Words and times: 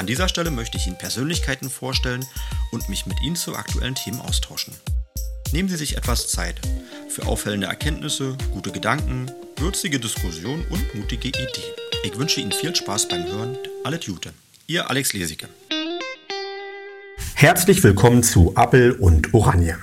An 0.00 0.06
dieser 0.06 0.28
Stelle 0.28 0.50
möchte 0.50 0.78
ich 0.78 0.86
Ihnen 0.86 0.96
Persönlichkeiten 0.96 1.68
vorstellen 1.68 2.24
und 2.72 2.88
mich 2.88 3.04
mit 3.04 3.20
Ihnen 3.20 3.36
zu 3.36 3.54
aktuellen 3.54 3.94
Themen 3.94 4.18
austauschen. 4.18 4.72
Nehmen 5.52 5.68
Sie 5.68 5.76
sich 5.76 5.98
etwas 5.98 6.28
Zeit 6.28 6.58
für 7.10 7.26
auffällende 7.26 7.66
Erkenntnisse, 7.66 8.34
gute 8.50 8.70
Gedanken, 8.70 9.30
würzige 9.58 10.00
Diskussionen 10.00 10.64
und 10.70 10.94
mutige 10.94 11.28
Ideen. 11.28 11.74
Ich 12.02 12.16
wünsche 12.16 12.40
Ihnen 12.40 12.50
viel 12.50 12.74
Spaß 12.74 13.08
beim 13.08 13.26
Hören. 13.26 13.58
Alles 13.84 14.06
Gute. 14.06 14.32
Ihr 14.66 14.88
Alex 14.88 15.12
Lesicke. 15.12 15.50
Herzlich 17.34 17.84
willkommen 17.84 18.22
zu 18.22 18.56
Appel 18.56 18.92
und 18.92 19.34
Oranje. 19.34 19.76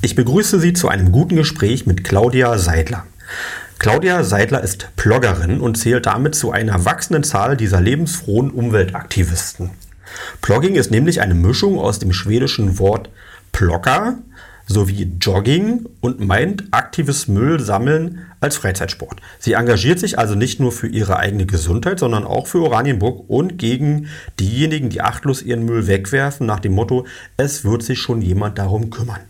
Ich 0.00 0.14
begrüße 0.14 0.60
Sie 0.60 0.72
zu 0.72 0.88
einem 0.88 1.12
guten 1.12 1.36
Gespräch 1.36 1.84
mit 1.84 2.04
Claudia 2.04 2.56
Seidler. 2.56 3.06
Claudia 3.78 4.24
Seidler 4.24 4.60
ist 4.60 4.88
Bloggerin 4.96 5.60
und 5.60 5.76
zählt 5.76 6.06
damit 6.06 6.34
zu 6.34 6.50
einer 6.50 6.84
wachsenden 6.84 7.22
Zahl 7.22 7.56
dieser 7.56 7.80
lebensfrohen 7.80 8.50
Umweltaktivisten. 8.50 9.70
Blogging 10.42 10.74
ist 10.74 10.90
nämlich 10.90 11.20
eine 11.20 11.34
Mischung 11.34 11.78
aus 11.78 12.00
dem 12.00 12.12
schwedischen 12.12 12.80
Wort 12.80 13.08
Plogger 13.52 14.18
sowie 14.66 15.12
Jogging 15.20 15.86
und 16.00 16.18
meint 16.18 16.64
aktives 16.72 17.28
Müll 17.28 17.60
sammeln 17.60 18.26
als 18.40 18.56
Freizeitsport. 18.56 19.20
Sie 19.38 19.52
engagiert 19.52 20.00
sich 20.00 20.18
also 20.18 20.34
nicht 20.34 20.58
nur 20.58 20.72
für 20.72 20.88
ihre 20.88 21.16
eigene 21.16 21.46
Gesundheit, 21.46 22.00
sondern 22.00 22.24
auch 22.24 22.48
für 22.48 22.60
Oranienburg 22.62 23.30
und 23.30 23.58
gegen 23.58 24.08
diejenigen, 24.40 24.90
die 24.90 25.02
achtlos 25.02 25.40
ihren 25.40 25.64
Müll 25.64 25.86
wegwerfen, 25.86 26.46
nach 26.46 26.60
dem 26.60 26.74
Motto, 26.74 27.06
es 27.36 27.64
wird 27.64 27.84
sich 27.84 28.00
schon 28.00 28.22
jemand 28.22 28.58
darum 28.58 28.90
kümmern. 28.90 29.20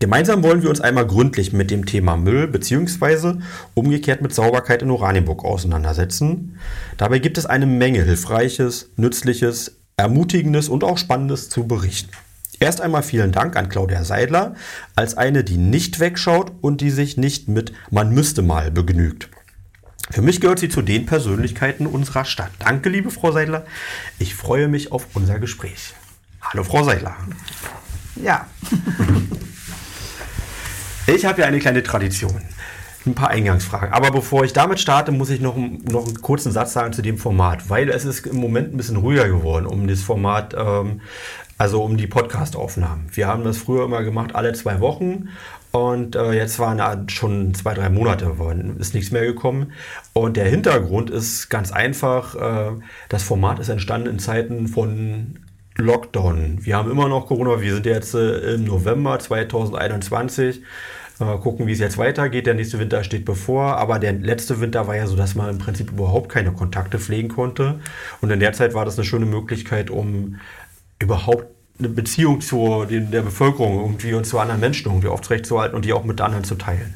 Gemeinsam 0.00 0.42
wollen 0.42 0.62
wir 0.62 0.70
uns 0.70 0.80
einmal 0.80 1.06
gründlich 1.06 1.52
mit 1.52 1.70
dem 1.70 1.84
Thema 1.84 2.16
Müll 2.16 2.48
bzw. 2.48 3.34
umgekehrt 3.74 4.22
mit 4.22 4.34
Sauberkeit 4.34 4.80
in 4.80 4.90
Oranienburg 4.90 5.44
auseinandersetzen. 5.44 6.58
Dabei 6.96 7.18
gibt 7.18 7.36
es 7.36 7.44
eine 7.44 7.66
Menge 7.66 8.02
Hilfreiches, 8.02 8.88
Nützliches, 8.96 9.76
Ermutigendes 9.98 10.70
und 10.70 10.84
auch 10.84 10.96
Spannendes 10.96 11.50
zu 11.50 11.68
berichten. 11.68 12.12
Erst 12.60 12.80
einmal 12.80 13.02
vielen 13.02 13.30
Dank 13.30 13.56
an 13.56 13.68
Claudia 13.68 14.02
Seidler 14.02 14.54
als 14.96 15.18
eine, 15.18 15.44
die 15.44 15.58
nicht 15.58 16.00
wegschaut 16.00 16.50
und 16.62 16.80
die 16.80 16.90
sich 16.90 17.18
nicht 17.18 17.48
mit 17.48 17.74
man 17.90 18.14
müsste 18.14 18.40
mal 18.40 18.70
begnügt. 18.70 19.28
Für 20.10 20.22
mich 20.22 20.40
gehört 20.40 20.60
sie 20.60 20.70
zu 20.70 20.80
den 20.80 21.04
Persönlichkeiten 21.04 21.86
unserer 21.86 22.24
Stadt. 22.24 22.50
Danke, 22.58 22.88
liebe 22.88 23.10
Frau 23.10 23.32
Seidler. 23.32 23.66
Ich 24.18 24.34
freue 24.34 24.68
mich 24.68 24.92
auf 24.92 25.08
unser 25.12 25.38
Gespräch. 25.38 25.92
Hallo, 26.40 26.64
Frau 26.64 26.84
Seidler. 26.84 27.16
Ja. 28.16 28.46
Ich 31.14 31.24
habe 31.24 31.40
ja 31.40 31.46
eine 31.48 31.58
kleine 31.58 31.82
Tradition. 31.82 32.40
Ein 33.04 33.14
paar 33.14 33.30
Eingangsfragen. 33.30 33.92
Aber 33.92 34.10
bevor 34.10 34.44
ich 34.44 34.52
damit 34.52 34.78
starte, 34.78 35.10
muss 35.10 35.30
ich 35.30 35.40
noch, 35.40 35.56
noch 35.56 36.06
einen 36.06 36.20
kurzen 36.20 36.52
Satz 36.52 36.72
sagen 36.72 36.92
zu 36.92 37.02
dem 37.02 37.18
Format, 37.18 37.68
weil 37.68 37.88
es 37.88 38.04
ist 38.04 38.26
im 38.26 38.36
Moment 38.36 38.72
ein 38.72 38.76
bisschen 38.76 38.96
ruhiger 38.96 39.26
geworden 39.26 39.66
um 39.66 39.88
das 39.88 40.02
Format, 40.02 40.54
ähm, 40.56 41.00
also 41.58 41.82
um 41.82 41.96
die 41.96 42.06
Podcast-Aufnahmen. 42.06 43.08
Wir 43.12 43.26
haben 43.26 43.42
das 43.42 43.58
früher 43.58 43.84
immer 43.86 44.04
gemacht, 44.04 44.34
alle 44.34 44.52
zwei 44.52 44.80
Wochen. 44.80 45.30
Und 45.72 46.14
äh, 46.14 46.32
jetzt 46.32 46.58
waren 46.58 47.08
schon 47.08 47.54
zwei, 47.54 47.74
drei 47.74 47.90
Monate, 47.90 48.32
ist 48.78 48.94
nichts 48.94 49.10
mehr 49.10 49.24
gekommen. 49.24 49.72
Und 50.12 50.36
der 50.36 50.48
Hintergrund 50.48 51.10
ist 51.10 51.48
ganz 51.48 51.72
einfach, 51.72 52.34
äh, 52.34 52.72
das 53.08 53.22
Format 53.22 53.58
ist 53.58 53.68
entstanden 53.68 54.08
in 54.08 54.18
Zeiten 54.18 54.68
von 54.68 55.38
Lockdown. 55.76 56.58
Wir 56.60 56.76
haben 56.76 56.90
immer 56.90 57.08
noch 57.08 57.26
Corona, 57.26 57.60
wir 57.60 57.74
sind 57.74 57.86
jetzt 57.86 58.14
äh, 58.14 58.54
im 58.54 58.64
November 58.64 59.18
2021 59.18 60.62
Mal 61.20 61.38
gucken, 61.38 61.66
wie 61.66 61.72
es 61.72 61.78
jetzt 61.78 61.98
weitergeht. 61.98 62.46
Der 62.46 62.54
nächste 62.54 62.78
Winter 62.78 63.04
steht 63.04 63.24
bevor. 63.24 63.76
Aber 63.76 63.98
der 63.98 64.12
letzte 64.12 64.60
Winter 64.60 64.86
war 64.86 64.96
ja 64.96 65.06
so, 65.06 65.16
dass 65.16 65.34
man 65.34 65.50
im 65.50 65.58
Prinzip 65.58 65.90
überhaupt 65.90 66.30
keine 66.30 66.52
Kontakte 66.52 66.98
pflegen 66.98 67.28
konnte. 67.28 67.80
Und 68.20 68.30
in 68.30 68.40
der 68.40 68.52
Zeit 68.52 68.74
war 68.74 68.84
das 68.84 68.96
eine 68.98 69.04
schöne 69.04 69.26
Möglichkeit, 69.26 69.90
um 69.90 70.36
überhaupt 70.98 71.46
eine 71.78 71.88
Beziehung 71.88 72.40
zu 72.40 72.84
der 72.88 73.22
Bevölkerung 73.22 73.80
irgendwie 73.80 74.14
und 74.14 74.24
zu 74.24 74.38
anderen 74.38 74.60
Menschen 74.60 74.90
irgendwie 74.90 75.08
aufrechtzuerhalten 75.08 75.74
und 75.74 75.84
die 75.84 75.92
auch 75.92 76.04
mit 76.04 76.20
anderen 76.20 76.44
zu 76.44 76.54
teilen. 76.56 76.94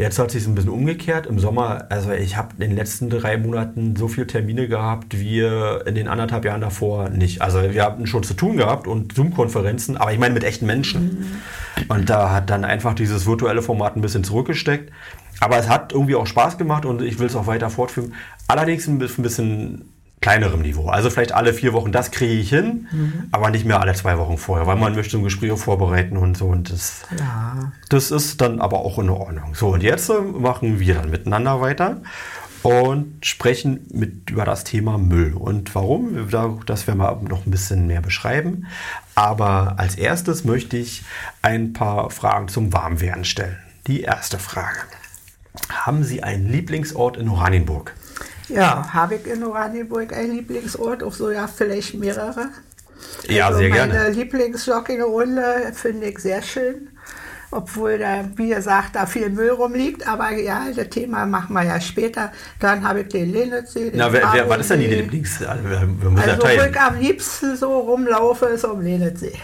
Jetzt 0.00 0.18
hat 0.18 0.30
sich 0.30 0.46
ein 0.46 0.54
bisschen 0.54 0.70
umgekehrt. 0.70 1.26
Im 1.26 1.38
Sommer, 1.38 1.86
also 1.90 2.10
ich 2.12 2.36
habe 2.36 2.54
in 2.54 2.70
den 2.70 2.76
letzten 2.76 3.10
drei 3.10 3.36
Monaten 3.36 3.96
so 3.96 4.08
viele 4.08 4.26
Termine 4.26 4.66
gehabt 4.66 5.18
wie 5.18 5.40
in 5.40 5.94
den 5.94 6.08
anderthalb 6.08 6.44
Jahren 6.44 6.62
davor 6.62 7.10
nicht. 7.10 7.42
Also 7.42 7.62
wir 7.62 7.84
hatten 7.84 8.06
schon 8.06 8.22
zu 8.22 8.34
tun 8.34 8.56
gehabt 8.56 8.86
und 8.86 9.14
Zoom-Konferenzen, 9.14 9.96
aber 9.96 10.12
ich 10.12 10.18
meine 10.18 10.34
mit 10.34 10.44
echten 10.44 10.66
Menschen. 10.66 11.02
Mhm. 11.02 11.86
Und 11.88 12.10
da 12.10 12.30
hat 12.32 12.48
dann 12.50 12.64
einfach 12.64 12.94
dieses 12.94 13.26
virtuelle 13.26 13.62
Format 13.62 13.96
ein 13.96 14.00
bisschen 14.00 14.24
zurückgesteckt. 14.24 14.90
Aber 15.38 15.58
es 15.58 15.68
hat 15.68 15.92
irgendwie 15.92 16.14
auch 16.14 16.26
Spaß 16.26 16.58
gemacht 16.58 16.84
und 16.84 17.02
ich 17.02 17.18
will 17.18 17.26
es 17.26 17.36
auch 17.36 17.46
weiter 17.46 17.70
fortführen. 17.70 18.14
Allerdings 18.48 18.86
ein 18.86 18.98
bisschen 18.98 19.84
kleinerem 20.20 20.60
Niveau. 20.60 20.88
Also 20.88 21.08
vielleicht 21.08 21.32
alle 21.32 21.54
vier 21.54 21.72
Wochen, 21.72 21.92
das 21.92 22.10
kriege 22.10 22.34
ich 22.34 22.50
hin, 22.50 22.88
mhm. 22.92 23.28
aber 23.32 23.50
nicht 23.50 23.64
mehr 23.64 23.80
alle 23.80 23.94
zwei 23.94 24.18
Wochen 24.18 24.36
vorher, 24.36 24.66
weil 24.66 24.76
man 24.76 24.94
möchte 24.94 25.16
ein 25.16 25.22
Gespräch 25.22 25.58
vorbereiten 25.58 26.16
und 26.16 26.36
so. 26.36 26.46
Und 26.46 26.70
das, 26.70 27.02
ja. 27.18 27.72
das 27.88 28.10
ist 28.10 28.40
dann 28.40 28.60
aber 28.60 28.80
auch 28.80 28.98
in 28.98 29.08
Ordnung. 29.08 29.54
So, 29.54 29.68
und 29.68 29.82
jetzt 29.82 30.10
äh, 30.10 30.20
machen 30.20 30.78
wir 30.78 30.94
dann 30.94 31.10
miteinander 31.10 31.60
weiter 31.60 32.02
und 32.62 33.24
sprechen 33.24 33.86
mit 33.92 34.30
über 34.30 34.44
das 34.44 34.64
Thema 34.64 34.98
Müll. 34.98 35.32
Und 35.32 35.74
warum? 35.74 36.28
Das 36.66 36.86
werden 36.86 36.98
wir 36.98 37.16
noch 37.28 37.46
ein 37.46 37.50
bisschen 37.50 37.86
mehr 37.86 38.02
beschreiben. 38.02 38.66
Aber 39.14 39.78
als 39.78 39.94
erstes 39.94 40.44
möchte 40.44 40.76
ich 40.76 41.02
ein 41.40 41.72
paar 41.72 42.10
Fragen 42.10 42.48
zum 42.48 42.72
Warmwerden 42.72 43.24
stellen. 43.24 43.56
Die 43.86 44.02
erste 44.02 44.38
Frage. 44.38 44.78
Haben 45.70 46.04
Sie 46.04 46.22
einen 46.22 46.48
Lieblingsort 46.48 47.16
in 47.16 47.28
Oranienburg? 47.28 47.94
Ja, 48.52 48.92
habe 48.92 49.16
ich 49.16 49.26
in 49.26 49.44
Oranienburg 49.44 50.12
einen 50.12 50.32
Lieblingsort, 50.32 51.02
auch 51.02 51.12
so 51.12 51.30
ja 51.30 51.46
vielleicht 51.46 51.94
mehrere. 51.94 52.48
Ja, 53.28 53.46
also 53.46 53.58
sehr 53.58 53.70
meine 53.70 53.92
gerne. 53.92 54.04
Meine 54.04 54.14
Lieblingsjoggingrunde 54.14 55.72
finde 55.74 56.06
ich 56.06 56.18
sehr 56.18 56.42
schön. 56.42 56.88
Obwohl 57.52 57.98
da, 57.98 58.24
wie 58.36 58.50
gesagt, 58.50 58.94
da 58.94 59.06
viel 59.06 59.28
Müll 59.28 59.50
rumliegt. 59.50 60.06
Aber 60.06 60.30
ja, 60.32 60.66
das 60.74 60.88
Thema 60.88 61.26
machen 61.26 61.52
wir 61.54 61.64
ja 61.64 61.80
später. 61.80 62.30
Dann 62.60 62.86
habe 62.86 63.00
ich 63.00 63.08
den 63.08 63.32
Lenitzsee. 63.32 63.90
Na, 63.92 64.12
wer, 64.12 64.32
wer, 64.32 64.48
was 64.48 64.60
ist 64.60 64.70
denn 64.70 64.80
die 64.80 64.86
Lieblings? 64.86 65.42
Also, 65.42 65.68
also 65.68 66.42
wo 66.42 66.46
ich 66.46 66.80
am 66.80 66.98
liebsten 67.00 67.56
so 67.56 67.76
rumlaufe, 67.80 68.46
ist 68.46 68.64
am 68.64 68.80
Lenitzsee. 68.80 69.36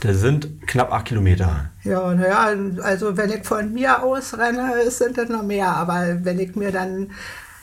Das 0.00 0.18
sind 0.18 0.66
knapp 0.66 0.92
acht 0.92 1.06
Kilometer. 1.06 1.70
Ja, 1.82 2.14
naja, 2.14 2.54
also 2.82 3.16
wenn 3.16 3.30
ich 3.30 3.44
von 3.44 3.72
mir 3.72 4.02
aus 4.02 4.36
renne, 4.36 4.90
sind 4.90 5.16
das 5.16 5.30
noch 5.30 5.42
mehr. 5.42 5.68
Aber 5.68 6.18
wenn 6.22 6.38
ich 6.38 6.54
mir 6.56 6.70
dann 6.70 7.10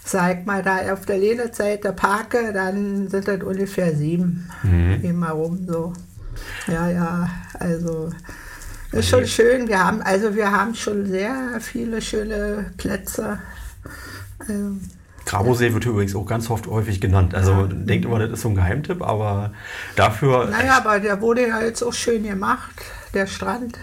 sag 0.06 0.46
mal, 0.46 0.62
da 0.62 0.94
auf 0.94 1.06
der 1.06 1.18
Lehneseite 1.18 1.92
parke, 1.92 2.54
dann 2.54 3.10
sind 3.10 3.28
das 3.28 3.42
ungefähr 3.42 3.94
sieben. 3.96 4.50
Mhm. 4.64 5.00
Immer 5.04 5.32
rum 5.32 5.66
so. 5.68 5.94
Ja, 6.68 6.90
ja, 6.90 7.30
also 7.60 8.12
ist 8.92 9.10
schon 9.10 9.26
schön. 9.26 9.68
Wir 9.68 9.84
haben, 9.84 10.02
also 10.02 10.36
wir 10.36 10.52
haben 10.52 10.76
schon 10.76 11.06
sehr 11.08 11.60
viele 11.60 12.02
schöne 12.02 12.72
Plätze. 12.78 13.40
Also, 14.40 14.78
Grabosee 15.26 15.74
wird 15.74 15.86
übrigens 15.86 16.16
auch 16.16 16.26
ganz 16.26 16.50
oft 16.52 16.68
häufig 16.68 17.02
genannt. 17.02 17.34
Also 17.34 17.52
ja. 17.52 17.68
denkt 17.68 18.06
immer, 18.06 18.20
das 18.20 18.32
ist 18.32 18.42
so 18.42 18.50
ein 18.50 18.56
Geheimtipp, 18.56 19.02
aber 19.02 19.54
dafür. 19.96 20.46
Naja, 20.46 20.78
aber 20.78 21.00
der 21.00 21.20
wurde 21.20 21.48
ja 21.48 21.62
jetzt 21.62 21.82
auch 21.82 21.94
schön 21.94 22.24
gemacht, 22.24 22.76
der 23.14 23.26
Strand 23.26 23.78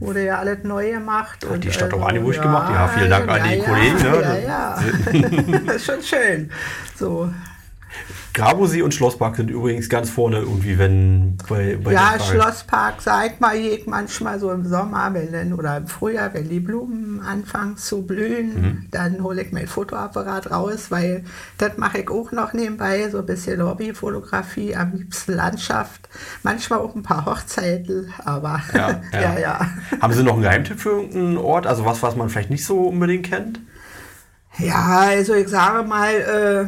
wurde 0.00 0.24
ja 0.24 0.38
alles 0.38 0.62
neu 0.64 0.90
gemacht. 0.90 1.44
Hat 1.44 1.50
und 1.50 1.64
die 1.64 1.72
Stadt 1.72 1.92
also, 1.92 2.04
auch 2.04 2.08
Annibusch 2.08 2.36
ja, 2.36 2.42
gemacht? 2.42 2.72
Ja, 2.72 2.88
vielen 2.88 3.10
Dank 3.10 3.28
an 3.28 3.42
die 3.48 3.56
ja, 3.56 3.64
Kollegen. 3.64 3.96
Ne? 3.96 4.22
Ja, 4.22 4.36
ja. 4.36 5.58
das 5.66 5.76
ist 5.76 5.86
schon 5.86 6.02
schön. 6.02 6.50
So. 6.96 7.30
Grabosee 8.36 8.82
und 8.82 8.92
Schlosspark 8.92 9.36
sind 9.36 9.48
übrigens 9.48 9.88
ganz 9.88 10.10
vorne 10.10 10.40
irgendwie, 10.40 10.78
wenn 10.78 11.38
bei, 11.48 11.78
bei 11.82 11.94
Ja, 11.94 12.18
Schlosspark 12.20 13.00
sagt 13.00 13.40
mal 13.40 13.56
ich 13.56 13.86
manchmal 13.86 14.38
so 14.38 14.52
im 14.52 14.66
Sommer 14.66 15.08
wenn 15.14 15.32
dann, 15.32 15.54
oder 15.54 15.78
im 15.78 15.86
Frühjahr, 15.86 16.34
wenn 16.34 16.46
die 16.50 16.60
Blumen 16.60 17.22
anfangen 17.22 17.78
zu 17.78 18.02
blühen, 18.02 18.60
mhm. 18.60 18.86
dann 18.90 19.22
hole 19.22 19.40
ich 19.40 19.52
mein 19.52 19.66
Fotoapparat 19.66 20.50
raus, 20.50 20.90
weil 20.90 21.24
das 21.56 21.78
mache 21.78 22.00
ich 22.00 22.10
auch 22.10 22.30
noch 22.30 22.52
nebenbei, 22.52 23.08
so 23.08 23.20
ein 23.20 23.26
bisschen 23.26 23.62
Hobbyfotografie, 23.62 24.76
am 24.76 24.92
liebsten 24.92 25.32
Landschaft, 25.32 26.06
manchmal 26.42 26.80
auch 26.80 26.94
ein 26.94 27.02
paar 27.02 27.24
Hochzeiten, 27.24 28.12
aber 28.22 28.60
ja, 28.74 29.00
ja. 29.14 29.20
ja, 29.20 29.38
ja. 29.38 29.70
Haben 30.02 30.12
Sie 30.12 30.22
noch 30.22 30.34
einen 30.34 30.42
Geheimtipp 30.42 30.78
für 30.78 30.90
irgendeinen 30.90 31.38
Ort, 31.38 31.66
also 31.66 31.86
was, 31.86 32.02
was 32.02 32.16
man 32.16 32.28
vielleicht 32.28 32.50
nicht 32.50 32.66
so 32.66 32.88
unbedingt 32.88 33.24
kennt? 33.24 33.60
Ja, 34.58 35.06
also 35.08 35.34
ich 35.34 35.48
sage 35.48 35.86
mal, 35.86 36.12
äh, 36.12 36.66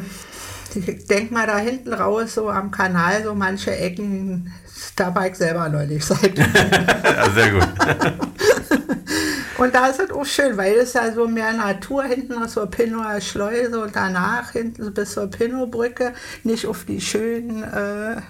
ich 0.75 1.05
denke 1.05 1.33
mal 1.33 1.47
da 1.47 1.57
hinten 1.57 1.93
raus, 1.93 2.35
so 2.35 2.49
am 2.49 2.71
Kanal, 2.71 3.23
so 3.23 3.33
manche 3.33 3.75
Ecken, 3.75 4.53
da 4.95 5.13
war 5.13 5.27
ich 5.27 5.35
selber 5.35 5.69
neulich 5.69 6.05
seit. 6.05 6.37
ja, 6.37 7.29
sehr 7.33 7.51
gut. 7.51 7.67
und 9.57 9.73
da 9.73 9.87
ist 9.87 9.99
es 9.99 10.11
auch 10.11 10.25
schön, 10.25 10.57
weil 10.57 10.75
es 10.75 10.93
ja 10.93 11.11
so 11.11 11.27
mehr 11.27 11.53
Natur 11.53 12.03
hinten 12.03 12.35
noch 12.35 12.47
so 12.47 12.65
Pinnower 12.65 13.19
Schleuse 13.21 13.81
und 13.81 13.95
danach 13.95 14.51
hinten 14.51 14.93
bis 14.93 15.13
zur 15.13 15.27
Pinnowbrücke, 15.27 16.13
nicht 16.43 16.65
auf 16.65 16.85
die 16.85 17.01
schönen 17.01 17.63
äh, 17.63 18.21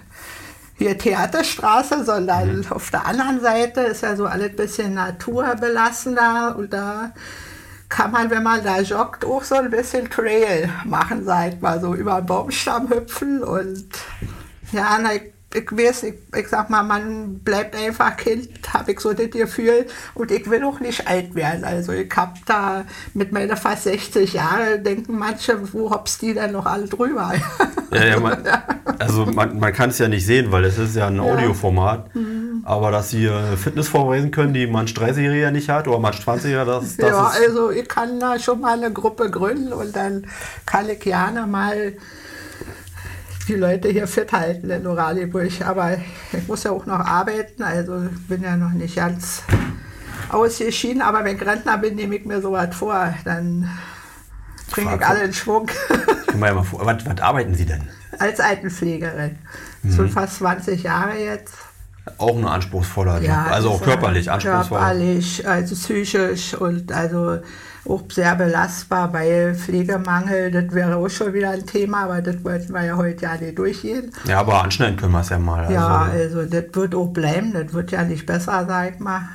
hier 0.78 0.96
Theaterstraße, 0.96 2.04
sondern 2.04 2.58
mhm. 2.58 2.66
auf 2.70 2.90
der 2.90 3.06
anderen 3.06 3.40
Seite 3.40 3.82
ist 3.82 4.02
ja 4.02 4.16
so 4.16 4.26
alles 4.26 4.50
ein 4.50 4.56
bisschen 4.56 4.94
naturbelassener 4.94 6.56
und 6.56 6.72
da 6.72 7.12
kann 7.90 8.12
man, 8.12 8.30
wenn 8.30 8.42
man 8.42 8.64
da 8.64 8.80
joggt, 8.80 9.24
auch 9.26 9.44
so 9.44 9.56
ein 9.56 9.70
bisschen 9.70 10.08
Trail 10.08 10.70
machen, 10.86 11.24
sag 11.26 11.60
mal, 11.60 11.80
so 11.80 11.94
über 11.94 12.14
einen 12.16 12.26
Baumstamm 12.26 12.88
hüpfen 12.88 13.42
und 13.42 13.88
ja, 14.72 14.98
na, 15.02 15.14
ich 15.14 15.32
ich 15.52 15.72
weiß, 15.72 16.04
ich, 16.04 16.14
ich 16.36 16.48
sag 16.48 16.70
mal, 16.70 16.84
man 16.84 17.40
bleibt 17.40 17.74
einfach 17.74 18.16
Kind, 18.16 18.50
habe 18.72 18.92
ich 18.92 19.00
so 19.00 19.12
das 19.12 19.30
Gefühl. 19.30 19.86
Und 20.14 20.30
ich 20.30 20.48
will 20.48 20.62
auch 20.62 20.78
nicht 20.78 21.08
alt 21.08 21.34
werden. 21.34 21.64
Also 21.64 21.92
ich 21.92 22.14
habe 22.14 22.34
da 22.46 22.84
mit 23.14 23.32
meiner 23.32 23.56
fast 23.56 23.84
60 23.84 24.32
Jahren, 24.32 24.84
denken 24.84 25.18
manche, 25.18 25.72
wo 25.72 25.90
hops 25.90 26.18
die 26.18 26.34
denn 26.34 26.52
noch 26.52 26.66
alle 26.66 26.86
drüber? 26.86 27.32
Ja, 27.90 28.04
ja, 28.04 28.20
man, 28.20 28.44
also 29.00 29.26
man, 29.26 29.58
man 29.58 29.72
kann 29.72 29.90
es 29.90 29.98
ja 29.98 30.06
nicht 30.06 30.24
sehen, 30.24 30.52
weil 30.52 30.64
es 30.64 30.78
ist 30.78 30.94
ja 30.94 31.08
ein 31.08 31.16
ja. 31.16 31.22
Audioformat. 31.22 32.14
Mhm. 32.14 32.29
Aber 32.70 32.92
dass 32.92 33.10
sie 33.10 33.28
Fitness 33.56 33.88
vorweisen 33.88 34.30
können, 34.30 34.54
die 34.54 34.68
manch 34.68 34.92
30-Jähriger 34.92 35.50
nicht 35.50 35.68
hat 35.68 35.88
oder 35.88 35.98
manch 35.98 36.18
20-Jähriger, 36.18 36.64
das, 36.64 36.96
das 36.96 37.10
Ja, 37.10 37.26
also 37.26 37.72
ich 37.72 37.88
kann 37.88 38.20
da 38.20 38.38
schon 38.38 38.60
mal 38.60 38.78
eine 38.78 38.92
Gruppe 38.92 39.28
gründen 39.28 39.72
und 39.72 39.96
dann 39.96 40.28
kann 40.66 40.88
ich 40.88 41.00
gerne 41.00 41.48
mal 41.48 41.94
die 43.48 43.56
Leute 43.56 43.88
hier 43.88 44.06
fit 44.06 44.30
halten 44.30 44.70
in 44.70 44.86
Oranienburg. 44.86 45.50
Aber 45.66 45.96
ich 46.32 46.46
muss 46.46 46.62
ja 46.62 46.70
auch 46.70 46.86
noch 46.86 47.00
arbeiten, 47.00 47.64
also 47.64 48.04
bin 48.28 48.44
ja 48.44 48.56
noch 48.56 48.70
nicht 48.70 48.94
ganz 48.94 49.42
ausgeschieden. 50.28 51.02
Aber 51.02 51.24
wenn 51.24 51.38
ich 51.38 51.44
Rentner 51.44 51.76
bin, 51.76 51.96
nehme 51.96 52.14
ich 52.14 52.24
mir 52.24 52.40
sowas 52.40 52.72
vor. 52.72 53.12
Dann 53.24 53.68
bringe 54.70 54.94
ich 54.94 55.04
alle 55.04 55.24
in 55.24 55.32
Schwung. 55.32 55.68
Ich 56.28 56.36
mal 56.36 56.54
mal 56.54 56.62
vor. 56.62 56.86
Was, 56.86 57.04
was, 57.04 57.20
arbeiten 57.20 57.52
Sie 57.52 57.66
denn? 57.66 57.88
Als 58.16 58.38
Altenpflegerin. 58.38 59.38
Mhm. 59.82 59.90
So 59.90 60.06
fast 60.06 60.36
20 60.36 60.84
Jahre 60.84 61.18
jetzt. 61.18 61.69
Auch 62.18 62.36
ein 62.36 62.46
anspruchsvoller 62.46 63.16
Job, 63.16 63.24
ja, 63.24 63.44
also 63.44 63.70
auch 63.70 63.82
körperlich 63.82 64.30
anspruchsvoll. 64.30 64.78
Körperlich, 64.78 65.46
also 65.46 65.74
psychisch 65.74 66.54
und 66.54 66.92
also 66.92 67.38
auch 67.88 68.02
sehr 68.10 68.34
belastbar, 68.36 69.12
weil 69.12 69.54
Pflegemangel, 69.54 70.50
das 70.50 70.74
wäre 70.74 70.96
auch 70.96 71.08
schon 71.08 71.32
wieder 71.32 71.50
ein 71.50 71.66
Thema, 71.66 72.04
aber 72.04 72.22
das 72.22 72.42
wollten 72.44 72.72
wir 72.72 72.84
ja 72.84 72.96
heute 72.96 73.22
ja 73.22 73.36
nicht 73.36 73.58
durchgehen. 73.58 74.12
Ja, 74.26 74.40
aber 74.40 74.62
anschneiden 74.62 74.96
können 74.96 75.12
wir 75.12 75.20
es 75.20 75.30
ja 75.30 75.38
mal. 75.38 75.60
Also. 75.60 75.74
Ja, 75.74 76.02
also 76.02 76.44
das 76.44 76.64
wird 76.72 76.94
auch 76.94 77.08
bleiben, 77.08 77.52
das 77.52 77.72
wird 77.72 77.90
ja 77.90 78.04
nicht 78.04 78.26
besser, 78.26 78.66
sag 78.66 78.94
ich 78.94 79.00
mal. 79.00 79.28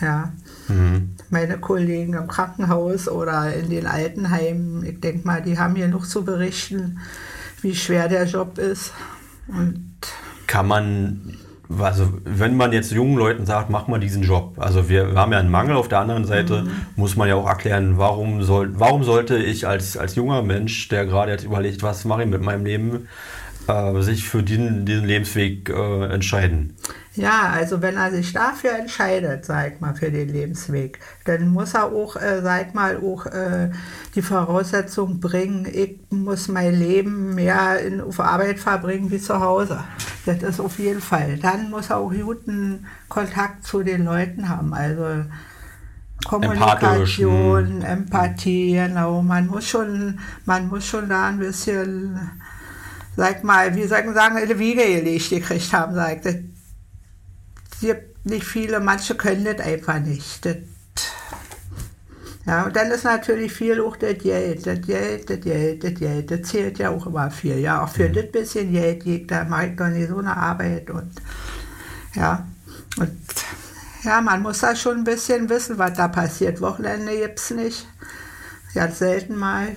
Ja. 0.00 0.32
Mhm. 0.68 1.16
Meine 1.30 1.58
Kollegen 1.58 2.14
im 2.14 2.28
Krankenhaus 2.28 3.08
oder 3.08 3.52
in 3.54 3.70
den 3.70 3.86
Altenheimen, 3.86 4.84
ich 4.84 5.00
denke 5.00 5.26
mal, 5.26 5.42
die 5.42 5.58
haben 5.58 5.74
hier 5.74 5.88
noch 5.88 6.06
zu 6.06 6.24
berichten, 6.24 6.98
wie 7.60 7.74
schwer 7.74 8.08
der 8.08 8.24
Job 8.24 8.58
ist. 8.58 8.92
Und 9.48 9.94
kann 10.46 10.66
man 10.68 11.36
also 11.78 12.08
wenn 12.24 12.56
man 12.56 12.72
jetzt 12.72 12.90
jungen 12.90 13.16
Leuten 13.16 13.46
sagt, 13.46 13.70
mach 13.70 13.86
mal 13.86 14.00
diesen 14.00 14.22
Job, 14.22 14.54
also 14.58 14.88
wir, 14.88 15.12
wir 15.12 15.20
haben 15.20 15.32
ja 15.32 15.38
einen 15.38 15.50
Mangel, 15.50 15.76
auf 15.76 15.88
der 15.88 16.00
anderen 16.00 16.24
Seite 16.24 16.62
mhm. 16.62 16.70
muss 16.96 17.16
man 17.16 17.28
ja 17.28 17.36
auch 17.36 17.46
erklären, 17.46 17.96
warum, 17.96 18.42
soll, 18.42 18.70
warum 18.78 19.04
sollte 19.04 19.36
ich 19.36 19.66
als, 19.66 19.96
als 19.96 20.14
junger 20.16 20.42
Mensch, 20.42 20.88
der 20.88 21.06
gerade 21.06 21.30
jetzt 21.32 21.44
überlegt, 21.44 21.82
was 21.82 22.04
mache 22.04 22.24
ich 22.24 22.28
mit 22.28 22.42
meinem 22.42 22.64
Leben, 22.64 23.08
äh, 23.66 24.02
sich 24.02 24.28
für 24.28 24.42
diesen, 24.42 24.84
diesen 24.84 25.06
Lebensweg 25.06 25.68
äh, 25.68 26.06
entscheiden. 26.12 26.74
Ja, 27.14 27.50
also 27.52 27.82
wenn 27.82 27.96
er 27.96 28.12
sich 28.12 28.32
dafür 28.32 28.78
entscheidet, 28.78 29.44
sag 29.44 29.80
mal, 29.80 29.94
für 29.94 30.10
den 30.10 30.28
Lebensweg, 30.28 31.00
dann 31.24 31.48
muss 31.48 31.74
er 31.74 31.86
auch, 31.86 32.16
äh, 32.16 32.40
sag 32.42 32.74
mal, 32.74 32.98
auch 32.98 33.26
äh, 33.26 33.70
die 34.14 34.22
Voraussetzung 34.22 35.18
bringen, 35.18 35.66
ich 35.72 35.98
muss 36.10 36.46
mein 36.48 36.78
Leben 36.78 37.34
mehr 37.34 37.80
in, 37.80 38.00
auf 38.00 38.20
Arbeit 38.20 38.60
verbringen 38.60 39.10
wie 39.10 39.20
zu 39.20 39.40
Hause. 39.40 39.82
Das 40.24 40.42
ist 40.42 40.60
auf 40.60 40.78
jeden 40.78 41.00
Fall. 41.00 41.36
Dann 41.38 41.70
muss 41.70 41.90
er 41.90 41.98
auch 41.98 42.12
guten 42.12 42.86
Kontakt 43.08 43.64
zu 43.66 43.82
den 43.82 44.04
Leuten 44.04 44.48
haben. 44.48 44.72
Also 44.72 45.24
Kommunikation, 46.26 47.82
Empathie, 47.82 48.74
genau. 48.74 49.22
Man 49.22 49.46
muss 49.46 49.66
schon, 49.66 50.18
man 50.44 50.68
muss 50.68 50.86
schon 50.86 51.08
da 51.08 51.28
ein 51.28 51.38
bisschen 51.38 52.18
sag 53.16 53.44
mal, 53.44 53.74
wie 53.74 53.86
soll 53.86 54.00
ich 54.00 54.14
sagen, 54.14 54.36
eine 54.36 54.58
Wiege 54.58 54.84
gelegt 54.84 55.30
gekriegt 55.30 55.72
haben, 55.72 55.94
sagt. 55.94 56.26
Das 56.26 56.36
gibt 57.80 58.26
nicht 58.26 58.44
viele, 58.44 58.80
manche 58.80 59.14
können 59.14 59.44
das 59.44 59.60
einfach 59.60 59.98
nicht. 59.98 60.44
Das, 60.44 60.56
ja, 62.46 62.64
und 62.64 62.74
dann 62.74 62.90
ist 62.90 63.04
natürlich 63.04 63.52
viel 63.52 63.80
auch 63.80 63.96
das 63.96 64.18
Geld, 64.18 64.66
das 64.66 64.80
Geld, 64.80 65.30
das 65.30 65.40
Geld, 65.40 65.84
das 65.84 65.94
Geld, 65.94 66.30
das 66.30 66.42
zählt 66.42 66.78
ja 66.78 66.90
auch 66.90 67.06
immer 67.06 67.30
viel. 67.30 67.58
Ja, 67.58 67.84
auch 67.84 67.88
für 67.88 68.08
mhm. 68.08 68.14
das 68.14 68.32
bisschen 68.32 68.72
Geld, 68.72 69.30
da 69.30 69.44
mache 69.44 69.66
ich 69.66 69.76
doch 69.76 69.88
nicht 69.88 70.08
so 70.08 70.18
eine 70.18 70.36
Arbeit 70.36 70.90
und 70.90 71.12
ja, 72.14 72.46
und 72.98 73.18
ja, 74.02 74.20
man 74.20 74.42
muss 74.42 74.60
da 74.60 74.74
schon 74.74 74.98
ein 74.98 75.04
bisschen 75.04 75.48
wissen, 75.48 75.78
was 75.78 75.92
da 75.92 76.08
passiert. 76.08 76.60
Wochenende 76.60 77.16
gibt 77.16 77.38
es 77.38 77.50
nicht, 77.50 77.86
ganz 78.74 78.98
selten 78.98 79.36
mal, 79.36 79.76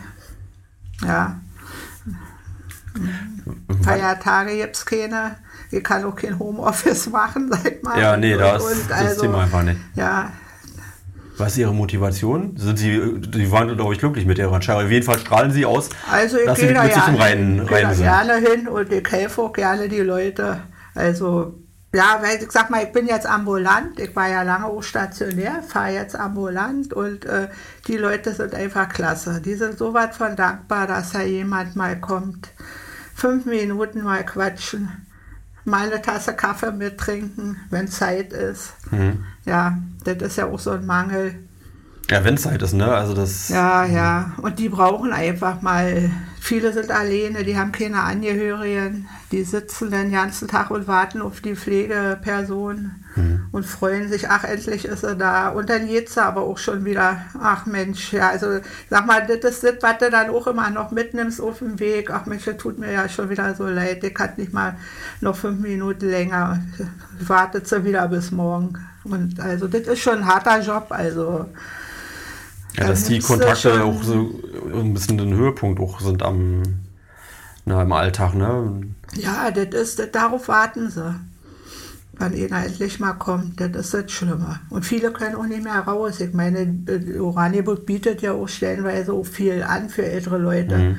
ja. 1.06 1.43
Feiertage 3.84 4.58
gibt 4.58 4.76
es 4.76 4.86
keine. 4.86 5.36
Ich 5.72 5.84
kann 5.84 6.04
auch 6.06 6.16
kein 6.16 6.38
Homeoffice 6.38 7.10
machen, 7.10 7.50
sag 7.52 7.84
mal. 7.84 8.00
Ja, 8.00 8.18
nee, 8.18 8.36
das, 8.36 8.64
das 8.88 8.92
also, 8.92 9.22
Thema 9.22 9.44
einfach 9.44 9.64
nicht. 9.64 9.80
Ja. 9.96 10.32
Was 11.38 11.54
ist 11.54 11.58
Ihre 11.58 11.74
Motivation? 11.74 12.56
Sind 12.58 12.78
Sie, 12.78 13.22
Sie 13.34 13.52
waren, 13.52 13.76
glaube 13.76 13.94
ich, 13.94 14.00
glücklich 14.00 14.28
mit 14.28 14.38
Ihrer 14.38 14.54
Entscheidung. 14.54 14.86
Auf 14.86 14.92
jeden 14.92 15.06
Fall 15.06 15.18
strahlen 15.18 15.52
Sie 15.52 15.66
aus, 15.66 15.90
also 16.12 16.38
ich 16.38 16.46
dass 16.46 16.60
Sie 16.60 16.68
mit 16.68 16.94
sich 16.94 17.08
im 17.08 17.16
Reinen, 17.16 17.60
Reinen 17.62 17.96
sind. 17.96 18.04
gerne 18.04 18.36
hin 18.36 18.68
und 18.68 18.92
ich 18.94 19.12
helfe 19.12 19.42
auch 19.42 19.54
gerne 19.54 19.90
die 19.90 20.02
Leute. 20.02 20.62
Also 20.94 21.56
ja, 21.96 22.20
weil 22.22 22.42
ich 22.42 22.52
sag 22.52 22.72
mal, 22.72 22.84
ich 22.84 22.92
bin 22.92 23.06
jetzt 23.06 23.28
ambulant, 23.28 24.00
ich 24.00 24.16
war 24.16 24.28
ja 24.28 24.42
lange 24.42 24.66
auch 24.66 24.82
stationär, 24.82 25.62
fahre 25.62 25.94
jetzt 25.94 26.16
ambulant 26.16 26.92
und 26.92 27.26
äh, 27.26 27.50
die 27.88 27.98
Leute 27.98 28.34
sind 28.34 28.56
einfach 28.56 28.90
klasse. 28.90 29.42
Die 29.42 29.54
sind 29.54 29.78
so 29.78 29.94
weit 29.94 30.16
von 30.16 30.36
dankbar, 30.36 30.88
dass 30.88 31.12
da 31.12 31.22
jemand 31.22 31.76
mal 31.76 32.00
kommt, 32.00 32.50
fünf 33.24 33.46
Minuten 33.46 34.04
mal 34.04 34.26
quatschen, 34.26 34.90
mal 35.64 35.88
eine 35.90 36.02
Tasse 36.02 36.34
Kaffee 36.34 36.74
mittrinken, 36.74 37.58
wenn 37.70 37.88
Zeit 37.88 38.34
ist. 38.34 38.74
Mhm. 38.92 39.24
Ja, 39.46 39.78
das 40.04 40.18
ist 40.18 40.36
ja 40.36 40.48
auch 40.48 40.60
so 40.60 40.72
ein 40.72 40.86
Mangel. 40.86 41.36
Ja, 42.10 42.24
wenn 42.24 42.38
Zeit 42.38 42.62
ist, 42.62 42.74
ne? 42.74 42.94
Also 42.94 43.14
das. 43.14 43.50
Ja, 43.50 43.86
ja. 43.86 44.34
Und 44.42 44.60
die 44.60 44.70
brauchen 44.70 45.14
einfach 45.14 45.62
mal. 45.62 46.12
Viele 46.40 46.74
sind 46.74 46.92
alleine, 46.92 47.46
die 47.46 47.58
haben 47.58 47.72
keine 47.72 48.02
Angehörigen, 48.04 49.08
die 49.32 49.44
sitzen 49.44 49.92
den 49.92 50.12
ganzen 50.12 50.50
Tag 50.50 50.72
und 50.72 50.90
warten 50.90 51.22
auf 51.22 51.40
die 51.40 51.56
Pflegeperson 51.56 52.92
mhm. 53.16 53.48
und 53.54 53.66
freuen 53.66 54.10
sich, 54.10 54.30
ach, 54.30 54.44
endlich 54.44 54.84
ist 54.84 55.04
er 55.04 55.16
da. 55.16 55.48
Und 55.48 55.70
dann 55.70 55.88
geht 55.88 56.10
es 56.10 56.18
aber 56.18 56.42
auch 56.42 56.58
schon 56.58 56.84
wieder, 56.84 57.22
ach 57.42 57.66
Mensch, 57.66 58.12
ja, 58.12 58.28
also 58.28 58.60
sag 58.90 59.06
mal, 59.06 59.26
das 59.26 59.54
ist 59.54 59.64
das, 59.64 59.76
was 59.80 60.00
du 60.00 60.12
dann 60.12 60.32
auch 60.32 60.46
immer 60.48 60.70
noch 60.70 60.92
mitnimmst 60.92 61.40
auf 61.40 61.60
dem 61.60 61.80
Weg. 61.80 62.12
Ach 62.12 62.26
Mensch, 62.26 62.44
das 62.44 62.58
tut 62.58 62.78
mir 62.78 62.92
ja 62.92 63.08
schon 63.08 63.30
wieder 63.30 63.56
so 63.56 63.66
leid, 63.66 64.04
ich 64.04 64.14
kann 64.14 64.32
nicht 64.36 64.52
mal 64.52 64.76
noch 65.22 65.38
fünf 65.38 65.62
Minuten 65.62 66.10
länger. 66.10 66.62
Wartet 67.22 67.70
sie 67.70 67.86
wieder 67.86 68.06
bis 68.10 68.32
morgen. 68.32 68.86
Und 69.06 69.40
also 69.40 69.70
das 69.70 69.88
ist 69.88 70.00
schon 70.00 70.18
ein 70.18 70.26
harter 70.26 70.60
Job, 70.60 70.88
also. 70.90 71.46
Ja, 72.78 72.88
dass 72.88 73.06
die 73.06 73.20
Kontakte 73.20 73.84
auch 73.84 74.02
so 74.02 74.32
ein 74.74 74.94
bisschen 74.94 75.18
den 75.18 75.34
Höhepunkt 75.34 75.80
auch 75.80 76.00
sind 76.00 76.24
am 76.24 76.64
na, 77.66 77.82
im 77.82 77.92
Alltag, 77.92 78.34
ne? 78.34 78.82
Ja, 79.16 79.52
das 79.52 79.68
ist, 79.82 80.00
das, 80.00 80.12
darauf 80.12 80.48
warten 80.48 80.90
sie. 80.90 81.16
Wann 82.16 82.34
einer 82.34 82.66
endlich 82.66 83.00
mal 83.00 83.14
kommt, 83.14 83.60
das 83.60 83.72
ist 83.76 83.94
das 83.94 84.12
Schlimme. 84.12 84.60
Und 84.70 84.86
viele 84.86 85.12
können 85.12 85.36
auch 85.36 85.46
nicht 85.46 85.64
mehr 85.64 85.80
raus. 85.80 86.20
Ich 86.20 86.34
meine, 86.34 86.84
Oranienburg 87.20 87.86
bietet 87.86 88.22
ja 88.22 88.34
auch 88.34 88.48
stellenweise 88.48 89.14
auch 89.14 89.26
viel 89.26 89.64
an 89.64 89.90
für 89.90 90.06
ältere 90.06 90.38
Leute. 90.38 90.78
Mhm. 90.78 90.98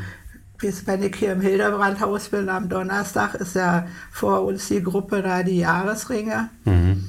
Wenn 0.87 1.03
ich 1.03 1.15
hier 1.17 1.33
im 1.33 1.41
Hildebrandhaus 1.41 2.31
bin 2.31 2.49
am 2.49 2.69
Donnerstag, 2.69 3.35
ist 3.35 3.55
ja 3.55 3.87
vor 4.11 4.45
uns 4.45 4.69
die 4.69 4.83
Gruppe 4.83 5.23
da 5.23 5.43
die 5.43 5.59
Jahresringe. 5.59 6.49
Mhm. 6.65 7.05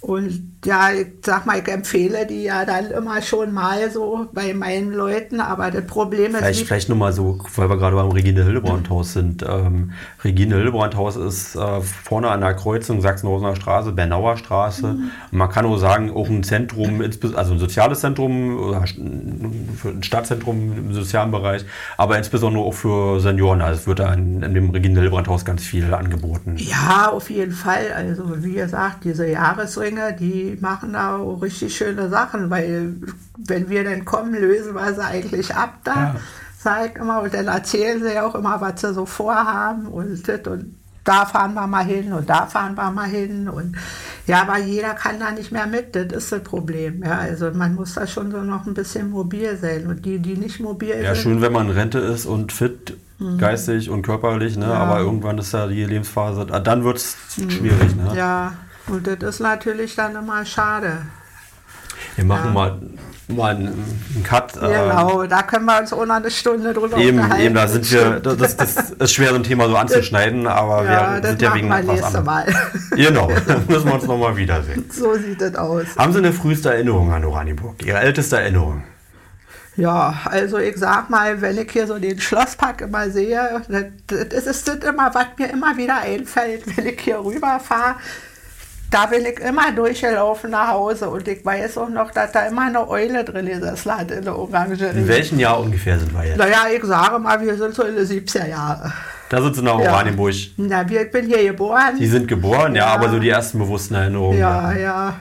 Und 0.00 0.53
ja, 0.66 0.90
ich 0.92 1.06
sag 1.24 1.46
mal, 1.46 1.58
ich 1.58 1.68
empfehle 1.68 2.26
die 2.26 2.44
ja 2.44 2.64
dann 2.64 2.90
immer 2.90 3.22
schon 3.22 3.52
mal 3.52 3.90
so 3.90 4.26
bei 4.32 4.52
meinen 4.52 4.92
Leuten, 4.92 5.40
aber 5.40 5.70
das 5.70 5.86
Problem 5.86 6.32
ist. 6.32 6.38
Vielleicht, 6.38 6.66
vielleicht 6.66 6.88
nur 6.90 6.98
mal 6.98 7.12
so, 7.12 7.38
weil 7.56 7.68
wir 7.70 7.78
gerade 7.78 7.96
beim 7.96 8.10
Regine 8.10 8.44
Hildebrandt 8.44 8.90
Haus 8.90 9.14
sind. 9.14 9.42
Ähm, 9.42 9.92
Regine 10.22 10.56
Hildebrandt 10.56 10.96
Haus 10.96 11.16
ist 11.16 11.56
äh, 11.56 11.80
vorne 11.80 12.28
an 12.28 12.40
der 12.40 12.54
Kreuzung 12.54 13.00
Sachsenhausener 13.00 13.56
Straße, 13.56 13.92
Bernauer 13.92 14.36
Straße. 14.36 14.88
Mhm. 14.88 15.10
Man 15.30 15.48
kann 15.48 15.64
auch 15.64 15.78
sagen, 15.78 16.10
auch 16.10 16.28
ein 16.28 16.42
Zentrum, 16.42 17.02
also 17.34 17.54
ein 17.54 17.58
soziales 17.58 18.00
Zentrum, 18.00 18.74
ein 18.74 20.02
Stadtzentrum 20.02 20.72
im 20.76 20.92
sozialen 20.92 21.30
Bereich, 21.30 21.64
aber 21.96 22.18
insbesondere 22.18 22.64
auch 22.64 22.74
für 22.74 23.20
Senioren. 23.20 23.62
Also 23.62 23.80
es 23.80 23.86
wird 23.86 24.00
da 24.00 24.12
in, 24.12 24.42
in 24.42 24.54
dem 24.54 24.70
Regine 24.70 24.94
Hildebrandt 24.96 25.28
Haus 25.28 25.44
ganz 25.44 25.62
viel 25.62 25.92
angeboten. 25.94 26.56
Ja, 26.58 27.10
auf 27.10 27.30
jeden 27.30 27.52
Fall. 27.52 27.92
Also 27.96 28.44
wie 28.44 28.54
gesagt, 28.54 29.04
diese 29.04 29.26
Jahresringe 29.26 29.94
Sänger, 29.94 30.12
die 30.54 30.60
machen 30.60 30.92
da 30.92 31.16
auch 31.16 31.42
richtig 31.42 31.76
schöne 31.76 32.08
Sachen, 32.08 32.50
weil 32.50 32.94
wenn 33.38 33.68
wir 33.68 33.84
dann 33.84 34.04
kommen, 34.04 34.34
lösen 34.34 34.74
wir 34.74 34.94
sie 34.94 35.04
eigentlich 35.04 35.54
ab 35.54 35.78
da. 35.84 35.94
Ja. 35.94 36.16
Sag 36.58 36.98
immer, 36.98 37.20
und 37.22 37.34
dann 37.34 37.48
erzählen 37.48 38.02
sie 38.02 38.18
auch 38.18 38.34
immer, 38.34 38.60
was 38.60 38.80
sie 38.80 38.94
so 38.94 39.04
vorhaben 39.04 39.86
und, 39.86 40.28
und 40.46 40.74
da 41.04 41.26
fahren 41.26 41.52
wir 41.52 41.66
mal 41.66 41.84
hin 41.84 42.12
und 42.14 42.30
da 42.30 42.46
fahren 42.46 42.74
wir 42.74 42.90
mal 42.90 43.06
hin 43.06 43.48
und 43.48 43.76
ja, 44.26 44.40
aber 44.40 44.58
jeder 44.58 44.94
kann 44.94 45.20
da 45.20 45.32
nicht 45.32 45.52
mehr 45.52 45.66
mit, 45.66 45.94
das 45.94 46.06
ist 46.10 46.32
das 46.32 46.42
Problem. 46.42 47.02
Ja, 47.04 47.18
also 47.18 47.50
man 47.50 47.74
muss 47.74 47.92
da 47.92 48.06
schon 48.06 48.30
so 48.30 48.38
noch 48.38 48.66
ein 48.66 48.72
bisschen 48.72 49.10
mobil 49.10 49.58
sein 49.60 49.86
und 49.86 50.06
die, 50.06 50.18
die 50.18 50.38
nicht 50.38 50.60
mobil 50.60 50.88
ja, 50.88 50.94
sind. 50.94 51.04
Ja, 51.04 51.14
schön, 51.14 51.42
wenn 51.42 51.52
man 51.52 51.68
in 51.68 51.72
Rente 51.72 51.98
ist 51.98 52.24
und 52.24 52.52
fit, 52.52 52.96
mhm. 53.18 53.36
geistig 53.36 53.90
und 53.90 54.00
körperlich, 54.00 54.56
ne? 54.56 54.66
Ja. 54.66 54.74
aber 54.74 55.00
irgendwann 55.00 55.36
ist 55.36 55.52
ja 55.52 55.66
die 55.66 55.84
Lebensphase, 55.84 56.46
dann 56.46 56.84
wird 56.84 56.96
es 56.96 57.16
mhm. 57.36 57.50
schwierig. 57.50 57.94
Ne? 57.96 58.12
Ja, 58.16 58.54
und 58.86 59.06
das 59.06 59.34
ist 59.34 59.40
natürlich 59.40 59.94
dann 59.94 60.16
immer 60.16 60.44
schade. 60.44 61.06
Wir 62.16 62.24
machen 62.24 62.46
ja. 62.46 62.52
mal, 62.52 62.80
mal 63.28 63.56
einen 63.56 64.22
Cut. 64.24 64.52
Genau, 64.54 65.22
äh, 65.22 65.28
da 65.28 65.42
können 65.42 65.64
wir 65.64 65.80
uns 65.80 65.90
noch 65.90 66.08
eine 66.08 66.30
Stunde 66.30 66.72
drüber 66.72 66.96
eben, 66.98 67.18
unterhalten. 67.18 67.44
Eben, 67.44 67.54
da 67.54 67.68
sind 67.68 67.90
wir, 67.90 68.20
das, 68.20 68.56
das, 68.56 68.90
ist 68.90 69.12
schwer, 69.12 69.30
so 69.30 69.36
ein 69.36 69.42
Thema 69.42 69.68
so 69.68 69.76
anzuschneiden, 69.76 70.46
aber 70.46 70.84
ja, 70.84 71.22
wir 71.22 71.28
sind 71.30 71.42
ja 71.42 71.54
wegen 71.54 71.70
was 71.70 72.02
anderem. 72.02 72.24
Mal. 72.24 72.46
Genau, 72.90 73.30
dann 73.46 73.66
müssen 73.66 73.86
wir 73.86 73.94
uns 73.94 74.04
nochmal 74.04 74.36
wiedersehen. 74.36 74.84
So 74.92 75.14
sieht 75.14 75.40
das 75.40 75.54
aus. 75.56 75.86
Haben 75.96 76.12
Sie 76.12 76.18
eine 76.18 76.32
früheste 76.32 76.72
Erinnerung 76.72 77.12
an 77.12 77.24
Oranienburg? 77.24 77.84
Ihre 77.84 77.98
älteste 77.98 78.38
Erinnerung? 78.38 78.84
Ja, 79.76 80.14
also 80.26 80.58
ich 80.58 80.76
sag 80.76 81.10
mal, 81.10 81.40
wenn 81.40 81.58
ich 81.58 81.72
hier 81.72 81.88
so 81.88 81.98
den 81.98 82.20
Schlosspark 82.20 82.82
immer 82.82 83.10
sehe, 83.10 83.60
das, 84.06 84.28
das 84.28 84.46
ist 84.46 84.68
das 84.68 84.76
immer, 84.76 85.12
was 85.12 85.26
mir 85.36 85.50
immer 85.50 85.76
wieder 85.76 85.98
einfällt, 85.98 86.76
wenn 86.76 86.86
ich 86.86 87.00
hier 87.00 87.18
rüberfahre 87.18 87.96
da 88.94 89.06
bin 89.06 89.26
ich 89.26 89.40
immer 89.40 89.72
durchgelaufen 89.72 90.50
nach 90.50 90.68
Hause 90.68 91.10
und 91.10 91.26
ich 91.26 91.44
weiß 91.44 91.78
auch 91.78 91.88
noch, 91.88 92.12
dass 92.12 92.30
da 92.30 92.46
immer 92.46 92.66
eine 92.66 92.88
Eule 92.88 93.24
drin 93.24 93.46
gesessen 93.46 93.92
hat 93.92 94.10
in 94.12 94.22
der 94.22 94.38
Orangerie. 94.38 94.96
In 94.96 95.08
welchem 95.08 95.40
Jahr 95.40 95.58
ungefähr 95.58 95.98
sind 95.98 96.14
wir 96.14 96.24
jetzt? 96.24 96.38
Naja, 96.38 96.66
ich 96.72 96.84
sage 96.84 97.18
mal, 97.18 97.40
wir 97.40 97.56
sind 97.56 97.74
so 97.74 97.82
in 97.82 97.96
den 97.96 98.06
70er 98.06 98.48
Jahren. 98.48 98.92
Da 99.30 99.42
sind 99.42 99.56
Sie 99.56 99.62
nach 99.62 99.80
ja. 99.80 99.90
Oranienburg. 99.90 100.34
Na, 100.58 100.82
ich 100.88 101.10
bin 101.10 101.26
hier 101.26 101.42
geboren. 101.42 101.96
Sie 101.98 102.06
sind 102.06 102.28
geboren, 102.28 102.76
ja, 102.76 102.86
ja 102.86 102.94
aber 102.94 103.08
so 103.08 103.18
die 103.18 103.30
ersten 103.30 103.58
bewussten 103.58 103.94
Erinnerungen. 103.94 104.38
Ja, 104.38 104.72
ja, 104.72 104.78
ja. 104.78 105.16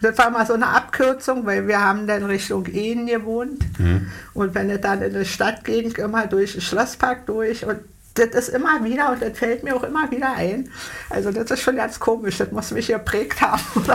Das 0.00 0.16
war 0.16 0.30
mal 0.30 0.46
so 0.46 0.54
eine 0.54 0.68
Abkürzung, 0.68 1.44
weil 1.44 1.68
wir 1.68 1.80
haben 1.80 2.06
dann 2.06 2.24
Richtung 2.24 2.64
Ehen 2.64 3.06
gewohnt. 3.06 3.62
Mhm. 3.78 4.10
Und 4.32 4.54
wenn 4.54 4.70
es 4.70 4.80
dann 4.80 5.02
in 5.02 5.12
die 5.12 5.26
Stadt 5.26 5.64
ging, 5.64 5.92
immer 5.96 6.26
durch 6.26 6.52
den 6.52 6.62
Schlosspark 6.62 7.26
durch 7.26 7.66
und 7.66 7.80
das 8.14 8.28
ist 8.28 8.48
immer 8.50 8.84
wieder 8.84 9.12
und 9.12 9.22
das 9.22 9.38
fällt 9.38 9.62
mir 9.62 9.74
auch 9.74 9.82
immer 9.82 10.10
wieder 10.10 10.34
ein. 10.34 10.68
Also 11.10 11.30
das 11.30 11.50
ist 11.50 11.60
schon 11.60 11.76
ganz 11.76 11.98
komisch, 11.98 12.38
das 12.38 12.50
muss 12.52 12.70
mich 12.70 12.88
geprägt 12.88 13.40
haben. 13.40 13.62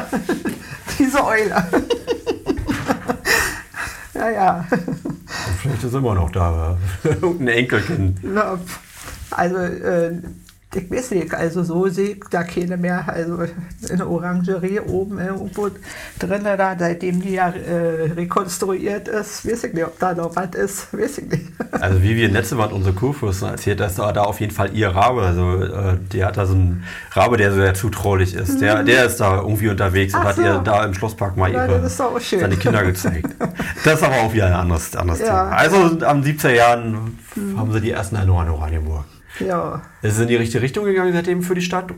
Diese 0.99 1.23
Eule. 1.23 1.63
ja, 4.13 4.29
ja. 4.29 4.65
Vielleicht 5.61 5.83
ist 5.83 5.93
immer 5.93 6.15
noch 6.15 6.31
da, 6.31 6.77
ein 7.21 7.47
Enkelkind. 7.47 8.19
Also 9.31 9.57
äh, 9.57 10.13
ich 10.77 10.91
weiß 10.91 11.11
nicht, 11.11 11.33
also 11.33 11.63
so 11.63 11.87
sehe 11.87 12.09
ich 12.09 12.23
da 12.29 12.43
keine 12.43 12.77
mehr. 12.77 13.07
Also 13.07 13.43
in 13.89 13.97
der 13.97 14.09
Orangerie 14.09 14.79
oben 14.79 15.19
irgendwo 15.19 15.69
drin, 16.19 16.43
da, 16.43 16.75
seitdem 16.77 17.21
die 17.21 17.33
ja 17.33 17.49
äh, 17.49 18.11
rekonstruiert 18.11 19.07
ist, 19.07 19.45
weiß 19.45 19.65
ich 19.65 19.73
nicht, 19.73 19.85
ob 19.85 19.97
da 19.99 20.13
noch 20.13 20.35
was 20.35 20.55
ist, 20.55 20.93
weiß 20.93 21.19
ich 21.19 21.29
nicht. 21.29 21.45
Also 21.79 22.01
wie 22.01 22.15
wir 22.15 22.29
letzte 22.29 22.55
Mal 22.55 22.71
unsere 22.71 22.95
Kurfürsten 22.95 23.49
erzählt, 23.49 23.79
dass 23.79 23.95
da, 23.95 24.11
da 24.11 24.23
auf 24.23 24.39
jeden 24.39 24.53
Fall 24.53 24.75
ihr 24.75 24.89
Rabe, 24.89 25.21
also 25.21 25.61
äh, 25.61 25.97
der 26.11 26.27
hat 26.27 26.37
da 26.37 26.45
so 26.45 26.53
einen 26.53 26.83
Rabe, 27.11 27.37
der 27.37 27.53
sehr 27.53 27.73
zutraulich 27.73 28.33
ist. 28.33 28.61
Der, 28.61 28.81
mhm. 28.81 28.85
der 28.87 29.05
ist 29.05 29.17
da 29.17 29.37
irgendwie 29.37 29.69
unterwegs 29.69 30.13
Ach 30.15 30.21
und 30.21 30.25
hat 30.25 30.35
so. 30.37 30.41
ihr 30.41 30.59
da 30.59 30.85
im 30.85 30.93
Schlosspark 30.93 31.37
mal 31.37 31.51
ihre, 31.51 31.87
seine 31.87 32.55
Kinder 32.55 32.83
gezeigt. 32.83 33.27
Das 33.83 33.95
ist 33.95 34.03
aber 34.03 34.15
auch 34.15 34.33
wieder 34.33 34.47
ein 34.47 34.53
anderes, 34.53 34.95
anderes 34.95 35.19
ja. 35.19 35.25
Thema. 35.25 35.49
Also 35.49 36.05
am 36.05 36.23
17 36.23 36.55
Jahren 36.55 37.19
haben 37.55 37.71
sie 37.71 37.81
die 37.81 37.91
ersten 37.91 38.15
Erinnerungen 38.15 38.47
an 38.47 38.53
Oranienburg. 38.53 39.05
Ja. 39.39 39.81
Ist 40.01 40.13
es 40.13 40.19
in 40.19 40.27
die 40.27 40.35
richtige 40.35 40.61
Richtung 40.61 40.85
gegangen 40.85 41.13
seitdem 41.13 41.41
für 41.41 41.55
die 41.55 41.61
Stadt? 41.61 41.93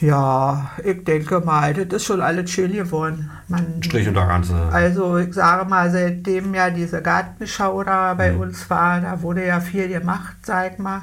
Ja, 0.00 0.72
ich 0.84 1.04
denke 1.04 1.40
mal, 1.40 1.72
das 1.72 2.02
ist 2.02 2.04
schon 2.04 2.20
alles 2.20 2.50
schön 2.50 2.72
geworden. 2.72 3.30
Man, 3.48 3.82
Strich 3.82 4.06
und 4.06 4.14
Ganze. 4.14 4.54
Also 4.70 5.16
ich 5.16 5.32
sage 5.32 5.68
mal, 5.68 5.90
seitdem 5.90 6.54
ja 6.54 6.68
diese 6.68 7.00
Gartenschau 7.00 7.82
da 7.82 8.12
bei 8.12 8.32
mhm. 8.32 8.40
uns 8.40 8.68
war, 8.68 9.00
da 9.00 9.22
wurde 9.22 9.46
ja 9.46 9.60
viel 9.60 9.88
gemacht, 9.88 10.36
sag 10.42 10.78
mal, 10.78 11.02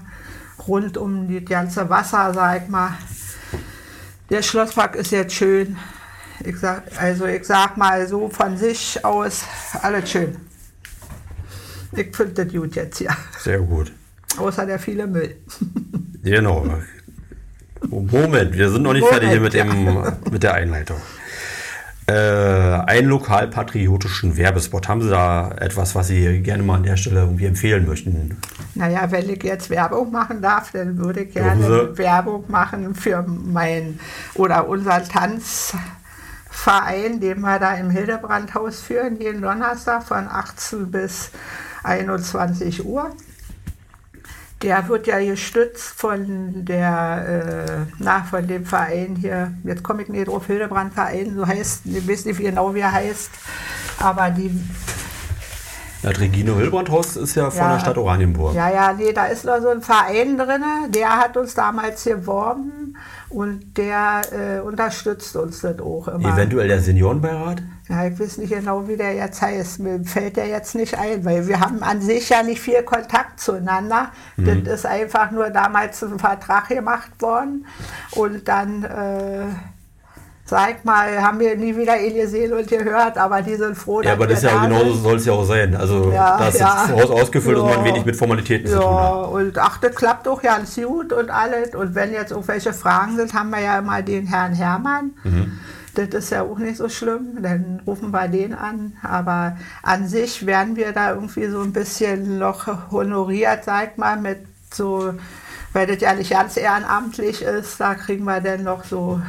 rund 0.68 0.98
um 0.98 1.28
das 1.34 1.44
ganze 1.46 1.90
Wasser, 1.90 2.34
sag 2.34 2.70
mal. 2.70 2.92
Der 4.30 4.44
Schlosspark 4.44 4.96
ist 4.96 5.12
jetzt 5.12 5.34
schön. 5.34 5.78
Ich 6.44 6.58
sag, 6.58 6.84
also 7.00 7.26
ich 7.26 7.46
sag 7.46 7.78
mal 7.78 8.08
so 8.08 8.30
von 8.30 8.58
sich 8.58 9.04
aus, 9.04 9.44
alles 9.82 10.12
schön. 10.12 10.38
Ich 11.94 12.16
finde 12.16 12.46
das 12.46 12.54
gut 12.54 12.76
jetzt, 12.76 13.00
ja. 13.00 13.16
Sehr 13.40 13.60
gut. 13.60 13.92
Außer 14.38 14.66
der 14.66 14.80
viele 14.80 15.08
Müll. 15.08 15.36
genau. 16.24 16.66
Moment, 17.90 18.58
wir 18.58 18.70
sind 18.70 18.84
noch 18.84 18.94
nicht 18.94 19.02
Moment, 19.02 19.24
fertig 19.24 19.30
hier 19.30 19.42
mit, 19.42 19.54
dem, 19.54 20.04
mit 20.32 20.44
der 20.44 20.54
Einleitung. 20.54 20.98
Äh, 22.06 22.14
einen 22.14 23.08
lokalpatriotischen 23.08 24.36
Werbespot. 24.36 24.90
Haben 24.90 25.02
Sie 25.02 25.10
da 25.10 25.52
etwas, 25.52 25.96
was 25.96 26.08
Sie 26.08 26.42
gerne 26.42 26.62
mal 26.62 26.76
an 26.76 26.84
der 26.84 26.98
Stelle 26.98 27.22
irgendwie 27.22 27.46
empfehlen 27.46 27.88
möchten? 27.88 28.38
Naja, 28.76 29.10
wenn 29.10 29.30
ich 29.30 29.42
jetzt 29.44 29.70
Werbung 29.70 30.12
machen 30.12 30.42
darf, 30.42 30.74
dann 30.74 30.98
würde 30.98 31.24
ich 31.24 31.34
gerne 31.34 31.98
Werbung 31.98 32.44
machen 32.50 32.94
für 32.94 33.24
mein 33.24 34.02
oder 34.36 34.68
unseren 34.68 35.08
Tanzverein, 35.08 35.80
den 37.22 37.40
wir 37.40 37.60
da 37.60 37.76
im 37.76 37.90
Hildebrandhaus 37.90 38.82
führen, 38.82 39.22
jeden 39.22 39.42
Donnerstag 39.42 40.04
von 40.04 40.28
18 40.28 40.92
bis 40.92 41.32
21 41.84 42.86
Uhr 42.86 43.16
der 44.64 44.88
wird 44.88 45.08
ja 45.08 45.20
gestützt 45.20 45.94
von 45.96 46.66
der, 46.66 47.86
äh, 47.88 47.94
na, 48.00 48.24
von 48.24 48.48
dem 48.48 48.66
Verein 48.66 49.16
hier, 49.20 49.54
jetzt 49.64 49.84
komme 49.84 50.04
ich 50.04 50.10
nicht 50.10 50.28
drauf, 50.28 50.48
Hildebrand 50.48 50.94
Verein, 50.94 51.36
so 51.36 51.46
heißt, 51.46 51.82
ich 51.86 52.08
weiß 52.08 52.26
nicht 52.26 52.40
genau, 52.40 52.74
wie 52.74 52.80
er 52.80 52.92
heißt, 52.92 53.30
aber 54.00 54.30
die 54.30 54.60
das 56.02 56.20
Regine 56.20 56.54
Hilbrandhaus 56.54 57.16
ist 57.16 57.36
ja 57.36 57.50
von 57.50 57.60
ja, 57.60 57.74
der 57.76 57.80
Stadt 57.80 57.98
Oranienburg. 57.98 58.54
Ja, 58.54 58.70
ja, 58.70 58.92
nee, 58.92 59.14
da 59.14 59.28
ist 59.28 59.46
noch 59.46 59.62
so 59.62 59.70
ein 59.70 59.82
Verein 59.82 60.38
drin, 60.38 60.62
der 60.90 61.12
hat 61.12 61.38
uns 61.38 61.54
damals 61.54 62.04
geworben 62.04 62.98
und 63.30 63.78
der 63.78 64.22
äh, 64.34 64.60
unterstützt 64.60 65.34
uns 65.38 65.62
das 65.62 65.80
auch 65.80 66.10
immer. 66.10 66.34
Eventuell 66.34 66.68
der 66.68 66.82
Seniorenbeirat? 66.82 67.64
Ja, 67.90 68.06
ich 68.06 68.18
weiß 68.18 68.38
nicht 68.38 68.54
genau, 68.54 68.88
wie 68.88 68.96
der 68.96 69.14
jetzt 69.14 69.42
heißt. 69.42 69.80
Mir 69.80 70.04
fällt 70.04 70.38
der 70.38 70.48
jetzt 70.48 70.74
nicht 70.74 70.98
ein, 70.98 71.26
weil 71.26 71.48
wir 71.48 71.60
haben 71.60 71.84
an 71.84 72.02
sich 72.02 72.30
ja 72.30 72.42
nicht 72.42 72.62
viel 72.62 72.82
Kontakt 72.84 73.40
zueinander. 73.40 74.12
Mhm. 74.38 74.64
Das 74.64 74.76
ist 74.76 74.86
einfach 74.86 75.32
nur 75.32 75.50
damals 75.50 76.02
ein 76.04 76.20
Vertrag 76.20 76.70
gemacht 76.70 77.12
worden 77.20 77.66
und 78.12 78.48
dann... 78.48 78.84
Äh, 78.84 79.46
sag 80.46 80.84
mal, 80.84 81.22
haben 81.22 81.40
wir 81.40 81.56
nie 81.56 81.76
wieder 81.76 82.00
ihn 82.00 82.16
gesehen 82.16 82.54
und 82.54 82.68
gehört, 82.68 83.18
aber 83.18 83.42
die 83.42 83.56
sind 83.56 83.76
froh, 83.78 84.02
dass 84.02 84.08
Ja, 84.08 84.14
aber 84.14 84.28
das 84.28 84.44
ist 84.44 84.52
ja 84.52 84.62
genauso 84.62 84.94
soll 84.94 85.16
es 85.16 85.26
ja 85.26 85.34
auch 85.34 85.46
sein. 85.46 85.76
Also 85.76 86.12
ja, 86.12 86.38
da 86.38 86.48
ist 86.50 86.60
ja. 86.60 86.88
ausgefüllt 86.94 87.58
ja. 87.58 87.64
und 87.64 87.70
man 87.70 87.86
wenig 87.86 88.06
mit 88.06 88.16
Formalitäten 88.16 88.70
ja, 88.70 88.76
zu 88.76 88.82
tun 88.82 89.00
hat. 89.00 89.30
und 89.30 89.58
ach, 89.58 89.78
das 89.80 89.96
klappt 89.96 90.28
doch 90.28 90.42
ganz 90.42 90.76
gut 90.76 91.14
und 91.14 91.30
alles. 91.30 91.74
Und 91.74 91.96
wenn 91.96 92.12
jetzt 92.12 92.32
irgendwelche 92.32 92.74
Fragen 92.74 93.16
sind, 93.16 93.34
haben 93.34 93.50
wir 93.52 93.62
ja 93.62 93.80
immer 93.80 94.02
den 94.02 94.28
Herrn 94.28 94.54
Hermann. 94.54 95.12
Mhm. 95.24 95.60
Das 95.96 96.08
ist 96.10 96.32
ja 96.32 96.42
auch 96.42 96.58
nicht 96.58 96.78
so 96.78 96.90
schlimm, 96.90 97.42
dann 97.42 97.82
rufen 97.86 98.12
wir 98.12 98.28
den 98.28 98.54
an. 98.54 98.94
Aber 99.04 99.58
an 99.84 100.08
sich 100.08 100.46
werden 100.46 100.76
wir 100.76 100.92
da 100.92 101.14
irgendwie 101.14 101.48
so 101.48 101.62
ein 101.62 101.74
bisschen 101.74 102.40
noch 102.40 102.92
honoriert, 102.92 103.64
sag 103.64 103.98
mal, 103.98 104.20
mit 104.20 104.40
so, 104.74 105.14
weil 105.72 105.88
das 105.88 106.02
ja 106.02 106.14
nicht 106.14 106.32
ganz 106.32 106.58
ehrenamtlich 106.58 107.44
ist, 107.44 107.80
da 107.80 107.96
kriegen 107.96 108.24
wir 108.24 108.42
dann 108.42 108.64
noch 108.64 108.84
so 108.84 109.22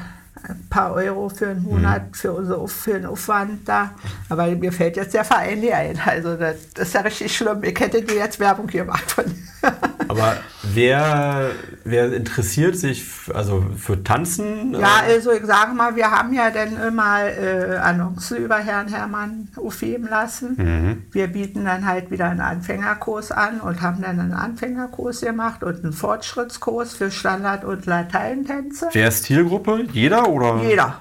ein 0.48 0.66
paar 0.68 0.92
Euro 0.94 1.28
für 1.28 1.48
einen 1.48 1.62
Monat 1.62 2.08
mhm. 2.08 2.14
für, 2.14 2.32
unser, 2.32 2.68
für 2.68 2.94
den 2.94 3.06
Aufwand 3.06 3.68
da. 3.68 3.92
Aber 4.28 4.46
mir 4.48 4.72
fällt 4.72 4.96
jetzt 4.96 5.14
der 5.14 5.24
Verein 5.24 5.60
nicht 5.60 5.72
ein. 5.72 6.00
Also 6.04 6.36
das, 6.36 6.56
das 6.74 6.88
ist 6.88 6.94
ja 6.94 7.00
richtig 7.00 7.36
schlimm. 7.36 7.62
Ich 7.62 7.78
hätte 7.78 8.02
dir 8.02 8.16
jetzt 8.16 8.40
Werbung 8.40 8.66
gemacht 8.66 9.10
von 9.10 9.24
Aber 10.08 10.36
wer, 10.62 11.50
wer 11.84 12.12
interessiert 12.12 12.76
sich 12.76 13.04
also 13.32 13.64
für 13.76 14.02
Tanzen? 14.02 14.74
Ja, 14.74 15.02
also 15.06 15.32
ich 15.32 15.44
sage 15.44 15.74
mal, 15.74 15.96
wir 15.96 16.10
haben 16.10 16.32
ja 16.32 16.50
dann 16.50 16.80
immer 16.80 17.24
äh, 17.24 17.76
Annoncen 17.76 18.38
über 18.38 18.56
Herrn 18.56 18.88
Hermann 18.88 19.48
aufheben 19.56 20.08
lassen. 20.08 20.56
Mhm. 20.56 21.02
Wir 21.12 21.28
bieten 21.28 21.64
dann 21.64 21.86
halt 21.86 22.10
wieder 22.10 22.26
einen 22.26 22.40
Anfängerkurs 22.40 23.32
an 23.32 23.60
und 23.60 23.82
haben 23.82 24.02
dann 24.02 24.20
einen 24.20 24.32
Anfängerkurs 24.32 25.20
gemacht 25.22 25.62
und 25.62 25.84
einen 25.84 25.92
Fortschrittskurs 25.92 26.94
für 26.94 27.10
Standard- 27.10 27.64
und 27.64 27.86
Lateintänze. 27.86 28.88
Wer 28.92 29.08
ist 29.08 29.24
Zielgruppe? 29.24 29.86
Jeder 29.92 30.28
oder? 30.28 30.62
Jeder. 30.62 31.00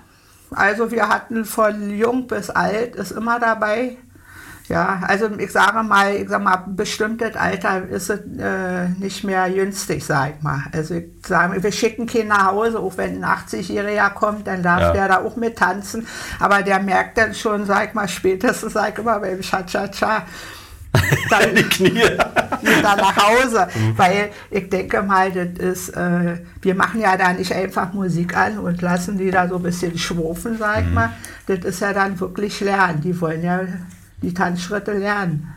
Also 0.51 0.91
wir 0.91 1.09
hatten 1.09 1.45
von 1.45 1.89
jung 1.89 2.27
bis 2.27 2.49
alt 2.49 2.95
ist 2.95 3.11
immer 3.11 3.39
dabei. 3.39 3.97
Ja, 4.69 5.01
also 5.07 5.29
ich 5.37 5.51
sage 5.51 5.83
mal, 5.83 6.15
ich 6.15 6.29
sage 6.29 6.43
mal, 6.43 6.63
bestimmtes 6.67 7.35
Alter 7.35 7.85
ist 7.89 8.09
es 8.09 8.19
äh, 8.39 8.87
nicht 8.97 9.23
mehr 9.23 9.49
günstig, 9.49 10.05
sag 10.05 10.35
ich 10.37 10.41
mal. 10.41 10.63
Also 10.71 10.95
ich 10.95 11.05
sage, 11.25 11.61
wir 11.61 11.71
schicken 11.71 12.05
Kinder 12.05 12.37
nach 12.37 12.51
Hause, 12.51 12.79
auch 12.79 12.95
wenn 12.95 13.23
ein 13.23 13.29
80-Jähriger 13.29 14.11
kommt, 14.11 14.47
dann 14.47 14.63
darf 14.63 14.79
ja. 14.79 14.91
der 14.93 15.07
da 15.09 15.17
auch 15.21 15.35
mit 15.35 15.57
tanzen. 15.57 16.07
Aber 16.39 16.61
der 16.61 16.79
merkt 16.79 17.17
dann 17.17 17.33
schon, 17.33 17.65
sag 17.65 17.89
ich 17.89 17.93
mal, 17.93 18.07
spätestens, 18.07 18.73
sag 18.73 18.93
ich 18.93 18.99
immer, 18.99 19.19
beim 19.19 19.41
Cha-Cha-Cha, 19.41 20.23
dann 21.29 21.55
die 21.55 21.63
Knie. 21.63 22.01
wieder 22.61 22.95
nach 22.95 23.17
Hause. 23.17 23.67
Mhm. 23.73 23.97
Weil 23.97 24.29
ich 24.51 24.69
denke 24.69 25.01
mal, 25.01 25.31
das 25.31 25.57
ist, 25.57 25.89
äh, 25.89 26.37
wir 26.61 26.75
machen 26.75 27.01
ja 27.01 27.17
da 27.17 27.33
nicht 27.33 27.51
einfach 27.51 27.91
Musik 27.93 28.37
an 28.37 28.59
und 28.59 28.81
lassen 28.81 29.17
die 29.17 29.31
da 29.31 29.47
so 29.47 29.55
ein 29.57 29.63
bisschen 29.63 29.97
schwufen, 29.97 30.57
sag 30.57 30.81
ich 30.81 30.87
mhm. 30.87 30.93
mal. 30.93 31.09
Das 31.47 31.59
ist 31.59 31.81
ja 31.81 31.91
dann 31.91 32.19
wirklich 32.19 32.59
Lernen. 32.61 33.01
Die 33.01 33.19
wollen 33.19 33.43
ja 33.43 33.61
die 34.23 34.33
Tanzschritte 34.33 34.93
lernen. 34.93 35.53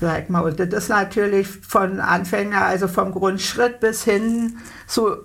Sag 0.00 0.30
mal. 0.30 0.40
Und 0.40 0.60
das 0.60 0.68
ist 0.68 0.88
natürlich 0.88 1.48
von 1.48 2.00
Anfänger, 2.00 2.64
also 2.64 2.88
vom 2.88 3.12
Grundschritt 3.12 3.80
bis 3.80 4.04
hin 4.04 4.58
zu 4.86 5.16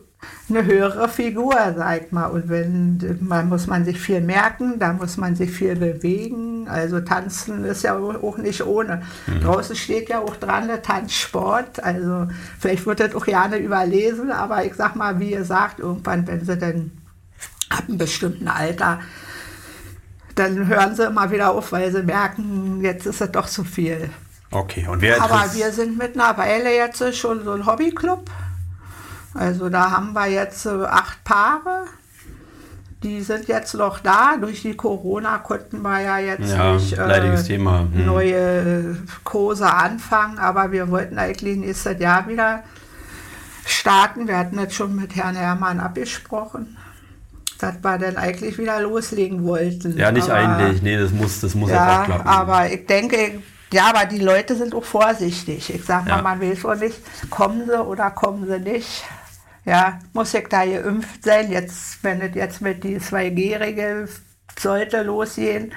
eine 0.49 0.65
höhere 0.65 1.07
Figur, 1.09 1.55
sag 1.75 2.11
mal. 2.11 2.27
Und 2.27 2.49
wenn 2.49 3.17
man 3.21 3.49
muss 3.49 3.67
man 3.67 3.85
sich 3.85 3.99
viel 3.99 4.21
merken, 4.21 4.79
da 4.79 4.93
muss 4.93 5.17
man 5.17 5.35
sich 5.35 5.51
viel 5.51 5.75
bewegen. 5.75 6.67
Also 6.67 6.99
tanzen 7.01 7.63
ist 7.65 7.83
ja 7.83 7.97
auch 7.97 8.37
nicht 8.37 8.65
ohne. 8.65 9.01
Mhm. 9.27 9.41
Draußen 9.41 9.75
steht 9.75 10.09
ja 10.09 10.19
auch 10.19 10.35
dran 10.35 10.67
der 10.67 10.81
Tanzsport. 10.81 11.83
Also 11.83 12.27
vielleicht 12.59 12.85
wird 12.85 12.99
das 12.99 13.15
auch 13.15 13.25
gerne 13.25 13.57
überlesen, 13.57 14.31
aber 14.31 14.65
ich 14.65 14.75
sag 14.75 14.95
mal, 14.95 15.19
wie 15.19 15.31
ihr 15.31 15.45
sagt, 15.45 15.79
irgendwann, 15.79 16.27
wenn 16.27 16.45
sie 16.45 16.57
dann 16.57 16.91
ab 17.69 17.83
einem 17.87 17.97
bestimmten 17.97 18.47
Alter 18.47 18.99
dann 20.35 20.67
hören 20.67 20.95
sie 20.95 21.05
immer 21.05 21.31
wieder 21.31 21.51
auf, 21.51 21.71
weil 21.71 21.91
sie 21.91 22.03
merken, 22.03 22.81
jetzt 22.81 23.05
ist 23.05 23.21
es 23.21 23.31
doch 23.31 23.47
zu 23.47 23.63
viel. 23.63 24.09
Okay, 24.51 24.87
und 24.87 25.01
wer 25.01 25.21
Aber 25.21 25.45
wir 25.53 25.71
sind 25.71 25.97
mittlerweile 25.97 26.75
jetzt 26.75 27.15
schon 27.15 27.43
so 27.43 27.51
ein 27.53 27.65
Hobbyclub. 27.65 28.29
Also 29.33 29.69
da 29.69 29.91
haben 29.91 30.13
wir 30.13 30.27
jetzt 30.27 30.67
acht 30.67 31.23
Paare. 31.23 31.85
Die 33.01 33.21
sind 33.21 33.47
jetzt 33.47 33.73
noch 33.73 33.99
da. 33.99 34.35
Durch 34.39 34.61
die 34.61 34.75
Corona 34.75 35.37
konnten 35.37 35.81
wir 35.81 36.01
ja 36.01 36.17
jetzt 36.19 36.51
ja, 36.51 36.73
nicht 36.73 36.97
äh, 36.97 37.43
Thema. 37.43 37.87
Hm. 37.91 38.05
neue 38.05 38.97
Kurse 39.23 39.71
anfangen, 39.71 40.37
aber 40.37 40.71
wir 40.71 40.89
wollten 40.89 41.17
eigentlich 41.17 41.57
nächstes 41.57 41.99
Jahr 41.99 42.27
wieder 42.27 42.63
starten. 43.65 44.27
Wir 44.27 44.37
hatten 44.37 44.59
jetzt 44.59 44.75
schon 44.75 44.95
mit 44.95 45.15
Herrn 45.15 45.35
Herrmann 45.35 45.79
abgesprochen 45.79 46.77
dass 47.61 47.83
wir 47.83 47.97
dann 47.97 48.17
eigentlich 48.17 48.57
wieder 48.57 48.79
loslegen 48.81 49.43
wollten. 49.43 49.97
Ja, 49.97 50.11
nicht 50.11 50.29
aber, 50.29 50.35
eigentlich, 50.35 50.81
nee, 50.81 50.97
das 50.97 51.11
muss, 51.11 51.39
das 51.41 51.55
muss 51.55 51.69
ja, 51.69 52.01
auch 52.01 52.05
klappen. 52.05 52.27
Aber 52.27 52.71
ich 52.71 52.85
denke, 52.85 53.41
ja, 53.73 53.85
aber 53.93 54.05
die 54.05 54.19
Leute 54.19 54.55
sind 54.55 54.75
auch 54.75 54.83
vorsichtig. 54.83 55.73
Ich 55.73 55.85
sag 55.85 56.05
mal, 56.05 56.17
ja. 56.17 56.21
man 56.21 56.41
will 56.41 56.55
schon 56.57 56.79
nicht, 56.79 56.99
kommen 57.29 57.65
sie 57.65 57.81
oder 57.81 58.11
kommen 58.11 58.47
sie 58.47 58.59
nicht. 58.59 59.03
Ja, 59.65 59.99
muss 60.13 60.33
ich 60.33 60.47
da 60.47 60.65
geimpft 60.65 61.23
sein? 61.23 61.51
Jetzt, 61.51 62.03
wenn 62.03 62.19
es 62.21 62.35
jetzt 62.35 62.61
mit 62.61 62.83
die 62.83 62.99
2G-Regel 62.99 64.09
sollte 64.59 65.03
losgehen, 65.03 65.71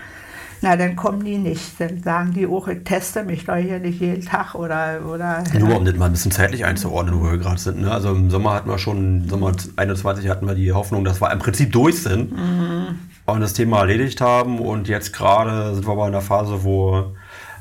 na, 0.64 0.76
dann 0.76 0.97
kommen 0.97 1.23
die 1.25 1.37
nicht. 1.37 1.78
Dann 1.78 2.02
sagen 2.02 2.33
die 2.33 2.47
auch, 2.47 2.66
ich 2.68 2.85
teste 2.85 3.23
mich 3.23 3.44
doch 3.44 3.56
hier 3.56 3.78
nicht 3.78 4.00
jeden 4.00 4.25
Tag 4.25 4.54
oder. 4.54 5.00
oder 5.06 5.44
Nur 5.52 5.68
ja. 5.68 5.76
um 5.76 5.85
das 5.85 5.94
mal 5.97 6.06
ein 6.06 6.12
bisschen 6.12 6.30
zeitlich 6.30 6.64
einzuordnen, 6.64 7.21
wo 7.21 7.30
wir 7.30 7.37
gerade 7.37 7.61
sind. 7.61 7.83
Ne? 7.83 7.90
Also 7.90 8.11
im 8.11 8.30
Sommer 8.30 8.54
hatten 8.54 8.71
wir 8.71 8.78
schon, 8.78 9.25
im 9.25 9.28
Sommer 9.28 9.52
21 9.76 10.28
hatten 10.30 10.47
wir 10.47 10.54
die 10.54 10.73
Hoffnung, 10.73 11.04
dass 11.04 11.21
wir 11.21 11.30
im 11.30 11.38
Prinzip 11.38 11.71
durch 11.73 12.02
sind 12.02 12.33
mhm. 12.33 12.99
und 13.26 13.40
das 13.42 13.52
Thema 13.52 13.80
erledigt 13.80 14.23
haben. 14.23 14.59
Und 14.59 14.88
jetzt 14.88 15.12
gerade 15.12 15.75
sind 15.75 15.87
wir 15.87 15.92
aber 15.92 16.06
in 16.06 16.12
der 16.12 16.23
Phase, 16.23 16.64
wo 16.64 17.12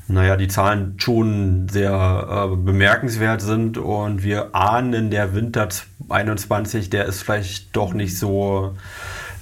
naja, 0.08 0.38
die 0.38 0.48
Zahlen 0.48 0.96
schon 0.98 1.68
sehr 1.70 2.50
äh, 2.52 2.56
bemerkenswert 2.56 3.42
sind 3.42 3.78
und 3.78 4.24
wir 4.24 4.56
ahnen, 4.56 5.12
der 5.12 5.34
Winter 5.34 5.68
21, 6.08 6.90
der 6.90 7.06
ist 7.06 7.24
vielleicht 7.24 7.76
doch 7.76 7.94
nicht 7.94 8.18
so 8.18 8.76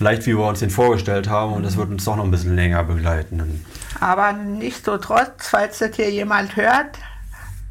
leicht, 0.01 0.25
wie 0.25 0.38
wir 0.38 0.46
uns 0.46 0.60
den 0.60 0.70
vorgestellt 0.70 1.29
haben 1.29 1.53
und 1.53 1.63
das 1.63 1.77
wird 1.77 1.90
uns 1.90 2.05
doch 2.05 2.16
noch 2.16 2.24
ein 2.24 2.31
bisschen 2.31 2.55
länger 2.55 2.83
begleiten. 2.83 3.64
Aber 4.00 4.33
nicht 4.33 4.83
so 4.85 4.98
trotz, 4.98 5.50
falls 5.50 5.79
das 5.79 5.96
hier 5.96 6.09
jemand 6.09 6.55
hört, 6.55 6.98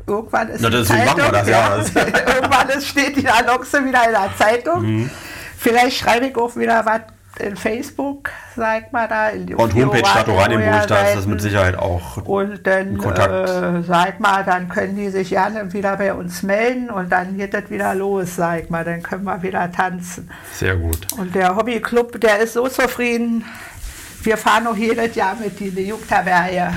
irgendwann 0.07 0.49
ist 0.49 0.61
Na, 0.61 0.71
deswegen 0.71 1.07
Zeitung, 1.07 1.33
das, 1.33 1.49
ja. 1.49 1.77
irgendwann 2.35 2.69
ist, 2.71 2.89
steht 2.89 3.17
die 3.17 3.29
Annonce 3.29 3.85
wieder 3.85 4.05
in 4.07 4.13
der 4.13 4.31
Zeitung. 4.39 4.83
Mhm. 4.83 5.11
Vielleicht 5.59 5.99
schreibe 5.99 6.27
ich 6.27 6.37
auch 6.37 6.57
wieder 6.57 6.85
was 6.87 7.01
in 7.39 7.57
Facebook, 7.57 8.31
sag 8.57 8.93
mal 8.93 9.09
da. 9.09 9.29
In 9.29 9.55
und 9.55 9.75
Homepage 9.75 10.07
Stadt 10.07 10.29
Oranienburg, 10.29 10.87
da 10.87 11.09
ist 11.09 11.17
das 11.17 11.27
mit 11.27 11.41
Sicherheit 11.41 11.77
auch 11.77 12.19
Und 12.19 12.67
dann, 12.67 12.99
Kontakt. 12.99 13.49
Äh, 13.49 13.83
sag 13.83 14.21
mal, 14.21 14.45
dann 14.45 14.69
können 14.69 14.97
die 14.97 15.09
sich 15.11 15.31
gerne 15.31 15.73
wieder 15.73 15.97
bei 15.97 16.13
uns 16.13 16.43
melden 16.43 16.91
und 16.91 17.11
dann 17.11 17.37
geht 17.37 17.55
das 17.55 17.71
wieder 17.71 17.95
los, 17.95 18.37
sag 18.37 18.71
mal, 18.71 18.85
dann 18.85 19.03
können 19.03 19.25
wir 19.25 19.43
wieder 19.43 19.71
tanzen. 19.71 20.31
Sehr 20.53 20.77
gut. 20.77 21.13
Und 21.17 21.35
der 21.35 21.57
Hobbyclub, 21.57 22.21
der 22.21 22.41
ist 22.41 22.55
so 22.55 22.69
zufrieden. 22.69 23.45
Wir 24.23 24.37
fahren 24.37 24.65
noch 24.65 24.77
jedes 24.77 25.15
Jahr 25.15 25.37
mit 25.37 25.61
in 25.61 25.75
die 25.75 25.89
Jugendherberge. 25.89 26.73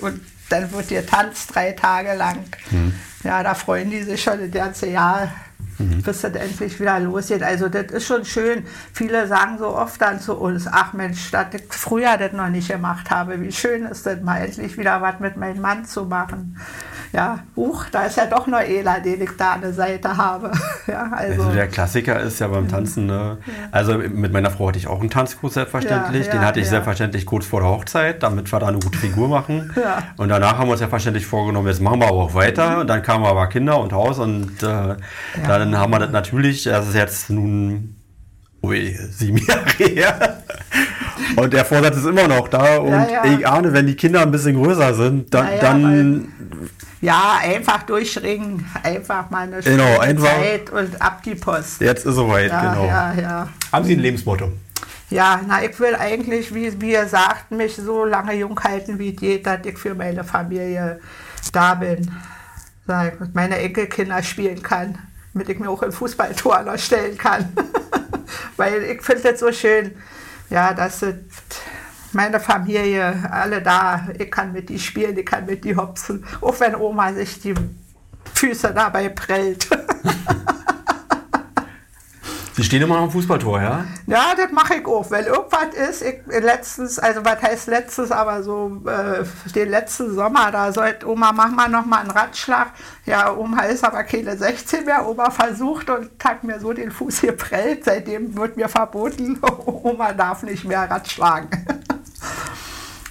Und 0.00 0.20
dann 0.48 0.72
wird 0.72 0.88
hier 0.88 1.06
tanzt 1.06 1.54
drei 1.54 1.72
Tage 1.72 2.14
lang. 2.14 2.44
Hm. 2.70 2.94
Ja, 3.24 3.42
da 3.42 3.54
freuen 3.54 3.90
die 3.90 4.02
sich 4.02 4.22
schon 4.22 4.38
das 4.40 4.50
ganze 4.50 4.86
Jahr 4.88 5.32
mhm. 5.78 6.02
bis 6.02 6.20
das 6.22 6.34
endlich 6.34 6.78
wieder 6.80 6.98
losgeht. 7.00 7.42
Also 7.42 7.68
das 7.68 7.86
ist 7.86 8.06
schon 8.06 8.24
schön. 8.24 8.64
Viele 8.92 9.26
sagen 9.26 9.58
so 9.58 9.68
oft 9.68 10.00
dann 10.00 10.20
zu 10.20 10.34
uns, 10.34 10.66
ach 10.70 10.92
Mensch, 10.92 11.30
dass 11.30 11.54
ich 11.54 11.62
früher 11.70 12.16
das 12.18 12.32
noch 12.32 12.48
nicht 12.48 12.68
gemacht 12.68 13.10
habe, 13.10 13.40
wie 13.40 13.52
schön 13.52 13.86
ist 13.86 14.06
das 14.06 14.20
mal 14.22 14.38
endlich 14.38 14.76
wieder 14.76 15.00
was 15.02 15.20
mit 15.20 15.36
meinem 15.36 15.60
Mann 15.60 15.84
zu 15.84 16.04
machen 16.04 16.56
ja, 17.12 17.40
huch, 17.56 17.86
da 17.92 18.04
ist 18.04 18.16
ja 18.16 18.26
doch 18.26 18.46
noch 18.46 18.60
Ela, 18.60 19.00
den 19.00 19.20
ich 19.20 19.30
da 19.36 19.52
an 19.52 19.60
der 19.60 19.72
Seite 19.72 20.16
habe. 20.16 20.50
ja, 20.86 21.10
also. 21.12 21.42
also. 21.42 21.54
der 21.54 21.68
Klassiker 21.68 22.18
ist 22.20 22.38
ja 22.38 22.48
beim 22.48 22.68
Tanzen, 22.68 23.06
ne? 23.06 23.38
ja. 23.46 23.52
also 23.70 23.98
mit 23.98 24.32
meiner 24.32 24.50
Frau 24.50 24.68
hatte 24.68 24.78
ich 24.78 24.86
auch 24.86 25.00
einen 25.00 25.10
Tanzkurs 25.10 25.54
selbstverständlich, 25.54 26.26
ja, 26.26 26.32
den 26.32 26.40
hatte 26.40 26.60
ich 26.60 26.68
selbstverständlich 26.68 27.26
kurz 27.26 27.44
vor 27.44 27.60
der 27.60 27.68
Hochzeit, 27.68 28.22
damit 28.22 28.50
wir 28.50 28.58
da 28.58 28.68
eine 28.68 28.78
gute 28.78 28.96
Figur 28.98 29.28
machen. 29.28 29.72
Und 30.16 30.30
danach 30.30 30.58
haben 30.58 30.68
wir 30.68 30.72
uns 30.72 30.78
selbstverständlich 30.78 31.26
vorgenommen, 31.26 31.68
jetzt 31.68 31.80
machen 31.80 32.00
wir 32.00 32.08
aber 32.08 32.16
auch 32.16 32.34
weiter. 32.34 32.80
Und 32.80 32.86
dann 32.86 33.02
kamen 33.02 33.26
aber 33.26 33.46
Kinder 33.48 33.78
und 33.78 33.92
Haus 33.92 34.18
und 34.18 34.62
äh, 34.62 34.96
dann 35.46 35.76
haben 35.76 35.92
wir 35.92 35.98
das 35.98 36.10
natürlich, 36.10 36.64
das 36.64 36.88
ist 36.88 36.94
jetzt 36.94 37.30
nun 37.30 38.01
ui, 38.62 38.98
sieben 39.10 39.38
Jahre 39.38 39.70
her. 39.78 40.42
Und 41.36 41.52
der 41.52 41.64
Vorsatz 41.64 41.96
ist 41.96 42.06
immer 42.06 42.28
noch 42.28 42.48
da. 42.48 42.78
Und 42.78 42.90
ja, 42.90 43.24
ja. 43.24 43.24
ich 43.24 43.46
ahne, 43.46 43.72
wenn 43.72 43.86
die 43.86 43.96
Kinder 43.96 44.22
ein 44.22 44.30
bisschen 44.30 44.60
größer 44.62 44.94
sind, 44.94 45.32
dann, 45.32 45.46
ja, 45.46 45.58
dann 45.60 46.32
ja, 47.00 47.38
einfach 47.42 47.82
durchringen, 47.82 48.64
einfach 48.82 49.28
mal 49.30 49.42
eine 49.42 49.60
genau, 49.60 49.98
einfach, 49.98 50.28
Zeit 50.28 50.70
und 50.70 51.02
ab 51.02 51.22
die 51.24 51.34
Post. 51.34 51.80
Jetzt 51.80 52.06
ist 52.06 52.14
soweit, 52.14 52.50
ja, 52.50 52.60
genau. 52.60 52.86
Ja, 52.86 53.12
ja. 53.14 53.48
Haben 53.72 53.84
Sie 53.84 53.96
ein 53.96 54.00
Lebensmotto? 54.00 54.52
Ja, 55.10 55.40
na, 55.46 55.62
ich 55.62 55.78
will 55.78 55.94
eigentlich, 55.94 56.54
wie, 56.54 56.80
wie 56.80 56.92
ihr 56.92 57.06
sagt, 57.06 57.50
mich 57.50 57.76
so 57.76 58.04
lange 58.04 58.34
jung 58.34 58.58
halten, 58.62 58.98
wie 58.98 59.12
geht, 59.12 59.46
dass 59.46 59.58
ich 59.64 59.76
für 59.76 59.94
meine 59.94 60.24
Familie 60.24 61.00
da 61.52 61.74
bin. 61.74 62.10
Dass 62.86 63.08
ich 63.08 63.34
meine 63.34 63.58
Enkelkinder 63.58 64.22
spielen 64.22 64.62
kann, 64.62 64.96
damit 65.32 65.48
ich 65.48 65.58
mir 65.58 65.68
auch 65.68 65.82
ein 65.82 65.92
Fußballtor 65.92 66.62
noch 66.62 66.78
stellen 66.78 67.18
kann. 67.18 67.52
Weil 68.56 68.82
ich 68.82 69.02
finde 69.02 69.28
es 69.28 69.40
so 69.40 69.52
schön, 69.52 69.92
ja, 70.50 70.74
dass 70.74 71.04
meine 72.12 72.40
Familie, 72.40 73.28
alle 73.30 73.62
da. 73.62 74.08
Ich 74.18 74.30
kann 74.30 74.52
mit 74.52 74.68
die 74.68 74.78
spielen, 74.78 75.16
ich 75.16 75.26
kann 75.26 75.46
mit 75.46 75.64
die 75.64 75.76
hopsen. 75.76 76.24
Auch 76.40 76.58
wenn 76.60 76.74
Oma 76.74 77.12
sich 77.12 77.40
die 77.40 77.54
Füße 78.34 78.72
dabei 78.74 79.08
prellt. 79.08 79.68
Sie 82.54 82.64
stehen 82.64 82.82
immer 82.82 82.96
noch 82.96 83.04
am 83.04 83.10
Fußballtor, 83.10 83.62
ja? 83.62 83.84
Ja, 84.06 84.34
das 84.36 84.52
mache 84.52 84.74
ich 84.74 84.86
auch. 84.86 85.10
Wenn 85.10 85.24
irgendwas 85.24 85.74
ist, 85.74 86.02
ich 86.02 86.20
letztens, 86.26 86.98
also 86.98 87.24
was 87.24 87.40
heißt 87.40 87.68
letztes, 87.68 88.12
aber 88.12 88.42
so 88.42 88.82
äh, 88.86 89.24
den 89.54 89.70
letzten 89.70 90.14
Sommer, 90.14 90.50
da 90.50 90.70
sollte 90.70 91.08
Oma, 91.08 91.32
mach 91.32 91.50
mal 91.50 91.68
noch 91.68 91.86
mal 91.86 92.00
einen 92.00 92.10
Ratschlag. 92.10 92.72
Ja, 93.06 93.32
Oma 93.34 93.62
ist 93.62 93.84
aber 93.84 94.04
keine 94.04 94.36
16 94.36 94.84
mehr. 94.84 95.08
Oma 95.08 95.30
versucht 95.30 95.88
und 95.88 96.10
hat 96.22 96.44
mir 96.44 96.60
so 96.60 96.74
den 96.74 96.90
Fuß 96.90 97.22
geprellt. 97.22 97.84
Seitdem 97.84 98.36
wird 98.36 98.56
mir 98.56 98.68
verboten, 98.68 99.40
Oma 99.66 100.12
darf 100.12 100.42
nicht 100.42 100.64
mehr 100.64 100.90
Ratschlagen. 100.90 101.48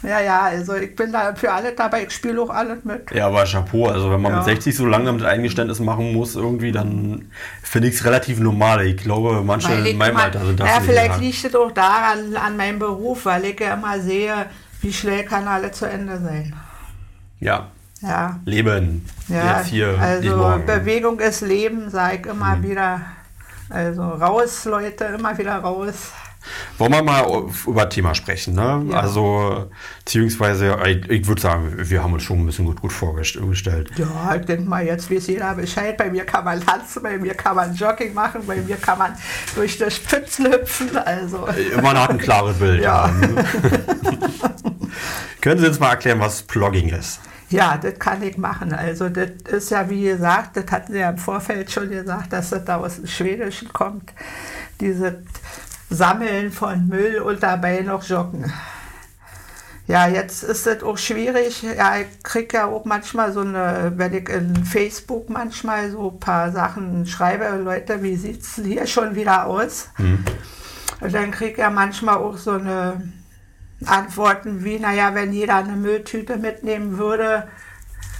Ja, 0.04 0.20
ja, 0.20 0.42
also 0.42 0.74
ich 0.76 0.96
bin 0.96 1.12
da 1.12 1.36
für 1.36 1.52
alles 1.52 1.76
dabei, 1.76 2.04
ich 2.04 2.12
spiele 2.12 2.42
auch 2.42 2.50
alles 2.50 2.84
mit. 2.84 3.12
Ja, 3.12 3.28
aber 3.28 3.44
Chapeau, 3.46 3.86
also 3.88 4.10
wenn 4.12 4.20
man 4.22 4.32
Ja. 4.32 4.38
mit 4.40 4.46
60 4.46 4.76
so 4.76 4.86
lange 4.88 5.06
damit 5.06 5.24
Eingeständnis 5.24 5.80
machen 5.80 6.14
muss, 6.14 6.36
irgendwie, 6.36 6.72
dann 6.72 7.30
finde 7.62 7.88
ich 7.90 7.96
es 7.96 8.04
relativ 8.06 8.40
normal. 8.40 8.84
Ich 8.88 8.98
glaube, 8.98 9.44
manche 9.46 9.72
ich 9.76 9.92
in 9.92 9.98
meinem 9.98 10.12
immer- 10.14 10.24
Alter 10.24 10.44
sind 10.46 10.60
das 10.60 10.68
Ja, 10.68 10.80
vielleicht 10.82 11.20
liegt 11.20 11.46
es 11.46 11.56
auch 11.56 11.72
daran, 11.72 12.36
an 12.36 12.58
meinem 12.58 12.80
Beruf, 12.80 13.26
weil 13.26 13.46
ich 13.46 13.60
ja 13.60 13.76
immer 13.76 14.00
sehe, 14.00 14.48
wie 14.82 14.92
schnell 14.92 15.24
kann 15.24 15.48
alles 15.48 15.74
zu 15.78 15.86
Ende 15.86 16.20
sein. 16.20 16.54
Ja, 17.40 17.68
Ja, 18.02 18.40
Leben. 18.46 19.06
ja. 19.28 19.58
Jetzt 19.60 19.68
hier, 19.68 19.96
also. 20.00 20.60
Bewegung 20.66 21.20
ist 21.20 21.42
Leben, 21.42 21.92
sage 21.92 22.18
ich 22.22 22.26
immer 22.26 22.56
Mhm. 22.56 22.64
wieder. 22.64 23.02
Also 23.70 24.02
raus, 24.02 24.66
Leute, 24.66 25.06
immer 25.06 25.38
wieder 25.38 25.58
raus. 25.60 26.12
Wollen 26.78 26.92
wir 26.92 27.04
mal 27.04 27.46
über 27.68 27.90
Thema 27.90 28.16
sprechen, 28.16 28.56
ne? 28.56 28.86
Ja. 28.90 29.00
Also, 29.00 29.70
beziehungsweise, 30.00 30.78
ich, 30.88 31.10
ich 31.10 31.28
würde 31.28 31.42
sagen, 31.42 31.74
wir 31.78 32.04
haben 32.04 32.14
uns 32.14 32.24
schon 32.24 32.40
ein 32.40 32.46
bisschen 32.46 32.66
gut, 32.66 32.82
gut 32.82 32.92
vorgestellt. 32.92 33.92
Ja, 33.98 34.36
ich 34.36 34.46
denke 34.46 34.68
mal, 34.68 34.86
jetzt 34.86 35.12
weiß 35.12 35.28
jeder 35.28 35.54
Bescheid. 35.56 35.98
Bei 35.98 36.10
mir 36.10 36.26
kann 36.26 36.46
man 36.46 36.60
tanzen, 36.66 37.04
bei 37.04 37.18
mir 37.18 37.34
kann 37.34 37.56
man 37.56 37.76
Jogging 37.76 38.14
machen, 38.14 38.42
bei 38.48 38.58
mir 38.58 38.78
kann 38.78 38.98
man 38.98 39.16
durch 39.56 39.78
das 39.78 39.98
Pfützen 39.98 40.52
hüpfen. 40.52 40.98
Also, 40.98 41.48
Man 41.82 42.00
hat 42.00 42.10
ein 42.10 42.18
klares 42.18 42.58
Bild. 42.58 42.82
Ja. 42.82 43.08
ne? 43.08 43.46
Können 45.42 45.60
Sie 45.60 45.68
uns 45.68 45.80
mal 45.80 45.92
erklären, 45.92 46.20
was 46.20 46.44
Plogging 46.44 46.90
ist? 46.90 47.20
ja, 47.52 47.78
das 47.78 48.00
kann 48.00 48.24
ich 48.24 48.38
machen. 48.38 48.74
Also, 48.74 49.10
das 49.10 49.32
ist 49.50 49.72
ja, 49.72 49.90
wie 49.90 50.04
gesagt, 50.04 50.56
das 50.58 50.66
hatten 50.72 50.94
Sie 50.94 51.00
ja 51.00 51.10
im 51.10 51.18
Vorfeld 51.18 51.70
schon 51.72 51.90
gesagt, 51.90 52.34
dass 52.34 52.52
das 52.52 52.66
da 52.66 52.78
aus 52.78 52.96
dem 52.96 53.08
Schwedischen 53.08 53.72
kommt. 53.74 54.14
Dieses 54.80 55.14
Sammeln 55.92 56.52
von 56.52 56.88
Müll 56.88 57.20
und 57.20 57.44
dabei 57.44 57.82
noch 57.82 58.04
joggen. 58.04 58.52
Ja, 59.88 60.08
jetzt 60.08 60.44
ist 60.44 60.68
es 60.68 60.84
auch 60.84 60.98
schwierig. 60.98 61.64
Ja, 61.64 61.98
ich 61.98 62.24
kriege 62.24 62.58
ja 62.58 62.66
auch 62.68 62.86
manchmal 62.86 63.34
so 63.34 63.42
eine, 63.42 63.92
wenn 63.98 64.14
ich 64.14 64.30
in 64.30 64.64
Facebook 64.64 65.30
manchmal 65.30 65.92
so 65.92 66.12
ein 66.12 66.20
paar 66.20 66.52
Sachen 66.52 67.06
schreibe, 67.06 67.58
Leute, 67.62 68.02
wie 68.02 68.16
sieht 68.16 68.42
es 68.42 68.56
hier 68.56 68.88
schon 68.88 69.16
wieder 69.16 69.48
aus? 69.48 69.90
Und 71.02 71.14
dann 71.14 71.32
kriege 71.32 71.52
ich 71.52 71.58
ja 71.58 71.70
manchmal 71.70 72.16
auch 72.16 72.38
so 72.38 72.52
eine 72.52 73.12
Antworten 73.86 74.64
wie, 74.64 74.80
naja, 74.80 75.14
wenn 75.14 75.34
jeder 75.34 75.56
eine 75.56 75.76
Mülltüte 75.76 76.38
mitnehmen 76.38 76.98
würde, 76.98 77.50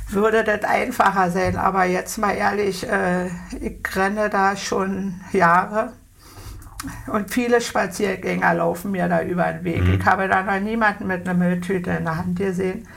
würde 0.10 0.44
das 0.44 0.64
einfacher 0.64 1.32
sein. 1.32 1.56
Aber 1.56 1.86
jetzt 1.86 2.18
mal 2.18 2.34
ehrlich, 2.34 2.86
äh, 2.86 3.28
ich 3.62 3.80
renne 3.96 4.30
da 4.30 4.58
schon 4.58 5.22
Jahre. 5.32 5.94
Und 7.08 7.32
viele 7.32 7.62
Spaziergänger 7.62 8.56
laufen 8.56 8.92
mir 8.92 9.08
da 9.08 9.22
über 9.22 9.44
den 9.52 9.64
Weg. 9.64 9.84
Ich 9.88 10.06
habe 10.06 10.28
da 10.28 10.42
noch 10.44 10.60
niemanden 10.60 11.08
mit 11.08 11.28
einer 11.28 11.38
Mülltüte 11.38 11.92
in 11.92 12.06
der 12.06 12.18
Hand 12.18 12.38
gesehen, 12.40 12.88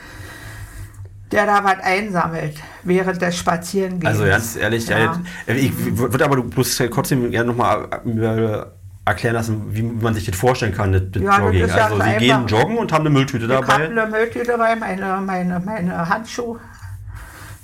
der 1.31 1.45
da 1.45 1.63
was 1.63 1.79
einsammelt 1.81 2.55
während 2.83 3.21
des 3.21 3.37
Spazierengehens. 3.37 4.05
Also 4.19 4.25
ganz 4.25 4.55
ehrlich, 4.55 4.87
ja. 4.87 4.97
Ja. 4.99 5.21
ich 5.47 5.71
würde 5.97 6.25
aber 6.25 6.37
du 6.37 6.43
bloß 6.43 6.81
trotzdem 6.91 7.29
gerne 7.31 7.47
nochmal 7.51 7.87
erklären 9.05 9.35
lassen, 9.35 9.65
wie 9.75 9.83
man 9.83 10.15
sich 10.15 10.25
das 10.25 10.35
vorstellen 10.35 10.73
kann, 10.73 10.91
das, 10.91 11.03
das 11.11 11.21
Ja, 11.21 11.29
das 11.29 11.39
Jogging. 11.39 11.67
ja 11.67 11.75
also 11.85 12.01
sie 12.01 12.17
gehen 12.17 12.47
joggen 12.47 12.77
und 12.77 12.91
haben 12.91 13.01
eine 13.01 13.11
Mülltüte 13.11 13.45
Ich 13.45 13.51
habe 13.51 13.67
dabei. 13.67 13.85
eine 13.85 14.07
Mülltüte 14.07 14.45
dabei, 14.45 14.75
meine, 14.75 15.21
meine, 15.23 15.59
meine 15.59 16.09
Handschuhe, 16.09 16.59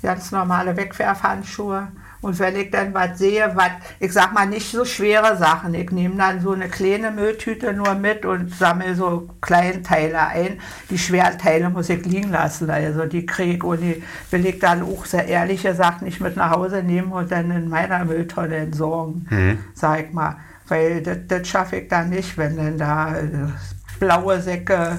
ganz 0.02 0.30
normale 0.30 0.76
Wegwerfhandschuhe. 0.76 1.88
Und 2.22 2.38
wenn 2.38 2.54
ich 2.54 2.70
dann 2.70 2.94
was 2.94 3.18
sehe, 3.18 3.50
was, 3.54 3.72
ich 3.98 4.12
sag 4.12 4.32
mal, 4.32 4.46
nicht 4.46 4.70
so 4.70 4.84
schwere 4.84 5.36
Sachen, 5.36 5.74
ich 5.74 5.90
nehme 5.90 6.16
dann 6.16 6.40
so 6.40 6.52
eine 6.52 6.68
kleine 6.68 7.10
Mülltüte 7.10 7.72
nur 7.72 7.94
mit 7.96 8.24
und 8.24 8.54
sammle 8.54 8.94
so 8.94 9.28
Kleinteile 9.40 10.28
ein. 10.28 10.60
Die 10.88 10.98
schweren 10.98 11.36
Teile 11.36 11.68
muss 11.68 11.90
ich 11.90 12.04
liegen 12.06 12.30
lassen, 12.30 12.70
also 12.70 13.06
die 13.06 13.26
kriege 13.26 13.56
ich 13.56 13.64
und 13.64 13.80
die 13.80 14.02
will 14.30 14.46
ich 14.46 14.60
dann 14.60 14.82
auch 14.82 15.04
sehr 15.04 15.26
ehrliche 15.26 15.74
Sachen 15.74 16.04
nicht 16.04 16.20
mit 16.20 16.36
nach 16.36 16.52
Hause 16.52 16.84
nehmen 16.84 17.10
und 17.10 17.32
dann 17.32 17.50
in 17.50 17.68
meiner 17.68 18.04
Mülltonne 18.04 18.56
entsorgen, 18.56 19.58
sag 19.74 20.06
ich 20.06 20.12
mal. 20.12 20.36
Weil 20.68 21.02
das, 21.02 21.18
das 21.26 21.48
schaffe 21.48 21.76
ich 21.76 21.88
dann 21.88 22.10
nicht, 22.10 22.38
wenn 22.38 22.56
dann 22.56 22.78
da 22.78 23.16
äh, 23.16 23.26
blaue 23.98 24.40
Säcke 24.40 24.96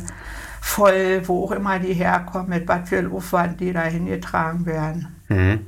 voll, 0.60 1.22
wo 1.26 1.46
auch 1.46 1.52
immer 1.52 1.80
die 1.80 1.94
herkommen, 1.94 2.50
mit 2.50 2.68
was 2.68 2.90
für 2.90 3.10
Aufwand 3.10 3.60
die 3.62 3.72
da 3.72 3.84
hingetragen 3.84 4.66
werden. 4.66 5.16
Mhm. 5.30 5.66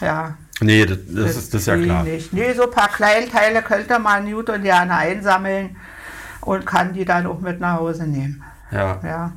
Ja. 0.00 0.36
Nee, 0.60 0.86
das, 0.86 0.98
das, 1.08 1.36
ist, 1.36 1.54
das 1.54 1.60
ist 1.62 1.66
ja 1.66 1.74
will 1.74 1.80
ich 1.82 1.86
klar. 1.86 2.02
Nicht. 2.04 2.32
Nee, 2.32 2.52
so 2.52 2.64
ein 2.64 2.70
paar 2.70 2.88
Kleinteile 2.88 3.62
könnte 3.62 3.98
man 3.98 4.30
gut 4.30 4.50
und 4.50 4.62
gerne 4.62 4.94
einsammeln 4.96 5.76
und 6.40 6.66
kann 6.66 6.92
die 6.92 7.04
dann 7.04 7.26
auch 7.26 7.40
mit 7.40 7.60
nach 7.60 7.78
Hause 7.78 8.06
nehmen. 8.06 8.42
Ja. 8.72 9.00
Ja. 9.04 9.32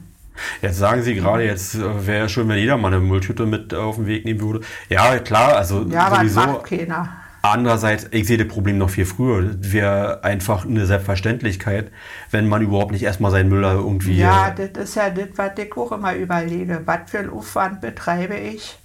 Jetzt 0.62 0.78
sagen 0.80 1.04
Sie 1.04 1.14
gerade, 1.14 1.44
jetzt 1.44 1.76
äh, 1.76 2.08
wäre 2.08 2.20
ja 2.24 2.30
schön, 2.30 2.48
wenn 2.50 2.58
jeder 2.58 2.78
mal 2.78 2.88
eine 2.88 3.00
Mülltüte 3.00 3.46
mit 3.46 3.74
auf 3.74 3.98
den 3.98 4.08
Weg 4.08 4.26
nehmen 4.26 4.42
würde. 4.42 4.62
Ja, 4.90 5.20
klar, 5.20 5.56
also 5.58 5.84
Ja, 5.84 6.08
aber 6.08 6.24
das 6.24 6.34
sowieso. 6.34 6.40
macht 6.54 6.64
keiner. 6.66 7.10
Andererseits, 7.44 8.08
ich 8.12 8.28
sehe 8.28 8.38
das 8.38 8.48
Problem 8.48 8.78
noch 8.78 8.90
viel 8.92 9.06
früher. 9.06 9.42
Das 9.44 9.72
wäre 9.72 10.24
einfach 10.24 10.66
eine 10.66 10.86
Selbstverständlichkeit, 10.86 11.92
wenn 12.30 12.48
man 12.48 12.62
überhaupt 12.62 12.92
nicht 12.92 13.04
erstmal 13.04 13.32
seinen 13.32 13.50
Müll 13.50 13.62
da 13.64 13.74
irgendwie. 13.74 14.18
Ja, 14.18 14.50
äh, 14.50 14.70
das 14.72 14.90
ist 14.90 14.96
ja 14.96 15.10
das, 15.10 15.28
was 15.36 15.52
ich 15.58 15.76
auch 15.76 15.92
immer 15.92 16.16
überlege. 16.16 16.82
Was 16.86 17.00
für 17.08 17.20
einen 17.20 17.30
Aufwand 17.32 17.82
betreibe 17.82 18.36
ich? 18.36 18.80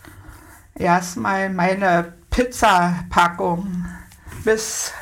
Erstmal 0.74 1.50
meine 1.50 2.12
Pizzapackung 2.36 3.84
bis 4.44 4.92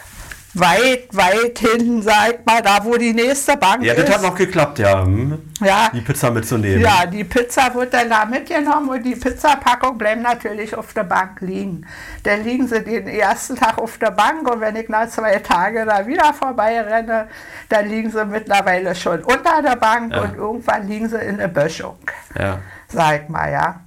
weit, 0.57 1.09
weit 1.13 1.59
hinten, 1.59 2.01
sag 2.01 2.47
mal, 2.47 2.63
da 2.63 2.85
wo 2.85 2.97
die 2.97 3.13
nächste 3.13 3.57
Bank 3.57 3.83
ja, 3.83 3.93
ist. 3.95 4.07
das 4.07 4.15
hat 4.15 4.23
noch 4.23 4.37
geklappt, 4.37 4.79
ja. 4.79 5.03
hm, 5.05 5.43
ja, 5.61 5.91
Die 5.93 6.01
Pizza 6.01 6.31
mitzunehmen. 6.31 6.81
ja, 6.81 7.07
die 7.07 7.25
Pizza 7.25 7.75
wird 7.75 7.93
dann 7.93 8.09
da 8.09 8.25
mitgenommen 8.25 8.89
und 8.89 9.03
die 9.03 9.17
Pizzapackung 9.17 9.99
bleibt 9.99 10.23
natürlich 10.23 10.77
auf 10.77 10.93
der 10.95 11.03
Bank 11.03 11.41
liegen. 11.41 11.85
Dann 12.23 12.45
liegen 12.45 12.69
sie 12.69 12.85
den 12.85 13.09
ersten 13.09 13.57
Tag 13.57 13.79
auf 13.79 13.99
der 13.99 14.13
Bank 14.13 14.49
und 14.49 14.61
wenn 14.61 14.77
ich 14.77 14.89
nach 14.89 15.09
zwei 15.09 15.41
Tagen 15.41 15.87
da 15.89 16.07
wieder 16.07 16.33
vorbei 16.33 16.81
renne, 16.81 17.27
dann 17.69 17.89
liegen 17.89 18.13
sie 18.13 18.25
mittlerweile 18.25 18.95
schon 18.95 19.25
unter 19.25 19.61
der 19.61 19.75
Bank 19.77 20.13
Ja. 20.15 20.23
und 20.23 20.37
irgendwann 20.37 20.87
liegen 20.87 21.09
sie 21.09 21.19
in 21.19 21.39
der 21.39 21.49
Böschung, 21.49 21.99
ja. 22.39 22.61
sag 22.89 23.29
mal, 23.29 23.51
ja. 23.51 23.81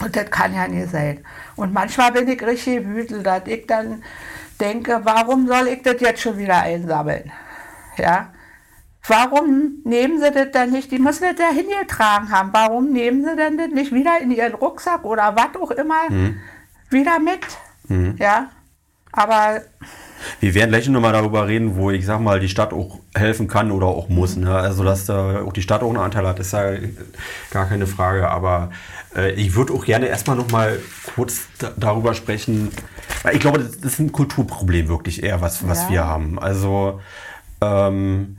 Und 0.00 0.14
das 0.14 0.30
kann 0.30 0.54
ja 0.54 0.68
nicht 0.68 0.90
sein. 0.90 1.24
Und 1.56 1.72
manchmal 1.72 2.12
bin 2.12 2.28
ich 2.28 2.40
richtig 2.42 2.86
wütend, 2.86 3.26
dass 3.26 3.42
ich 3.46 3.66
dann 3.66 4.02
denke, 4.60 5.00
warum 5.04 5.46
soll 5.46 5.68
ich 5.68 5.82
das 5.82 6.00
jetzt 6.00 6.20
schon 6.20 6.38
wieder 6.38 6.62
einsammeln? 6.62 7.32
Ja. 7.96 8.32
Warum 9.06 9.80
nehmen 9.84 10.20
sie 10.20 10.30
das 10.30 10.50
denn 10.50 10.70
nicht? 10.70 10.90
Die 10.92 10.98
müssen 10.98 11.24
das 11.24 11.38
ja 11.38 11.50
hingetragen 11.50 12.30
haben. 12.30 12.50
Warum 12.52 12.92
nehmen 12.92 13.24
sie 13.24 13.36
denn 13.36 13.56
das 13.56 13.68
nicht 13.68 13.92
wieder 13.92 14.20
in 14.20 14.30
ihren 14.30 14.54
Rucksack 14.54 15.04
oder 15.04 15.34
was 15.34 15.60
auch 15.60 15.70
immer 15.70 16.08
wieder 16.90 17.18
mit? 17.18 17.46
Ja. 18.18 18.50
Aber 19.12 19.60
Wir 20.40 20.54
werden 20.54 20.70
gleich 20.70 20.88
nochmal 20.88 21.12
darüber 21.12 21.46
reden, 21.46 21.76
wo 21.76 21.90
ich 21.90 22.04
sag 22.04 22.20
mal, 22.20 22.40
die 22.40 22.48
Stadt 22.48 22.72
auch 22.72 22.98
helfen 23.14 23.46
kann 23.48 23.70
oder 23.70 23.86
auch 23.86 24.08
muss. 24.08 24.36
Ne? 24.36 24.52
Also, 24.54 24.84
dass 24.84 25.04
da 25.06 25.42
auch 25.42 25.52
die 25.52 25.62
Stadt 25.62 25.82
auch 25.82 25.88
einen 25.88 25.98
Anteil 25.98 26.26
hat, 26.26 26.38
ist 26.40 26.52
ja 26.52 26.72
gar 27.50 27.66
keine 27.66 27.86
Frage. 27.86 28.28
Aber 28.28 28.70
äh, 29.16 29.32
ich 29.32 29.54
würde 29.54 29.72
auch 29.72 29.84
gerne 29.84 30.06
erstmal 30.06 30.36
nochmal 30.36 30.78
kurz 31.14 31.42
da, 31.58 31.70
darüber 31.76 32.14
sprechen. 32.14 32.70
Ich 33.32 33.40
glaube, 33.40 33.60
das, 33.60 33.76
ist 33.76 33.98
ein 34.00 34.12
Kulturproblem 34.12 34.88
wirklich 34.88 35.22
eher, 35.22 35.40
was, 35.40 35.66
was 35.68 35.84
Ja. 35.84 35.90
wir 35.90 36.04
haben. 36.06 36.38
Also, 36.38 37.00
ähm, 37.60 38.38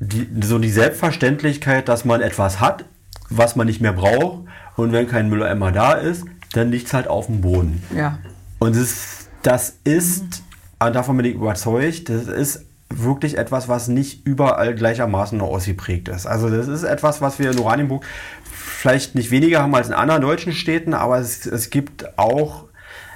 die, 0.00 0.26
so 0.42 0.58
die 0.58 0.70
Selbstverständlichkeit, 0.70 1.88
dass 1.88 2.04
man 2.04 2.20
etwas 2.20 2.60
hat, 2.60 2.84
was 3.30 3.56
man 3.56 3.66
nicht 3.66 3.80
mehr 3.80 3.92
braucht. 3.92 4.46
Und 4.76 4.92
wenn 4.92 5.06
kein 5.06 5.28
Mülleimer 5.28 5.70
da 5.70 5.92
ist, 5.92 6.24
dann 6.52 6.70
liegt 6.70 6.88
es 6.88 6.94
halt 6.94 7.08
auf 7.08 7.26
dem 7.26 7.40
Boden. 7.42 7.82
ja. 7.94 8.18
Und 8.58 8.76
das, 8.76 9.23
das 9.44 9.78
ist, 9.84 10.42
und 10.80 10.94
davon 10.94 11.16
bin 11.16 11.26
ich 11.26 11.34
überzeugt, 11.34 12.08
das 12.08 12.26
ist 12.26 12.64
wirklich 12.88 13.38
etwas, 13.38 13.68
was 13.68 13.88
nicht 13.88 14.26
überall 14.26 14.74
gleichermaßen 14.74 15.38
noch 15.38 15.48
ausgeprägt 15.48 16.08
ist. 16.08 16.26
Also 16.26 16.48
das 16.48 16.66
ist 16.66 16.82
etwas, 16.82 17.20
was 17.20 17.38
wir 17.38 17.50
in 17.50 17.58
Oranienburg 17.58 18.04
vielleicht 18.44 19.14
nicht 19.14 19.30
weniger 19.30 19.62
haben 19.62 19.74
als 19.74 19.88
in 19.88 19.94
anderen 19.94 20.22
deutschen 20.22 20.52
Städten, 20.52 20.94
aber 20.94 21.18
es, 21.18 21.46
es 21.46 21.70
gibt 21.70 22.18
auch, 22.18 22.64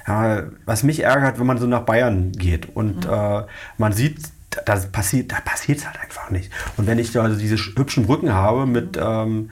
ja, 0.07 0.43
was 0.65 0.83
mich 0.83 1.01
ärgert, 1.01 1.39
wenn 1.39 1.47
man 1.47 1.57
so 1.57 1.65
nach 1.65 1.81
Bayern 1.81 2.31
geht 2.31 2.75
und 2.75 3.05
äh, 3.05 3.43
man 3.77 3.93
sieht, 3.93 4.19
da 4.65 4.75
passiert, 4.75 5.31
da 5.31 5.39
passiert 5.41 5.79
es 5.79 5.85
halt 5.85 5.99
einfach 5.99 6.29
nicht. 6.29 6.51
Und 6.77 6.87
wenn 6.87 6.99
ich 6.99 7.11
da 7.11 7.23
also 7.23 7.39
diese 7.39 7.55
hübschen 7.55 8.05
Brücken 8.05 8.33
habe 8.33 8.65
mit 8.65 8.99
ähm, 9.01 9.51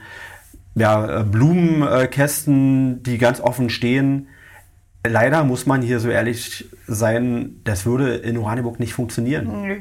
ja, 0.74 1.20
äh, 1.20 1.24
Blumenkästen, 1.24 3.02
die 3.02 3.18
ganz 3.18 3.40
offen 3.40 3.70
stehen, 3.70 4.28
leider 5.06 5.44
muss 5.44 5.66
man 5.66 5.82
hier 5.82 6.00
so 6.00 6.08
ehrlich 6.08 6.68
sein, 6.86 7.60
das 7.64 7.86
würde 7.86 8.14
in 8.16 8.36
Oranienburg 8.38 8.80
nicht 8.80 8.94
funktionieren. 8.94 9.62
Nö. 9.62 9.76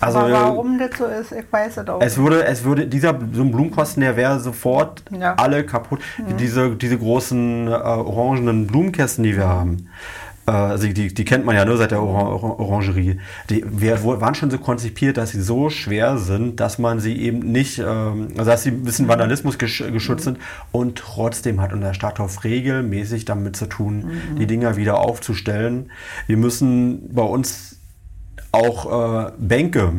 Also 0.00 0.18
Aber 0.18 0.32
warum 0.32 0.78
das 0.78 0.98
so 0.98 1.04
ist, 1.04 1.30
ich 1.30 1.44
weiß 1.52 1.76
es 1.76 1.88
auch. 1.88 2.00
es 2.00 2.18
würde, 2.18 2.44
es 2.44 2.64
würde, 2.64 2.88
dieser 2.88 3.16
so 3.32 3.42
ein 3.42 3.52
Blumenkosten, 3.52 4.00
der 4.00 4.16
wäre 4.16 4.40
sofort 4.40 5.04
Ja. 5.16 5.34
alle 5.36 5.64
kaputt. 5.64 6.00
Diese, 6.40 6.74
diese 6.74 6.98
großen 6.98 7.68
äh, 7.68 7.70
orangenen 7.70 8.66
Blumenkästen, 8.66 9.22
die 9.22 9.36
wir 9.36 9.46
haben, 9.48 9.88
also 10.50 10.88
die, 10.88 11.14
die 11.14 11.24
kennt 11.24 11.44
man 11.44 11.54
ja 11.54 11.64
nur 11.64 11.76
seit 11.76 11.92
der 11.92 12.02
Or 12.02 12.58
Orangerie. 12.58 13.18
Die 13.48 13.64
wir, 13.68 14.02
waren 14.04 14.34
schon 14.34 14.50
so 14.50 14.58
konzipiert, 14.58 15.16
dass 15.16 15.30
sie 15.30 15.40
so 15.40 15.70
schwer 15.70 16.18
sind, 16.18 16.58
dass 16.58 16.78
man 16.78 16.98
sie 16.98 17.16
eben 17.16 17.40
nicht, 17.40 17.78
ähm, 17.78 18.28
also 18.36 18.50
dass 18.50 18.64
sie 18.64 18.70
ein 18.70 18.82
bisschen 18.82 19.08
Vandalismus 19.08 19.58
gesch 19.58 19.84
geschützt 19.92 20.24
sind 20.24 20.38
und 20.72 20.98
trotzdem 20.98 21.60
hat 21.60 21.72
unser 21.72 21.94
Stadthof 21.94 22.42
regelmäßig 22.44 23.24
damit 23.24 23.56
zu 23.56 23.66
tun, 23.66 24.04
mhm. 24.32 24.38
die 24.38 24.46
Dinger 24.46 24.76
wieder 24.76 24.98
aufzustellen. 24.98 25.90
Wir 26.26 26.36
müssen 26.36 27.14
bei 27.14 27.22
uns 27.22 27.76
auch 28.50 29.28
äh, 29.28 29.32
Bänke 29.38 29.92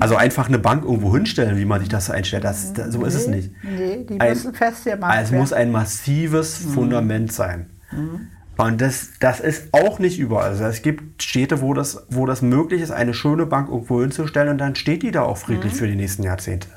also 0.00 0.16
einfach 0.16 0.48
eine 0.48 0.58
Bank 0.58 0.84
irgendwo 0.84 1.14
hinstellen, 1.14 1.56
wie 1.56 1.64
man 1.64 1.80
sich 1.80 1.88
das 1.88 2.10
einstellt, 2.10 2.44
das, 2.44 2.72
das 2.72 2.92
so 2.92 2.98
nee, 2.98 3.06
ist 3.06 3.14
es 3.14 3.26
nicht. 3.28 3.52
Nee, 3.62 4.04
die 4.04 4.14
müssen 4.14 4.48
ein, 4.48 4.54
fest 4.54 4.84
gemacht 4.84 5.12
werden. 5.12 5.24
Es 5.24 5.30
muss 5.30 5.52
ein 5.52 5.70
massives 5.70 6.64
mhm. 6.64 6.70
Fundament 6.70 7.32
sein. 7.32 7.70
Mhm. 7.92 8.28
Und 8.56 8.80
das, 8.80 9.08
das 9.20 9.40
ist 9.40 9.68
auch 9.72 9.98
nicht 9.98 10.18
überall. 10.18 10.50
Also 10.50 10.64
es 10.64 10.82
gibt 10.82 11.22
Städte, 11.22 11.60
wo 11.60 11.74
das, 11.74 12.06
wo 12.08 12.26
das 12.26 12.40
möglich 12.42 12.82
ist, 12.82 12.90
eine 12.90 13.14
schöne 13.14 13.46
Bank 13.46 13.68
irgendwo 13.68 14.00
hinzustellen 14.00 14.50
und 14.50 14.58
dann 14.58 14.76
steht 14.76 15.02
die 15.02 15.10
da 15.10 15.22
auch 15.22 15.38
friedlich 15.38 15.72
mhm. 15.72 15.76
für 15.76 15.86
die 15.88 15.96
nächsten 15.96 16.22
Jahrzehnte. 16.22 16.68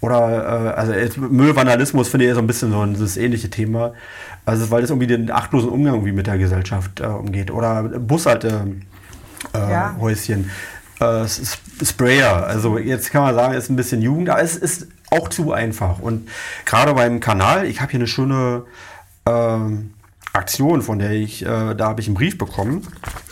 Oder 0.00 0.74
äh, 0.76 0.94
also 0.94 1.20
Müllvandalismus 1.20 2.08
finde 2.08 2.26
ich 2.26 2.34
so 2.34 2.40
ein 2.40 2.46
bisschen 2.46 2.70
so 2.70 2.80
ein, 2.80 2.98
das 2.98 3.16
ähnliche 3.16 3.50
Thema. 3.50 3.94
Also 4.44 4.70
weil 4.70 4.82
das 4.82 4.90
irgendwie 4.90 5.06
den 5.06 5.30
achtlosen 5.30 5.70
Umgang 5.70 5.94
irgendwie 5.94 6.12
mit 6.12 6.26
der 6.26 6.38
Gesellschaft 6.38 7.00
äh, 7.00 7.06
umgeht. 7.06 7.50
Oder 7.50 7.82
Bushaltehäuschen. 7.84 8.84
Äh, 9.54 9.70
ja. 11.00 11.24
Äh, 11.24 11.26
Sprayer. 11.84 12.46
Also 12.46 12.78
jetzt 12.78 13.10
kann 13.10 13.22
man 13.22 13.34
sagen, 13.34 13.54
ist 13.54 13.70
ein 13.70 13.76
bisschen 13.76 14.02
Jugend, 14.02 14.30
aber 14.30 14.42
es 14.42 14.56
ist 14.56 14.88
auch 15.10 15.28
zu 15.28 15.52
einfach. 15.52 15.98
Und 15.98 16.28
gerade 16.64 16.94
beim 16.94 17.20
Kanal, 17.20 17.66
ich 17.66 17.80
habe 17.80 17.90
hier 17.90 18.00
eine 18.00 18.06
schöne 18.06 18.64
ähm, 19.26 19.90
Aktion, 20.36 20.82
von 20.82 20.98
der 20.98 21.12
ich, 21.12 21.42
äh, 21.42 21.74
da 21.74 21.88
habe 21.88 22.00
ich 22.00 22.06
einen 22.06 22.14
Brief 22.14 22.38
bekommen. 22.38 22.86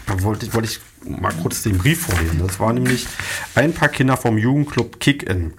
Da 0.07 0.23
wollte, 0.23 0.53
wollte 0.55 0.69
ich 0.69 0.81
mal 1.09 1.33
kurz 1.43 1.63
den 1.63 1.79
Brief 1.79 2.07
vorlesen. 2.07 2.39
Das 2.39 2.61
war 2.61 2.73
nämlich 2.73 3.07
ein 3.55 3.73
paar 3.73 3.89
Kinder 3.89 4.17
vom 4.17 4.39
Jugendclub 4.39 5.01
Kick-In. 5.01 5.55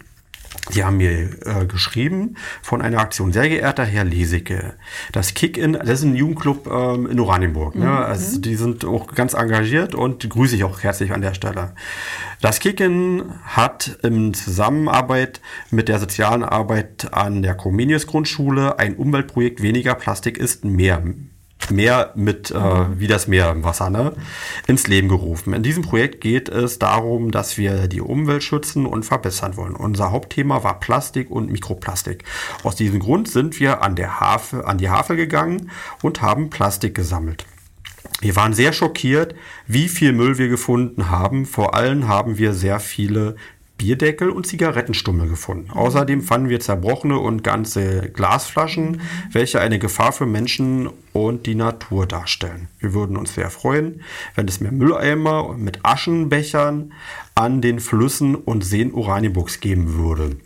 Die 0.74 0.84
haben 0.84 0.98
mir 0.98 1.30
äh, 1.46 1.66
geschrieben 1.68 2.38
von 2.64 2.82
einer 2.82 3.00
Aktion. 3.00 3.32
Sehr 3.32 3.48
geehrter 3.50 3.86
Herr 3.86 4.04
Lesicke, 4.04 4.74
das 5.12 5.36
Kick-In, 5.36 5.74
das 5.74 6.00
ist 6.00 6.04
ein 6.04 6.16
Jugendclub 6.16 6.68
ähm, 6.68 7.08
in 7.08 7.20
Oranienburg. 7.20 7.76
Ne? 7.76 7.86
Mhm. 7.86 7.92
Also 7.92 8.40
die 8.40 8.56
sind 8.56 8.84
auch 8.84 9.14
ganz 9.14 9.36
engagiert 9.36 9.94
und 9.94 10.28
grüße 10.28 10.56
ich 10.56 10.64
auch 10.64 10.82
herzlich 10.82 11.12
an 11.12 11.22
der 11.22 11.36
Stelle. 11.36 11.74
Das 12.42 12.60
Kick-In 12.60 13.24
hat 13.44 14.00
in 14.02 14.34
Zusammenarbeit 14.34 15.40
mit 15.70 15.88
der 15.88 16.00
sozialen 16.00 16.44
Arbeit 16.44 17.14
an 17.14 17.44
der 17.44 17.54
Comenius 17.54 18.08
Grundschule 18.08 18.80
ein 18.80 18.96
Umweltprojekt 18.96 19.62
Weniger 19.62 19.94
Plastik 19.94 20.38
ist 20.38 20.66
mehr 20.66 21.04
Meer 21.72 22.12
mit, 22.16 22.52
äh, 22.52 23.00
wie 23.00 23.08
das 23.08 23.28
Meer 23.28 23.52
im 23.52 23.64
Wasser, 23.64 23.90
ne, 23.90 24.14
ins 24.68 24.88
Leben 24.88 25.08
gerufen. 25.08 25.54
In 25.54 25.64
diesem 25.64 25.84
Projekt 25.84 26.22
geht 26.22 26.50
es 26.50 26.80
darum, 26.80 27.32
dass 27.32 27.58
wir 27.58 27.88
die 27.88 28.02
Umwelt 28.02 28.44
schützen 28.44 28.86
und 28.86 29.04
verbessern 29.04 29.58
wollen. 29.58 29.76
Unser 29.76 30.12
Hauptthema 30.12 30.64
war 30.64 30.80
Plastik 30.80 31.30
und 31.30 31.52
Mikroplastik. 31.52 32.24
Aus 32.64 32.76
diesem 32.76 33.00
Grund 33.00 33.28
sind 33.28 33.60
wir 33.60 33.82
an, 33.82 33.96
der 33.96 34.20
Havel, 34.20 34.66
an 34.66 34.78
die 34.78 34.90
Havel 34.90 35.16
gegangen 35.16 35.72
und 36.02 36.22
haben 36.22 36.50
Plastik 36.50 36.96
gesammelt. 36.96 37.46
Wir 38.22 38.36
waren 38.36 38.54
sehr 38.54 38.72
schockiert, 38.72 39.36
wie 39.68 39.90
viel 39.90 40.14
Müll 40.14 40.38
wir 40.38 40.48
gefunden 40.48 41.10
haben. 41.10 41.46
Vor 41.46 41.76
allem 41.76 42.08
haben 42.08 42.38
wir 42.38 42.54
sehr 42.54 42.80
viele 42.80 43.36
Bierdeckel 43.78 44.30
und 44.30 44.48
Zigarettenstummel 44.48 45.28
gefunden. 45.28 45.70
Außerdem 45.72 46.22
fanden 46.22 46.50
wir 46.50 46.60
zerbrochene 46.60 47.20
und 47.20 47.44
ganze 47.44 48.10
Glasflaschen, 48.10 49.02
welche 49.32 49.60
eine 49.60 49.80
Gefahr 49.80 50.12
für 50.12 50.26
Menschen 50.26 50.90
und 51.14 51.46
die 51.46 51.56
Natur 51.56 52.06
darstellen. 52.06 52.70
Wir 52.80 52.94
würden 52.94 53.18
uns 53.18 53.36
sehr 53.36 53.50
freuen, 53.50 54.02
wenn 54.36 54.48
es 54.48 54.62
mehr 54.62 54.72
Mülleimer 54.72 55.56
mit 55.58 55.80
Aschenbechern 55.84 56.94
an 57.36 57.62
den 57.62 57.80
Flüssen 57.80 58.36
und 58.36 58.64
Seen 58.64 58.94
Oranienburgs 58.94 59.60
geben 59.60 59.96
würde. 59.96 60.38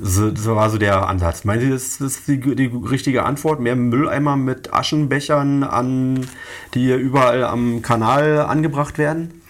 So, 0.00 0.34
so 0.34 0.56
war 0.56 0.68
so 0.68 0.78
der 0.78 1.08
Ansatz. 1.08 1.44
Meinen 1.44 1.60
Sie, 1.60 1.70
das 1.70 2.00
ist 2.00 2.26
die, 2.26 2.40
die 2.40 2.66
richtige 2.66 3.24
Antwort? 3.24 3.60
Mehr 3.60 3.76
Mülleimer 3.76 4.36
mit 4.36 4.72
Aschenbechern 4.74 5.62
an, 5.62 6.26
die 6.74 6.92
überall 6.92 7.44
am 7.44 7.82
Kanal 7.82 8.40
angebracht 8.40 8.98
werden? 8.98 9.42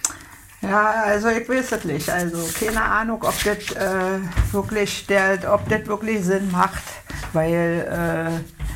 Ja, 0.62 1.02
also 1.04 1.28
ich 1.28 1.48
weiß 1.48 1.72
es 1.72 1.84
nicht. 1.84 2.10
Also 2.10 2.38
keine 2.58 2.82
Ahnung, 2.82 3.22
ob 3.22 3.34
das 3.44 3.72
äh, 3.76 4.18
wirklich 4.52 5.06
der, 5.06 5.38
ob 5.52 5.68
das 5.68 5.86
wirklich 5.86 6.24
Sinn 6.24 6.50
macht, 6.50 6.82
weil 7.32 7.86
äh, 7.90 8.66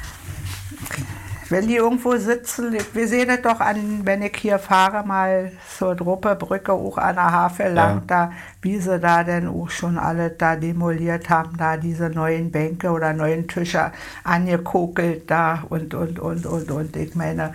wenn 1.51 1.67
die 1.67 1.77
irgendwo 1.77 2.17
sitzen, 2.17 2.77
wir 2.93 3.09
sehen 3.09 3.29
es 3.29 3.43
doch 3.43 3.59
an, 3.59 4.03
wenn 4.05 4.23
ich 4.23 4.37
hier 4.37 4.61
fahre, 4.61 5.05
mal 5.05 5.51
zur 5.77 5.97
Druppebrücke, 5.97 6.73
auch 6.73 6.97
an 6.97 7.17
der 7.17 7.33
Havel 7.33 7.73
lang, 7.73 7.97
ja. 7.97 8.03
da, 8.07 8.33
wie 8.63 8.79
sie 8.79 9.01
da 9.01 9.25
denn 9.25 9.49
auch 9.49 9.69
schon 9.69 9.99
alle 9.99 10.31
da 10.31 10.55
demoliert 10.55 11.29
haben, 11.29 11.57
da 11.57 11.77
diese 11.77 12.09
neuen 12.09 12.53
Bänke 12.53 12.91
oder 12.91 13.13
neuen 13.13 13.49
Tische 13.49 13.91
angekokelt 14.23 15.29
da 15.29 15.65
und, 15.69 15.93
und, 15.93 16.21
und, 16.21 16.47
und, 16.47 16.71
und. 16.71 16.97
Ich 16.97 17.17
meine, 17.17 17.53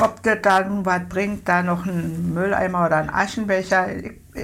ob 0.00 0.22
das 0.22 0.38
dann 0.42 0.84
was 0.84 1.02
bringt, 1.08 1.48
da 1.48 1.62
noch 1.62 1.86
ein 1.86 2.34
Mülleimer 2.34 2.86
oder 2.86 2.96
ein 2.96 3.10
Aschenbecher. 3.10 3.88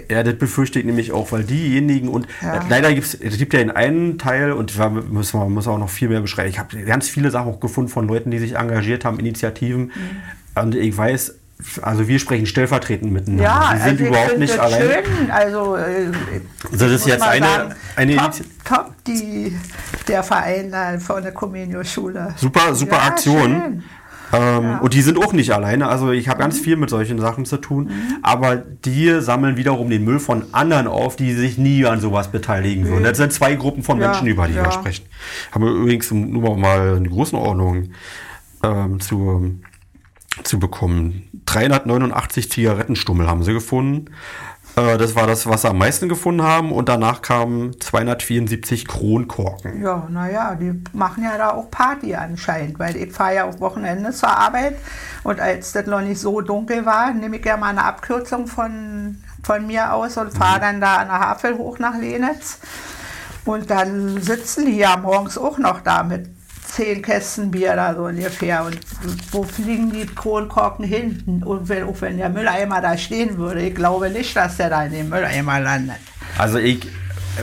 Ja, 0.09 0.23
das 0.23 0.35
befürchte 0.35 0.79
ich 0.79 0.85
nämlich 0.85 1.13
auch, 1.13 1.33
weil 1.33 1.43
diejenigen 1.43 2.09
und 2.09 2.29
ja. 2.41 2.61
leider 2.69 2.95
gibt's, 2.95 3.15
es 3.15 3.39
gibt 3.39 3.53
ja 3.55 3.61
in 3.61 3.71
einem 3.71 4.19
Teil 4.19 4.53
und 4.53 4.79
da 4.79 4.89
müssen 4.89 5.41
wir 5.41 5.49
muss 5.49 5.67
auch 5.67 5.79
noch 5.79 5.91
viel 5.91 6.09
mehr 6.09 6.21
beschreiben. 6.21 6.49
Ich 6.49 6.59
habe 6.59 6.81
ganz 6.85 7.09
viele 7.09 7.31
Sachen 7.31 7.49
auch 7.49 7.61
gefunden 7.61 7.91
von 7.91 8.07
Leuten, 8.07 8.31
die 8.31 8.39
sich 8.39 8.57
engagiert 8.57 9.05
haben, 9.05 9.19
Initiativen. 9.19 9.87
Mhm. 9.87 10.63
Und 10.63 10.75
ich 10.77 10.97
weiß, 10.97 11.35
also 11.83 12.09
wir 12.09 12.19
sprechen 12.19 12.47
stellvertretend 12.47 13.13
miteinander. 13.13 13.45
Ja, 13.45 13.71
wir 13.73 13.81
sind 13.81 13.91
also 13.91 14.05
überhaupt 14.05 14.39
nicht 14.39 14.59
allein. 14.59 14.81
Schön. 14.81 15.31
Also, 15.31 15.77
äh, 15.77 16.11
das 16.73 16.91
ist 16.91 17.07
jetzt 17.07 17.23
eine, 17.23 17.47
sagen, 17.47 17.75
eine 17.97 18.17
top, 18.17 18.35
top 18.65 19.05
die, 19.07 19.57
der 20.09 20.23
Verein 20.23 20.71
da 20.71 20.99
von 20.99 21.23
der 21.23 21.33
Comenius-Schule. 21.33 22.35
Super, 22.37 22.75
super 22.75 22.97
ja, 22.97 23.03
Aktion. 23.03 23.51
Schön. 23.51 23.83
Ähm, 24.33 24.63
ja. 24.63 24.79
Und 24.79 24.95
die 24.95 25.03
sind 25.03 25.19
auch 25.19 25.33
nicht 25.33 25.53
alleine. 25.53 25.89
Also 25.89 26.13
ich 26.13 26.29
habe 26.29 26.39
mhm. 26.39 26.43
ganz 26.43 26.59
viel 26.61 26.77
mit 26.77 26.91
solchen 26.91 27.19
Sachen 27.19 27.45
zu 27.45 27.57
tun. 27.57 27.85
Mhm. 27.85 28.17
Aber 28.23 28.57
die 28.57 29.21
sammeln 29.21 29.57
wiederum 29.57 29.91
den 29.91 30.05
Müll 30.05 30.21
von 30.21 30.45
anderen 30.53 30.87
auf, 30.87 31.17
die 31.17 31.33
sich 31.33 31.59
nie 31.59 31.85
an 31.87 32.01
sowas 32.01 32.31
beteiligen 32.31 32.87
würden. 32.87 33.05
Das 33.05 33.19
sind 33.19 33.33
zwei 33.33 33.55
Gruppen 33.55 33.83
von 33.83 33.99
Menschen, 33.99 34.27
über 34.27 34.47
die 34.47 34.55
ja. 34.55 34.65
wir 34.65 34.73
sprechen. 34.73 35.07
Haben 35.53 35.65
wir 35.65 35.73
übrigens 35.73 36.11
nur 36.11 36.57
mal 36.57 36.97
eine 36.97 37.09
Größenordnung 37.09 37.91
ähm, 38.63 39.01
zu, 39.01 39.61
zu 40.45 40.59
bekommen. 40.59 41.29
389 41.47 42.51
Zigarettenstummel 42.51 43.27
haben 43.27 43.43
sie 43.43 43.53
gefunden. 43.53 44.07
Äh, 44.81 44.99
das 44.99 45.15
war 45.15 45.27
das, 45.27 45.47
was 45.47 45.63
sie 45.63 45.69
am 45.69 45.79
meisten 45.79 46.09
gefunden 46.09 46.43
haben. 46.43 46.73
Und 46.73 46.89
danach 46.89 47.23
kamen 47.23 47.81
274 47.81 48.87
Kronkorken. 48.87 49.83
Ja, 49.83 50.07
naja, 50.11 50.55
die 50.55 50.83
machen 50.93 51.25
ja 51.25 51.37
da 51.37 51.51
auch 51.51 51.71
Party 51.71 52.15
anscheinend, 52.15 52.79
weil 52.79 52.97
ich 52.97 53.13
fahre 53.13 53.35
ja 53.35 53.45
auch 53.45 53.61
Wochenende 53.61 54.11
zur 54.13 54.31
Arbeit. 54.31 54.77
Und 55.23 55.41
als 55.41 55.73
das 55.73 55.87
noch 55.87 56.01
nicht 56.01 56.21
so 56.21 56.41
dunkel 56.41 56.87
war, 56.87 57.13
nehme 57.13 57.37
ich 57.37 57.45
ja 57.45 57.57
mal 57.57 57.71
eine 57.71 57.85
Abkürzung 57.85 58.47
von, 58.47 59.23
von 59.43 59.67
mir 59.67 59.93
aus 59.93 60.17
und 60.17 60.33
fahre 60.33 60.59
mhm. 60.59 60.63
dann 60.63 60.81
da 60.81 60.97
an 60.97 61.09
der 61.09 61.21
Havel 61.21 61.59
hoch 61.59 61.79
nach 61.79 61.99
Lenitz. 61.99 62.59
Und 63.45 63.71
dann 63.71 64.21
sitzen 64.21 64.67
die 64.67 64.77
ja 64.77 64.97
morgens 64.97 65.39
auch 65.39 65.59
noch 65.59 65.81
da 65.81 66.03
mit 66.03 66.29
zehn 66.71 67.03
Kästen 67.03 67.51
Bier 67.51 67.77
da 67.77 67.95
so 67.95 68.05
ungefähr. 68.05 68.65
Und 68.65 68.79
wo 69.33 69.43
fliegen 69.43 69.93
die 69.93 70.07
Kronkorken 70.07 70.85
hinten? 70.85 71.43
Und 71.43 71.69
wenn, 71.69 71.85
auch 71.85 72.01
wenn 72.01 72.17
der 72.17 72.29
Mülleimer 72.29 72.81
da 72.81 72.97
stehen 72.97 73.39
würde, 73.39 73.63
ich 73.63 73.75
glaube 73.75 74.11
nicht, 74.11 74.37
dass 74.37 74.57
der 74.57 74.71
da 74.71 74.85
in 74.85 74.93
den 74.93 75.09
Mülleimer 75.09 75.61
landet. 75.61 75.97
Also 76.39 76.59
ich, 76.59 76.87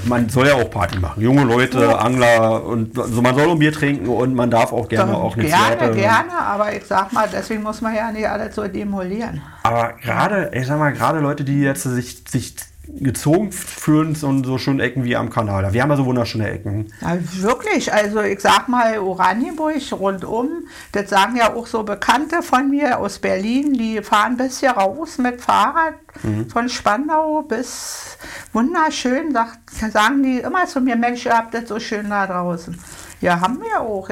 man 0.05 0.29
soll 0.29 0.47
ja 0.47 0.55
auch 0.55 0.69
Party 0.69 0.99
machen. 0.99 1.21
Junge 1.21 1.43
Leute, 1.43 1.81
ja. 1.81 1.97
Angler 1.97 2.63
und 2.65 2.97
also 2.97 3.21
man 3.21 3.35
soll 3.35 3.49
ein 3.49 3.59
Bier 3.59 3.73
trinken 3.73 4.07
und 4.07 4.33
man 4.33 4.49
darf 4.49 4.71
auch 4.71 4.87
gerne 4.87 5.11
Doch, 5.11 5.19
auch 5.23 5.37
eine 5.37 5.45
Gerne, 5.45 5.73
Zigarette. 5.73 5.97
gerne, 5.97 6.39
aber 6.39 6.73
ich 6.73 6.85
sag 6.85 7.11
mal, 7.13 7.27
deswegen 7.31 7.63
muss 7.63 7.81
man 7.81 7.95
ja 7.95 8.11
nicht 8.11 8.27
alles 8.27 8.55
so 8.55 8.67
demolieren. 8.67 9.41
Aber 9.63 9.93
gerade, 10.01 10.51
ich 10.53 10.67
sag 10.67 10.79
mal, 10.79 10.93
gerade 10.93 11.19
Leute, 11.19 11.43
die 11.43 11.61
jetzt 11.61 11.83
sich, 11.83 12.23
sich 12.29 12.55
gezogen 12.87 13.51
fühlen 13.51 14.17
und 14.21 14.45
so 14.45 14.57
schöne 14.57 14.83
Ecken 14.83 15.03
wie 15.03 15.15
am 15.15 15.29
Kanal. 15.29 15.73
Wir 15.73 15.81
haben 15.81 15.89
ja 15.89 15.97
so 15.97 16.05
wunderschöne 16.05 16.49
Ecken. 16.49 16.93
Ja, 17.01 17.17
wirklich, 17.41 17.93
also 17.93 18.21
ich 18.21 18.39
sag 18.39 18.67
mal 18.67 18.99
Oranienburg 18.99 19.75
rundum, 19.91 20.67
das 20.91 21.09
sagen 21.09 21.35
ja 21.35 21.53
auch 21.53 21.67
so 21.67 21.83
Bekannte 21.83 22.41
von 22.41 22.69
mir 22.69 22.99
aus 22.99 23.19
Berlin, 23.19 23.73
die 23.73 24.01
fahren 24.01 24.37
bis 24.37 24.59
hier 24.59 24.71
raus 24.71 25.17
mit 25.17 25.41
Fahrrad 25.41 25.95
mhm. 26.23 26.49
von 26.49 26.69
Spandau 26.69 27.41
bis 27.41 28.17
wunderschön, 28.53 29.33
sagt, 29.33 29.69
sagen 29.91 30.23
die 30.23 30.39
immer 30.39 30.65
zu 30.65 30.81
mir, 30.81 30.95
Mensch, 30.95 31.25
ihr 31.25 31.37
habt 31.37 31.53
das 31.53 31.67
so 31.67 31.79
schön 31.79 32.09
da 32.09 32.25
draußen. 32.25 32.77
Ja, 33.21 33.39
haben 33.41 33.59
wir 33.59 33.81
auch. 33.81 34.09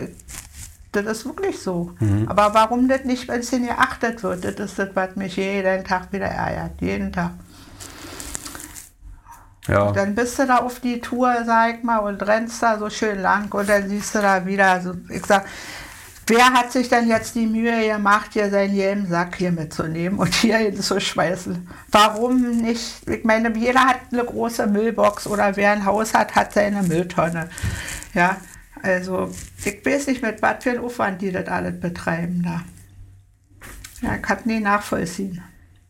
Das 0.92 1.06
ist 1.06 1.26
wirklich 1.26 1.60
so. 1.60 1.92
Mhm. 2.00 2.28
Aber 2.28 2.54
warum 2.54 2.88
das 2.88 3.04
nicht, 3.04 3.28
wenn 3.28 3.42
es 3.42 3.50
hier 3.50 3.60
geachtet 3.60 4.24
wird, 4.24 4.46
das 4.46 4.56
ist 4.56 4.80
das, 4.80 4.90
was 4.94 5.16
mich 5.16 5.36
jeden 5.36 5.84
Tag 5.84 6.12
wieder 6.12 6.28
ärgert. 6.28 6.82
Jeden 6.82 7.12
Tag. 7.12 7.32
Ja. 9.68 9.92
Dann 9.92 10.14
bist 10.16 10.38
du 10.38 10.46
da 10.46 10.58
auf 10.58 10.80
die 10.80 11.02
Tour, 11.02 11.44
sag 11.46 11.78
ich 11.78 11.84
mal, 11.84 12.00
und 12.00 12.22
rennst 12.22 12.62
da 12.62 12.78
so 12.78 12.90
schön 12.90 13.20
lang 13.20 13.52
und 13.54 13.68
dann 13.68 13.90
siehst 13.90 14.14
du 14.14 14.20
da 14.20 14.46
wieder, 14.46 14.68
also 14.68 14.94
ich 15.10 15.26
sag, 15.26 15.46
wer 16.28 16.54
hat 16.54 16.72
sich 16.72 16.90
denn 16.90 17.08
jetzt 17.08 17.36
die 17.36 17.48
Mühe 17.48 17.88
gemacht, 17.88 18.32
hier 18.34 18.50
seinen 18.50 18.76
gelben 18.76 19.08
Sack 19.08 19.36
hier 19.38 19.52
mitzunehmen 19.52 20.20
und 20.20 20.34
hier 20.36 20.58
hinzuschmeißen? 20.58 21.68
Warum 21.92 22.62
nicht? 22.62 23.08
Ich 23.10 23.24
meine, 23.24 23.56
jeder 23.58 23.82
hat 23.82 24.02
eine 24.12 24.24
große 24.24 24.68
Müllbox 24.68 25.28
oder 25.28 25.56
wer 25.56 25.72
ein 25.72 25.86
Haus 25.86 26.14
hat, 26.14 26.36
hat 26.36 26.54
seine 26.54 26.84
Mülltonne. 26.84 27.50
Ja, 28.14 28.38
also 28.84 29.32
ich 29.64 29.84
weiß 29.84 30.08
nicht, 30.08 30.22
mit 30.22 30.42
was 30.44 30.64
für 30.64 30.72
einem 30.72 30.86
Aufwand 30.86 31.22
die 31.22 31.32
das 31.32 31.48
alles 31.48 31.80
betreiben 31.80 32.44
da. 32.44 32.62
Ja, 34.02 34.16
ich 34.16 34.22
kann 34.22 34.38
nie 34.46 34.60
nachvollziehen. 34.60 35.42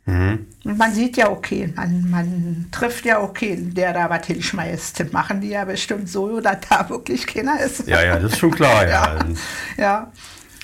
Mhm. 0.05 0.47
Und 0.63 0.77
man 0.77 0.93
sieht 0.93 1.17
ja 1.17 1.29
okay, 1.29 1.71
man, 1.75 2.09
man 2.09 2.67
trifft 2.71 3.05
ja 3.05 3.21
okay, 3.21 3.57
der 3.59 3.93
da 3.93 4.09
was 4.09 4.27
hinschmeißt. 4.27 5.11
Machen 5.11 5.41
die 5.41 5.49
ja 5.49 5.65
bestimmt 5.65 6.09
so, 6.09 6.39
dass 6.39 6.57
da 6.69 6.87
wirklich 6.89 7.25
keiner 7.25 7.59
ist. 7.59 7.87
Ja, 7.87 8.03
ja, 8.03 8.19
das 8.19 8.33
ist 8.33 8.39
schon 8.39 8.51
klar, 8.51 8.83
ja. 8.87 9.17
ja. 9.17 9.25
ja. 9.77 10.11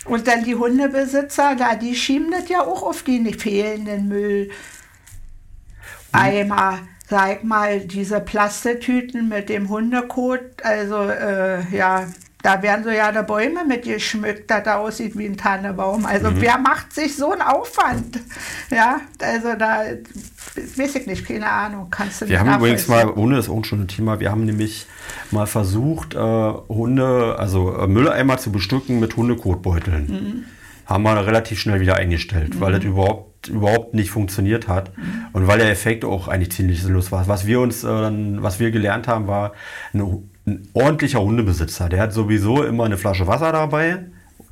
Und 0.05 0.27
dann 0.27 0.43
die 0.43 0.55
Hundebesitzer, 0.55 1.55
da, 1.55 1.75
die 1.75 1.95
schieben 1.95 2.31
das 2.31 2.49
ja 2.49 2.61
auch 2.61 2.83
auf 2.83 3.03
die 3.03 3.33
fehlenden 3.33 4.07
Mülleimer. 6.11 6.71
Mhm. 6.73 6.87
Sag 7.07 7.43
mal, 7.43 7.81
diese 7.81 8.21
Plastetüten 8.21 9.27
mit 9.27 9.49
dem 9.49 9.67
Hundekot, 9.67 10.63
also 10.63 11.09
äh, 11.09 11.61
ja, 11.75 12.07
da 12.43 12.61
werden 12.61 12.83
so 12.83 12.89
ja 12.89 13.11
die 13.11 13.23
Bäume 13.25 13.65
mit 13.65 13.83
geschmückt, 13.83 14.49
dass 14.49 14.63
da 14.63 14.77
aussieht 14.77 15.17
wie 15.17 15.25
ein 15.25 15.37
Tannebaum. 15.37 16.05
Also 16.05 16.31
mhm. 16.31 16.41
wer 16.41 16.57
macht 16.57 16.93
sich 16.93 17.15
so 17.15 17.31
einen 17.31 17.41
Aufwand? 17.41 18.19
Ja, 18.69 19.01
also 19.21 19.55
da 19.57 19.83
weiß 20.55 20.95
ich 20.95 21.07
nicht, 21.07 21.27
keine 21.27 21.49
Ahnung. 21.49 21.87
Kannst 21.89 22.21
du 22.21 22.29
wir 22.29 22.39
haben 22.39 22.53
übrigens 22.53 22.87
mal, 22.87 23.05
Hunde 23.05 23.37
ist 23.37 23.49
auch 23.49 23.63
schon 23.65 23.81
ein 23.81 23.87
Thema, 23.87 24.19
wir 24.19 24.31
haben 24.31 24.45
nämlich 24.45 24.85
mal 25.31 25.47
versucht, 25.47 26.15
äh, 26.15 26.17
Hunde, 26.17 27.35
also 27.37 27.75
äh, 27.77 27.87
Mülleimer 27.87 28.37
zu 28.37 28.51
bestücken 28.51 28.99
mit 28.99 29.15
Hundekotbeuteln. 29.15 30.07
Mhm. 30.07 30.43
Haben 30.85 31.03
wir 31.03 31.25
relativ 31.25 31.59
schnell 31.59 31.79
wieder 31.79 31.95
eingestellt, 31.95 32.55
mhm. 32.55 32.61
weil 32.61 32.73
das 32.73 32.83
überhaupt, 32.83 33.47
überhaupt 33.47 33.93
nicht 33.93 34.09
funktioniert 34.09 34.67
hat 34.67 34.97
mhm. 34.97 35.27
und 35.33 35.47
weil 35.47 35.59
der 35.59 35.69
Effekt 35.69 36.03
auch 36.03 36.27
eigentlich 36.27 36.51
ziemlich 36.51 36.81
sinnlos 36.81 37.11
war. 37.11 37.27
Was 37.27 37.45
wir 37.45 37.59
uns, 37.61 37.83
äh, 37.83 37.87
was 37.87 38.59
wir 38.59 38.71
gelernt 38.71 39.07
haben, 39.07 39.27
war 39.27 39.53
eine 39.93 40.21
ein 40.51 40.67
ordentlicher 40.73 41.21
Hundebesitzer. 41.21 41.89
Der 41.89 42.01
hat 42.01 42.13
sowieso 42.13 42.63
immer 42.63 42.85
eine 42.85 42.97
Flasche 42.97 43.27
Wasser 43.27 43.51
dabei 43.51 43.99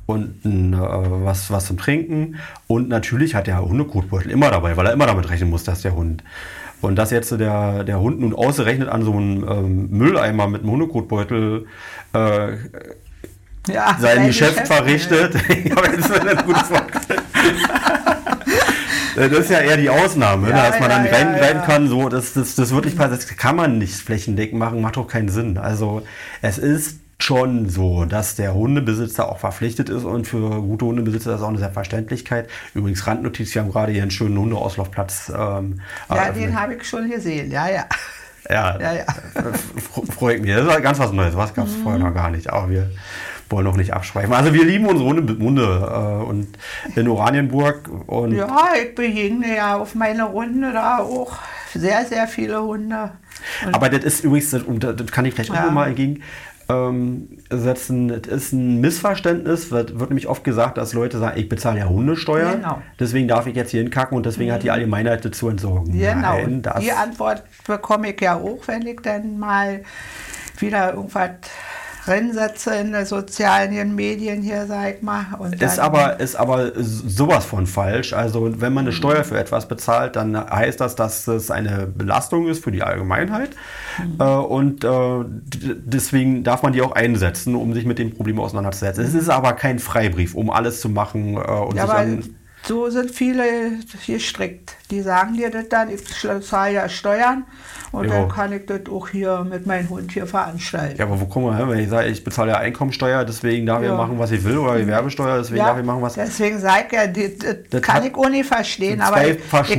und 0.06 0.44
ein, 0.44 0.72
äh, 0.72 0.78
was, 0.78 1.50
was 1.50 1.66
zum 1.66 1.78
Trinken. 1.78 2.36
Und 2.66 2.88
natürlich 2.88 3.34
hat 3.34 3.46
der 3.46 3.62
Hundekotbeutel 3.62 4.30
immer 4.30 4.50
dabei, 4.50 4.76
weil 4.76 4.86
er 4.86 4.92
immer 4.92 5.06
damit 5.06 5.30
rechnen 5.30 5.50
muss, 5.50 5.64
dass 5.64 5.82
der 5.82 5.94
Hund. 5.94 6.24
Und 6.80 6.96
dass 6.96 7.10
jetzt 7.10 7.30
der, 7.32 7.84
der 7.84 8.00
Hund 8.00 8.20
nun 8.20 8.34
ausgerechnet 8.34 8.88
an 8.88 9.02
so 9.02 9.12
einem 9.12 9.46
ähm, 9.48 9.90
Mülleimer 9.90 10.48
mit 10.48 10.62
einem 10.62 10.70
Hundekotbeutel 10.70 11.66
äh, 12.14 12.52
ja, 13.68 13.96
sein 14.00 14.26
Geschäft, 14.26 14.52
Geschäft 14.52 14.66
verrichtet. 14.66 15.34
Ja. 15.68 15.76
das 15.76 16.06
ist 16.06 16.12
eine 16.12 16.42
gute 16.42 16.64
Äh, 17.40 17.79
das 19.16 19.30
ist 19.32 19.50
ja 19.50 19.58
eher 19.60 19.76
die 19.76 19.90
Ausnahme, 19.90 20.48
ne, 20.48 20.50
ja, 20.50 20.70
dass 20.70 20.80
man 20.80 20.90
ja, 20.90 20.96
dann 20.96 21.06
rein, 21.06 21.36
ja, 21.36 21.42
rein 21.42 21.62
kann. 21.62 21.88
So, 21.88 22.08
das, 22.08 22.32
das, 22.32 22.54
das 22.54 22.70
passieren. 22.70 23.10
Das 23.10 23.26
kann 23.36 23.56
man 23.56 23.78
nicht 23.78 23.94
flächendeckend 23.94 24.58
machen, 24.58 24.80
macht 24.80 24.96
doch 24.96 25.06
keinen 25.06 25.28
Sinn. 25.28 25.58
Also 25.58 26.02
es 26.42 26.58
ist 26.58 27.00
schon 27.22 27.68
so, 27.68 28.04
dass 28.04 28.34
der 28.34 28.54
Hundebesitzer 28.54 29.30
auch 29.30 29.38
verpflichtet 29.38 29.88
ist 29.88 30.04
und 30.04 30.26
für 30.26 30.62
gute 30.62 30.86
Hundebesitzer 30.86 31.30
ist 31.30 31.36
das 31.36 31.42
auch 31.42 31.48
eine 31.48 31.58
Selbstverständlichkeit. 31.58 32.48
Übrigens 32.74 33.06
Randnotiz, 33.06 33.54
wir 33.54 33.62
haben 33.62 33.70
gerade 33.70 33.92
hier 33.92 34.02
einen 34.02 34.10
schönen 34.10 34.38
Hundeauslaufplatz. 34.38 35.28
Ähm, 35.28 35.80
ja, 36.08 36.16
eröffnet. 36.16 36.36
den 36.36 36.60
habe 36.60 36.74
ich 36.74 36.84
schon 36.84 37.10
gesehen, 37.10 37.50
ja, 37.50 37.68
ja. 37.68 37.86
Ja, 38.48 38.80
ja, 38.80 38.92
ja. 38.94 39.04
freut 40.12 40.40
mich. 40.40 40.52
Das 40.52 40.66
ist 40.66 40.82
ganz 40.82 40.98
was 40.98 41.12
Neues, 41.12 41.36
was 41.36 41.54
gab 41.54 41.66
es 41.66 41.76
mhm. 41.76 41.82
vorher 41.82 42.00
noch 42.00 42.14
gar 42.14 42.30
nicht. 42.30 42.50
Aber 42.50 42.70
wir 42.70 42.90
wollen 43.50 43.64
noch 43.64 43.76
nicht 43.76 43.92
abschweifen. 43.92 44.32
Also 44.32 44.54
wir 44.54 44.64
lieben 44.64 44.86
unsere 44.86 45.08
Hunde, 45.08 45.36
Hunde 45.38 45.62
äh, 45.62 46.24
und 46.24 46.48
in 46.94 47.08
Oranienburg. 47.08 47.90
Und 48.06 48.32
ja, 48.32 48.68
ich 48.80 48.94
begegne 48.94 49.56
ja 49.56 49.76
auf 49.76 49.94
meine 49.94 50.24
Runde 50.24 50.72
da 50.72 50.98
auch 50.98 51.38
sehr, 51.74 52.04
sehr 52.04 52.26
viele 52.28 52.62
Hunde. 52.62 53.12
Und 53.66 53.74
Aber 53.74 53.88
das 53.88 54.04
ist 54.04 54.24
übrigens, 54.24 54.54
und 54.54 54.84
das 54.84 55.06
kann 55.10 55.24
ich 55.24 55.34
vielleicht 55.34 55.50
auch 55.50 55.56
ja. 55.56 55.70
mal 55.70 55.88
entgegen, 55.88 56.22
ähm, 56.70 57.28
setzen. 57.50 58.08
Das 58.08 58.32
ist 58.32 58.52
ein 58.52 58.80
Missverständnis. 58.80 59.70
Wird, 59.70 59.94
nämlich 59.98 60.28
oft 60.28 60.44
gesagt, 60.44 60.78
dass 60.78 60.92
Leute 60.92 61.18
sagen, 61.18 61.38
ich 61.38 61.48
bezahle 61.48 61.80
ja 61.80 61.88
Hundesteuer, 61.88 62.56
genau. 62.56 62.82
deswegen 62.98 63.28
darf 63.28 63.46
ich 63.46 63.56
jetzt 63.56 63.70
hier 63.70 63.82
hinkacken 63.82 64.16
und 64.16 64.26
deswegen 64.26 64.50
mhm. 64.50 64.54
hat 64.54 64.62
die 64.62 64.68
mhm. 64.68 64.74
Allgemeinheit 64.74 65.24
dazu 65.24 65.48
entsorgen. 65.48 65.98
Genau. 65.98 66.34
Nein, 66.36 66.62
die 66.80 66.92
Antwort 66.92 67.42
bekomme 67.66 68.12
ich 68.12 68.20
ja 68.20 68.36
auch, 68.36 68.60
wenn 68.66 68.86
ich 68.86 69.00
dann 69.02 69.38
mal 69.38 69.82
wieder 70.58 70.94
irgendwas 70.94 71.30
Rennsätze 72.06 72.74
in 72.74 72.92
den 72.92 73.04
sozialen 73.06 73.94
Medien 73.94 74.42
hier, 74.42 74.66
sag 74.66 74.96
ich 74.96 75.02
mal. 75.02 75.26
Ist, 75.58 75.78
aber, 75.78 76.20
ist 76.20 76.36
aber 76.36 76.72
sowas 76.76 77.44
von 77.44 77.66
falsch. 77.66 78.12
Also 78.12 78.60
wenn 78.60 78.72
man 78.72 78.86
eine 78.86 78.92
Steuer 78.92 79.24
für 79.24 79.38
etwas 79.38 79.68
bezahlt, 79.68 80.16
dann 80.16 80.36
heißt 80.36 80.80
das, 80.80 80.94
dass 80.96 81.26
es 81.26 81.50
eine 81.50 81.86
Belastung 81.86 82.48
ist 82.48 82.64
für 82.64 82.72
die 82.72 82.82
Allgemeinheit. 82.82 83.50
Mhm. 83.98 84.16
Äh, 84.18 84.24
und 84.24 84.84
äh, 84.84 84.88
deswegen 85.84 86.44
darf 86.44 86.62
man 86.62 86.72
die 86.72 86.82
auch 86.82 86.92
einsetzen, 86.92 87.54
um 87.54 87.74
sich 87.74 87.84
mit 87.84 87.98
dem 87.98 88.14
Problem 88.14 88.40
auseinanderzusetzen. 88.40 89.04
Es 89.04 89.14
ist 89.14 89.28
aber 89.28 89.52
kein 89.52 89.78
Freibrief, 89.78 90.34
um 90.34 90.50
alles 90.50 90.80
zu 90.80 90.88
machen 90.88 91.36
äh, 91.36 91.40
und 91.40 91.76
ja, 91.76 91.86
sich 91.86 91.94
an 91.94 92.24
so 92.62 92.90
sind 92.90 93.10
viele 93.10 93.78
gestrickt. 94.06 94.76
Die 94.90 95.02
sagen 95.02 95.34
dir 95.34 95.50
das 95.50 95.68
dann, 95.68 95.88
ich 95.90 96.02
zahle 96.42 96.74
ja 96.74 96.88
Steuern 96.88 97.44
und 97.92 98.04
jo. 98.04 98.10
dann 98.10 98.28
kann 98.28 98.52
ich 98.52 98.66
das 98.66 98.80
auch 98.90 99.08
hier 99.08 99.44
mit 99.48 99.66
meinem 99.66 99.88
Hund 99.88 100.12
hier 100.12 100.26
veranstalten. 100.26 100.96
Ja, 100.98 101.06
aber 101.06 101.20
wo 101.20 101.26
kommen 101.26 101.46
wir 101.46 101.56
hin, 101.56 101.68
wenn 101.68 101.78
ich 101.78 101.88
sage, 101.88 102.08
ich 102.08 102.22
bezahle 102.22 102.52
ja 102.52 102.58
Einkommensteuer, 102.58 103.24
deswegen 103.24 103.66
darf 103.66 103.82
ja. 103.82 103.90
ich 103.90 103.96
machen, 103.96 104.18
was 104.18 104.30
ich 104.30 104.44
will, 104.44 104.58
oder 104.58 104.78
Gewerbesteuer, 104.78 105.38
deswegen 105.38 105.58
ja, 105.58 105.66
darf 105.66 105.78
ich 105.78 105.84
machen, 105.84 106.02
was 106.02 106.16
ich 106.16 106.22
Deswegen 106.24 106.58
sage 106.58 106.86
ich 106.86 106.92
ja, 106.92 107.06
das, 107.06 107.56
das 107.70 107.82
kann 107.82 108.04
ich 108.04 108.14
auch 108.14 108.28
nicht 108.28 108.46
verstehen. 108.46 109.00
Aber 109.00 109.26
ich, 109.26 109.38
ich, 109.68 109.78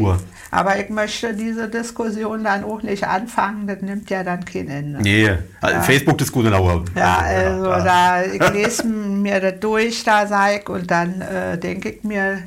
aber 0.52 0.78
ich 0.78 0.90
möchte 0.90 1.34
diese 1.34 1.70
Diskussion 1.70 2.44
dann 2.44 2.66
auch 2.66 2.82
nicht 2.82 3.06
anfangen, 3.06 3.68
das 3.68 3.82
nimmt 3.82 4.10
ja 4.10 4.24
dann 4.24 4.44
kein 4.44 4.68
Ende. 4.68 5.02
Nee, 5.02 5.30
also 5.62 5.76
ja. 5.76 5.82
Facebook-Diskussion 5.82 6.54
auch. 6.54 6.84
Ja, 6.96 7.20
also 7.20 7.66
ja. 7.66 7.84
da, 7.84 8.24
ich 8.24 8.50
lese 8.50 8.86
mir 8.88 9.40
das 9.40 9.60
durch, 9.62 10.04
da 10.04 10.28
sage 10.28 10.60
ich, 10.62 10.70
und 10.70 10.92
dann 10.92 11.22
äh, 11.22 11.58
denke 11.58 11.92
ich 11.92 12.04
mir, 12.04 12.40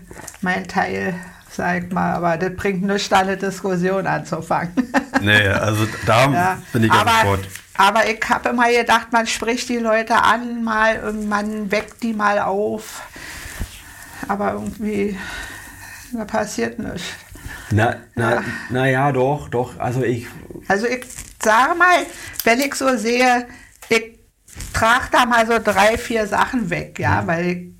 mein 0.42 0.68
Teil 0.68 1.14
sag 1.56 1.92
mal, 1.92 2.14
aber 2.14 2.36
das 2.36 2.54
bringt 2.56 2.82
nichts, 2.82 3.08
da 3.08 3.20
eine 3.20 3.36
Diskussion 3.36 4.06
anzufangen. 4.06 4.72
Nee, 5.20 5.46
also 5.48 5.86
da 6.06 6.28
ja, 6.32 6.62
bin 6.72 6.84
ich 6.84 6.92
aber, 6.92 7.10
sofort. 7.10 7.48
Aber 7.76 8.08
ich 8.08 8.20
habe 8.28 8.50
immer 8.50 8.70
gedacht, 8.70 9.12
man 9.12 9.26
spricht 9.26 9.68
die 9.68 9.78
Leute 9.78 10.16
an, 10.16 10.62
mal 10.62 11.12
man 11.12 11.70
weckt 11.70 12.02
die 12.02 12.12
mal 12.12 12.38
auf. 12.38 13.02
Aber 14.28 14.52
irgendwie 14.52 15.18
da 16.14 16.24
passiert 16.24 16.78
nichts. 16.78 17.02
Na, 17.70 17.96
na, 18.14 18.34
ja. 18.34 18.42
na 18.70 18.86
ja, 18.86 19.12
doch, 19.12 19.48
doch. 19.48 19.78
Also 19.78 20.04
ich. 20.04 20.26
Also 20.68 20.86
ich 20.86 21.04
sage 21.42 21.74
mal, 21.74 22.06
wenn 22.44 22.60
ich 22.60 22.74
so 22.74 22.96
sehe, 22.96 23.46
ich 23.88 24.18
trage 24.72 25.08
da 25.10 25.26
mal 25.26 25.46
so 25.46 25.58
drei, 25.58 25.98
vier 25.98 26.26
Sachen 26.26 26.70
weg, 26.70 26.98
ja, 26.98 27.22
mhm. 27.22 27.26
weil 27.26 27.46
ich 27.46 27.74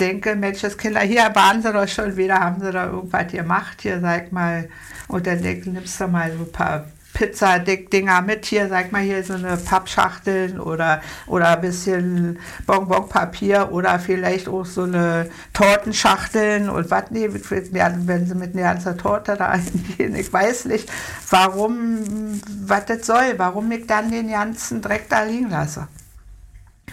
denke, 0.00 0.34
Menscheskinder, 0.36 1.00
hier 1.00 1.30
waren 1.34 1.62
sie 1.62 1.72
doch 1.72 1.88
schon 1.88 2.16
wieder, 2.16 2.40
haben 2.40 2.60
sie 2.60 2.72
da 2.72 2.86
irgendwas 2.86 3.30
gemacht, 3.30 3.82
hier 3.82 4.00
sag 4.00 4.32
mal, 4.32 4.68
und 5.08 5.26
dann 5.26 5.42
denk, 5.42 5.66
nimmst 5.66 6.00
du 6.00 6.08
mal 6.08 6.32
so 6.32 6.44
ein 6.44 6.52
paar 6.52 6.86
Pizza-Dinger 7.12 8.22
mit 8.22 8.46
hier, 8.46 8.68
sag 8.68 8.92
mal 8.92 9.02
hier 9.02 9.22
so 9.24 9.34
eine 9.34 9.56
Pappschachteln 9.56 10.60
oder, 10.60 11.02
oder 11.26 11.50
ein 11.50 11.60
bisschen 11.60 12.38
Bonbonpapier 12.66 13.70
oder 13.72 13.98
vielleicht 13.98 14.48
auch 14.48 14.64
so 14.64 14.84
eine 14.84 15.28
Tortenschachteln 15.52 16.68
und 16.68 16.90
was, 16.90 17.10
nee, 17.10 17.28
wenn 17.30 18.26
sie 18.26 18.34
mit 18.34 18.54
einer 18.54 18.62
ganzen 18.62 18.96
Torte 18.96 19.36
da 19.36 19.54
hingehen, 19.56 20.14
ich 20.14 20.32
weiß 20.32 20.66
nicht, 20.66 20.90
warum, 21.30 22.40
was 22.64 22.86
das 22.86 23.06
soll, 23.06 23.34
warum 23.36 23.70
ich 23.72 23.86
dann 23.86 24.10
den 24.10 24.30
ganzen 24.30 24.80
Dreck 24.80 25.08
da 25.08 25.22
liegen 25.22 25.50
lasse. 25.50 25.88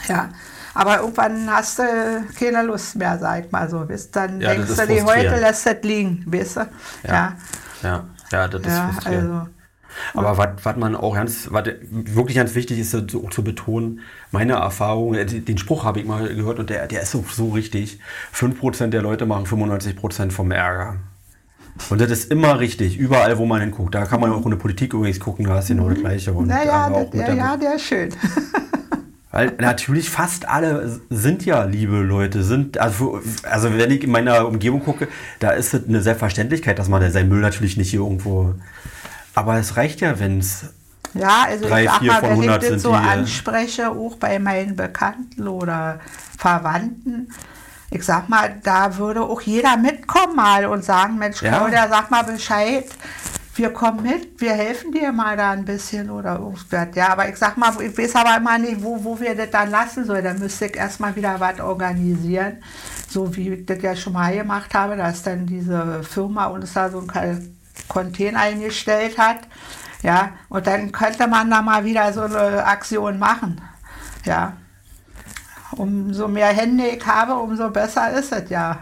Ja, 0.08 0.30
aber 0.78 1.00
irgendwann 1.00 1.50
hast 1.50 1.80
du 1.80 1.84
keine 2.38 2.62
Lust 2.62 2.96
mehr, 2.98 3.18
sag 3.18 3.46
ich 3.46 3.52
mal 3.52 3.68
so. 3.68 3.90
Weißt? 3.90 4.16
Dann 4.16 4.40
ja, 4.40 4.54
denkst 4.54 4.76
du, 4.76 4.86
die 4.86 5.02
heute 5.02 5.40
lässt 5.40 5.66
das 5.66 5.78
liegen, 5.82 6.24
weißt 6.28 6.58
du? 6.58 6.60
Ja. 7.04 7.14
Ja, 7.14 7.36
ja, 7.82 8.04
ja 8.32 8.48
das 8.48 8.62
ist 8.62 8.68
ja, 8.68 8.92
also. 9.06 9.48
Aber 10.14 10.38
was, 10.38 10.50
was 10.62 10.76
man 10.76 10.96
auch 10.96 11.16
ganz, 11.16 11.48
was 11.50 11.66
wirklich 11.90 12.38
ganz 12.38 12.54
wichtig 12.54 12.78
ist, 12.78 12.92
so, 12.92 13.02
zu 13.02 13.44
betonen, 13.44 14.02
meine 14.30 14.54
Erfahrung, 14.54 15.16
äh, 15.16 15.26
den 15.26 15.58
Spruch 15.58 15.84
habe 15.84 16.00
ich 16.00 16.06
mal 16.06 16.28
gehört 16.28 16.60
und 16.60 16.70
der, 16.70 16.86
der 16.86 17.02
ist 17.02 17.10
so, 17.10 17.26
so 17.28 17.50
richtig. 17.50 18.00
5% 18.36 18.90
der 18.90 19.02
Leute 19.02 19.26
machen 19.26 19.48
95% 19.48 20.30
vom 20.30 20.52
Ärger. 20.52 20.98
Und 21.90 22.00
das 22.00 22.12
ist 22.12 22.32
immer 22.32 22.60
richtig, 22.60 23.00
überall, 23.00 23.36
wo 23.40 23.48
man 23.48 23.62
hinguckt. 23.62 23.96
Da 23.96 24.06
kann 24.06 24.20
man 24.20 24.32
auch 24.32 24.46
in 24.46 24.52
der 24.52 24.58
Politik 24.58 24.94
übrigens 24.94 25.20
gucken, 25.20 25.46
da 25.46 25.56
hast 25.56 25.70
du 25.70 25.74
genau 25.74 25.90
das 25.90 25.98
Gleiche. 25.98 26.34
Und 26.34 26.48
naja, 26.48 26.88
das, 26.88 27.08
ja, 27.14 27.34
ja, 27.34 27.58
der 27.58 27.76
ist 27.76 27.86
schön. 27.86 28.10
Weil 29.38 29.54
natürlich 29.60 30.10
fast 30.10 30.50
alle 30.50 31.00
sind 31.12 31.46
ja 31.46 31.64
liebe 31.64 31.98
Leute, 31.98 32.42
sind, 32.42 32.80
also, 32.80 33.22
also 33.44 33.78
wenn 33.78 33.92
ich 33.92 34.04
in 34.04 34.10
meiner 34.10 34.48
Umgebung 34.48 34.84
gucke, 34.84 35.08
da 35.38 35.52
ist 35.52 35.76
es 35.76 35.88
eine 35.88 36.02
Selbstverständlichkeit, 36.02 36.80
dass 36.80 36.90
man 36.90 37.12
seinen 37.12 37.30
Müll 37.30 37.42
natürlich 37.42 37.78
nicht 37.78 37.92
hier 37.92 38.00
irgendwo. 38.00 38.56
Aber 39.36 39.60
es 39.60 39.78
reicht 39.78 40.02
ja, 40.02 40.20
wenn 40.20 40.40
es 40.40 40.74
ja, 41.14 41.44
also 41.46 41.68
drei, 41.68 41.84
ich 41.84 41.90
sag 41.92 42.02
mal, 42.02 42.24
wenn 42.24 42.42
ich 42.42 42.70
das 42.70 42.82
so 42.82 42.94
anspreche, 42.94 43.92
auch 43.92 44.16
bei 44.16 44.40
meinen 44.40 44.76
Bekannten 44.76 45.48
oder 45.48 46.00
Verwandten, 46.36 47.32
ich 47.92 48.04
sag 48.04 48.30
mal, 48.30 48.56
da 48.64 48.98
würde 48.98 49.22
auch 49.22 49.42
jeder 49.42 49.78
mitkommen 49.78 50.36
mal 50.36 50.66
und 50.66 50.84
sagen, 50.84 51.20
Mensch, 51.20 51.44
Ja. 51.44 51.50
Claudia, 51.52 51.88
sag 51.90 52.10
mal 52.10 52.24
Bescheid. 52.24 52.86
Wir 53.58 53.72
kommen 53.72 54.04
mit, 54.04 54.40
wir 54.40 54.54
helfen 54.54 54.92
dir 54.92 55.12
mal 55.12 55.36
da 55.36 55.50
ein 55.50 55.66
bisschen 55.66 56.12
oder 56.12 56.36
irgendwas. 56.36 56.90
Ja, 56.94 57.10
aber 57.10 57.28
ich 57.28 57.38
sag 57.38 57.58
mal, 57.58 57.74
ich 57.82 57.98
weiß 57.98 58.16
aber 58.16 58.38
immer 58.38 58.60
nicht, 58.60 58.84
wo, 58.84 59.04
wo 59.04 59.20
wir 59.20 59.34
das 59.34 59.50
dann 59.50 59.72
lassen 59.72 60.06
sollen. 60.06 60.24
Da 60.24 60.36
müsste 60.36 60.68
ich 60.68 60.76
erstmal 60.76 61.16
wieder 61.16 61.40
was 61.40 61.60
organisieren. 61.60 62.58
So 63.10 63.36
wie 63.36 63.50
ich 63.50 63.66
das 63.66 63.82
ja 63.82 63.96
schon 63.96 64.14
mal 64.14 64.32
gemacht 64.32 64.76
habe, 64.76 64.96
dass 64.96 65.24
dann 65.24 65.48
diese 65.48 66.04
Firma 66.04 66.46
uns 66.46 66.74
da 66.74 66.92
so 66.92 67.00
ein 67.00 67.56
Container 67.88 68.42
eingestellt 68.42 69.18
hat. 69.18 69.40
Ja, 70.04 70.34
und 70.50 70.68
dann 70.68 70.92
könnte 70.92 71.28
man 71.28 71.50
da 71.50 71.64
mal 71.64 71.84
wieder 71.84 72.14
so 72.14 72.22
eine 72.22 72.64
Aktion 72.64 73.18
machen. 73.18 73.60
Ja. 74.24 74.54
Umso 75.72 76.28
mehr 76.28 76.50
Hände 76.50 76.88
ich 76.90 77.06
habe, 77.08 77.34
umso 77.34 77.72
besser 77.72 78.12
ist 78.12 78.32
es 78.32 78.52
ja. 78.52 78.78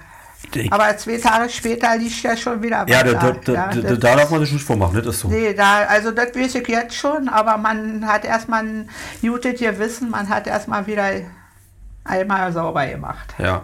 Aber 0.70 0.98
zwei 0.98 1.18
Tage 1.18 1.50
später 1.50 1.98
liegt 1.98 2.22
ja 2.24 2.36
schon 2.36 2.62
wieder 2.62 2.86
Ja, 2.88 3.06
was 3.06 3.12
da, 3.14 3.32
da, 3.32 3.32
da, 3.32 3.54
Ja, 3.54 3.96
da, 3.96 4.16
darf 4.16 4.32
man 4.32 4.42
sich 4.42 4.54
nicht 4.54 4.66
vormachen, 4.66 4.96
das 4.96 5.08
ist 5.08 5.20
so. 5.22 5.28
Nee, 5.28 5.54
da, 5.54 5.86
also 5.86 6.12
das 6.12 6.36
weiß 6.36 6.56
ich 6.56 6.68
jetzt 6.68 6.96
schon, 6.96 7.30
aber 7.30 7.58
man 7.58 8.06
hat 8.06 8.26
erstmal 8.26 8.64
ein 8.64 8.90
gutes 9.22 9.60
Gewissen, 9.60 10.10
man 10.10 10.30
hat 10.30 10.48
erstmal 10.48 10.88
wieder 10.88 11.10
einmal 12.04 12.52
sauber 12.52 12.86
gemacht. 12.88 13.34
Ja. 13.38 13.64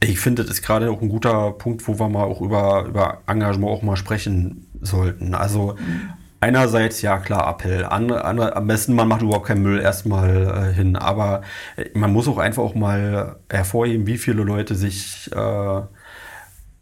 Ich 0.00 0.20
finde, 0.20 0.42
das 0.42 0.58
ist 0.58 0.62
gerade 0.62 0.90
auch 0.90 1.00
ein 1.00 1.08
guter 1.08 1.52
Punkt, 1.52 1.86
wo 1.88 1.98
wir 1.98 2.08
mal 2.08 2.24
auch 2.24 2.40
über, 2.40 2.84
über 2.86 3.22
Engagement 3.26 3.70
auch 3.70 3.82
mal 3.82 3.96
sprechen 3.96 4.66
sollten. 4.80 5.34
Also 5.34 5.76
einerseits, 6.40 7.02
ja 7.02 7.18
klar, 7.18 7.48
Appell. 7.48 7.84
Andere, 7.84 8.24
andere, 8.24 8.56
am 8.56 8.66
besten, 8.66 8.94
man 8.94 9.08
macht 9.08 9.22
überhaupt 9.22 9.46
keinen 9.46 9.62
Müll 9.62 9.80
erstmal 9.80 10.70
äh, 10.70 10.74
hin. 10.74 10.96
Aber 10.96 11.42
äh, 11.76 11.86
man 11.94 12.12
muss 12.12 12.28
auch 12.28 12.38
einfach 12.38 12.62
auch 12.62 12.74
mal 12.74 13.36
hervorheben, 13.50 14.06
wie 14.06 14.18
viele 14.18 14.42
Leute 14.42 14.74
sich, 14.74 15.30
äh, 15.34 15.80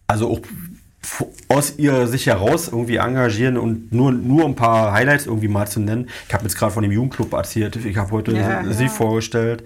also 0.06 0.30
auch 0.30 0.40
aus 1.48 1.74
ihr 1.76 2.06
sich 2.06 2.26
heraus 2.26 2.68
irgendwie 2.68 2.96
engagieren 2.96 3.58
und 3.58 3.92
nur, 3.92 4.10
nur 4.10 4.46
ein 4.46 4.54
paar 4.54 4.92
Highlights 4.92 5.26
irgendwie 5.26 5.48
mal 5.48 5.68
zu 5.68 5.80
nennen. 5.80 6.08
Ich 6.28 6.32
habe 6.34 6.44
jetzt 6.44 6.56
gerade 6.56 6.72
von 6.72 6.82
dem 6.82 6.92
Jugendclub 6.92 7.32
erzählt. 7.34 7.76
Ich 7.76 7.96
habe 7.98 8.10
heute 8.10 8.32
Ja, 8.32 8.64
sie 8.64 8.84
ja. 8.84 8.88
vorgestellt. 8.88 9.64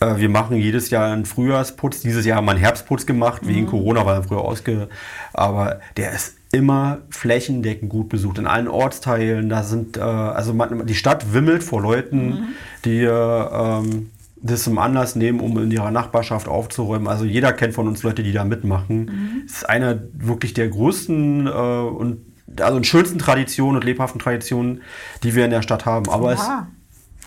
Äh, 0.00 0.16
Wir 0.18 0.28
machen 0.28 0.56
jedes 0.58 0.90
Jahr 0.90 1.10
einen 1.12 1.24
Frühjahrsputz. 1.24 2.00
Dieses 2.02 2.26
Jahr 2.26 2.36
haben 2.36 2.44
wir 2.44 2.50
einen 2.52 2.60
Herbstputz 2.60 3.06
gemacht, 3.06 3.42
Mhm. 3.42 3.48
wegen 3.48 3.66
Corona, 3.66 4.04
weil 4.04 4.16
er 4.16 4.22
früher 4.24 4.42
ausge... 4.42 4.88
Aber 5.32 5.80
der 5.96 6.12
ist 6.12 6.34
immer 6.54 6.98
flächendeckend 7.10 7.90
gut 7.90 8.08
besucht. 8.08 8.38
In 8.38 8.46
allen 8.46 8.68
Ortsteilen, 8.68 9.48
da 9.48 9.62
sind... 9.62 9.96
Äh, 9.96 10.00
also 10.00 10.54
man, 10.54 10.86
die 10.86 10.94
Stadt 10.94 11.32
wimmelt 11.34 11.62
vor 11.64 11.82
Leuten, 11.82 12.26
Mhm. 12.26 12.44
die 12.84 13.02
äh, 13.02 13.08
ähm, 13.10 14.10
das 14.46 14.62
zum 14.64 14.78
Anlass 14.78 15.16
nehmen, 15.16 15.40
um 15.40 15.58
in 15.58 15.70
ihrer 15.70 15.90
Nachbarschaft 15.90 16.48
aufzuräumen. 16.48 17.08
Also 17.08 17.24
jeder 17.24 17.52
kennt 17.54 17.72
von 17.74 17.88
uns 17.88 18.02
Leute, 18.02 18.22
die 18.22 18.32
da 18.32 18.44
mitmachen. 18.44 18.98
Mhm. 19.06 19.42
Es 19.46 19.52
ist 19.58 19.68
einer 19.68 20.02
wirklich 20.12 20.52
der 20.54 20.68
größten 20.68 21.46
äh, 21.46 21.50
und 21.50 22.18
also 22.60 22.76
und 22.76 22.86
schönsten 22.86 23.18
Traditionen 23.18 23.76
und 23.76 23.84
lebhaften 23.84 24.20
Traditionen, 24.20 24.82
die 25.22 25.34
wir 25.34 25.44
in 25.46 25.50
der 25.50 25.62
Stadt 25.62 25.86
haben. 25.86 26.08
Aber 26.10 26.32
es, 26.34 26.40
Ja. 26.40 26.68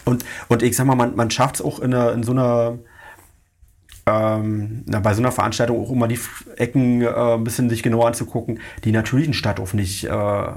und, 0.05 0.23
und 0.47 0.61
ich 0.63 0.75
sag 0.77 0.85
mal, 0.85 0.95
man, 0.95 1.15
man 1.15 1.31
schafft 1.31 1.55
es 1.55 1.61
auch 1.61 1.79
in, 1.79 1.93
einer, 1.93 2.13
in 2.13 2.21
so 2.23 2.31
einer, 2.33 2.77
ähm, 4.07 4.83
na, 4.85 4.99
bei 5.01 5.13
so 5.13 5.21
einer 5.21 5.31
Veranstaltung 5.31 5.79
auch 5.79 5.91
immer 5.91 6.07
die 6.07 6.19
Ecken 6.55 7.01
äh, 7.01 7.07
ein 7.09 7.43
bisschen 7.43 7.69
sich 7.69 7.83
genauer 7.83 8.07
anzugucken, 8.07 8.59
die 8.85 8.91
natürlichen 8.91 9.33
Stadthof 9.33 9.73
nicht, 9.73 10.05
äh, 10.05 10.47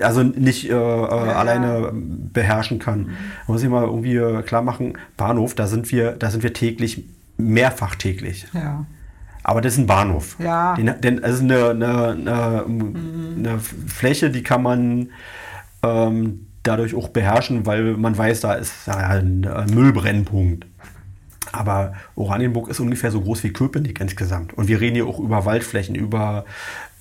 also 0.00 0.22
nicht 0.24 0.68
äh, 0.68 0.74
äh, 0.74 0.76
alleine 0.76 1.92
beherrschen 1.92 2.80
kann. 2.80 3.02
Man 3.02 3.14
muss 3.46 3.60
sich 3.60 3.70
mal 3.70 3.84
irgendwie 3.84 4.16
äh, 4.16 4.42
klar 4.42 4.62
machen, 4.62 4.98
Bahnhof, 5.16 5.54
da 5.54 5.68
sind 5.68 5.92
wir, 5.92 6.12
da 6.12 6.30
sind 6.30 6.42
wir 6.42 6.52
täglich, 6.52 7.04
mehrfach 7.36 7.94
täglich. 7.94 8.48
Ja. 8.52 8.84
Aber 9.44 9.60
das 9.60 9.74
ist 9.74 9.78
ein 9.78 9.86
Bahnhof. 9.86 10.36
Ja. 10.40 10.74
Den, 10.74 11.00
den, 11.00 11.24
also 11.24 11.44
eine, 11.44 11.70
eine, 11.70 12.08
eine, 12.10 12.64
eine 12.66 13.60
Fläche, 13.60 14.30
die 14.30 14.42
kann 14.42 14.62
man 14.62 15.10
ähm, 15.82 16.48
dadurch 16.64 16.94
auch 16.94 17.08
beherrschen, 17.08 17.64
weil 17.64 17.96
man 17.96 18.18
weiß, 18.18 18.40
da 18.40 18.54
ist 18.54 18.86
ja, 18.86 18.96
ein 18.96 19.44
äh, 19.44 19.66
Müllbrennpunkt. 19.72 20.66
Aber 21.52 21.94
Oranienburg 22.14 22.68
ist 22.68 22.80
ungefähr 22.80 23.10
so 23.10 23.20
groß 23.20 23.42
wie 23.44 23.52
Köpenick 23.52 24.00
insgesamt. 24.00 24.52
Und 24.54 24.68
wir 24.68 24.80
reden 24.80 24.96
hier 24.96 25.06
auch 25.06 25.18
über 25.18 25.44
Waldflächen, 25.44 25.94
über 25.94 26.44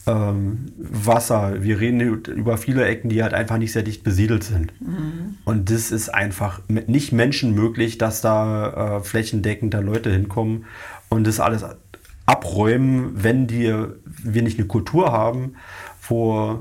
ähm, 0.08 0.72
Wasser. 0.78 1.62
Wir 1.62 1.80
reden 1.80 2.00
hier 2.00 2.36
über 2.36 2.58
viele 2.58 2.86
Ecken, 2.86 3.10
die 3.10 3.22
halt 3.22 3.34
einfach 3.34 3.58
nicht 3.58 3.74
sehr 3.74 3.84
dicht 3.84 4.04
besiedelt 4.04 4.44
sind. 4.44 4.74
Und 5.46 5.70
das 5.70 5.92
ist 5.92 6.10
einfach 6.10 6.62
nicht 6.68 7.12
menschenmöglich, 7.12 7.98
dass 7.98 8.22
da 8.22 8.98
äh, 8.98 9.04
flächendeckend 9.04 9.74
da 9.74 9.80
Leute 9.80 10.12
hinkommen 10.12 10.66
und 11.10 11.28
das 11.28 11.40
alles 11.40 11.66
abräumen, 12.26 13.24
wenn 13.24 13.48
die, 13.48 13.74
wir 14.24 14.42
nicht 14.44 14.60
eine 14.60 14.68
Kultur 14.68 15.12
haben, 15.12 15.56
wo, 16.08 16.60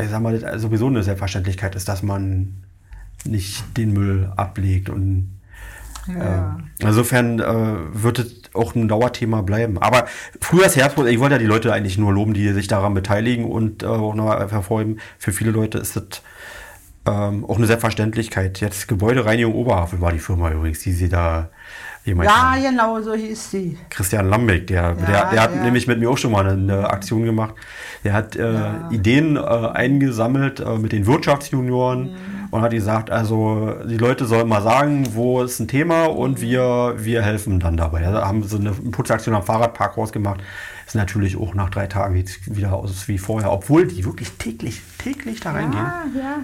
ich 0.00 0.08
sag 0.08 0.22
mal, 0.22 0.58
sowieso 0.58 0.86
eine 0.86 1.02
Selbstverständlichkeit 1.02 1.74
ist, 1.74 1.88
dass 1.88 2.02
man 2.02 2.64
nicht 3.24 3.64
den 3.76 3.92
Müll 3.92 4.32
ablegt 4.36 4.90
und 4.90 5.37
Ja. 6.08 6.58
äh, 6.80 6.86
insofern 6.86 7.38
äh, 7.38 7.44
wird 7.92 8.18
es 8.18 8.34
auch 8.54 8.74
ein 8.74 8.88
Dauerthema 8.88 9.42
bleiben. 9.42 9.78
Aber 9.78 10.06
Frühjahrs, 10.40 10.76
Herbst, 10.76 10.98
ich 10.98 11.20
wollte 11.20 11.34
ja 11.34 11.38
die 11.38 11.46
Leute 11.46 11.72
eigentlich 11.72 11.98
nur 11.98 12.12
loben, 12.12 12.34
die 12.34 12.52
sich 12.52 12.66
daran 12.66 12.94
beteiligen 12.94 13.44
und 13.44 13.82
äh, 13.82 13.86
auch 13.86 14.14
noch 14.14 14.28
hervorheben. 14.50 15.00
Für 15.18 15.32
viele 15.32 15.50
Leute 15.50 15.78
ist 15.78 15.96
das 15.96 16.22
ähm, 17.06 17.44
auch 17.44 17.56
eine 17.56 17.66
Selbstverständlichkeit. 17.66 18.60
Jetzt 18.60 18.88
Gebäudereinigung 18.88 19.54
Oberhavel 19.54 20.00
war 20.00 20.12
die 20.12 20.18
Firma 20.18 20.50
übrigens, 20.50 20.80
die 20.80 20.92
sie 20.92 21.08
da 21.08 21.50
jemand 22.04 22.28
ja, 22.28 22.56
genau 22.60 23.00
so 23.00 23.14
hieß 23.14 23.50
sie. 23.50 23.78
Christian 23.90 24.28
Lambeck, 24.28 24.66
der, 24.66 24.94
der, 24.94 25.30
der 25.30 25.42
hat 25.42 25.54
ja. 25.54 25.62
nämlich 25.62 25.86
mit 25.86 25.98
mir 25.98 26.10
auch 26.10 26.18
schon 26.18 26.32
mal 26.32 26.46
eine, 26.46 26.74
eine 26.74 26.90
Aktion 26.90 27.24
gemacht. 27.24 27.54
Der 28.04 28.12
hat 28.12 28.36
äh, 28.36 28.70
Ideen 28.90 29.36
äh, 29.36 29.40
eingesammelt 29.40 30.60
äh, 30.60 30.78
mit 30.78 30.92
den 30.92 31.06
Wirtschaftsjunioren 31.06 32.10
Mhm. 32.10 32.37
Und 32.50 32.62
hat 32.62 32.70
gesagt, 32.70 33.10
also 33.10 33.74
die 33.84 33.96
Leute 33.96 34.24
sollen 34.24 34.48
mal 34.48 34.62
sagen, 34.62 35.14
wo 35.14 35.42
ist 35.42 35.60
ein 35.60 35.68
Thema 35.68 36.06
und 36.06 36.40
wir, 36.40 36.94
wir 36.96 37.22
helfen 37.22 37.60
dann 37.60 37.76
dabei. 37.76 38.06
Also 38.06 38.20
haben 38.20 38.42
so 38.44 38.56
eine 38.56 38.72
Putzaktion 38.72 39.34
am 39.34 39.42
Fahrradpark 39.42 39.96
rausgemacht. 39.96 40.40
Ist 40.86 40.94
natürlich 40.94 41.36
auch 41.36 41.54
nach 41.54 41.68
drei 41.68 41.86
Tagen 41.86 42.16
jetzt 42.16 42.54
wieder 42.54 42.72
aus 42.72 43.08
wie 43.08 43.18
vorher, 43.18 43.52
obwohl 43.52 43.86
die 43.86 44.04
wirklich 44.04 44.32
täglich, 44.32 44.80
täglich 44.98 45.40
da 45.40 45.52
reingehen. 45.52 45.84
Ja, 45.84 46.04
ja. 46.18 46.38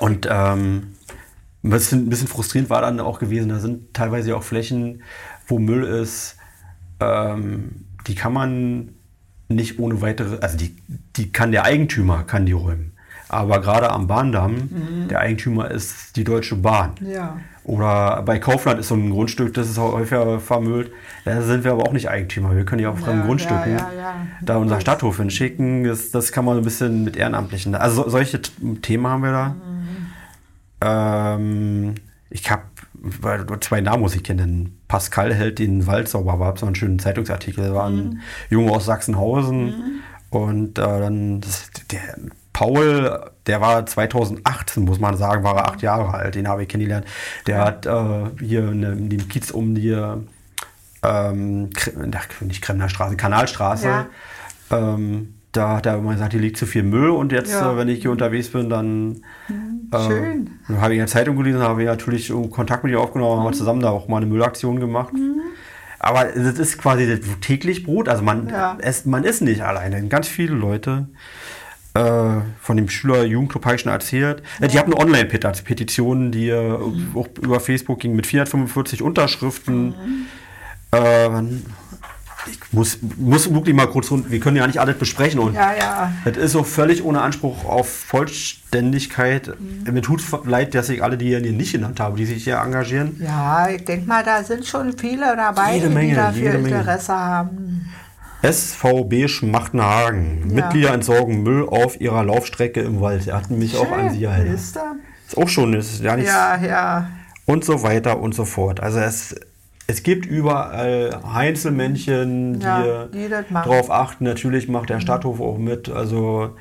Und 0.00 0.26
ähm, 0.28 0.94
ein, 1.62 1.70
bisschen, 1.70 2.06
ein 2.06 2.10
bisschen 2.10 2.28
frustrierend 2.28 2.70
war 2.70 2.82
dann 2.82 2.98
auch 2.98 3.20
gewesen, 3.20 3.48
da 3.48 3.58
sind 3.58 3.94
teilweise 3.94 4.36
auch 4.36 4.42
Flächen, 4.42 5.02
wo 5.46 5.58
Müll 5.58 5.84
ist, 5.84 6.36
ähm, 7.00 7.86
die 8.06 8.14
kann 8.14 8.32
man 8.32 8.94
nicht 9.48 9.78
ohne 9.78 10.00
weitere, 10.00 10.38
also 10.40 10.56
die, 10.56 10.76
die 11.16 11.30
kann 11.30 11.52
der 11.52 11.64
Eigentümer, 11.64 12.24
kann 12.24 12.46
die 12.46 12.52
räumen. 12.52 12.93
Aber 13.34 13.60
gerade 13.60 13.90
am 13.90 14.06
Bahndamm, 14.06 15.08
der 15.10 15.18
Eigentümer 15.18 15.68
ist 15.70 16.16
die 16.16 16.22
Deutsche 16.22 16.54
Bahn. 16.54 16.92
Ja. 17.00 17.36
Oder 17.64 18.22
bei 18.22 18.38
Kaufland 18.38 18.78
ist 18.78 18.88
so 18.88 18.94
ein 18.94 19.10
Grundstück, 19.10 19.54
das 19.54 19.68
ist 19.68 19.78
häufiger 19.78 20.38
vermüllt. 20.38 20.92
Da 21.24 21.42
sind 21.42 21.64
wir 21.64 21.72
aber 21.72 21.82
auch 21.82 21.92
nicht 21.92 22.08
Eigentümer. 22.08 22.54
Wir 22.54 22.64
können 22.64 22.82
ja 22.82 22.90
auf 22.90 23.00
fremden 23.00 23.20
Ja, 23.20 23.26
Grundstücken 23.26 23.72
ja, 23.72 23.90
ja, 23.96 24.14
da 24.42 24.58
unser 24.58 24.80
Stadthof 24.80 25.16
hinschicken. 25.16 25.82
Das, 25.84 26.10
das 26.10 26.30
kann 26.30 26.44
man 26.44 26.54
so 26.54 26.60
ein 26.60 26.64
bisschen 26.64 27.04
mit 27.04 27.16
Ehrenamtlichen. 27.16 27.74
Also 27.74 28.04
so, 28.04 28.10
solche 28.10 28.40
Themen 28.40 29.06
haben 29.06 29.22
wir 29.22 29.32
da. 30.80 31.36
Ähm, 31.36 31.94
ich 32.30 32.50
habe 32.50 32.62
zwei 33.60 33.80
Namen 33.80 34.02
muss 34.02 34.14
ich 34.14 34.22
kennen. 34.22 34.78
Pascal 34.86 35.34
hält 35.34 35.58
den 35.58 35.86
Wald 35.86 36.08
sauber, 36.08 36.38
habe 36.38 36.58
so 36.58 36.66
einen 36.66 36.74
schönen 36.74 36.98
Zeitungsartikel. 36.98 37.64
Da 37.64 37.74
war 37.74 37.88
ein 37.88 38.20
Junge 38.50 38.70
aus 38.72 38.84
Sachsenhausen 38.84 40.02
und 40.30 40.78
äh, 40.78 40.82
dann 40.82 41.40
das, 41.40 41.70
der 41.90 42.00
Paul, 42.54 43.20
der 43.46 43.60
war 43.60 43.84
2018, 43.84 44.84
muss 44.84 44.98
man 45.00 45.16
sagen, 45.18 45.44
war 45.44 45.56
er 45.56 45.68
acht 45.68 45.82
Jahre 45.82 46.14
alt. 46.14 46.34
Den 46.36 46.48
habe 46.48 46.62
ich 46.62 46.68
kennengelernt. 46.68 47.04
Der 47.46 47.60
hat 47.62 47.84
äh, 47.84 48.30
hier 48.40 48.70
in, 48.70 49.10
dem- 49.10 49.28
Kiez 49.28 49.50
um 49.50 49.74
die 49.74 49.94
ähm, 51.02 51.68
nicht 52.40 52.62
Kremner 52.62 52.88
Straße, 52.88 53.16
Kanalstraße. 53.16 53.86
Ja. 53.88 54.06
Ähm, 54.70 55.34
da 55.52 55.76
hat 55.76 55.86
er 55.86 55.98
immer 55.98 56.12
gesagt, 56.12 56.32
hier 56.32 56.40
liegt 56.40 56.56
zu 56.56 56.66
viel 56.66 56.82
Müll 56.82 57.10
und 57.10 57.30
jetzt, 57.32 57.52
Ja. 57.52 57.72
äh, 57.72 57.76
wenn 57.76 57.88
ich 57.88 58.00
hier 58.02 58.10
unterwegs 58.10 58.48
bin, 58.48 58.70
dann 58.70 59.20
Schön. 60.06 60.50
dann 60.66 60.80
habe 60.80 60.94
ich 60.94 60.98
in 60.98 61.02
der 61.02 61.06
Zeitung 61.06 61.36
gelesen, 61.36 61.60
habe 61.60 61.82
ich 61.82 61.86
natürlich 61.88 62.32
Kontakt 62.50 62.82
mit 62.82 62.92
ihr 62.92 63.00
aufgenommen, 63.00 63.38
haben 63.40 63.46
wir 63.46 63.52
zusammen 63.52 63.80
da 63.80 63.90
auch 63.90 64.08
mal 64.08 64.16
eine 64.16 64.26
Müllaktion 64.26 64.80
gemacht. 64.80 65.12
Aber 66.00 66.24
das 66.24 66.58
ist 66.58 66.78
quasi 66.78 67.06
das 67.08 67.20
täglich 67.40 67.84
Brot. 67.84 68.08
Also 68.08 68.22
man, 68.22 68.48
Ja. 68.48 68.76
es, 68.80 69.04
man 69.06 69.24
ist 69.24 69.40
nicht 69.42 69.62
alleine. 69.62 70.06
Ganz 70.08 70.26
viele 70.28 70.54
Leute 70.54 71.08
äh, 71.94 72.40
von 72.60 72.76
dem 72.76 72.88
Schüler 72.88 73.24
Jugendclub 73.24 73.64
habe 73.64 73.76
ich 73.76 73.80
schon 73.82 73.92
erzählt. 73.92 74.42
Äh, 74.60 74.68
Die 74.68 74.78
haben 74.78 74.92
eine 74.92 75.00
Online-Petition, 75.00 76.32
die 76.32 76.48
äh, 76.48 76.78
auch 77.14 77.28
über 77.40 77.60
Facebook 77.60 78.00
ging 78.00 78.16
mit 78.16 78.26
445 78.26 79.00
Unterschriften. 79.02 79.94
Äh, 80.90 80.98
wann- 81.28 81.62
ich 82.46 82.58
muss, 82.72 82.98
muss 83.16 83.50
wirklich 83.54 83.74
mal 83.74 83.86
kurz 83.86 84.10
rund, 84.10 84.30
wir 84.30 84.38
können 84.38 84.58
ja 84.58 84.66
nicht 84.66 84.78
alles 84.78 84.98
besprechen 84.98 85.40
und 85.40 85.54
Ja, 85.54 85.72
ja. 85.78 86.12
es 86.26 86.36
ist 86.36 86.52
so 86.52 86.62
völlig 86.62 87.02
ohne 87.02 87.22
Anspruch 87.22 87.64
auf 87.64 87.88
Vollständigkeit. 87.88 89.48
Mhm. 89.58 89.94
Mir 89.94 90.02
tut 90.02 90.22
leid, 90.44 90.74
dass 90.74 90.90
ich 90.90 91.02
alle, 91.02 91.16
die 91.16 91.26
hier 91.28 91.40
nicht 91.40 91.72
genannt 91.72 92.00
habe, 92.00 92.18
die 92.18 92.26
sich 92.26 92.44
hier 92.44 92.56
engagieren. 92.58 93.16
Ja, 93.24 93.68
ich 93.70 93.84
denke 93.86 94.06
mal, 94.06 94.22
da 94.22 94.42
sind 94.42 94.66
schon 94.66 94.96
viele 94.98 95.34
dabei, 95.36 95.76
Jede 95.76 95.88
die 95.88 95.94
Menge, 95.94 96.14
dafür. 96.16 96.54
Interesse 96.54 97.14
haben. 97.14 97.88
SVB 98.44 99.28
Schmachtenhagen. 99.28 100.48
Ja. 100.48 100.54
Mitglieder 100.54 100.92
entsorgen 100.92 101.42
Müll 101.42 101.66
auf 101.66 102.00
ihrer 102.00 102.24
Laufstrecke 102.24 102.80
im 102.80 103.00
Wald. 103.00 103.26
Er 103.26 103.36
hat 103.38 103.50
mich 103.50 103.76
auch 103.76 103.90
an 103.90 104.10
sie 104.10 104.20
gehalten. 104.20 104.54
Ist 104.54 104.76
da? 104.76 104.94
Ist 105.26 105.38
auch 105.38 105.48
schon, 105.48 105.72
ist 105.72 106.02
ja 106.02 106.16
nichts. 106.16 106.30
Ja, 106.30 106.56
ja. 106.56 107.10
Und 107.46 107.64
so 107.64 107.82
weiter 107.82 108.20
und 108.20 108.34
so 108.34 108.44
fort. 108.44 108.80
Also 108.80 108.98
es, 108.98 109.34
es 109.86 110.02
gibt 110.02 110.26
überall 110.26 111.20
Einzelmännchen, 111.24 112.60
die, 112.60 112.64
Ja, 112.64 113.06
die 113.06 113.28
darauf 113.28 113.90
achten. 113.90 114.24
Natürlich 114.24 114.68
macht 114.68 114.90
der 114.90 115.00
Stadthof 115.00 115.40
auch 115.40 115.58
mit. 115.58 115.88
Also, 115.88 116.56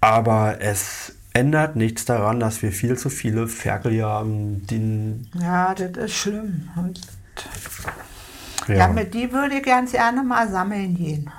aber 0.00 0.56
es 0.60 1.14
ändert 1.34 1.76
nichts 1.76 2.04
daran, 2.04 2.40
dass 2.40 2.62
wir 2.62 2.72
viel 2.72 2.96
zu 2.96 3.10
viele 3.10 3.48
Ferkel 3.48 3.92
hier 3.92 4.06
haben, 4.06 4.62
Ja, 5.40 5.74
das 5.74 6.04
ist 6.04 6.16
schlimm. 6.16 6.68
Und 6.76 7.00
ja. 8.68 8.92
ja. 8.94 9.04
die 9.04 9.32
würde 9.32 9.56
ich 9.56 9.62
ganz 9.62 9.92
gerne 9.92 10.22
mal 10.22 10.48
sammeln 10.48 10.96
gehen. 10.96 11.30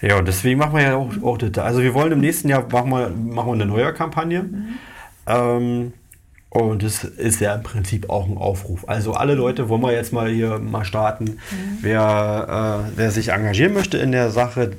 Ja, 0.00 0.18
und 0.18 0.26
deswegen 0.28 0.58
machen 0.58 0.74
wir 0.74 0.82
ja 0.82 0.96
auch, 0.96 1.10
auch 1.22 1.38
das. 1.38 1.58
Also 1.58 1.82
wir 1.82 1.94
wollen 1.94 2.12
im 2.12 2.20
nächsten 2.20 2.48
Jahr 2.48 2.66
machen 2.70 2.90
wir, 2.90 3.10
machen 3.10 3.48
wir 3.48 3.52
eine 3.52 3.66
neue 3.66 3.92
Kampagne. 3.92 4.48
Ähm, 5.26 5.92
und 6.48 6.82
das 6.82 7.04
ist 7.04 7.40
ja 7.40 7.54
im 7.54 7.62
Prinzip 7.62 8.10
auch 8.10 8.28
ein 8.28 8.36
Aufruf. 8.36 8.88
Also 8.88 9.12
alle 9.12 9.34
Leute 9.34 9.68
wollen 9.68 9.82
wir 9.82 9.92
jetzt 9.92 10.12
mal 10.12 10.28
hier 10.28 10.58
mal 10.58 10.84
starten. 10.84 11.38
Wer, 11.80 12.82
äh, 12.88 12.92
wer 12.96 13.10
sich 13.10 13.28
engagieren 13.28 13.72
möchte 13.72 13.98
in 13.98 14.10
der 14.10 14.30
Sache, 14.30 14.72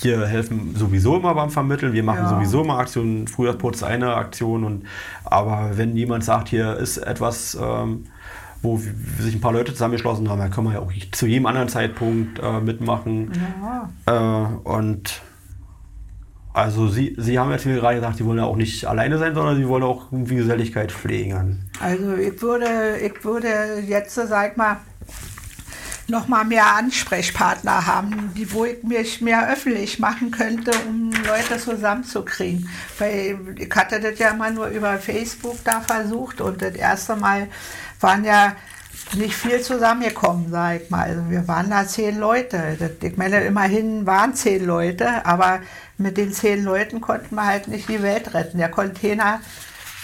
wir 0.00 0.26
helfen 0.26 0.74
sowieso 0.76 1.16
immer 1.16 1.34
beim 1.34 1.50
Vermitteln. 1.50 1.92
Wir 1.92 2.02
machen 2.02 2.24
Ja. 2.24 2.28
sowieso 2.30 2.62
immer 2.62 2.78
Aktionen. 2.78 3.28
Frühjahrsputz 3.28 3.82
eine 3.82 4.14
Aktion. 4.14 4.64
Und, 4.64 4.86
aber 5.24 5.70
wenn 5.74 5.96
jemand 5.96 6.24
sagt, 6.24 6.48
hier 6.48 6.76
ist 6.76 6.98
etwas, 6.98 7.56
ähm, 7.60 8.06
wo 8.64 8.78
sich 9.20 9.34
ein 9.34 9.40
paar 9.40 9.52
Leute 9.52 9.72
zusammengeschlossen 9.72 10.28
haben, 10.28 10.38
dann 10.38 10.50
können 10.50 10.68
wir 10.68 10.74
ja 10.74 10.80
auch 10.80 10.92
zu 11.12 11.26
jedem 11.26 11.46
anderen 11.46 11.68
Zeitpunkt 11.68 12.40
äh, 12.40 12.60
mitmachen. 12.60 13.30
Ja. 14.06 14.50
Äh, 14.52 14.68
und 14.68 15.20
also 16.54 16.88
Sie, 16.88 17.14
Sie 17.18 17.38
haben 17.38 17.50
jetzt 17.50 17.66
mir 17.66 17.74
gerade 17.74 17.96
gesagt, 17.96 18.16
Sie 18.16 18.24
wollen 18.24 18.38
ja 18.38 18.44
auch 18.44 18.56
nicht 18.56 18.86
alleine 18.86 19.18
sein, 19.18 19.34
sondern 19.34 19.56
Sie 19.56 19.68
wollen 19.68 19.82
auch 19.82 20.10
irgendwie 20.12 20.36
Geselligkeit 20.36 20.92
pflegen. 20.92 21.68
Also 21.80 22.14
ich 22.14 22.40
würde, 22.40 22.98
ich 23.02 23.24
würde 23.24 23.82
jetzt, 23.86 24.14
sag 24.14 24.56
mal, 24.56 24.78
noch 26.06 26.28
mal 26.28 26.44
mehr 26.44 26.76
Ansprechpartner 26.76 27.86
haben, 27.86 28.32
die, 28.36 28.52
wo 28.52 28.64
ich 28.64 28.82
mich 28.82 29.20
mehr 29.20 29.50
öffentlich 29.50 29.98
machen 29.98 30.30
könnte, 30.30 30.70
um 30.86 31.10
Leute 31.26 31.58
zusammenzukriegen. 31.58 32.68
Weil 32.98 33.38
ich 33.58 33.74
hatte 33.74 34.00
das 34.00 34.18
ja 34.18 34.30
immer 34.30 34.50
nur 34.50 34.66
über 34.68 34.98
Facebook 34.98 35.56
da 35.64 35.80
versucht 35.80 36.40
und 36.40 36.60
das 36.60 36.74
erste 36.74 37.16
Mal 37.16 37.48
waren 38.04 38.24
ja 38.24 38.52
nicht 39.14 39.34
viel 39.34 39.60
zusammengekommen, 39.60 40.50
sag 40.50 40.82
ich 40.82 40.90
mal. 40.90 41.08
Also 41.08 41.30
wir 41.30 41.48
waren 41.48 41.70
da 41.70 41.86
zehn 41.86 42.18
Leute. 42.18 42.76
Ich 43.00 43.16
meine, 43.16 43.40
immerhin 43.44 44.06
waren 44.06 44.34
zehn 44.34 44.64
Leute, 44.64 45.24
aber 45.24 45.60
mit 45.96 46.16
den 46.16 46.32
zehn 46.32 46.64
Leuten 46.64 47.00
konnten 47.00 47.34
wir 47.34 47.46
halt 47.46 47.68
nicht 47.68 47.88
die 47.88 48.02
Welt 48.02 48.34
retten. 48.34 48.58
Der 48.58 48.70
Container 48.70 49.40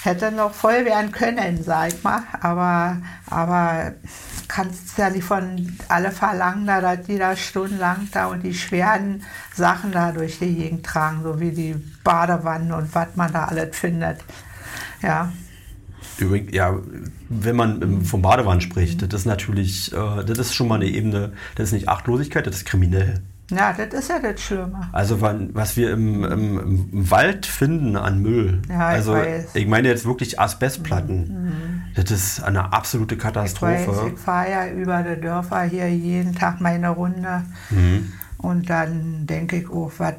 hätte 0.02 0.32
noch 0.32 0.54
voll 0.54 0.84
werden 0.86 1.12
können, 1.12 1.62
sag 1.62 1.88
ich 1.88 2.02
mal. 2.02 2.22
Aber, 2.40 2.96
aber 3.28 3.92
kannst 4.48 4.96
ja 4.96 5.10
nicht 5.10 5.24
von 5.24 5.76
alle 5.88 6.10
verlangen, 6.10 6.66
da, 6.66 6.80
dass 6.80 7.06
die 7.06 7.18
da 7.18 7.36
stundenlang 7.36 8.08
da 8.12 8.26
und 8.26 8.42
die 8.42 8.54
schweren 8.54 9.24
Sachen 9.54 9.92
da 9.92 10.12
durch 10.12 10.38
die 10.38 10.54
Gegend 10.54 10.86
tragen, 10.86 11.22
so 11.22 11.38
wie 11.38 11.50
die 11.50 11.74
Badewannen 12.02 12.72
und 12.72 12.94
was 12.94 13.08
man 13.16 13.32
da 13.32 13.44
alles 13.44 13.76
findet. 13.76 14.20
Ja. 15.02 15.32
Übrigens, 16.20 16.52
ja, 16.54 16.78
wenn 17.28 17.56
man 17.56 17.82
ähm, 17.82 18.04
vom 18.04 18.22
Badewanne 18.22 18.60
spricht, 18.60 19.02
das 19.02 19.20
ist 19.20 19.26
natürlich, 19.26 19.92
äh, 19.92 20.24
das 20.24 20.38
ist 20.38 20.54
schon 20.54 20.68
mal 20.68 20.76
eine 20.76 20.86
Ebene, 20.86 21.32
das 21.54 21.68
ist 21.68 21.72
nicht 21.72 21.88
Achtlosigkeit, 21.88 22.46
das 22.46 22.56
ist 22.56 22.64
kriminell. 22.66 23.20
Ja, 23.50 23.72
das 23.72 23.92
ist 23.92 24.08
ja 24.08 24.20
das 24.20 24.40
Schlimme. 24.40 24.88
Also 24.92 25.20
was 25.20 25.76
wir 25.76 25.90
im, 25.92 26.22
im, 26.24 26.58
im 26.92 27.10
Wald 27.10 27.46
finden 27.46 27.96
an 27.96 28.20
Müll, 28.22 28.62
Ja, 28.68 28.90
ich 28.92 28.96
also 28.98 29.12
weiß. 29.14 29.54
ich 29.54 29.66
meine 29.66 29.88
jetzt 29.88 30.06
wirklich 30.06 30.38
Asbestplatten, 30.38 31.82
das 31.96 32.10
ist 32.12 32.44
eine 32.44 32.72
absolute 32.72 33.16
Ich 33.16 33.20
Katastrophe. 33.20 34.12
ich 34.14 34.20
fahre 34.20 34.50
ja 34.50 34.68
über 34.68 35.02
die 35.02 35.20
Dörfer 35.20 35.62
hier 35.62 35.88
jeden 35.88 36.34
Tag 36.34 36.60
meine 36.60 36.90
Runde. 36.90 37.42
Mhm. 37.70 38.12
Und 38.38 38.70
dann 38.70 39.26
denke 39.26 39.56
ich, 39.58 39.70
oh, 39.70 39.90
was 39.98 40.14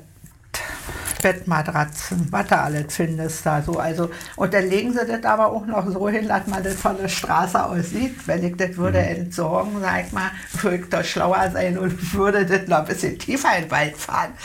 Bettmatratzen, 1.22 2.28
was 2.32 2.48
da 2.48 2.64
alles 2.64 2.96
findest 2.96 3.46
da 3.46 3.62
so. 3.62 3.78
Also, 3.78 4.10
und 4.38 4.54
dann 4.56 4.68
legen 4.68 4.92
sie 4.92 5.06
das 5.06 5.24
aber 5.24 5.52
auch 5.52 5.68
noch 5.68 5.88
so 5.88 6.10
hin, 6.10 6.28
dass 6.28 6.48
man 6.48 6.64
das 6.64 6.74
von 6.76 6.98
der 6.98 7.10
Straße 7.10 7.64
aus 7.64 7.92
sieht. 7.92 8.28
Wenn 8.28 8.44
ich 8.44 8.58
das 8.58 8.76
würde 8.76 8.98
Mhm. 9.00 9.22
entsorgen, 9.26 9.74
sag 9.82 10.06
ich 10.08 10.12
mal, 10.12 10.32
würde 10.62 10.78
ich 10.78 10.90
doch 10.90 11.04
schlauer 11.04 11.52
sein 11.54 11.78
und 11.78 12.14
würde 12.16 12.44
das 12.46 12.68
noch 12.68 12.80
ein 12.80 12.86
bisschen 12.86 13.20
tiefer 13.20 13.50
in 13.56 13.66
den 13.66 13.72
Wald 13.72 13.96
fahren. 13.98 14.32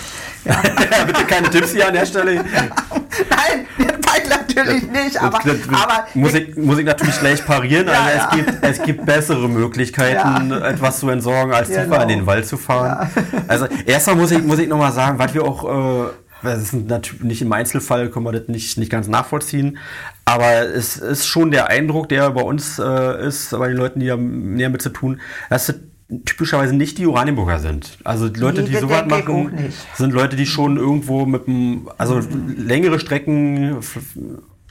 Ja. 0.44 0.60
Bitte 1.06 1.24
keine 1.24 1.50
Tipps 1.50 1.72
hier 1.72 1.88
an 1.88 1.94
der 1.94 2.06
Stelle. 2.06 2.34
Nein, 2.44 3.66
den 3.78 3.88
Wald 4.04 4.28
natürlich 4.28 4.88
nicht, 4.88 5.20
aber, 5.20 5.38
Das- 5.44 5.56
das 5.68 5.82
aber 5.82 6.06
muss, 6.14 6.34
ich, 6.34 6.54
muss 6.56 6.78
ich 6.78 6.84
natürlich 6.84 7.18
gleich 7.18 7.44
parieren. 7.44 7.88
Ja, 7.88 7.94
also 8.04 8.16
es, 8.16 8.22
ja. 8.22 8.30
Gibt, 8.52 8.64
es 8.64 8.82
gibt 8.82 9.06
bessere 9.06 9.48
Möglichkeiten, 9.48 10.50
Ja. 10.50 10.68
etwas 10.68 11.00
zu 11.00 11.08
entsorgen, 11.08 11.52
als 11.52 11.66
tiefer 11.68 11.82
Genau. 11.84 12.02
in 12.02 12.08
den 12.08 12.26
Wald 12.26 12.46
zu 12.46 12.56
fahren. 12.56 13.10
Also 13.48 13.66
erstmal 13.86 14.14
muss 14.16 14.30
ich, 14.30 14.42
muss 14.44 14.58
ich 14.60 14.68
nochmal 14.68 14.92
sagen, 14.92 15.18
was 15.18 15.34
wir 15.34 15.42
auch, 15.44 15.64
äh, 15.64 16.05
das 16.46 16.62
ist 16.62 16.72
natürlich 16.72 17.22
nicht 17.22 17.42
im 17.42 17.52
Einzelfall, 17.52 18.10
können 18.10 18.24
wir 18.24 18.32
das 18.32 18.48
nicht, 18.48 18.78
nicht 18.78 18.90
ganz 18.90 19.08
nachvollziehen. 19.08 19.78
Aber 20.24 20.62
es 20.62 20.96
ist 20.96 21.26
schon 21.26 21.50
der 21.50 21.68
Eindruck, 21.68 22.08
der 22.08 22.30
bei 22.30 22.42
uns 22.42 22.78
äh, 22.78 23.26
ist, 23.26 23.50
bei 23.50 23.68
den 23.68 23.76
Leuten, 23.76 24.00
die 24.00 24.06
da 24.06 24.16
näher 24.16 24.70
mit 24.70 24.82
zu 24.82 24.90
tun, 24.90 25.20
dass 25.50 25.66
das 25.66 25.76
typischerweise 26.24 26.74
nicht 26.74 26.98
die 26.98 27.06
Oranienburger 27.06 27.58
sind. 27.58 27.98
Also 28.04 28.28
die 28.28 28.38
Leute, 28.38 28.62
Nee, 28.62 28.68
die 28.68 28.76
sowas 28.76 29.06
machen, 29.06 29.72
sind 29.94 30.12
Leute, 30.12 30.36
die 30.36 30.46
schon 30.46 30.76
irgendwo 30.76 31.26
mit 31.26 31.46
dem, 31.46 31.90
also 31.98 32.20
längere 32.56 33.00
Strecken, 33.00 33.78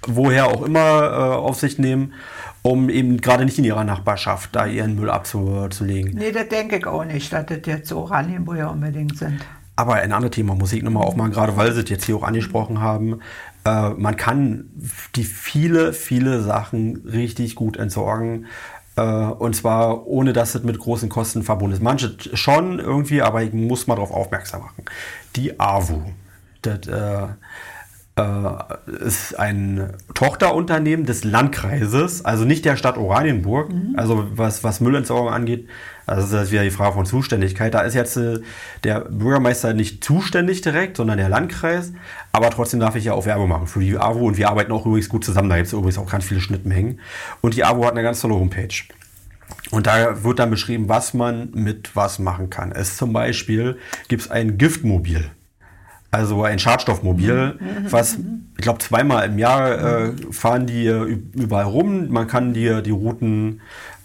woher 0.08 0.48
auch 0.48 0.62
immer, 0.62 0.80
äh, 0.80 1.36
auf 1.36 1.60
sich 1.60 1.78
nehmen, 1.78 2.14
um 2.62 2.90
eben 2.90 3.20
gerade 3.20 3.46
nicht 3.46 3.58
in 3.58 3.66
ihrer 3.66 3.84
Nachbarschaft 3.84 4.56
da 4.56 4.66
ihren 4.66 4.96
Müll 4.96 5.10
abzulegen. 5.10 6.16
nee, 6.16 6.32
das 6.32 6.48
denke 6.48 6.78
ich 6.78 6.88
auch 6.88 7.04
nicht, 7.04 7.32
dass 7.34 7.46
das 7.46 7.60
jetzt 7.66 7.92
Oranienburger 7.92 8.72
unbedingt 8.72 9.18
sind. 9.18 9.42
Aber 9.76 9.96
ein 9.96 10.12
anderes 10.12 10.36
Thema, 10.36 10.56
Musik 10.56 10.84
nochmal 10.84 11.04
aufmachen, 11.04 11.32
gerade 11.32 11.58
weil 11.58 11.74
Sie 11.74 11.82
es 11.82 11.90
jetzt 11.90 12.06
hier 12.06 12.16
auch 12.16 12.24
angesprochen 12.24 12.80
haben. 12.80 13.20
Äh, 13.66 13.90
man 13.90 14.16
kann 14.16 14.70
die 15.16 15.26
viele, 15.26 15.92
viele 15.92 16.42
Sachen 16.42 17.04
richtig 17.06 17.56
gut 17.56 17.78
entsorgen. 17.78 18.46
Äh, 18.96 19.02
und 19.02 19.56
zwar 19.56 20.08
ohne, 20.08 20.34
dass 20.34 20.56
es 20.56 20.64
mit 20.64 20.80
großen 20.80 21.10
Kosten 21.10 21.44
verbunden 21.44 21.76
ist. 21.76 21.82
Manche 21.82 22.16
schon 22.34 22.80
irgendwie, 22.80 23.22
aber 23.22 23.44
ich 23.44 23.54
muss 23.54 23.88
mal 23.88 23.96
darauf 23.96 24.12
aufmerksam 24.12 24.62
machen. 24.62 24.86
Die 25.36 25.60
AWU. 25.60 26.04
Das, 26.62 26.88
äh, 26.88 27.28
ist 28.86 29.38
ein 29.38 29.94
Tochterunternehmen 30.14 31.06
des 31.06 31.26
Landkreises, 31.26 32.24
also 32.24 32.46
nicht 32.46 32.64
der 32.64 32.78
Stadt 32.78 32.98
Oranienburg, 32.98 33.72
also 33.98 34.28
was, 34.32 34.64
was 34.64 34.80
Müllentsorgung 34.80 35.34
angeht. 35.34 35.68
Also 36.06 36.32
das 36.32 36.46
ist 36.46 36.52
wieder 36.52 36.64
die 36.64 36.72
Frage 36.72 36.94
von 36.94 37.06
Zuständigkeit. 37.06 37.74
Da 37.74 37.82
ist 37.82 37.94
jetzt 37.94 38.16
äh, 38.16 38.40
der 38.84 39.02
Bürgermeister 39.02 39.74
nicht 39.74 40.04
zuständig 40.04 40.62
direkt, 40.62 40.98
sondern 40.98 41.18
der 41.18 41.30
Landkreis. 41.30 41.92
Aber 42.32 42.52
trotzdem 42.52 42.80
darf 42.80 42.96
ich 42.96 43.06
ja 43.06 43.14
auch 43.14 43.26
Werbung 43.26 43.50
machen 43.50 43.68
für 43.68 43.80
die 43.80 43.98
AWO 43.98 44.28
und 44.28 44.38
wir 44.38 44.50
arbeiten 44.50 44.72
auch 44.72 44.86
übrigens 44.86 45.10
gut 45.10 45.26
zusammen. 45.26 45.50
Da 45.50 45.56
gibt 45.58 45.68
es 45.68 45.74
übrigens 45.74 45.98
auch 45.98 46.10
ganz 46.10 46.24
viele 46.24 46.42
Schnittmengen. 46.42 47.00
Und 47.42 47.56
die 47.56 47.66
AWO 47.66 47.86
hat 47.86 47.92
eine 47.92 48.04
ganz 48.04 48.22
tolle 48.22 48.36
Homepage. 48.36 48.76
Und 49.72 49.88
da 49.88 50.24
wird 50.24 50.40
dann 50.40 50.52
beschrieben, 50.52 50.88
was 50.88 51.14
man 51.14 51.50
mit 51.54 51.96
was 51.96 52.20
machen 52.20 52.50
kann. 52.50 52.72
Es 52.72 52.98
zum 52.98 53.12
Beispiel 53.12 53.78
gibt 54.08 54.22
es 54.22 54.32
ein 54.32 54.58
Giftmobil. 54.58 55.32
Also 56.16 56.44
ein 56.44 56.60
Schadstoffmobil, 56.60 57.60
was 57.90 58.18
ich 58.58 58.62
glaube 58.62 58.80
zweimal 58.80 59.26
im 59.26 59.38
Jahr 59.38 60.06
äh, 60.06 60.14
fahren 60.32 60.66
die 60.66 60.88
äh, 60.88 61.20
überall 61.34 61.66
rum. 61.66 62.08
Man 62.08 62.26
kann 62.28 62.54
die, 62.54 62.82
die 62.84 62.92
Routen 62.92 63.60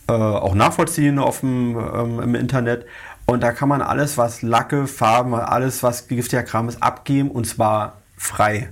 äh, 0.08 0.12
auch 0.12 0.56
nachvollziehen 0.56 1.20
auf 1.20 1.38
dem, 1.38 1.78
ähm, 1.78 2.18
im 2.18 2.34
Internet. 2.34 2.84
Und 3.26 3.44
da 3.44 3.52
kann 3.52 3.68
man 3.68 3.80
alles, 3.80 4.18
was 4.18 4.42
Lacke, 4.42 4.88
Farben, 4.88 5.34
alles, 5.34 5.84
was 5.84 6.08
giftiger 6.08 6.42
Kram 6.42 6.68
ist, 6.68 6.82
abgeben 6.82 7.30
und 7.30 7.46
zwar 7.46 7.98
frei. 8.16 8.70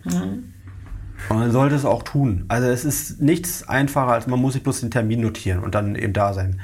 Und 1.29 1.39
man 1.39 1.53
sollte 1.53 1.77
es 1.77 1.85
auch 1.85 2.03
tun. 2.03 2.45
Also 2.49 2.67
es 2.67 2.85
ist 2.85 3.21
nichts 3.21 3.69
einfacher, 3.69 4.13
als 4.13 4.27
man 4.27 4.41
muss 4.41 4.55
sich 4.55 4.65
bloß 4.65 4.81
den 4.81 4.91
Termin 4.91 5.21
notieren 5.21 5.61
und 5.61 5.77
dann 5.77 5.95
eben 5.95 6.13
da 6.13 6.35
sein. 6.35 6.61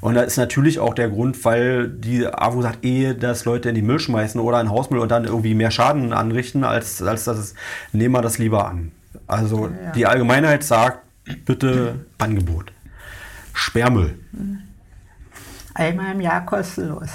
Und 0.00 0.14
da 0.14 0.22
ist 0.22 0.36
natürlich 0.36 0.78
auch 0.78 0.94
der 0.94 1.08
Grund, 1.08 1.44
weil 1.44 1.88
die 1.88 2.26
AWO 2.26 2.62
sagt, 2.62 2.84
ehe 2.84 3.14
dass 3.14 3.44
Leute 3.44 3.68
in 3.70 3.74
die 3.74 3.82
Müll 3.82 3.98
schmeißen 3.98 4.40
oder 4.40 4.60
in 4.60 4.70
Hausmüll 4.70 5.00
und 5.00 5.10
dann 5.10 5.24
irgendwie 5.24 5.54
mehr 5.54 5.70
Schaden 5.70 6.12
anrichten, 6.12 6.62
als, 6.64 7.02
als 7.02 7.24
dass 7.24 7.38
es, 7.38 7.54
nehmen 7.92 8.14
wir 8.14 8.22
das 8.22 8.38
lieber 8.38 8.68
an. 8.68 8.92
Also 9.26 9.66
Ja. 9.66 9.92
die 9.92 10.06
Allgemeinheit 10.06 10.62
sagt, 10.62 11.00
bitte 11.44 12.04
Angebot. 12.18 12.72
Sperrmüll. 13.52 14.18
Einmal 15.74 16.12
im 16.12 16.20
Jahr 16.20 16.44
kostenlos. 16.46 17.08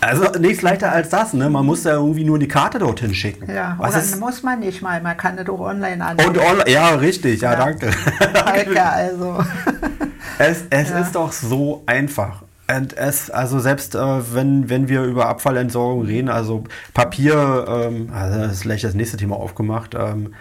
Also 0.00 0.24
nichts 0.38 0.62
leichter 0.62 0.90
als 0.92 1.10
das, 1.10 1.32
ne? 1.34 1.50
Man 1.50 1.66
muss 1.66 1.84
ja 1.84 1.92
irgendwie 1.92 2.24
nur 2.24 2.38
die 2.38 2.48
Karte 2.48 2.78
dorthin 2.78 3.14
schicken. 3.14 3.50
Ja, 3.52 3.74
Was 3.78 3.96
ist, 3.96 4.18
muss 4.18 4.42
man 4.42 4.60
nicht 4.60 4.80
mal, 4.82 5.00
man 5.02 5.16
kann 5.16 5.36
das 5.36 5.48
auch 5.48 5.60
online 5.60 5.94
und 5.96 6.02
anmelden. 6.02 6.38
online, 6.38 6.70
ja, 6.70 6.88
richtig, 6.94 7.40
ja, 7.42 7.52
Ja. 7.52 7.64
danke. 7.66 7.90
Heike, 8.46 8.82
also. 8.92 9.44
Es, 10.38 10.64
es 10.70 10.88
Ja. 10.90 10.98
ist 11.00 11.14
doch 11.14 11.32
so 11.32 11.82
einfach. 11.84 12.42
Und 12.74 12.96
es, 12.96 13.30
also 13.30 13.58
selbst 13.58 13.94
äh, 13.94 14.34
wenn, 14.34 14.70
wenn 14.70 14.88
wir 14.88 15.02
über 15.02 15.28
Abfallentsorgung 15.28 16.02
reden, 16.06 16.28
also 16.30 16.64
Papier, 16.94 17.66
ähm, 17.68 18.10
also 18.14 18.38
das 18.38 18.52
ist 18.52 18.62
gleich 18.62 18.80
das 18.80 18.94
nächste 18.94 19.16
Thema 19.18 19.36
aufgemacht, 19.36 19.94
ähm, 19.98 20.32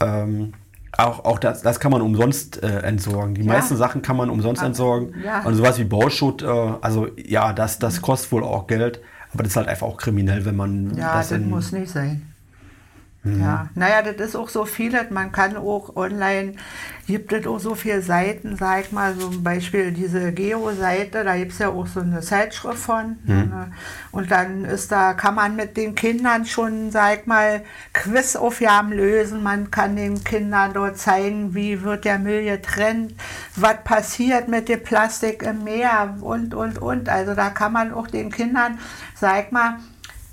ähm, 0.00 0.52
auch, 0.98 1.24
auch 1.24 1.38
das, 1.38 1.62
das 1.62 1.80
kann 1.80 1.90
man 1.92 2.02
umsonst 2.02 2.62
äh, 2.62 2.80
entsorgen. 2.80 3.34
Die 3.34 3.42
Ja. 3.42 3.54
meisten 3.54 3.76
Sachen 3.76 4.02
kann 4.02 4.16
man 4.16 4.30
umsonst 4.30 4.62
Ah, 4.62 4.66
entsorgen. 4.66 5.14
ja. 5.24 5.42
Und 5.44 5.54
sowas 5.54 5.78
wie 5.78 5.84
Bauschutt, 5.84 6.42
äh, 6.42 6.46
also 6.80 7.08
ja, 7.16 7.52
das, 7.52 7.78
das 7.78 8.02
kostet 8.02 8.32
wohl 8.32 8.44
auch 8.44 8.66
Geld, 8.66 9.00
aber 9.32 9.42
das 9.42 9.52
ist 9.52 9.56
halt 9.56 9.68
einfach 9.68 9.86
auch 9.86 9.96
kriminell, 9.96 10.44
wenn 10.44 10.56
man 10.56 10.94
Ja, 10.96 11.14
das 11.14 11.28
das 11.30 11.38
in, 11.38 11.48
muss 11.50 11.72
nicht 11.72 11.90
sein. 11.90 12.31
Mhm. 13.24 13.40
Ja, 13.40 13.68
naja, 13.76 14.02
das 14.02 14.28
ist 14.28 14.36
auch 14.36 14.48
so 14.48 14.64
vieles. 14.64 15.10
Man 15.10 15.30
kann 15.30 15.56
auch 15.56 15.94
online, 15.94 16.54
gibt 17.06 17.32
es 17.32 17.46
auch 17.46 17.60
so 17.60 17.76
viele 17.76 18.02
Seiten, 18.02 18.56
sag 18.56 18.80
ich 18.80 18.92
mal, 18.92 19.16
zum 19.16 19.44
Beispiel 19.44 19.92
diese 19.92 20.32
Geo-Seite, 20.32 21.22
da 21.22 21.36
gibt 21.36 21.52
es 21.52 21.58
ja 21.58 21.68
auch 21.68 21.86
so 21.86 22.00
eine 22.00 22.20
Zeitschrift 22.20 22.78
von. 22.78 23.18
Mhm. 23.24 23.34
Ne? 23.34 23.72
Und 24.10 24.32
dann 24.32 24.64
ist 24.64 24.90
da, 24.90 25.14
kann 25.14 25.36
man 25.36 25.54
mit 25.54 25.76
den 25.76 25.94
Kindern 25.94 26.46
schon, 26.46 26.90
sag 26.90 27.20
ich 27.20 27.26
mal, 27.26 27.62
Quizaufgaben 27.92 28.92
lösen. 28.92 29.42
Man 29.44 29.70
kann 29.70 29.94
den 29.94 30.24
Kindern 30.24 30.72
dort 30.72 30.98
zeigen, 30.98 31.54
wie 31.54 31.82
wird 31.82 32.04
der 32.04 32.18
Müll 32.18 32.42
getrennt, 32.42 33.14
was 33.54 33.84
passiert 33.84 34.48
mit 34.48 34.68
dem 34.68 34.82
Plastik 34.82 35.44
im 35.44 35.62
Meer 35.62 36.16
und, 36.20 36.54
und, 36.54 36.78
und. 36.78 37.08
Also 37.08 37.34
da 37.34 37.50
kann 37.50 37.72
man 37.72 37.92
auch 37.92 38.08
den 38.08 38.32
Kindern, 38.32 38.80
sag 39.14 39.46
ich 39.46 39.52
mal, 39.52 39.76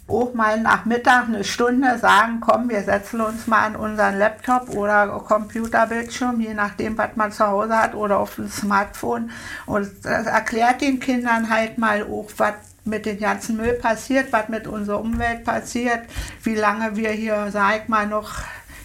auch 0.10 0.34
mal 0.34 0.60
nach 0.60 0.86
Mittag 0.86 1.28
eine 1.28 1.44
Stunde 1.44 1.98
sagen, 1.98 2.40
komm, 2.42 2.70
wir 2.70 2.82
setzen 2.84 3.22
uns 3.22 3.48
mal 3.48 3.68
an 3.68 3.76
unseren 3.76 4.18
Laptop 4.18 4.70
oder 4.70 5.08
Computerbildschirm, 5.08 6.40
je 6.42 6.54
nachdem, 6.54 6.98
was 6.98 7.16
man 7.16 7.32
zu 7.32 7.48
Hause 7.48 7.78
hat 7.78 7.96
oder 7.96 8.20
auf 8.20 8.36
dem 8.36 8.50
Smartphone 8.50 9.32
und 9.66 9.90
das 10.04 10.26
erklärt 10.26 10.82
den 10.82 11.00
Kindern 11.00 11.50
halt 11.50 11.78
mal 11.78 12.04
auch, 12.04 12.30
was 12.38 12.54
mit 12.86 13.06
dem 13.06 13.20
ganzen 13.20 13.58
Müll 13.58 13.74
passiert, 13.74 14.32
was 14.32 14.50
mit 14.50 14.68
unserer 14.68 15.00
Umwelt 15.00 15.44
passiert, 15.44 16.02
wie 16.44 16.56
lange 16.56 16.96
wir 16.96 17.12
hier, 17.12 17.48
sag 17.52 17.84
ich 17.84 17.88
mal, 17.88 18.08
noch 18.08 18.34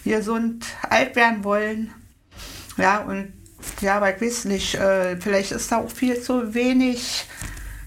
gesund 0.04 0.66
alt 0.90 1.16
werden 1.16 1.44
wollen. 1.44 1.92
Ja, 2.76 2.98
und 2.98 3.32
ja, 3.80 3.96
aber 3.96 4.14
ich 4.14 4.20
weiß 4.20 4.44
nicht, 4.46 4.74
äh, 4.74 5.16
vielleicht 5.16 5.52
ist 5.52 5.72
da 5.72 5.78
auch 5.78 5.90
viel 5.90 6.20
zu 6.20 6.54
wenig 6.54 7.26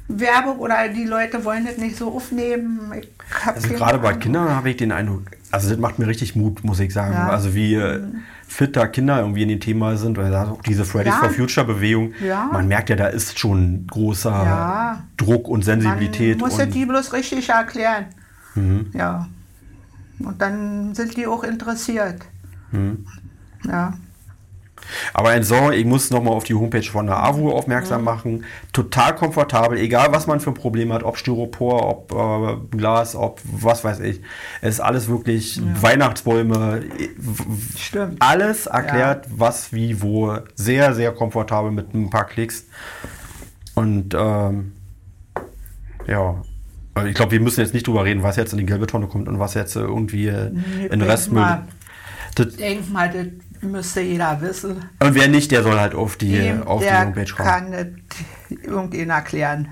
Werbung 0.08 0.60
oder 0.60 0.88
die 0.90 1.04
Leute 1.04 1.44
wollen 1.44 1.66
das 1.66 1.78
nicht 1.78 1.98
so 1.98 2.12
aufnehmen. 2.12 2.94
Ich 3.00 3.17
Also 3.46 3.70
gerade 3.70 4.00
bei. 4.00 4.14
Kindern 4.14 4.50
habe 4.50 4.70
ich 4.70 4.78
den 4.78 4.92
Eindruck, 4.92 5.24
also 5.52 5.70
das 5.70 5.78
macht 5.78 6.00
mir 6.00 6.08
richtig 6.08 6.36
Mut, 6.36 6.64
muss 6.64 6.80
ich 6.80 6.94
sagen. 6.94 7.14
Ja. 7.14 7.30
Also 7.30 7.54
wie 7.54 7.76
äh, 7.76 8.02
fit 8.48 8.76
da 8.76 8.88
Kinder 8.88 9.20
irgendwie 9.20 9.44
in 9.44 9.50
dem 9.50 9.60
Thema 9.60 9.98
sind, 9.98 10.18
oder 10.18 10.52
auch 10.52 10.62
diese 10.62 10.86
Fridays 10.86 11.14
Ja. 11.14 11.20
for 11.20 11.30
Future 11.32 11.66
Bewegung. 11.68 12.14
Ja. 12.26 12.50
Man 12.52 12.68
merkt 12.68 12.90
ja, 12.90 12.96
da 12.96 13.08
ist 13.08 13.38
schon 13.38 13.86
großer. 13.88 14.98
Druck 15.18 15.48
und 15.48 15.64
Sensibilität. 15.66 16.40
Man 16.40 16.50
muss 16.50 16.60
und, 16.60 16.70
Mhm. 16.70 16.74
die 16.74 16.86
bloß 16.86 17.14
richtig 17.14 17.50
erklären. 17.50 18.06
Ja. 18.94 19.28
Und 20.20 20.42
dann 20.42 20.96
sind 20.96 21.16
die 21.18 21.28
auch 21.28 21.44
interessiert. 21.44 22.22
Mhm. 22.72 23.06
Ja. 23.68 23.94
Aber 25.14 25.34
Entsorgung, 25.34 25.74
ich 25.74 25.86
muss 25.86 26.10
nochmal 26.12 26.34
auf 26.34 26.44
die 26.44 26.54
Homepage 26.54 26.84
von 26.84 27.08
der 27.08 27.18
AWO 27.24 27.52
aufmerksam 27.52 28.04
machen. 28.04 28.46
Total 28.74 29.16
komfortabel, 29.16 29.78
egal 29.78 30.08
was 30.12 30.28
man 30.28 30.40
für 30.40 30.52
ein 30.52 30.56
Problem 30.56 30.92
hat, 30.94 31.04
ob 31.04 31.18
Styropor, 31.18 31.88
ob 31.90 32.12
äh, 32.14 32.76
Glas, 32.78 33.16
ob 33.16 33.42
was 33.52 33.84
weiß 33.84 34.00
ich. 34.02 34.22
Es 34.62 34.76
ist 34.76 34.80
alles 34.80 35.08
wirklich 35.08 35.60
Weihnachtsbäume, 35.82 36.82
w- 36.84 37.10
w- 37.18 37.78
Stimmt. 37.78 38.22
alles 38.22 38.66
erklärt, 38.68 39.28
was, 39.30 39.74
wie, 39.74 40.02
wo. 40.02 40.38
Sehr, 40.56 40.94
sehr 40.96 41.12
komfortabel 41.12 41.72
mit 41.72 41.94
ein 41.94 42.10
paar 42.10 42.26
Klicks. 42.26 42.66
Und 43.76 44.16
ähm, 44.18 44.74
ja, 46.08 46.42
Also 46.94 47.08
ich 47.10 47.16
glaube, 47.16 47.32
wir 47.34 47.40
müssen 47.42 47.60
jetzt 47.62 47.74
nicht 47.74 47.86
drüber 47.88 48.06
reden, 48.06 48.24
was 48.24 48.36
jetzt 48.38 48.54
in 48.54 48.58
die 48.60 48.66
gelbe 48.66 48.88
Tonne 48.88 49.08
kommt 49.08 49.28
und 49.28 49.40
was 49.40 49.54
jetzt 49.54 49.76
äh, 49.76 49.82
irgendwie 49.82 50.28
äh, 50.28 50.48
in 50.48 50.56
den 50.90 50.90
denk 51.00 51.04
Restmüll. 51.12 51.42
mal. 51.42 51.68
Das, 52.36 52.56
Mal, 53.62 53.70
müsste 53.72 54.02
jeder 54.02 54.40
wissen. 54.42 54.84
und 55.00 55.16
wer 55.16 55.28
nicht, 55.28 55.52
der 55.52 55.64
soll 55.64 55.80
halt 55.80 55.96
auf 55.96 56.16
die, 56.18 56.32
Dem, 56.34 56.64
auf 56.64 56.82
die 56.84 56.92
Homepage 56.92 57.26
kommen. 57.36 57.48
kann 57.50 57.72
das 57.72 57.88
irgendjemand 58.64 59.20
erklären. 59.20 59.68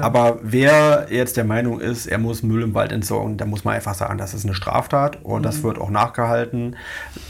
Aber 0.00 0.38
wer 0.42 1.06
jetzt 1.10 1.36
der 1.36 1.44
Meinung 1.44 1.80
ist, 1.80 2.06
er 2.06 2.18
muss 2.18 2.42
Müll 2.42 2.62
im 2.62 2.74
Wald 2.74 2.92
entsorgen, 2.92 3.36
da 3.36 3.44
muss 3.46 3.64
man 3.64 3.74
einfach 3.74 3.94
sagen, 3.94 4.18
das 4.18 4.34
ist 4.34 4.44
eine 4.44 4.54
Straftat 4.54 5.24
und 5.24 5.40
Mhm. 5.40 5.44
das 5.44 5.62
wird 5.62 5.78
auch 5.78 5.90
nachgehalten. 5.90 6.76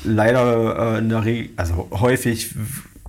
Leider 0.05 0.95
äh, 0.95 0.99
in 0.99 1.09
der 1.09 1.25
Regel, 1.25 1.51
also 1.57 1.89
häufig 1.93 2.55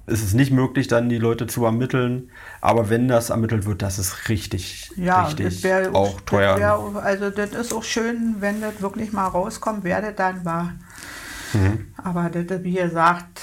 ist 0.07 0.23
es 0.23 0.34
nicht 0.34 0.51
möglich, 0.51 0.88
dann 0.88 1.07
die 1.09 1.19
Leute 1.19 1.45
zu 1.45 1.65
ermitteln. 1.65 2.32
Aber 2.61 2.89
wenn 2.89 3.07
das 3.07 3.30
ermittelt 3.30 3.65
wird, 3.67 3.82
das 3.84 3.99
ist 3.99 4.27
richtig, 4.30 4.89
ja, 4.95 5.25
richtig 5.25 5.45
das 5.45 5.63
wär, 5.63 5.95
auch 5.95 6.19
teuer. 6.21 6.57
Das 6.57 6.61
wär, 6.95 7.03
also 7.03 7.30
das 7.30 7.51
ist 7.51 7.73
auch 7.73 7.84
schön, 7.84 8.38
wenn 8.39 8.59
das 8.61 8.82
wirklich 8.82 9.13
mal 9.13 9.27
rauskommt, 9.27 9.84
wer 9.84 10.01
das 10.01 10.15
dann 10.15 10.43
war. 10.45 10.73
Mhm. 11.54 11.93
Aber 11.97 12.30
das, 12.30 12.64
wie 12.64 12.74
gesagt, 12.74 13.41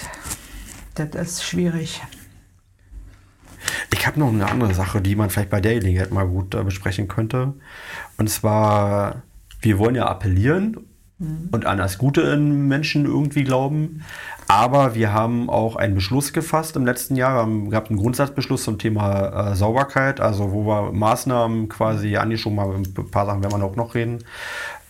das 0.95 1.15
ist 1.15 1.45
schwierig. 1.45 2.03
Ich 3.93 4.07
habe 4.07 4.21
noch 4.21 4.29
eine 4.29 4.49
andere 4.49 4.75
Sache, 4.75 5.01
die 5.01 5.17
man 5.17 5.31
vielleicht 5.31 5.51
bei 5.51 5.61
der 5.61 5.75
Gelegenheit 5.75 6.13
mal 6.13 6.27
gut 6.27 6.55
äh, 6.55 6.63
besprechen 6.63 7.09
könnte. 7.09 7.55
Und 8.17 8.31
zwar, 8.31 9.23
wir 9.61 9.79
wollen 9.79 9.95
ja 9.95 10.07
appellieren 10.07 10.87
und 11.19 11.65
an 11.65 11.79
das 11.79 11.97
Gute 11.97 12.21
in 12.21 12.69
Menschen 12.69 13.07
irgendwie 13.07 13.45
glauben. 13.45 14.03
Aber 14.49 14.95
wir 14.95 15.13
haben 15.13 15.49
auch 15.49 15.77
einen 15.77 15.95
Beschluss 15.95 16.33
gefasst 16.33 16.77
im 16.77 16.85
letzten 16.85 17.17
Jahr. 17.17 17.35
Wir 17.35 17.41
haben 17.41 17.71
gehabt 17.71 17.89
einen 17.89 17.99
Grundsatzbeschluss 17.99 18.65
zum 18.65 18.79
Thema 18.79 19.51
äh, 19.51 19.57
Sauberkeit, 19.57 20.21
also 20.21 20.53
wo 20.53 20.67
wir 20.67 20.93
Maßnahmen 20.93 21.69
quasi 21.69 22.17
angeschoben 22.17 22.61
haben. 22.61 22.83
Ein 22.85 23.11
paar 23.11 23.27
Sachen 23.27 23.43
werden 23.43 23.59
wir 23.59 23.65
auch 23.65 23.77
noch 23.77 23.95
reden. 23.95 24.19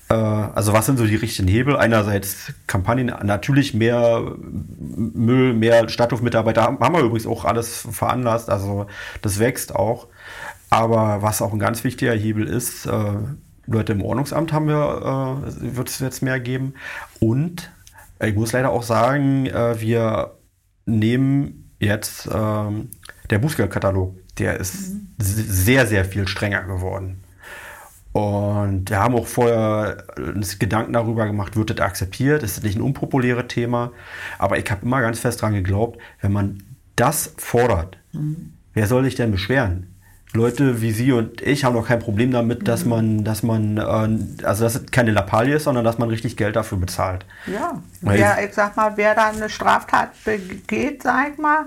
Äh, 0.09 0.15
also 0.15 0.73
was 0.73 0.87
sind 0.87 0.99
so 0.99 1.07
die 1.07 1.17
richtigen 1.17 1.49
Hebel? 1.49 1.77
Einerseits 1.77 2.53
Kampagnen, 2.67 3.07
natürlich 3.25 3.75
mehr 3.75 4.23
Müll, 4.39 5.55
mehr 5.55 5.89
Stadthofmitarbeiter 5.89 6.63
haben 6.63 6.95
wir 6.95 7.01
übrigens 7.01 7.27
auch 7.27 7.45
alles 7.45 7.87
veranlasst, 7.91 8.51
also 8.51 8.87
das 9.23 9.39
wächst 9.39 9.75
auch. 9.75 10.09
Aber 10.71 11.23
was 11.23 11.43
auch 11.43 11.53
ein 11.53 11.59
ganz 11.59 11.85
wichtiger 11.85 12.13
Hebel 12.13 12.47
ist, 12.47 12.87
äh, 12.87 13.15
Leute 13.67 13.93
im 13.93 14.03
Ordnungsamt 14.03 14.53
haben 14.53 14.69
wir, 14.69 15.43
äh, 15.45 15.77
wird 15.77 15.89
es 15.89 15.99
jetzt 16.01 16.23
mehr 16.23 16.41
geben. 16.41 16.75
Und 17.21 17.71
ich 18.25 18.35
muss 18.35 18.53
leider 18.53 18.71
auch 18.71 18.83
sagen, 18.83 19.45
wir 19.45 20.33
nehmen 20.87 21.71
jetzt 21.79 22.29
ähm, 22.33 22.89
der 23.29 23.39
Bußgeldkatalog, 23.39 24.17
der 24.39 24.59
ist 24.59 24.75
s- 24.75 24.95
sehr, 25.19 25.87
sehr 25.87 26.05
viel 26.05 26.27
strenger 26.27 26.63
geworden. 26.63 27.23
Und 28.17 28.89
wir 28.89 28.99
haben 28.99 29.14
auch 29.14 29.27
vorher 29.27 30.05
uns 30.17 30.59
Gedanken 30.59 30.95
darüber 30.95 31.27
gemacht, 31.27 31.55
wird 31.55 31.69
das 31.69 31.81
akzeptiert? 31.81 32.43
Ist 32.43 32.57
das 32.57 32.64
nicht 32.64 32.77
ein 32.77 32.81
unpopuläres 32.81 33.49
Thema? 33.49 33.93
Aber 34.39 34.57
ich 34.57 34.71
habe 34.71 34.87
immer 34.87 35.03
ganz 35.03 35.19
fest 35.19 35.43
daran 35.43 35.55
geglaubt, 35.55 36.01
wenn 36.23 36.33
man 36.33 36.62
das 36.97 37.35
fordert, 37.37 37.99
wer 38.73 38.87
soll 38.87 39.05
sich 39.05 39.17
denn 39.17 39.33
beschweren? 39.33 39.95
Leute 40.33 40.81
wie 40.81 40.93
Sie 40.93 41.12
und 41.12 41.43
ich 41.43 41.64
haben 41.64 41.75
doch 41.75 41.89
kein 41.89 41.99
Problem 41.99 42.31
damit, 42.31 42.67
dass 42.67 42.87
man, 42.87 43.23
dass 43.23 43.43
man, 43.43 43.77
äh, 43.77 44.45
also 44.47 44.64
dass 44.64 44.77
es 44.77 44.87
keine 44.91 45.11
Lappalie 45.11 45.57
ist, 45.57 45.64
sondern 45.64 45.85
dass 45.85 45.99
man 45.99 46.09
richtig 46.09 46.39
Geld 46.39 46.57
dafür 46.57 46.79
bezahlt. 46.79 47.27
Ja, 47.47 47.83
wer, 48.01 48.43
ich 48.43 48.55
sag 48.55 48.77
mal, 48.77 48.97
wer 48.97 49.14
da 49.14 49.29
eine 49.29 49.51
Straftat 49.51 50.12
begeht, 50.25 51.03
sag 51.03 51.33
ich 51.33 51.39
mal, 51.39 51.67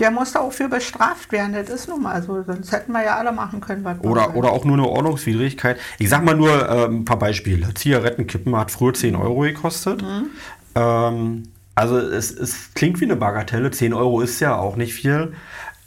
der 0.00 0.10
muss 0.10 0.32
da 0.32 0.40
auch 0.40 0.52
für 0.52 0.68
bestraft 0.68 1.30
werden. 1.30 1.52
Das 1.52 1.68
ist 1.68 1.88
nun 1.88 2.02
mal 2.02 2.22
so. 2.22 2.42
Sonst 2.42 2.72
hätten 2.72 2.92
wir 2.92 3.04
ja 3.04 3.16
alle 3.16 3.32
machen 3.32 3.60
können, 3.60 3.84
was 3.84 4.00
Oder, 4.00 4.34
oder 4.34 4.50
auch 4.52 4.64
nur 4.64 4.76
eine 4.76 4.88
Ordnungswidrigkeit. 4.88 5.78
Ich 5.98 6.08
sag 6.08 6.24
mal 6.24 6.34
nur 6.34 6.68
äh, 6.68 6.86
ein 6.86 7.04
paar 7.04 7.18
Beispiele. 7.18 7.72
Zigarettenkippen 7.74 8.56
hat 8.56 8.70
früher 8.70 8.94
10 8.94 9.14
Euro 9.14 9.40
gekostet. 9.40 10.02
Ähm, 10.74 11.44
also 11.74 11.98
es, 11.98 12.30
es 12.30 12.74
klingt 12.74 13.00
wie 13.00 13.04
eine 13.04 13.16
Bagatelle. 13.16 13.70
10 13.70 13.92
Euro 13.92 14.20
ist 14.20 14.40
ja 14.40 14.56
auch 14.56 14.76
nicht 14.76 14.94
viel. 14.94 15.34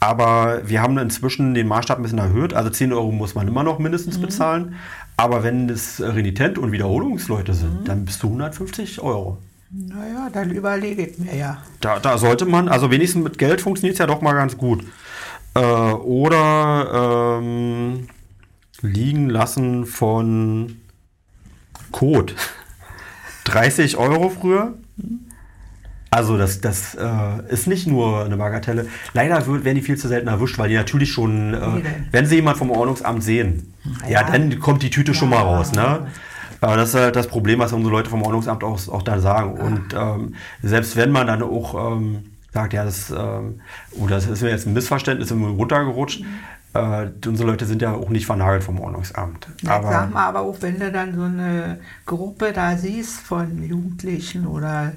Aber 0.00 0.60
wir 0.64 0.82
haben 0.82 0.96
inzwischen 0.98 1.54
den 1.54 1.66
Maßstab 1.66 1.98
ein 1.98 2.02
bisschen 2.02 2.18
erhöht. 2.18 2.54
Also 2.54 2.70
10 2.70 2.92
Euro 2.92 3.10
muss 3.10 3.34
man 3.34 3.48
immer 3.48 3.62
noch 3.62 3.78
mindestens 3.78 4.18
bezahlen. 4.18 4.76
Aber 5.16 5.42
wenn 5.42 5.68
es 5.68 6.00
Renitent 6.00 6.58
und 6.58 6.72
Wiederholungsleute 6.72 7.54
sind, 7.54 7.88
dann 7.88 8.04
bist 8.04 8.22
du 8.22 8.26
150 8.26 9.00
Euro. 9.00 9.38
Naja, 9.76 10.30
dann 10.32 10.50
überlege 10.50 11.06
ich 11.06 11.18
mir 11.18 11.34
ja. 11.34 11.58
Da, 11.80 11.98
da 11.98 12.16
sollte 12.16 12.46
man, 12.46 12.68
also 12.68 12.92
wenigstens 12.92 13.24
mit 13.24 13.38
Geld 13.38 13.60
funktioniert 13.60 13.94
es 13.94 13.98
ja 13.98 14.06
doch 14.06 14.20
mal 14.20 14.34
ganz 14.34 14.56
gut. 14.56 14.84
Äh, 15.54 15.60
oder 15.60 17.40
ähm, 17.40 18.06
liegen 18.82 19.30
lassen 19.30 19.84
von 19.86 20.76
Code. 21.90 22.34
30 23.44 23.96
Euro 23.96 24.30
früher. 24.30 24.74
Also 26.10 26.38
das, 26.38 26.60
das 26.60 26.94
äh, 26.94 27.52
ist 27.52 27.66
nicht 27.66 27.88
nur 27.88 28.24
eine 28.24 28.36
Bagatelle. 28.36 28.86
Leider 29.12 29.44
wird, 29.48 29.64
werden 29.64 29.74
die 29.74 29.82
viel 29.82 29.98
zu 29.98 30.06
selten 30.06 30.28
erwischt, 30.28 30.56
weil 30.58 30.68
die 30.68 30.76
natürlich 30.76 31.10
schon, 31.10 31.54
äh, 31.54 31.82
wenn 32.12 32.26
sie 32.26 32.36
jemand 32.36 32.58
vom 32.58 32.70
Ordnungsamt 32.70 33.24
sehen, 33.24 33.74
ja, 34.04 34.20
ja 34.20 34.30
dann 34.30 34.60
kommt 34.60 34.84
die 34.84 34.90
Tüte 34.90 35.10
ja. 35.10 35.18
schon 35.18 35.30
mal 35.30 35.40
raus. 35.40 35.72
Ne? 35.72 36.06
Aber 36.64 36.76
das 36.76 36.90
ist 36.90 36.94
halt 36.94 37.16
das 37.16 37.26
Problem, 37.26 37.58
was 37.58 37.72
unsere 37.72 37.92
Leute 37.92 38.10
vom 38.10 38.22
Ordnungsamt 38.22 38.64
auch, 38.64 38.88
auch 38.88 39.02
da 39.02 39.20
sagen. 39.20 39.54
Und 39.54 39.94
ähm, 39.94 40.34
selbst 40.62 40.96
wenn 40.96 41.10
man 41.10 41.26
dann 41.26 41.42
auch 41.42 41.92
ähm, 41.92 42.24
sagt, 42.52 42.72
ja, 42.72 42.84
das, 42.84 43.10
ähm, 43.10 43.60
oh, 44.00 44.06
das 44.06 44.26
ist 44.26 44.42
mir 44.42 44.50
jetzt 44.50 44.66
ein 44.66 44.72
Missverständnis, 44.72 45.32
runtergerutscht, 45.32 46.22
mhm. 46.22 46.26
Äh, 46.74 47.08
unsere 47.24 47.48
Leute 47.48 47.66
sind 47.66 47.82
ja 47.82 47.92
auch 47.92 48.08
nicht 48.08 48.26
vernagelt 48.26 48.64
vom 48.64 48.80
Ordnungsamt. 48.80 49.46
Ja, 49.62 49.76
aber, 49.76 49.90
sag 49.90 50.12
mal, 50.12 50.26
aber 50.26 50.40
auch 50.40 50.56
wenn 50.58 50.80
du 50.80 50.90
dann 50.90 51.14
so 51.14 51.22
eine 51.22 51.78
Gruppe 52.04 52.52
da 52.52 52.76
siehst 52.76 53.20
von 53.20 53.62
Jugendlichen 53.62 54.44
oder 54.44 54.92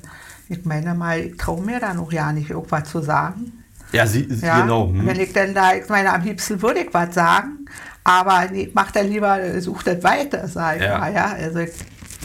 ich 0.50 0.66
meine 0.66 0.96
mal, 0.96 1.20
ich 1.20 1.38
traue 1.38 1.62
mir 1.62 1.80
da 1.80 1.94
noch 1.94 2.12
ja 2.12 2.32
nicht 2.32 2.50
irgendwas 2.50 2.90
zu 2.90 3.02
sagen. 3.02 3.64
Ja, 3.92 4.08
sie, 4.08 4.28
ja, 4.42 4.62
genau. 4.62 4.88
Hm. 4.88 5.06
Wenn 5.06 5.20
ich 5.20 5.34
dann 5.34 5.54
da, 5.54 5.76
ich 5.76 5.88
meine, 5.88 6.12
am 6.12 6.24
liebsten 6.24 6.60
würde 6.64 6.80
ich 6.80 6.94
was 6.94 7.14
sagen, 7.14 7.57
aber 8.08 8.48
nee, 8.50 8.72
mach 8.74 8.90
dann 8.92 9.10
lieber, 9.10 9.60
such 9.60 9.84
das 9.84 10.02
weiter, 10.02 10.48
sag 10.48 10.78
ich 10.78 10.84
ja. 10.84 10.98
mal. 10.98 11.14
Ja, 11.14 11.34
also 11.34 11.60
ich 11.60 11.72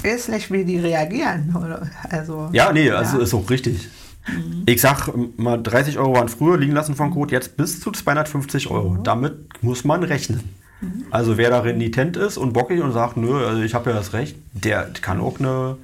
weiß 0.04 0.28
nicht, 0.28 0.48
wie 0.52 0.64
die 0.64 0.78
reagieren. 0.78 1.52
Oder, 1.56 1.90
also, 2.08 2.50
ja, 2.52 2.72
nee, 2.72 2.88
also 2.88 3.18
ist 3.18 3.34
auch 3.34 3.50
richtig. 3.50 3.88
Mhm. 4.28 4.62
Ich 4.66 4.80
sag 4.80 5.08
mal, 5.36 5.60
30 5.60 5.98
Euro 5.98 6.14
waren 6.14 6.28
früher 6.28 6.56
liegen 6.56 6.72
lassen 6.72 6.94
von 6.94 7.10
Code, 7.10 7.32
jetzt 7.32 7.56
bis 7.56 7.80
zu 7.80 7.90
250 7.90 8.70
Euro. 8.70 8.90
Mhm. 8.90 9.02
Damit 9.02 9.60
muss 9.60 9.82
man 9.82 10.04
rechnen. 10.04 10.54
Mhm. 10.80 11.06
Also 11.10 11.36
wer 11.36 11.50
da 11.50 11.58
renitent 11.58 12.16
ist 12.16 12.36
und 12.36 12.52
bockig 12.52 12.80
und 12.80 12.92
sagt, 12.92 13.16
nö, 13.16 13.44
also 13.44 13.60
ich 13.62 13.74
habe 13.74 13.90
ja 13.90 13.96
das 13.96 14.12
Recht, 14.12 14.36
der 14.52 14.88
kann 15.02 15.20
auch 15.20 15.40
eine, 15.40 15.78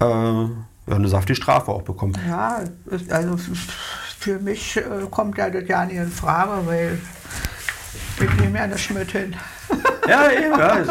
äh, 0.00 0.92
eine 0.92 1.08
saftige 1.08 1.36
Strafe 1.36 1.72
auch 1.72 1.82
bekommen. 1.82 2.12
Ja, 2.28 2.60
also 3.08 3.38
für 4.18 4.38
mich 4.38 4.76
äh, 4.76 4.82
kommt 5.10 5.38
ja 5.38 5.48
das 5.48 5.66
ja 5.66 5.86
nicht 5.86 5.96
in 5.96 6.10
Frage, 6.10 6.66
weil 6.66 6.98
ich 8.20 8.54
ja 8.54 8.66
nicht 8.66 8.90
mit 8.94 9.10
hin. 9.10 9.34
Ja, 10.08 10.30
eben, 10.30 10.58
ja. 10.58 10.84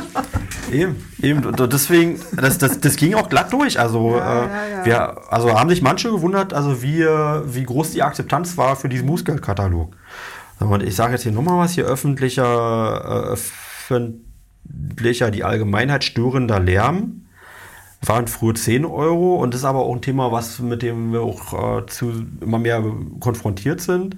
Eben, 0.71 0.95
eben. 1.21 1.45
Und 1.45 1.73
deswegen, 1.73 2.19
das, 2.35 2.57
das, 2.57 2.79
das 2.79 2.95
ging 2.95 3.13
auch 3.13 3.29
glatt 3.29 3.53
durch. 3.53 3.79
Also, 3.79 4.15
ja, 4.17 4.43
äh, 4.43 4.71
ja, 4.71 4.85
Wir, 4.85 5.31
also 5.31 5.57
haben 5.57 5.69
sich 5.69 5.81
manche 5.81 6.09
gewundert, 6.09 6.53
also 6.53 6.81
wie, 6.81 6.99
wie 6.99 7.63
groß 7.63 7.91
die 7.91 8.01
Akzeptanz 8.01 8.57
war 8.57 8.75
für 8.75 8.89
diesen 8.89 9.07
Bußgeldkatalog. 9.07 9.95
Und 10.59 10.83
ich 10.83 10.95
sage 10.95 11.13
jetzt 11.13 11.23
hier 11.23 11.31
nochmal 11.31 11.59
was, 11.59 11.71
hier 11.73 11.85
öffentlicher, 11.85 12.43
äh, 12.45 13.33
öffentlicher, 13.33 15.31
die 15.31 15.43
Allgemeinheit 15.43 16.03
störender 16.03 16.59
Lärm 16.59 17.27
waren 18.05 18.27
früher 18.27 18.55
10 18.55 18.85
Euro 18.85 19.35
und 19.35 19.53
das 19.53 19.61
ist 19.61 19.65
aber 19.65 19.79
auch 19.79 19.95
ein 19.95 20.01
Thema, 20.01 20.31
was 20.31 20.59
mit 20.59 20.81
dem 20.81 21.13
wir 21.13 21.21
auch 21.21 21.79
äh, 21.79 21.85
zu, 21.85 22.25
immer 22.41 22.59
mehr 22.59 22.83
konfrontiert 23.19 23.79
sind. 23.81 24.17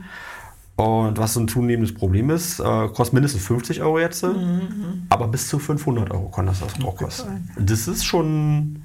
Und 0.76 1.18
was 1.18 1.34
so 1.34 1.40
ein 1.40 1.48
zunehmendes 1.48 1.94
Problem 1.94 2.30
ist, 2.30 2.60
äh, 2.60 2.88
kostet 2.90 3.14
mindestens 3.14 3.46
50 3.46 3.82
Euro 3.82 4.00
jetzt, 4.00 4.24
mhm. 4.24 5.06
aber 5.10 5.30
bis 5.30 5.48
zu 5.48 5.58
500 5.58 6.12
Euro 6.12 6.30
kann 6.30 6.48
das 6.48 6.62
auch 6.62 6.96
kosten. 6.98 7.50
Das 7.58 7.88
ist 7.88 8.04
schon, 8.04 8.84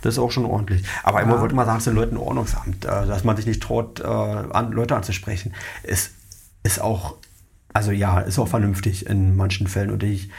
das 0.00 0.14
ist 0.14 0.18
auch 0.18 0.30
schon 0.30 0.46
ordentlich. 0.46 0.84
Aber 1.02 1.18
ja. 1.18 1.26
immer 1.26 1.40
wollte 1.40 1.54
man 1.54 1.66
sagen, 1.66 1.78
es 1.78 1.84
sind 1.84 1.94
Leute 1.94 2.14
ein 2.14 2.18
Ordnungsamt, 2.18 2.86
äh, 2.86 3.06
dass 3.06 3.24
man 3.24 3.36
sich 3.36 3.44
nicht 3.44 3.62
traut, 3.62 4.00
äh, 4.00 4.06
an, 4.06 4.72
Leute 4.72 4.96
anzusprechen. 4.96 5.52
Es 5.82 6.12
ist 6.62 6.80
auch, 6.80 7.16
also 7.74 7.90
ja, 7.90 8.20
ist 8.20 8.38
auch 8.38 8.48
vernünftig 8.48 9.04
in 9.04 9.36
manchen 9.36 9.66
Fällen. 9.66 9.90
Und 9.90 10.02
ich 10.04 10.30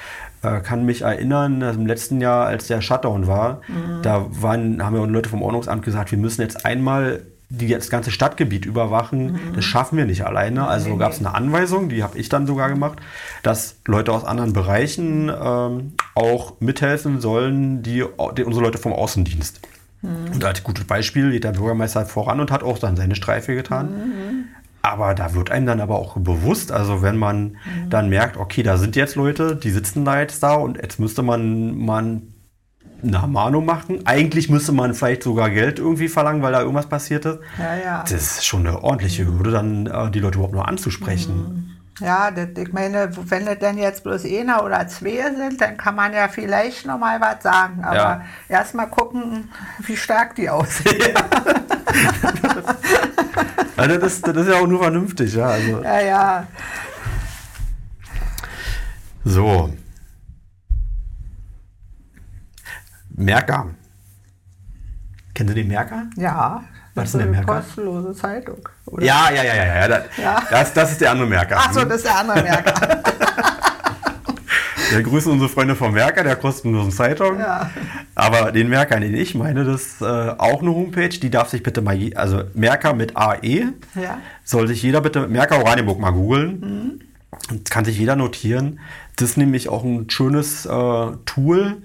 äh, 0.42 0.62
kann 0.62 0.84
mich 0.84 1.04
erinnern, 1.04 1.62
im 1.62 1.86
letzten 1.86 2.22
Jahr, 2.22 2.48
als 2.48 2.66
der 2.66 2.82
Shutdown 2.82 3.28
war, 3.28 3.62
mhm. 3.68 4.02
da 4.02 4.26
waren, 4.30 4.84
haben 4.84 4.96
ja 4.96 5.06
Leute 5.06 5.30
vom 5.30 5.44
Ordnungsamt 5.44 5.86
gesagt, 5.86 6.10
wir 6.10 6.18
müssen 6.18 6.42
jetzt 6.42 6.66
einmal 6.66 7.22
die 7.50 7.70
das 7.70 7.90
ganze 7.90 8.12
Stadtgebiet 8.12 8.66
überwachen, 8.66 9.34
mhm. 9.34 9.54
das 9.56 9.64
schaffen 9.64 9.98
wir 9.98 10.06
nicht 10.06 10.26
alleine. 10.26 10.68
Also 10.68 10.90
nee, 10.90 10.98
gab 10.98 11.14
es 11.14 11.20
eine 11.20 11.34
Anweisung, 11.34 11.90
die 11.90 12.04
habe 12.04 12.18
ich 12.18 12.28
dann 12.28 12.46
sogar 12.46 12.70
gemacht, 12.70 13.00
dass 13.42 13.78
Leute 13.86 14.12
aus 14.12 14.26
anderen 14.26 14.54
Bereichen 14.54 15.30
ähm, 15.30 15.94
auch 16.14 16.60
mithelfen 16.60 17.22
sollen, 17.22 17.84
die, 17.84 18.04
die, 18.38 18.44
unsere 18.44 18.64
Leute 18.64 18.78
vom 18.78 18.92
Außendienst. 18.92 19.62
Mhm. 20.02 20.34
Und 20.34 20.44
als 20.44 20.64
gutes 20.64 20.86
Beispiel 20.86 21.32
geht 21.32 21.46
der 21.46 21.54
Bürgermeister 21.54 22.06
voran 22.06 22.40
und 22.42 22.52
hat 22.52 22.64
auch 22.64 22.80
dann 22.80 22.98
seine 22.98 23.16
Streife 23.16 23.56
getan. 23.56 23.90
Mhm. 23.90 24.46
Aber 24.82 25.16
da 25.16 25.34
wird 25.34 25.50
einem 25.50 25.66
dann 25.66 25.82
aber 25.82 25.98
auch 25.98 26.18
bewusst, 26.18 26.72
also 26.72 27.02
wenn 27.02 27.18
man 27.18 27.44
mhm. 27.44 27.90
dann 27.90 28.10
merkt, 28.10 28.38
okay, 28.38 28.64
da 28.64 28.78
sind 28.78 28.96
jetzt 28.96 29.16
Leute, 29.16 29.56
die 29.56 29.72
sitzen 29.72 30.06
da 30.06 30.20
jetzt 30.20 30.44
da 30.44 30.56
und 30.56 30.78
jetzt 30.78 31.00
müsste 31.00 31.24
man, 31.24 31.78
man 31.78 32.34
eine 33.14 33.28
Mahnung 33.28 33.66
machen. 33.66 34.06
Eigentlich 34.06 34.50
müsste 34.50 34.72
man 34.72 34.94
vielleicht 34.94 35.24
sogar 35.24 35.50
Geld 35.50 35.80
irgendwie 35.80 36.08
verlangen, 36.08 36.42
weil 36.42 36.52
da 36.52 36.62
irgendwas 36.62 36.88
passiert 36.88 37.26
ist. 37.26 37.40
Ja, 37.58 37.76
ja. 37.76 38.02
Das 38.04 38.12
ist 38.12 38.46
schon 38.46 38.66
eine 38.66 38.84
ordentliche 38.84 39.26
Hürde, 39.26 39.52
dann 39.52 39.88
äh, 39.88 40.12
die 40.12 40.20
Leute 40.20 40.36
überhaupt 40.38 40.54
nur 40.54 40.68
anzusprechen. 40.68 41.36
Mhm. 41.36 41.68
Ja, 42.00 42.30
das, 42.30 42.50
ich 42.56 42.72
meine, 42.74 43.10
wenn 43.16 43.46
das 43.46 43.58
denn 43.58 43.78
jetzt 43.78 44.04
bloß 44.04 44.26
einer 44.26 44.64
oder 44.64 44.88
zwei 44.88 45.34
sind, 45.36 45.60
dann 45.60 45.78
kann 45.78 45.96
man 45.96 46.14
ja 46.14 46.28
vielleicht 46.28 46.86
noch 46.86 47.00
mal 47.00 47.20
was 47.20 47.42
sagen. 47.42 47.84
Aber 47.84 47.96
ja. 47.96 48.22
erst 48.50 48.76
mal 48.76 48.86
gucken, 48.86 49.50
wie 49.80 49.98
stark 49.98 50.36
die 50.36 50.48
aussehen. 50.50 50.96
also 53.78 53.98
das, 53.98 54.22
das 54.22 54.38
ist 54.38 54.48
ja 54.48 54.60
auch 54.60 54.68
nur 54.68 54.80
vernünftig, 54.80 55.34
ja. 55.34 55.48
Also. 55.48 55.82
Ja, 55.82 56.00
ja. 56.02 56.48
So, 59.26 59.74
Merker. 63.18 63.72
Kennen 65.34 65.50
Sie 65.50 65.56
den 65.56 65.68
Merker? 65.68 66.08
Ja. 66.16 66.64
Was 66.96 67.06
ist 67.06 67.14
denn 67.14 67.22
der 67.22 67.30
Merker? 67.30 67.56
Kostenlose 67.56 68.14
Zeitung. 68.14 68.70
Oder? 68.86 69.06
Ja, 69.06 69.30
ja, 69.32 69.44
ja, 69.44 69.56
ja. 69.56 69.66
ja. 69.66 69.88
Das, 69.88 70.04
ja. 70.18 70.44
Das, 70.50 70.74
das 70.74 70.92
ist 70.94 71.02
der 71.02 71.12
andere 71.12 71.28
Merker. 71.28 71.56
Ach 71.60 71.74
so, 71.74 71.84
das 71.84 71.98
ist 71.98 72.06
der 72.06 72.18
andere 72.18 72.44
Merker. 72.44 73.04
Wir 74.92 75.04
grüßen 75.04 75.32
unsere 75.32 75.50
Freunde 75.50 75.76
vom 75.76 75.94
Merker, 75.94 76.24
der 76.24 76.38
kostenlosen 76.38 76.92
Zeitung. 76.92 77.40
Ja. 77.40 77.70
Aber 78.16 78.52
den 78.52 78.70
Merker, 78.70 79.00
den 79.00 79.14
ich 79.14 79.36
meine, 79.36 79.66
das 79.66 79.82
ist 79.82 80.02
äh, 80.02 80.06
auch 80.06 80.62
eine 80.62 80.72
Homepage, 80.72 81.10
die 81.10 81.30
darf 81.30 81.50
sich 81.50 81.62
bitte 81.62 81.82
mal, 81.82 82.00
also 82.16 82.44
Merker 82.54 82.94
mit 82.94 83.18
AE, 83.18 83.74
ja. 83.96 84.20
soll 84.44 84.68
sich 84.68 84.82
jeder 84.82 85.02
bitte, 85.02 85.28
Merker 85.28 85.60
Oranienburg 85.60 86.00
mal 86.00 86.12
googeln. 86.12 87.02
Mhm. 87.50 87.64
Kann 87.70 87.84
sich 87.84 87.98
jeder 87.98 88.16
notieren. 88.16 88.80
Das 89.18 89.32
ist 89.32 89.38
nämlich 89.38 89.70
auch 89.70 89.84
ein 89.84 90.10
schönes 90.10 90.66
äh, 90.66 91.12
Tool, 91.26 91.78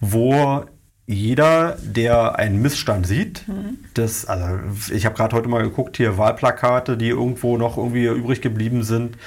wo 0.00 0.64
jeder, 1.10 1.76
der 1.82 2.38
einen 2.38 2.62
Missstand 2.62 3.04
sieht, 3.04 3.48
mhm. 3.48 3.78
das, 3.94 4.26
also 4.26 4.60
ich 4.94 5.06
habe 5.06 5.16
gerade 5.16 5.34
heute 5.34 5.48
mal 5.48 5.60
geguckt, 5.60 5.96
hier 5.96 6.18
Wahlplakate, 6.18 6.96
die 6.96 7.08
irgendwo 7.08 7.58
noch 7.58 7.76
irgendwie 7.76 8.06
übrig 8.06 8.40
geblieben 8.40 8.84
sind, 8.84 9.18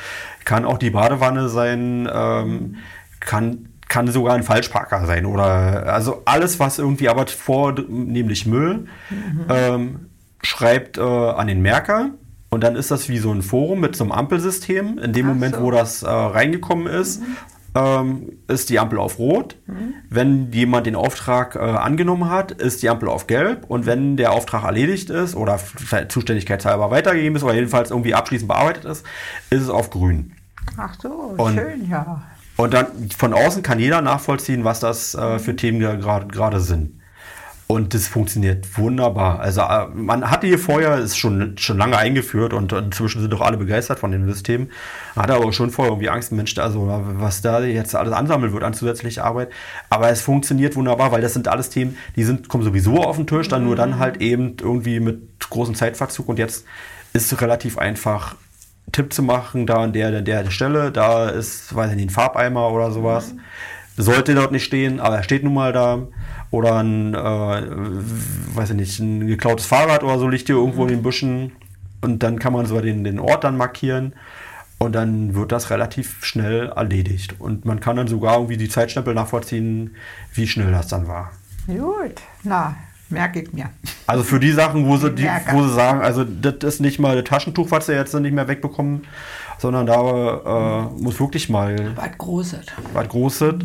kann 0.46 0.64
auch 0.64 0.78
die 0.78 0.92
Badewanne 0.92 1.50
sein, 1.50 2.08
ähm, 2.10 2.78
kann, 3.20 3.68
kann 3.90 4.08
sogar 4.08 4.36
ein 4.36 4.44
Falschparker 4.44 5.06
sein 5.06 5.26
oder 5.26 5.94
also 5.94 6.22
alles, 6.24 6.58
was 6.58 6.80
irgendwie 6.80 7.10
aber 7.10 7.28
vor, 7.28 7.74
nämlich 7.74 8.46
Müll, 8.46 8.88
mhm. 9.10 9.46
ähm, 9.50 10.00
schreibt 10.42 10.98
äh, 10.98 11.02
an 11.02 11.48
den 11.48 11.62
Merker. 11.62 12.12
Und 12.50 12.64
dann 12.64 12.76
ist 12.76 12.92
das 12.92 13.10
wie 13.10 13.18
so 13.18 13.34
ein 13.34 13.42
Forum 13.42 13.80
mit 13.80 13.96
so 13.96 14.04
einem 14.04 14.12
Ampelsystem. 14.12 15.00
In 15.00 15.12
dem 15.12 15.26
Ach 15.26 15.34
Moment, 15.34 15.56
so. 15.56 15.64
wo 15.64 15.72
das 15.72 16.04
äh, 16.04 16.08
reingekommen 16.08 16.86
ist, 16.86 17.20
mhm 17.22 17.36
ähm, 17.76 18.34
ist 18.48 18.70
die 18.70 18.80
Ampel 18.80 19.00
auf 19.00 19.20
Rot. 19.20 19.58
Mhm. 19.66 19.94
Wenn 20.10 20.52
jemand 20.52 20.86
den 20.86 20.96
Auftrag 20.96 21.56
äh, 21.56 21.60
angenommen 21.60 22.30
hat, 22.30 22.52
ist 22.52 22.84
die 22.84 22.90
Ampel 22.90 23.10
auf 23.10 23.28
Gelb. 23.28 23.66
Und 23.68 23.86
wenn 23.86 24.18
der 24.18 24.32
Auftrag 24.32 24.64
erledigt 24.64 25.10
ist 25.10 25.36
oder 25.36 25.60
zuständigkeitshalber 26.08 26.92
weitergegeben 26.92 27.36
ist 27.36 27.44
oder 27.44 27.56
jedenfalls 27.56 27.92
irgendwie 27.92 28.14
abschließend 28.14 28.48
bearbeitet 28.48 28.86
ist, 28.86 29.06
ist 29.50 29.62
es 29.62 29.70
auf 29.70 29.90
Grün. 29.90 30.34
Ach 30.78 30.96
so, 31.02 31.10
und, 31.10 31.56
schön, 31.56 31.90
ja. 31.90 32.24
Und 32.58 32.74
dann 32.74 32.88
von 33.16 33.34
außen 33.34 33.64
kann 33.64 33.80
jeder 33.80 34.02
nachvollziehen, 34.02 34.64
was 34.64 34.80
das 34.80 35.16
äh, 35.16 35.40
für 35.40 35.56
Themen 35.56 35.80
gerade 35.80 36.60
sind. 36.60 37.00
Und 37.74 37.96
das 37.96 38.08
funktioniert 38.08 38.78
wunderbar. 38.78 39.40
Also 39.40 39.62
äh, 39.62 39.88
man 39.96 40.30
hatte 40.30 40.46
hier 40.46 40.60
vorher, 40.60 41.00
ist 41.00 41.18
schon, 41.18 41.58
schon 41.58 41.80
lange 41.80 41.98
eingeführt 41.98 42.54
und 42.54 42.72
inzwischen 42.72 43.20
sind 43.20 43.34
doch 43.34 43.42
alle 43.42 43.58
begeistert 43.58 43.98
von 43.98 44.12
dem 44.12 44.32
System. 44.32 44.70
Man 45.16 45.24
hatte 45.24 45.34
aber 45.34 45.52
schon 45.54 45.72
vorher 45.72 45.92
irgendwie 45.92 46.10
Angst, 46.10 46.32
Mensch, 46.32 46.56
also 46.60 46.88
was 47.16 47.42
da 47.42 47.64
jetzt 47.64 47.96
alles 47.96 48.14
ansammeln 48.14 48.54
wird 48.54 48.64
an 48.64 48.76
zusätzlicher 48.76 49.24
Arbeit. 49.24 49.50
Aber 49.90 50.08
es 50.12 50.22
funktioniert 50.22 50.76
wunderbar, 50.76 51.12
weil 51.12 51.22
das 51.22 51.34
sind 51.34 51.48
alles 51.48 51.72
Themen, 51.72 51.98
die 52.16 52.24
sind, 52.24 52.48
kommen 52.48 52.64
sowieso 52.64 53.02
auf 53.02 53.16
den 53.16 53.26
Tisch, 53.26 53.48
dann 53.48 53.64
nur 53.64 53.76
dann 53.76 53.98
halt 53.98 54.22
eben 54.22 54.56
irgendwie 54.62 55.00
mit 55.00 55.50
großem 55.50 55.74
Zeitverzug. 55.74 56.30
Und 56.30 56.38
jetzt 56.38 56.66
ist 57.14 57.32
es 57.32 57.42
relativ 57.42 57.80
einfach, 57.80 58.36
Tipp 58.92 59.14
zu 59.14 59.24
machen, 59.24 59.66
da 59.66 59.78
an 59.78 59.94
der, 59.94 60.22
der, 60.22 60.44
der 60.44 60.52
Stelle, 60.52 60.92
da 60.92 61.28
ist, 61.28 61.74
weiß 61.74 61.90
ich 61.90 61.96
nicht, 61.96 62.10
ein 62.10 62.12
Farbeimer 62.12 62.70
oder 62.70 62.92
sowas. 62.92 63.34
Mhm. 63.34 63.40
Sollte 63.98 64.36
dort 64.36 64.52
nicht 64.52 64.64
stehen, 64.64 65.00
aber 65.00 65.16
er 65.16 65.24
steht 65.24 65.44
nun 65.44 65.56
mal 65.56 65.74
da 65.74 66.08
oder 66.54 66.76
ein, 66.76 67.16
äh, 67.16 67.18
weiß 67.18 68.70
ich 68.70 68.76
nicht, 68.76 69.00
ein 69.00 69.26
geklautes 69.26 69.66
Fahrrad 69.66 70.04
oder 70.04 70.20
so 70.20 70.28
liegt 70.28 70.46
hier 70.46 70.56
irgendwo 70.56 70.84
mhm. 70.84 70.90
in 70.90 70.96
den 70.96 71.04
Büschen 71.04 71.52
und 72.02 72.22
dann 72.22 72.38
kann 72.38 72.54
man 72.54 72.68
so 72.68 72.80
den, 72.80 73.04
den 73.04 73.18
Ort 73.20 73.44
dann 73.44 73.58
markieren 73.58 74.14
und 74.78 74.94
dann 74.94 75.34
wird 75.34 75.52
das 75.52 75.72
relativ 75.72 76.24
schnell 76.24 76.70
erledigt 76.70 77.38
und 77.40 77.66
man 77.66 77.80
kann 77.80 77.96
dann 77.96 78.08
sogar 78.08 78.36
irgendwie 78.36 78.58
die 78.58 78.70
Zeitstempel 78.70 79.16
nachvollziehen, 79.16 79.96
wie 80.36 80.48
schnell 80.48 80.72
das 80.72 80.88
dann 80.88 81.08
war. 81.08 81.32
Gut, 81.66 82.22
na, 82.44 82.76
merke 83.10 83.42
ich 83.42 83.52
mir. 83.52 83.72
Also 84.06 84.24
für 84.24 84.40
die 84.40 84.52
Sachen, 84.52 84.86
wo 84.86 84.98
sie, 84.98 85.10
die, 85.10 85.28
wo 85.52 85.64
sie 85.64 85.74
sagen, 85.74 86.02
also 86.02 86.24
das 86.24 86.58
ist 86.62 86.82
nicht 86.82 87.00
mal 87.00 87.16
das 87.16 87.28
Taschentuch, 87.28 87.72
was 87.72 87.88
sie 87.88 87.94
jetzt 87.94 88.14
nicht 88.14 88.34
mehr 88.34 88.48
wegbekommen, 88.48 89.08
sondern 89.58 89.88
da 89.88 90.84
äh, 90.86 91.02
muss 91.02 91.20
wirklich 91.20 91.50
mal 91.50 91.94
Was 91.96 92.16
Großes. 92.16 92.66
was 92.94 93.10
Großes. 93.10 93.56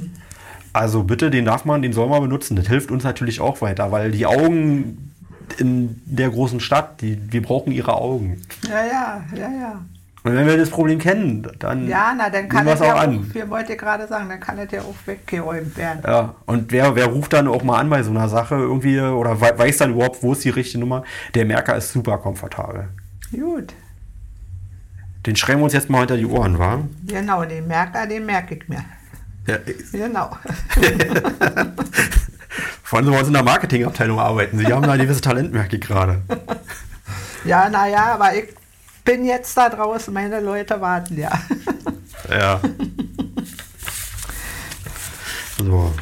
Also 0.79 1.03
bitte, 1.03 1.31
den 1.31 1.45
darf 1.45 1.65
man, 1.65 1.83
den 1.83 1.93
soll 1.93 2.09
man 2.09 2.23
benutzen. 2.23 2.55
Das 2.57 2.69
hilft 2.69 2.91
uns 2.91 3.03
natürlich 3.05 3.41
auch 3.41 3.61
weiter, 3.61 3.91
weil 3.91 4.13
die 4.13 4.27
Augen 4.27 5.13
in 5.59 6.01
der 6.07 6.31
großen 6.31 6.61
Stadt, 6.61 7.01
die, 7.01 7.19
wir 7.33 7.43
brauchen 7.43 7.73
ihre 7.73 7.95
Augen. 7.97 8.41
Ja, 8.69 8.85
ja, 8.87 9.25
ja, 9.35 9.49
ja. 9.61 9.81
Und 10.25 10.35
wenn 10.37 10.47
wir 10.47 10.57
das 10.59 10.69
Problem 10.71 10.99
kennen, 10.99 11.47
dann 11.59 11.89
Ja, 11.89 12.13
na, 12.17 12.29
dann 12.29 12.49
kann 12.49 12.67
es 12.69 12.81
ja 12.81 12.95
auch 12.95 13.01
an. 13.01 13.33
wir 13.35 13.49
wollten 13.49 13.77
gerade 13.77 14.07
sagen, 14.07 14.29
dann 14.29 14.41
kann 14.41 14.59
es 14.59 14.71
ja 14.71 14.81
auch 14.83 14.95
weggeräumt 15.07 15.77
werden. 15.77 16.03
Ja, 16.07 16.35
und 16.45 16.71
wer, 16.71 16.95
wer 16.97 17.07
ruft 17.07 17.33
dann 17.33 17.49
auch 17.49 17.63
mal 17.63 17.79
an 17.79 17.89
bei 17.89 18.03
so 18.03 18.11
einer 18.11 18.29
Sache 18.29 18.57
irgendwie 18.57 19.01
oder 19.01 19.41
wei- 19.41 19.57
weiß 19.59 19.79
dann 19.79 19.93
überhaupt, 19.95 20.23
wo 20.23 20.33
ist 20.33 20.45
die 20.45 20.51
richtige 20.51 20.81
Nummer? 20.81 21.03
Der 21.35 21.45
Merker 21.47 21.77
ist 21.77 21.93
super 21.93 22.19
komfortabel. 22.19 22.89
Gut. 23.33 23.73
Den 25.27 25.37
schreiben 25.37 25.61
wir 25.61 25.65
uns 25.65 25.73
jetzt 25.73 25.89
mal 25.91 26.01
hinter 26.01 26.17
die 26.17 26.27
Ohren, 26.27 26.59
wa? 26.59 26.81
Genau, 27.07 27.45
den 27.45 27.67
Merker, 27.67 28.07
den 28.07 28.27
merke 28.27 28.55
ich 28.57 28.69
mir. 28.69 28.85
Ja, 29.49 29.57
Genau. 29.93 30.31
vor 32.83 32.99
allem, 32.99 33.11
wir 33.11 33.19
uns 33.19 33.29
in 33.29 33.35
der 33.35 33.43
Marketingabteilung 33.43 34.21
arbeiten. 34.21 34.59
Sie 34.59 34.67
haben 34.67 34.83
da 34.83 34.93
ein 34.93 35.01
gewisses 35.01 35.23
Talent, 35.23 35.53
merke 35.53 35.77
ich 35.77 35.83
gerade. 35.83 36.21
Ja, 37.45 37.71
naja, 37.71 38.15
aber 38.15 38.35
ich 38.35 38.49
bin 39.05 39.25
jetzt 39.25 39.57
da 39.57 39.71
draußen, 39.71 40.13
meine 40.13 40.41
Leute 40.41 40.81
warten 40.83 41.17
ja. 41.17 41.31
Ja. 42.29 42.61
So. 45.57 45.95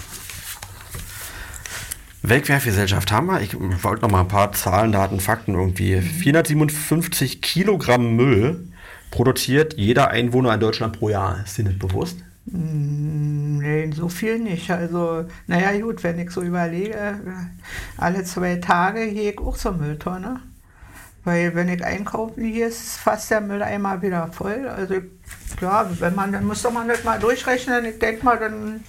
Wegwerfgesellschaft 2.22 3.12
haben 3.12 3.26
wir. 3.28 3.40
Ich 3.42 3.54
wollte 3.54 4.02
noch 4.02 4.10
mal 4.10 4.22
ein 4.22 4.28
paar 4.28 4.50
Zahlen, 4.52 4.90
Daten, 4.90 5.20
Fakten 5.20 5.54
irgendwie. 5.54 6.00
457 6.00 7.40
Kilogramm 7.40 8.16
Müll 8.16 8.66
produziert 9.12 9.74
jeder 9.74 10.08
Einwohner 10.10 10.52
in 10.54 10.60
Deutschland 10.60 10.98
pro 10.98 11.08
Jahr. 11.08 11.44
Ist 11.44 11.56
dir 11.56 11.64
nicht 11.64 11.78
bewusst? 11.78 12.18
Nee, 12.48 13.90
so 13.92 14.08
viel 14.08 14.38
nicht. 14.38 14.70
Also, 14.70 15.24
naja, 15.46 15.78
gut, 15.80 16.04
wenn 16.04 16.18
ich 16.18 16.30
so 16.30 16.42
überlege, 16.42 17.20
alle 17.96 18.24
zwei 18.24 18.56
Tage 18.56 19.10
gehe 19.12 19.32
ich 19.32 19.38
auch 19.38 19.56
zur 19.56 19.72
Mülltonne. 19.72 20.40
Weil 21.24 21.56
wenn 21.56 21.68
ich 21.68 21.84
einkaufen 21.84 22.44
gehe, 22.44 22.66
ist 22.66 22.98
fast 22.98 23.32
der 23.32 23.40
Mülleimer 23.40 24.00
wieder 24.00 24.28
voll. 24.28 24.68
Also, 24.68 24.94
ja, 25.60 25.90
wenn 25.98 26.14
man, 26.14 26.30
dann 26.30 26.46
muss 26.46 26.62
doch 26.62 26.72
man 26.72 26.86
das 26.86 27.02
mal 27.02 27.18
durchrechnen. 27.18 27.84
Ich 27.84 27.98
denke 27.98 28.24
mal, 28.24 28.38
dann 28.38 28.84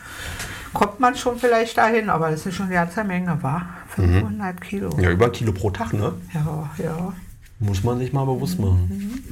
kommt 0.71 0.99
man 0.99 1.15
schon 1.15 1.39
vielleicht 1.39 1.79
dahin. 1.79 2.11
Aber 2.11 2.29
das 2.29 2.45
ist 2.45 2.53
schon 2.53 2.67
eine 2.67 2.75
ganze 2.75 3.03
Menge, 3.03 3.41
war 3.41 3.67
500 3.95 4.61
Kilo. 4.61 4.95
Ja, 4.99 5.09
über 5.09 5.25
ein 5.25 5.31
Kilo 5.31 5.51
pro 5.51 5.71
Tag, 5.71 5.93
ne? 5.93 6.13
Ja, 6.31 6.69
ja. 6.77 7.13
Muss 7.57 7.83
man 7.83 7.97
sich 7.97 8.13
mal 8.13 8.25
bewusst 8.25 8.59
machen. 8.59 9.23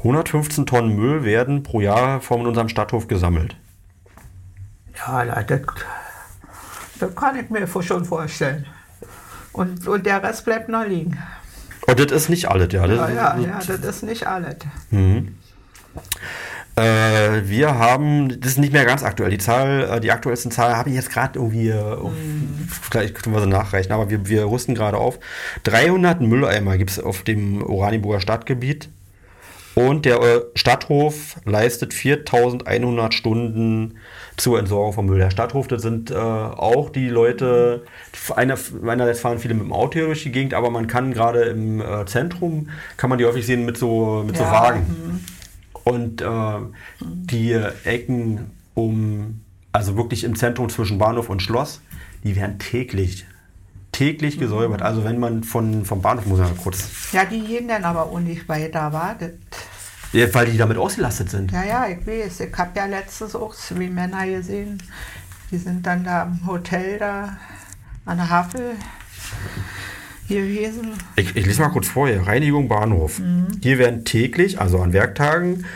115 0.00 0.64
Tonnen 0.64 0.96
Müll 0.96 1.24
werden 1.24 1.62
pro 1.62 1.80
Jahr 1.80 2.20
von 2.20 2.46
unserem 2.46 2.68
Stadthof 2.68 3.06
gesammelt. 3.06 3.56
Ja, 4.96 5.24
das, 5.42 5.60
das 6.98 7.14
kann 7.14 7.38
ich 7.38 7.50
mir 7.50 7.66
schon 7.66 8.04
vorstellen. 8.04 8.66
Und, 9.52 9.86
und 9.86 10.06
der 10.06 10.22
Rest 10.22 10.44
bleibt 10.44 10.68
noch 10.68 10.86
liegen. 10.86 11.18
Und 11.86 11.98
das 11.98 12.12
ist 12.12 12.28
nicht 12.30 12.48
alles, 12.48 12.72
ja. 12.72 12.86
Das, 12.86 12.96
Ja, 12.96 13.08
ja, 13.10 13.38
ja, 13.38 13.58
das 13.58 13.78
ist 13.78 14.02
nicht 14.02 14.26
alles. 14.26 14.56
Äh, 16.76 17.42
wir 17.44 17.78
haben, 17.78 18.40
das 18.40 18.52
ist 18.52 18.58
nicht 18.58 18.72
mehr 18.72 18.84
ganz 18.84 19.02
aktuell, 19.02 19.30
die 19.30 19.38
Zahl, 19.38 19.82
äh, 19.82 20.00
die 20.00 20.12
aktuellsten 20.12 20.50
Zahl 20.50 20.76
habe 20.76 20.88
ich 20.88 20.94
jetzt 20.94 21.10
gerade 21.10 21.38
irgendwie, 21.38 21.68
äh, 21.68 21.78
auf, 21.78 22.12
vielleicht 22.82 23.22
können 23.22 23.34
wir 23.34 23.42
sie 23.42 23.48
nachreichen, 23.48 23.92
aber 23.92 24.08
wir, 24.08 24.28
wir 24.28 24.44
rüsten 24.46 24.74
gerade 24.74 24.96
auf. 24.96 25.18
300 25.64 26.20
Mülleimer 26.20 26.78
gibt 26.78 26.90
es 26.90 27.00
auf 27.00 27.22
dem 27.22 27.62
Oranienburger 27.62 28.20
Stadtgebiet 28.20 28.88
und 29.74 30.04
der 30.04 30.20
äh, 30.20 30.40
Stadthof 30.54 31.36
leistet 31.44 31.94
4100 31.94 33.14
Stunden 33.14 33.98
zur 34.36 34.58
Entsorgung 34.58 34.92
von 34.92 35.06
Müll. 35.06 35.18
Der 35.18 35.30
Stadthof, 35.30 35.68
das 35.68 35.82
sind 35.82 36.10
äh, 36.10 36.14
auch 36.14 36.90
die 36.90 37.08
Leute, 37.08 37.84
einer, 38.34 38.58
einerseits 38.86 39.20
fahren 39.20 39.38
viele 39.38 39.54
mit 39.54 39.64
dem 39.64 39.72
Auto 39.72 39.94
hier 39.94 40.06
durch 40.06 40.22
die 40.22 40.32
Gegend, 40.32 40.54
aber 40.54 40.70
man 40.70 40.86
kann 40.86 41.12
gerade 41.12 41.42
im 41.42 41.80
äh, 41.80 42.04
Zentrum, 42.06 42.70
kann 42.96 43.10
man 43.10 43.18
die 43.18 43.24
häufig 43.24 43.46
sehen 43.46 43.64
mit 43.64 43.76
so, 43.76 44.24
mit 44.26 44.36
so 44.36 44.42
Ja, 44.42 44.52
Wagen. 44.52 45.24
Und 45.84 46.20
äh, 46.20 46.26
die 47.00 47.52
Ecken 47.84 48.50
um, 48.74 49.40
also 49.72 49.96
wirklich 49.96 50.24
im 50.24 50.36
Zentrum 50.36 50.68
zwischen 50.68 50.98
Bahnhof 50.98 51.28
und 51.28 51.42
Schloss, 51.42 51.80
die 52.24 52.36
werden 52.36 52.58
täglich, 52.58 53.26
täglich 54.00 54.38
gesäubert. 54.38 54.80
Also 54.80 55.04
wenn 55.04 55.18
man 55.20 55.44
von, 55.44 55.84
vom 55.84 56.00
Bahnhof, 56.00 56.24
muss 56.24 56.38
mal 56.38 56.48
kurz, 56.56 56.88
Ja, 57.12 57.26
die 57.26 57.40
gehen 57.42 57.68
dann 57.68 57.84
aber 57.84 58.04
auch 58.06 58.18
nicht 58.18 58.48
weiter, 58.48 58.92
wartet. 58.94 59.38
ja, 60.14 60.32
weil 60.32 60.46
die 60.46 60.56
damit 60.56 60.78
ausgelastet 60.78 61.28
sind. 61.30 61.52
Ja, 61.52 61.62
ja, 61.64 61.86
ich 61.86 62.06
weiß. 62.06 62.40
Ich 62.40 62.56
habe 62.56 62.70
ja 62.76 62.86
letztens 62.86 63.34
auch 63.36 63.54
zwei 63.54 63.88
Männer 63.90 64.26
gesehen. 64.26 64.82
Die 65.50 65.58
sind 65.58 65.84
dann 65.86 66.04
da 66.04 66.22
im 66.22 66.46
Hotel 66.46 66.98
da 66.98 67.36
an 68.06 68.16
der 68.16 68.30
Havel 68.30 68.70
gewesen. 70.28 70.92
Ich, 71.16 71.36
ich 71.36 71.44
lese 71.44 71.60
mal 71.60 71.68
kurz 71.68 71.88
vor 71.88 72.08
hier. 72.08 72.26
Reinigung 72.26 72.68
Bahnhof. 72.68 73.20
Hier 73.62 73.78
werden 73.78 74.06
täglich, 74.06 74.58
also 74.60 74.80
an 74.80 74.94
Werktagen, 74.94 75.66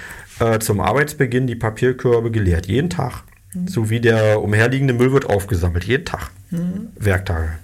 äh, 0.40 0.58
zum 0.60 0.80
Arbeitsbeginn 0.80 1.46
die 1.46 1.56
Papierkörbe 1.56 2.30
geleert. 2.30 2.66
Jeden 2.66 2.88
Tag. 2.88 3.22
Sowie 3.66 4.00
der 4.00 4.42
umherliegende 4.42 4.94
Müll 4.94 5.12
wird 5.12 5.28
aufgesammelt. 5.28 5.84
Jeden 5.84 6.06
Tag. 6.06 6.30
Werktage. 6.96 7.58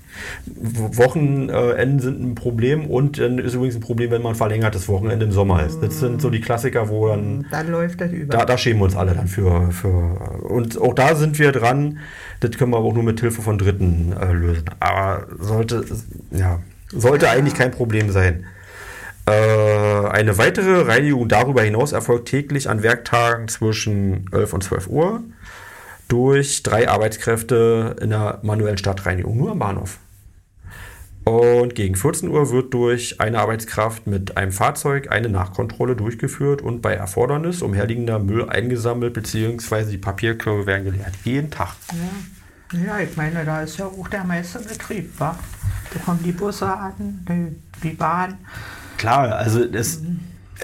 Wochenenden 0.47 2.01
sind 2.01 2.23
ein 2.23 2.35
Problem 2.35 2.87
und 2.87 3.19
dann 3.19 3.39
ist 3.39 3.55
übrigens 3.55 3.77
ein 3.77 3.81
Problem, 3.81 4.11
wenn 4.11 4.23
man 4.23 4.35
verlängertes 4.35 4.89
Wochenende 4.89 5.27
im 5.27 5.33
Sommer 5.33 5.65
ist. 5.65 5.83
Das 5.83 6.01
sind 6.01 6.21
so 6.21 6.31
die 6.31 6.41
Klassiker, 6.41 6.89
wo 6.89 7.09
dann 7.09 7.47
Dann 7.51 7.71
läuft 7.71 8.01
das 8.01 8.13
über. 8.13 8.33
da, 8.37 8.45
da 8.45 8.59
schämen 8.59 8.81
wir 8.81 8.85
uns 8.85 8.97
alle 8.97 9.15
dann 9.15 9.29
für, 9.29 9.71
für. 9.73 9.89
Und 10.45 10.81
auch 10.81 10.95
da 10.95 11.15
sind 11.15 11.39
wir 11.39 11.53
dran. 11.53 11.99
Das 12.41 12.53
können 12.53 12.73
wir 12.73 12.79
aber 12.79 12.87
auch 12.87 12.95
nur 12.95 13.03
mit 13.03 13.21
Hilfe 13.21 13.43
von 13.43 13.59
Dritten 13.59 14.13
äh, 14.19 14.33
lösen. 14.33 14.65
Aber 14.81 15.27
sollte, 15.39 15.85
ja, 16.31 16.61
sollte 16.93 17.29
eigentlich 17.29 17.55
kein 17.55 17.71
Problem 17.71 18.11
sein. 18.11 18.45
Äh, 19.27 20.09
eine 20.09 20.39
weitere 20.39 20.83
Reinigung 20.83 21.29
darüber 21.29 21.63
hinaus 21.63 21.93
erfolgt 21.93 22.29
täglich 22.29 22.69
an 22.69 22.83
Werktagen 22.83 23.49
zwischen 23.49 24.27
11 24.33 24.53
und 24.55 24.65
12 24.65 24.89
Uhr 24.89 25.21
durch 26.09 26.63
drei 26.63 26.89
Arbeitskräfte 26.89 27.97
in 28.01 28.11
der 28.11 28.41
manuellen 28.43 28.79
Stadtreinigung, 28.79 29.37
nur 29.37 29.53
am 29.53 29.59
Bahnhof. 29.61 29.99
Und 31.25 31.75
gegen 31.75 31.97
14 31.97 32.29
Uhr 32.31 32.51
wird 32.51 32.73
durch 32.73 33.21
eine 33.21 33.39
Arbeitskraft 33.39 34.07
mit 34.07 34.37
einem 34.37 34.53
Fahrzeug 34.53 35.11
eine 35.11 35.29
Nachkontrolle 35.29 35.95
durchgeführt 35.95 36.63
und 36.63 36.81
bei 36.81 36.95
Erfordernis 36.95 37.63
umherliegender 37.63 38.19
Müll 38.19 38.49
eingesammelt 38.49 39.13
bzw. 39.13 39.91
die 39.91 39.99
Papierkörbe 39.99 40.67
werden 40.67 40.85
geleert. 40.85 41.13
Jeden 41.25 41.51
Tag. 41.51 41.77
Ja. 42.73 42.79
ja, 42.79 42.99
ich 43.01 43.17
meine, 43.17 43.45
da 43.45 43.63
ist 43.63 43.77
ja 43.77 43.87
auch 43.87 44.09
der 44.09 44.25
meiste 44.25 44.61
Betrieb, 44.61 45.13
wa? 45.19 45.39
Da 45.93 46.01
kommen 46.01 46.21
die 46.25 46.33
Busse 46.33 46.67
an, 46.67 46.93
die, 47.29 47.57
die 47.83 47.95
Bahn. 47.95 48.39
Klar, 48.97 49.35
also, 49.35 49.65
das, 49.67 50.01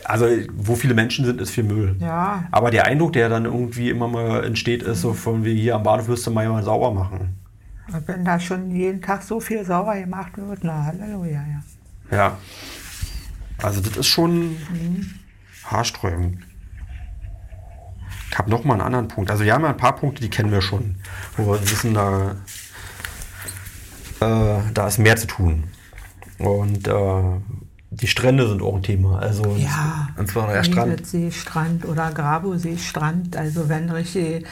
also 0.05 0.27
wo 0.57 0.75
viele 0.75 0.95
Menschen 0.95 1.25
sind, 1.25 1.41
ist 1.41 1.51
viel 1.51 1.65
Müll. 1.65 1.97
Ja, 1.99 2.45
Aber 2.51 2.71
der 2.71 2.87
Eindruck, 2.87 3.13
der 3.13 3.29
dann 3.29 3.45
irgendwie 3.45 3.91
immer 3.91 4.09
mal 4.09 4.45
entsteht, 4.45 4.83
ist 4.83 5.03
so 5.03 5.13
von 5.13 5.45
wie 5.45 5.55
hier 5.55 5.75
am 5.75 5.83
Bahnhof 5.83 6.09
müsste 6.09 6.31
man 6.31 6.45
ja 6.45 6.51
mal 6.51 6.63
sauber 6.63 6.93
machen. 6.93 7.46
Und 7.93 8.09
wenn 8.09 8.25
da 8.25 8.41
schon 8.41 8.71
jeden 8.71 9.01
Tag 9.01 9.23
so 9.23 9.41
viel 9.41 9.65
sauber 9.65 9.97
gemacht 9.97 10.33
wird, 10.37 10.61
na 10.63 10.85
Halleluja, 10.85 11.45
ja. 12.11 12.17
Ja. 12.17 12.39
Also 13.63 13.81
das 13.81 13.97
ist 13.97 14.07
schon 14.07 14.57
haarsträubend. 15.65 16.39
Ich 18.31 18.39
habe 18.39 18.51
noch 18.51 18.65
mal 18.65 18.75
einen 18.75 18.83
anderen 18.83 19.09
Punkt. 19.09 19.31
Also 19.31 19.45
wir 19.45 19.55
haben 19.55 19.63
ja 19.63 19.71
ein 19.71 19.77
paar 19.77 19.97
Punkte, 19.97 20.21
die 20.21 20.29
kennen 20.29 20.51
wir 20.51 20.61
schon. 20.61 20.97
Wo 21.37 21.53
wir 21.53 21.63
wissen, 21.63 21.95
da, 21.95 22.37
äh, 24.21 24.61
da 24.75 24.87
ist 24.87 24.99
mehr 24.99 25.17
zu 25.17 25.27
tun. 25.27 25.65
Und 26.39 26.87
äh, 26.87 27.41
die 27.91 28.07
Strände 28.07 28.49
sind 28.49 28.61
auch 28.63 28.77
ein 28.77 28.83
Thema. 28.83 29.21
Also 29.21 29.57
Ja, 29.57 30.09
und 30.17 30.29
zwar 30.29 30.53
der 30.53 30.65
Strand. 30.65 31.07
Seestrand 31.07 31.87
oder 31.87 32.11
Grabo-Seestrand. 32.11 33.37
Also 33.37 33.69
wenn 33.69 33.89
richtig 33.91 34.47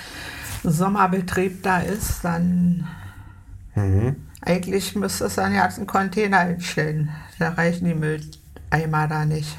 Sommerbetrieb 0.62 1.62
da 1.62 1.80
ist, 1.80 2.24
dann 2.24 2.86
Mhm. 3.74 4.16
eigentlich 4.42 4.94
müsste 4.94 5.24
es 5.24 5.34
dann 5.36 5.54
jetzt 5.54 5.78
einen 5.78 5.86
Container 5.86 6.40
hinstellen. 6.40 7.10
Da 7.38 7.50
reichen 7.50 7.86
die 7.86 7.94
Mülleimer 7.94 9.08
da 9.08 9.24
nicht. 9.24 9.56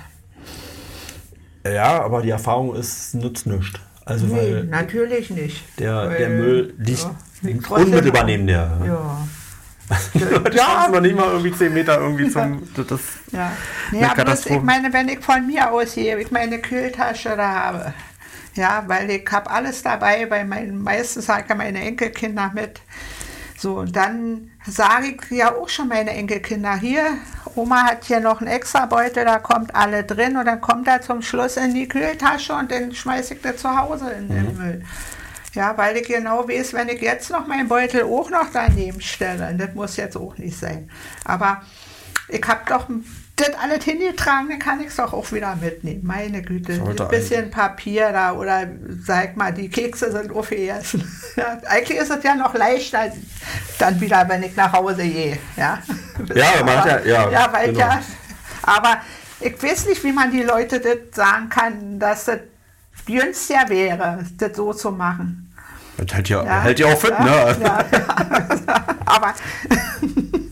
Ja, 1.66 2.02
aber 2.04 2.22
die 2.22 2.30
Erfahrung 2.30 2.76
ist, 2.76 3.16
nutzt 3.16 3.48
nichts. 3.48 3.80
Also 4.06 4.28
Nee, 4.28 4.34
weil 4.36 4.64
natürlich 4.66 5.32
nicht. 5.32 5.64
der, 5.80 6.10
der 6.10 6.30
Müll 6.30 6.74
liegt 6.78 7.00
ja, 7.02 7.16
liegt 7.42 7.70
unmittelbar 7.72 8.24
neben 8.26 8.46
der. 8.46 8.72
Ja. 8.86 9.28
Leute 10.30 10.58
Ja. 10.58 10.88
noch 10.92 11.02
nicht 11.02 11.16
mal 11.16 11.32
irgendwie 11.32 11.52
10 11.52 11.74
Meter 11.74 12.00
irgendwie 12.00 12.30
zum. 12.30 12.62
Das, 12.76 12.86
das, 12.88 13.00
Ja, 13.32 13.52
ja 13.92 14.00
bloß, 14.00 14.14
Katastrophe. 14.16 14.56
ich 14.60 14.64
meine, 14.64 14.94
wenn 14.94 15.10
ich 15.10 15.20
von 15.22 15.46
mir 15.48 15.72
aus 15.72 15.94
hier, 15.94 16.20
ich 16.20 16.30
meine 16.32 16.60
Kühltasche 16.60 17.36
da 17.36 17.50
habe, 17.52 17.94
ja, 18.56 18.84
weil 18.88 19.10
ich 19.10 19.28
habe 19.32 19.50
alles 19.50 19.82
dabei, 19.82 20.30
weil 20.30 20.46
mein, 20.46 20.78
meistens 20.78 21.28
habe 21.28 21.44
ich 21.50 21.56
meine 21.56 21.80
Enkelkinder 21.82 22.52
mit, 22.54 22.82
so, 23.58 23.80
und 23.80 23.96
dann 23.96 24.52
sage 24.66 25.16
ich 25.16 25.32
ja 25.32 25.56
auch 25.56 25.70
schon 25.70 25.88
meine 25.88 26.12
Enkelkinder, 26.12 26.76
hier, 26.76 27.06
Oma 27.56 27.84
hat 27.84 28.04
hier 28.04 28.20
noch 28.20 28.42
einen 28.42 28.50
extra 28.50 28.86
Beutel, 28.86 29.24
da 29.24 29.40
kommt 29.40 29.74
alle 29.74 30.04
drin 30.04 30.36
und 30.36 30.46
dann 30.46 30.60
kommt 30.60 30.88
er 30.88 31.02
zum 31.02 31.22
Schluss 31.22 31.56
in 31.56 31.74
die 31.74 31.88
Kühltasche 31.88 32.54
und 32.54 32.72
dann 32.72 32.94
schmeiße 32.94 33.36
ich 33.36 33.42
das 33.42 33.58
zu 33.58 33.78
Hause 33.78 34.12
in 34.12 34.28
den 34.28 34.54
mhm. 34.54 34.58
Müll. 34.58 34.84
Ja, 35.54 35.78
weil 35.78 35.96
ich 35.96 36.08
genau 36.08 36.50
weiß, 36.50 36.74
wenn 36.74 36.90
ich 36.90 37.02
jetzt 37.02 37.32
noch 37.32 37.48
meinen 37.48 37.70
Beutel 37.70 38.04
auch 38.04 38.30
noch 38.30 38.48
daneben 38.52 39.00
stelle, 39.00 39.56
das 39.58 39.74
muss 39.74 39.96
jetzt 39.96 40.18
auch 40.18 40.38
nicht 40.38 40.58
sein. 40.58 40.90
Aber 41.24 41.62
ich 42.28 42.46
habe 42.46 42.62
doch 42.68 42.90
das 43.36 43.50
alles 43.62 43.84
hingetragen, 43.84 44.50
dann 44.50 44.60
kann 44.60 44.80
ich 44.80 44.88
es 44.88 44.96
doch 44.96 45.12
auch 45.12 45.32
wieder 45.32 45.56
mitnehmen. 45.58 46.02
Meine 46.04 46.42
Güte, 46.42 46.74
ein 46.74 47.08
bisschen 47.10 47.52
Papier 47.52 48.12
da 48.14 48.34
oder 48.34 48.68
sag 49.06 49.36
mal, 49.36 49.52
die 49.52 49.70
Kekse 49.70 50.12
sind 50.12 50.34
aufgegessen. 50.34 51.04
ja, 51.36 51.58
eigentlich 51.68 51.98
ist 52.00 52.12
es 52.12 52.24
ja 52.24 52.36
noch 52.36 52.54
leichter 52.54 53.12
dann 53.78 54.00
wieder, 54.00 54.28
wenn 54.30 54.44
ich 54.44 54.56
nach 54.56 54.72
Hause 54.72 55.04
gehe. 55.04 55.38
Ja, 55.58 55.80
ja, 56.34 56.64
man 56.64 56.78
hat 56.78 57.06
ja, 57.06 57.26
ja, 57.26 57.30
ja, 57.30 57.54
weil 57.54 57.74
genau. 57.74 57.80
ja, 57.80 58.02
aber 58.64 59.02
ich 59.42 59.62
weiß 59.62 59.88
nicht, 59.88 60.04
wie 60.04 60.14
man 60.14 60.32
die 60.32 60.44
Leute 60.44 60.80
das 60.80 60.98
sagen 61.14 61.50
kann, 61.50 62.00
dass 62.00 62.26
das 62.26 62.40
günstiger 63.06 63.68
wäre, 63.68 64.26
das 64.38 64.56
so 64.56 64.74
zu 64.74 64.92
machen. 64.92 65.54
Das 65.98 66.16
hält 66.16 66.30
ja, 66.30 66.44
ja, 66.44 66.62
hält 66.62 66.80
ja 66.80 66.88
auch 66.88 67.00
fit, 67.00 67.12
ja, 67.12 67.24
ne? 67.24 67.58
Ja, 67.62 67.86
aber 69.06 69.34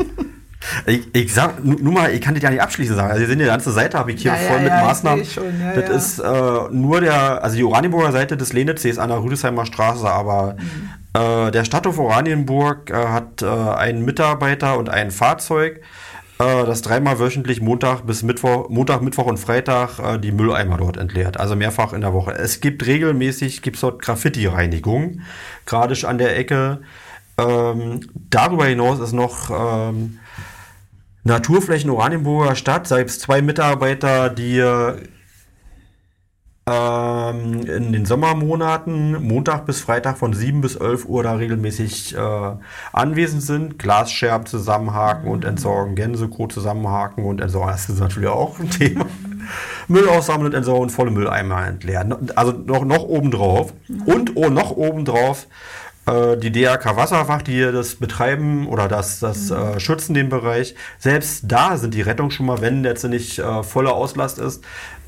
ich, 0.86 1.16
ich 1.16 1.34
sag 1.34 1.64
nur 1.64 1.94
mal, 1.94 2.12
ich 2.12 2.22
kann 2.22 2.34
das 2.34 2.44
ja 2.44 2.50
nicht 2.50 2.62
abschließend 2.62 2.98
sagen. 2.98 3.12
Also, 3.12 3.22
Sie 3.22 3.28
sehen, 3.28 3.40
die 3.40 3.46
ganze 3.46 3.72
Seite 3.72 3.98
habe 3.98 4.12
ich 4.12 4.22
hier 4.22 4.32
ja, 4.32 4.38
voll 4.38 4.58
ja, 4.58 4.64
mit 4.64 4.72
Maßnahmen. 4.72 5.26
Schon, 5.26 5.46
das 5.76 5.90
ist 5.90 6.20
äh, 6.20 6.32
nur 6.72 7.02
der, 7.02 7.44
also 7.44 7.56
die 7.56 7.64
Oranienburger 7.64 8.12
Seite 8.12 8.38
des 8.38 8.54
Lenitzsees 8.54 8.98
an 8.98 9.10
der 9.10 9.22
Rüdesheimer 9.22 9.66
Straße, 9.66 10.10
aber 10.10 10.56
mhm. 11.14 11.20
äh, 11.22 11.52
der 11.52 11.66
Stadthof 11.66 11.98
Oranienburg 12.00 12.90
äh, 12.90 12.94
hat 12.94 13.42
äh, 13.42 13.46
einen 13.46 14.06
Mitarbeiter 14.06 14.78
und 14.78 14.90
ein 14.90 15.12
Fahrzeug, 15.12 15.82
äh, 16.40 16.66
das 16.66 16.82
dreimal 16.82 17.20
wöchentlich 17.20 17.62
Montag 17.62 18.06
bis 18.06 18.24
Mittwoch, 18.24 18.70
Montag, 18.70 19.02
Mittwoch 19.02 19.26
und 19.26 19.38
Freitag 19.38 20.00
äh, 20.00 20.20
die 20.20 20.32
Mülleimer 20.32 20.78
dort 20.78 20.98
entleert. 20.98 21.40
Also 21.40 21.56
mehrfach 21.56 21.94
in 21.94 22.02
der 22.02 22.14
Woche. 22.14 22.34
Es 22.34 22.60
gibt 22.60 22.86
regelmäßig 22.86 23.62
gibt's 23.62 23.82
dort 23.82 24.02
Graffiti-Reinigung, 24.02 25.22
gerade 25.66 25.96
an 26.08 26.18
der 26.18 26.38
Ecke. 26.38 26.82
Ähm, 27.38 28.02
darüber 28.30 28.66
hinaus 28.66 29.00
ist 29.00 29.14
noch 29.14 29.50
ähm, 29.50 30.20
Naturflächen 31.24 31.90
Oranienburger 31.90 32.56
Stadt, 32.56 32.88
selbst 32.88 33.22
zwei 33.22 33.42
Mitarbeiter, 33.42 34.30
die 34.30 34.60
ähm, 36.66 37.62
in 37.66 37.92
den 37.92 38.06
Sommermonaten 38.06 39.22
Montag 39.22 39.66
bis 39.66 39.82
Freitag 39.82 40.18
von 40.18 40.34
7 40.34 40.62
bis 40.62 40.76
11 40.76 41.06
Uhr 41.06 41.24
da 41.24 41.34
regelmäßig 41.34 42.16
äh, 42.16 42.52
anwesend 42.94 43.44
sind. 43.44 43.80
Glasscherben 43.80 44.46
zusammenhaken 44.48 45.30
und 45.30 45.44
entsorgen, 45.44 45.96
Gänsekot 45.96 46.54
zusammenhaken 46.54 47.26
und 47.26 47.42
entsorgen. 47.42 47.72
Das 47.72 47.90
ist 47.90 48.00
natürlich 48.00 48.30
auch 48.30 48.60
ein 48.60 48.70
Thema. 48.70 49.06
Müll 49.90 50.08
aussammeln 50.08 50.48
und 50.48 50.54
entsorgen 50.54 50.90
volle 50.90 51.12
Mülleimer 51.12 51.68
entleeren. 51.68 52.32
Also 52.36 52.54
noch, 52.54 52.86
noch 52.86 53.04
obendrauf. 53.04 53.74
Und 54.06 54.36
oh, 54.36 54.50
noch 54.50 54.72
obendrauf 54.72 55.48
äh, 56.06 56.38
die 56.38 56.52
DRK 56.52 56.96
Wasserwacht, 56.96 57.48
die 57.48 57.62
das 57.62 57.96
betreiben 57.96 58.68
oder 58.68 58.88
das, 58.88 59.20
das 59.20 59.50
mhm. 59.50 59.58
äh, 59.58 59.80
schützen 59.80 60.14
den 60.14 60.30
Bereich, 60.30 60.76
selbst 61.00 61.46
da 61.48 61.78
sind 61.78 61.94
die 61.94 62.02
Rettungen 62.02 62.32
schon 62.32 62.46
mal, 62.46 62.62
wenn 62.62 62.84
jetzt 62.84 63.04
nicht 63.06 63.40
äh, 63.40 63.64
voller 63.64 63.94
Auslast 63.94 64.40
ist, 64.40 64.64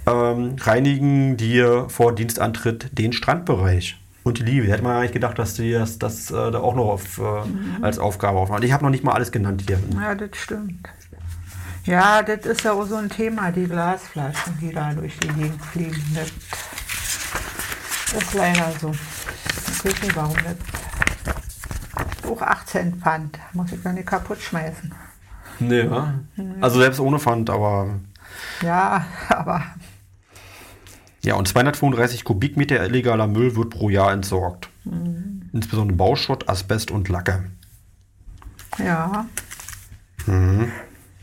ähm, 0.08 0.56
reinigen 0.62 1.38
die 1.38 1.66
vor 1.88 2.14
Dienstantritt 2.14 2.98
den 2.98 3.14
Strandbereich. 3.14 3.98
Und 4.24 4.40
die 4.40 4.44
Liebe, 4.44 4.68
hätte 4.68 4.82
man 4.82 4.98
eigentlich 4.98 5.12
gedacht, 5.12 5.38
dass 5.38 5.54
die 5.54 5.72
das, 5.72 6.00
das 6.00 6.32
äh, 6.32 6.52
da 6.52 6.60
auch 6.60 6.74
noch 6.76 6.88
auf, 6.88 7.20
äh, 7.20 7.22
mhm. 7.22 7.84
als 7.84 8.00
Aufgabe 8.00 8.40
aufmachen. 8.40 8.64
Ich 8.64 8.72
habe 8.72 8.84
noch 8.84 8.90
nicht 8.90 9.04
mal 9.04 9.12
alles 9.12 9.32
genannt 9.32 9.64
hier. 9.68 9.80
Ja, 9.94 10.16
das 10.16 10.30
stimmt. 10.34 10.88
Ja, 11.86 12.24
das 12.24 12.44
ist 12.48 12.64
ja 12.64 12.74
auch 12.74 12.86
so 12.86 12.96
ein 12.96 13.10
Thema, 13.10 13.52
die 13.52 13.66
Glasflaschen, 13.66 14.58
die 14.60 14.74
da 14.74 14.94
durch 14.94 15.20
die 15.20 15.28
Gegend 15.28 15.62
fliegen. 15.62 16.02
Das 16.16 16.32
ist 18.20 18.34
leider 18.34 18.72
so. 18.82 18.92
Nicht, 19.84 20.16
warum 20.16 20.36
das 20.44 20.56
auch 22.30 22.42
18 22.42 22.96
Pfand. 22.96 23.40
Muss 23.54 23.72
ich 23.72 23.82
dann 23.82 23.96
nicht 23.96 24.08
kaputt 24.08 24.40
schmeißen. 24.40 24.94
Ja. 25.60 26.16
Mhm. 26.36 26.56
Also 26.62 26.80
selbst 26.80 27.00
ohne 27.00 27.20
Pfand, 27.20 27.50
aber. 27.50 28.00
Ja, 28.62 29.06
aber. 29.30 29.64
Ja, 31.24 31.36
und 31.36 31.48
235 31.48 32.24
Kubikmeter 32.24 32.84
illegaler 32.84 33.28
Müll 33.28 33.56
wird 33.56 33.72
pro 33.72 33.90
Jahr 33.90 34.12
entsorgt. 34.12 34.70
Mhm. 34.84 35.50
Insbesondere 35.54 35.98
Bauschutt, 35.98 36.50
Asbest 36.50 36.92
und 36.92 37.10
Lacke. 37.10 37.46
Ja. 38.78 39.26
Mhm. 40.26 40.72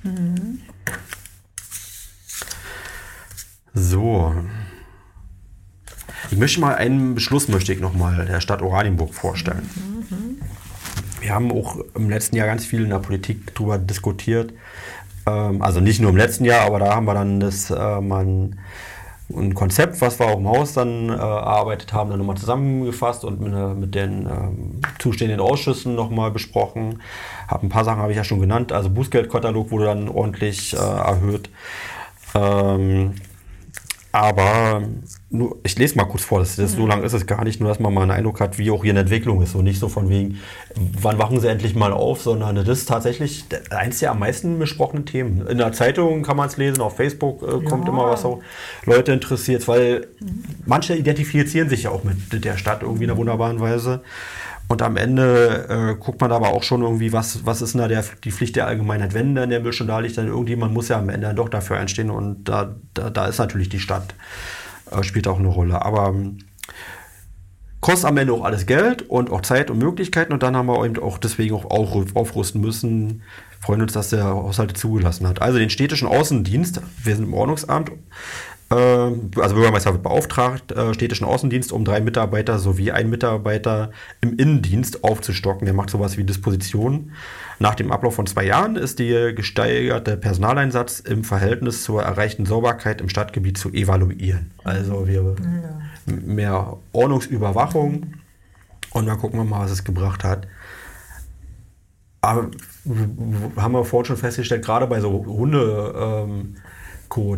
Mhm. 0.02 0.60
So. 3.74 4.34
Ich 6.32 6.38
möchte 6.38 6.60
mal 6.60 6.74
einen 6.74 7.14
Beschluss 7.14 7.48
möchte 7.48 7.72
ich 7.72 7.80
noch 7.80 7.94
mal 7.94 8.26
der 8.26 8.40
Stadt 8.40 8.62
Oranienburg 8.62 9.14
vorstellen. 9.14 9.68
Mhm 9.76 10.22
wir 11.22 11.34
haben 11.34 11.52
auch 11.52 11.76
im 11.94 12.10
letzten 12.10 12.36
Jahr 12.36 12.46
ganz 12.46 12.66
viel 12.66 12.82
in 12.82 12.90
der 12.90 12.98
Politik 12.98 13.54
darüber 13.54 13.78
diskutiert. 13.78 14.52
Ähm, 15.26 15.62
also 15.62 15.80
nicht 15.80 16.00
nur 16.00 16.10
im 16.10 16.16
letzten 16.16 16.44
Jahr, 16.44 16.66
aber 16.66 16.80
da 16.80 16.94
haben 16.94 17.06
wir 17.06 17.14
dann 17.14 17.40
das 17.40 17.70
äh, 17.70 18.00
mal 18.00 18.24
ein, 18.24 18.58
Konzept, 19.54 20.02
was 20.02 20.18
wir 20.18 20.26
auch 20.26 20.36
im 20.36 20.46
Haus 20.46 20.74
dann 20.74 21.08
äh, 21.08 21.12
erarbeitet 21.12 21.94
haben, 21.94 22.10
dann 22.10 22.18
nochmal 22.18 22.36
zusammengefasst 22.36 23.24
und 23.24 23.40
mit, 23.40 23.54
äh, 23.54 23.86
den 23.86 24.26
ähm, 24.26 24.80
zustehenden 24.98 25.40
Ausschüssen 25.40 25.94
nochmal 25.94 26.30
besprochen. 26.30 27.00
Ein 27.48 27.70
paar 27.70 27.84
Sachen 27.84 28.02
habe 28.02 28.12
ich 28.12 28.18
ja 28.18 28.24
schon 28.24 28.40
genannt. 28.40 28.72
Also 28.72 28.90
Bußgeldkatalog 28.90 29.70
wurde 29.70 29.86
dann 29.86 30.10
ordentlich 30.10 30.74
erhöht. 30.74 31.48
Ähm, 32.34 33.14
aber 34.10 34.82
nur, 35.32 35.58
ich 35.62 35.78
lese 35.78 35.96
mal 35.96 36.04
kurz 36.04 36.24
vor, 36.24 36.40
das, 36.40 36.56
das, 36.56 36.72
so 36.72 36.86
lang 36.86 37.02
ist 37.02 37.14
es 37.14 37.26
gar 37.26 37.42
nicht, 37.42 37.58
nur 37.58 37.70
dass 37.70 37.80
man 37.80 37.92
mal 37.92 38.02
einen 38.02 38.10
Eindruck 38.10 38.40
hat, 38.40 38.58
wie 38.58 38.70
auch 38.70 38.82
hier 38.82 38.92
eine 38.92 39.00
Entwicklung 39.00 39.42
ist. 39.42 39.54
Und 39.54 39.64
nicht 39.64 39.80
so 39.80 39.88
von 39.88 40.08
wegen, 40.10 40.38
wann 40.76 41.18
wachen 41.18 41.40
sie 41.40 41.48
endlich 41.48 41.74
mal 41.74 41.92
auf, 41.92 42.20
sondern 42.20 42.56
das 42.56 42.68
ist 42.68 42.88
tatsächlich 42.88 43.46
eins 43.70 44.00
der 44.00 44.10
am 44.10 44.18
meisten 44.18 44.58
besprochenen 44.58 45.06
Themen. 45.06 45.46
In 45.46 45.58
der 45.58 45.72
Zeitung 45.72 46.22
kann 46.22 46.36
man 46.36 46.48
es 46.48 46.58
lesen, 46.58 46.82
auf 46.82 46.96
Facebook 46.96 47.42
äh, 47.42 47.64
kommt 47.64 47.86
ja. 47.86 47.92
immer 47.92 48.10
was 48.10 48.22
so 48.22 48.42
Leute 48.84 49.12
interessiert, 49.12 49.66
weil 49.68 50.06
manche 50.66 50.94
identifizieren 50.94 51.68
sich 51.68 51.84
ja 51.84 51.90
auch 51.90 52.04
mit 52.04 52.44
der 52.44 52.58
Stadt 52.58 52.82
irgendwie 52.82 53.04
in 53.04 53.10
einer 53.10 53.18
wunderbaren 53.18 53.58
Weise. 53.60 54.02
Und 54.68 54.80
am 54.82 54.96
Ende 54.96 55.66
äh, 55.68 56.02
guckt 56.02 56.20
man 56.20 56.32
aber 56.32 56.48
auch 56.48 56.62
schon 56.62 56.82
irgendwie, 56.82 57.12
was, 57.12 57.44
was 57.44 57.62
ist 57.62 57.74
denn 57.74 57.80
da 57.80 57.88
der, 57.88 58.04
die 58.24 58.30
Pflicht 58.30 58.56
der 58.56 58.66
Allgemeinheit, 58.66 59.12
wenn 59.12 59.34
dann 59.34 59.50
der 59.50 59.60
Müll 59.60 59.72
schon 59.72 59.86
da 59.86 59.98
liegt, 59.98 60.16
dann 60.16 60.28
irgendjemand 60.28 60.72
muss 60.72 60.88
ja 60.88 60.98
am 60.98 61.08
Ende 61.08 61.26
dann 61.26 61.36
doch 61.36 61.48
dafür 61.48 61.78
einstehen 61.78 62.10
und 62.10 62.44
da, 62.44 62.74
da, 62.94 63.10
da 63.10 63.26
ist 63.26 63.38
natürlich 63.38 63.68
die 63.68 63.80
Stadt, 63.80 64.14
äh, 64.92 65.02
spielt 65.02 65.26
auch 65.26 65.38
eine 65.38 65.48
Rolle. 65.48 65.82
Aber 65.84 66.08
ähm, 66.08 66.38
kostet 67.80 68.08
am 68.08 68.16
Ende 68.16 68.32
auch 68.32 68.44
alles 68.44 68.66
Geld 68.66 69.02
und 69.02 69.30
auch 69.30 69.42
Zeit 69.42 69.70
und 69.70 69.78
Möglichkeiten 69.78 70.32
und 70.32 70.42
dann 70.42 70.56
haben 70.56 70.66
wir 70.66 70.84
eben 70.84 71.02
auch 71.02 71.18
deswegen 71.18 71.54
auch 71.54 71.64
aufrüsten 71.66 72.60
müssen. 72.60 73.22
Freuen 73.60 73.82
uns, 73.82 73.92
dass 73.92 74.10
der 74.10 74.24
Haushalt 74.24 74.76
zugelassen 74.76 75.28
hat. 75.28 75.42
Also 75.42 75.58
den 75.58 75.70
städtischen 75.70 76.08
Außendienst, 76.08 76.80
wir 77.02 77.16
sind 77.16 77.26
im 77.26 77.34
Ordnungsamt, 77.34 77.92
also 78.76 79.54
Bürgermeister 79.54 79.92
wird 79.92 80.02
beauftragt, 80.02 80.72
äh, 80.72 80.94
städtischen 80.94 81.26
Außendienst, 81.26 81.72
um 81.72 81.84
drei 81.84 82.00
Mitarbeiter 82.00 82.58
sowie 82.58 82.92
einen 82.92 83.10
Mitarbeiter 83.10 83.90
im 84.20 84.36
Innendienst 84.36 85.04
aufzustocken. 85.04 85.64
Der 85.64 85.74
macht 85.74 85.90
sowas 85.90 86.16
wie 86.16 86.24
Disposition. 86.24 87.12
Nach 87.58 87.74
dem 87.74 87.92
Ablauf 87.92 88.14
von 88.14 88.26
zwei 88.26 88.44
Jahren 88.44 88.76
ist 88.76 88.98
der 88.98 89.32
gesteigerte 89.32 90.16
Personaleinsatz 90.16 91.00
im 91.00 91.24
Verhältnis 91.24 91.82
zur 91.84 92.02
erreichten 92.02 92.46
Sauberkeit 92.46 93.00
im 93.00 93.08
Stadtgebiet 93.08 93.58
zu 93.58 93.70
evaluieren. 93.70 94.50
Also 94.64 95.06
wir 95.06 95.36
ja. 95.38 96.14
mehr 96.14 96.76
Ordnungsüberwachung 96.92 98.14
und 98.90 99.06
dann 99.06 99.18
gucken 99.18 99.38
wir 99.38 99.44
mal, 99.44 99.60
was 99.60 99.70
es 99.70 99.84
gebracht 99.84 100.24
hat. 100.24 100.46
Aber 102.20 102.50
haben 103.56 103.72
wir 103.72 103.84
vorhin 103.84 104.06
schon 104.06 104.16
festgestellt, 104.16 104.64
gerade 104.64 104.86
bei 104.86 105.00
so 105.00 105.24
Hundekot, 105.26 106.28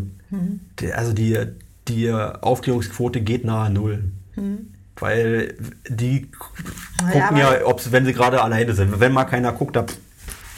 ähm, 0.01 0.11
Mhm. 0.35 0.61
Also 0.93 1.12
die, 1.12 1.39
die 1.89 2.12
Aufklärungsquote 2.12 3.20
geht 3.20 3.45
nahe 3.45 3.70
Null. 3.70 4.05
Mhm. 4.37 4.70
Weil 4.97 5.55
die 5.89 6.30
gucken 7.12 7.37
ja, 7.37 7.55
ja 7.55 7.76
wenn 7.91 8.05
sie 8.05 8.12
gerade 8.12 8.43
alleine 8.43 8.74
sind. 8.74 9.01
Wenn 9.01 9.12
mal 9.12 9.24
keiner 9.24 9.53
guckt, 9.53 9.74
dann. 9.76 9.87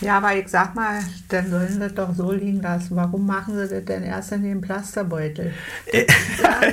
Ja, 0.03 0.19
aber 0.19 0.37
ich 0.37 0.49
sag 0.49 0.75
mal, 0.75 1.01
dann 1.31 1.51
sollen 1.51 1.69
sie 1.73 1.79
das 1.79 1.95
doch 1.95 2.15
so 2.15 2.31
liegen 2.33 2.61
lassen. 2.61 2.97
Warum 2.97 3.25
machen 3.25 3.55
sie 3.55 3.67
das 3.67 3.85
denn 3.87 4.03
erst 4.03 4.33
in 4.33 4.43
den 4.43 4.61
Plasterbeutel? 4.61 5.53
ja. 5.93 6.61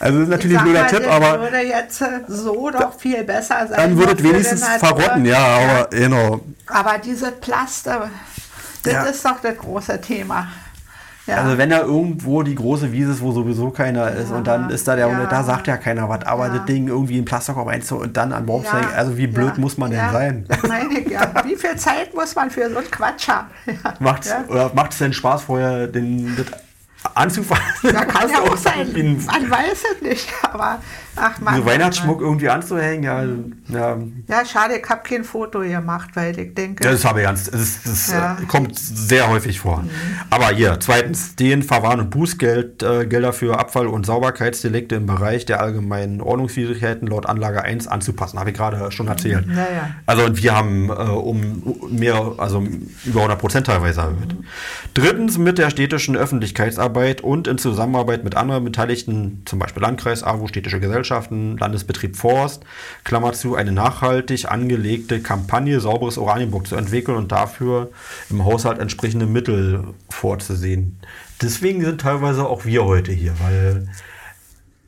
Also 0.00 0.18
das 0.18 0.28
ist 0.28 0.32
natürlich 0.32 0.58
ein 0.58 0.64
blöder 0.64 0.86
Tipp, 0.88 1.06
aber. 1.08 1.40
würde 1.42 1.60
jetzt 1.60 2.02
so 2.26 2.70
doch 2.70 2.98
viel 2.98 3.22
besser 3.22 3.68
sein. 3.68 3.76
Dann 3.76 3.96
würde 3.96 4.14
es 4.14 4.22
wenigstens 4.24 4.66
verrotten, 4.66 5.24
ja, 5.24 5.38
aber 5.38 5.90
genau. 5.90 6.40
Aber 6.66 6.98
diese 6.98 7.30
Plaster, 7.30 8.10
das 8.82 8.92
ja. 8.92 9.04
ist 9.04 9.24
doch 9.24 9.40
das 9.40 9.56
große 9.56 10.00
Thema. 10.00 10.48
Ja. 11.26 11.36
Also 11.36 11.56
wenn 11.56 11.70
da 11.70 11.80
irgendwo 11.80 12.42
die 12.42 12.54
große 12.54 12.90
Wiese 12.90 13.12
ist, 13.12 13.20
wo 13.20 13.30
sowieso 13.30 13.70
keiner 13.70 14.10
ist 14.10 14.30
ja. 14.30 14.36
und 14.36 14.46
dann 14.46 14.70
ist 14.70 14.88
da 14.88 14.96
der, 14.96 15.06
ja. 15.06 15.26
da 15.26 15.44
sagt 15.44 15.68
ja 15.68 15.76
keiner 15.76 16.08
was, 16.08 16.24
aber 16.24 16.48
das 16.48 16.64
Ding 16.64 16.88
irgendwie 16.88 17.18
in 17.18 17.24
Plastikkorb 17.24 17.68
einzu 17.68 17.96
und 17.96 18.16
dann 18.16 18.32
an 18.32 18.44
Baum 18.44 18.64
ja. 18.64 18.90
also 18.96 19.16
wie 19.16 19.28
blöd 19.28 19.56
muss 19.58 19.78
man 19.78 19.92
denn 19.92 20.10
sein? 20.10 20.46
Meine 20.66 20.98
ich, 20.98 21.08
ja. 21.08 21.32
Wie 21.44 21.56
viel 21.56 21.76
Zeit 21.76 22.14
muss 22.14 22.34
man 22.34 22.50
für 22.50 22.68
so 22.70 22.78
einen 22.78 22.90
Quatsch 22.90 23.28
haben? 23.28 23.48
Macht 24.00 24.92
es 24.92 24.98
denn 24.98 25.12
Spaß 25.12 25.42
vorher, 25.42 25.86
den, 25.86 26.34
das 26.36 26.46
anzufangen. 27.14 27.64
Ja, 27.82 28.04
kann 28.04 28.30
ja 28.30 28.38
auch 28.42 28.56
sein. 28.56 28.92
Man 29.26 29.50
weiß 29.50 29.84
es 29.94 30.02
nicht, 30.02 30.28
aber 30.42 30.80
ach 31.16 31.40
man. 31.40 31.56
So 31.56 31.66
Weihnachtsschmuck 31.66 32.20
Mann. 32.20 32.26
irgendwie 32.26 32.48
anzuhängen, 32.48 33.02
ja. 33.04 33.24
Ja, 33.68 33.98
ja 34.28 34.44
schade, 34.44 34.78
ich 34.78 34.88
habe 34.88 35.02
kein 35.02 35.24
Foto 35.24 35.60
gemacht, 35.60 36.10
weil 36.14 36.38
ich 36.38 36.54
denke. 36.54 36.84
Ja, 36.84 36.92
das 36.92 37.04
habe 37.04 37.20
ich 37.20 37.26
ernst. 37.26 37.52
Das, 37.52 37.82
das 37.84 38.12
ja. 38.12 38.38
Äh, 38.40 38.46
kommt 38.46 38.78
sehr 38.78 39.28
häufig 39.28 39.60
vor. 39.60 39.82
Mhm. 39.82 39.90
Aber 40.30 40.48
hier, 40.48 40.78
zweitens, 40.80 41.36
den 41.36 41.62
Verwarn- 41.62 42.00
und 42.00 42.10
Bußgelder 42.10 43.28
äh, 43.28 43.32
für 43.32 43.58
Abfall- 43.58 43.86
und 43.86 44.06
Sauberkeitsdelikte 44.06 44.96
im 44.96 45.06
Bereich 45.06 45.44
der 45.46 45.60
allgemeinen 45.60 46.20
Ordnungswidrigkeiten 46.20 47.06
laut 47.08 47.26
Anlage 47.26 47.62
1 47.62 47.88
anzupassen, 47.88 48.38
habe 48.38 48.50
ich 48.50 48.56
gerade 48.56 48.90
schon 48.92 49.08
erzählt. 49.08 49.46
Mhm. 49.46 49.56
Ja, 49.56 49.90
also 50.06 50.24
und 50.24 50.42
wir 50.42 50.54
haben 50.54 50.90
äh, 50.90 50.92
um 50.92 51.62
mehr, 51.90 52.34
also 52.38 52.66
über 53.04 53.20
100 53.20 53.38
Prozent 53.38 53.66
teilweise 53.66 54.00
erhöht. 54.02 54.34
Mhm. 54.34 54.44
Drittens 54.94 55.38
mit 55.38 55.58
der 55.58 55.70
städtischen 55.70 56.16
Öffentlichkeitsarbeit 56.16 57.22
und 57.22 57.48
in 57.48 57.58
Zusammenarbeit 57.58 58.24
mit 58.24 58.36
anderen 58.36 58.64
Beteiligten, 58.64 59.42
zum 59.44 59.58
Beispiel 59.58 59.82
Landkreis, 59.82 60.22
AWO, 60.22 60.48
städtische 60.48 60.80
Gesellschaften, 61.02 61.58
Landesbetrieb 61.58 62.16
Forst, 62.16 62.64
Klammer 63.04 63.32
zu, 63.32 63.56
eine 63.56 63.72
nachhaltig 63.72 64.50
angelegte 64.50 65.20
Kampagne 65.20 65.80
Sauberes 65.80 66.16
Oranienburg 66.16 66.66
zu 66.68 66.76
entwickeln 66.76 67.16
und 67.16 67.32
dafür 67.32 67.90
im 68.30 68.44
Haushalt 68.44 68.78
entsprechende 68.78 69.26
Mittel 69.26 69.84
vorzusehen. 70.08 70.98
Deswegen 71.40 71.84
sind 71.84 72.00
teilweise 72.00 72.46
auch 72.46 72.64
wir 72.64 72.84
heute 72.84 73.12
hier, 73.12 73.34
weil 73.40 73.88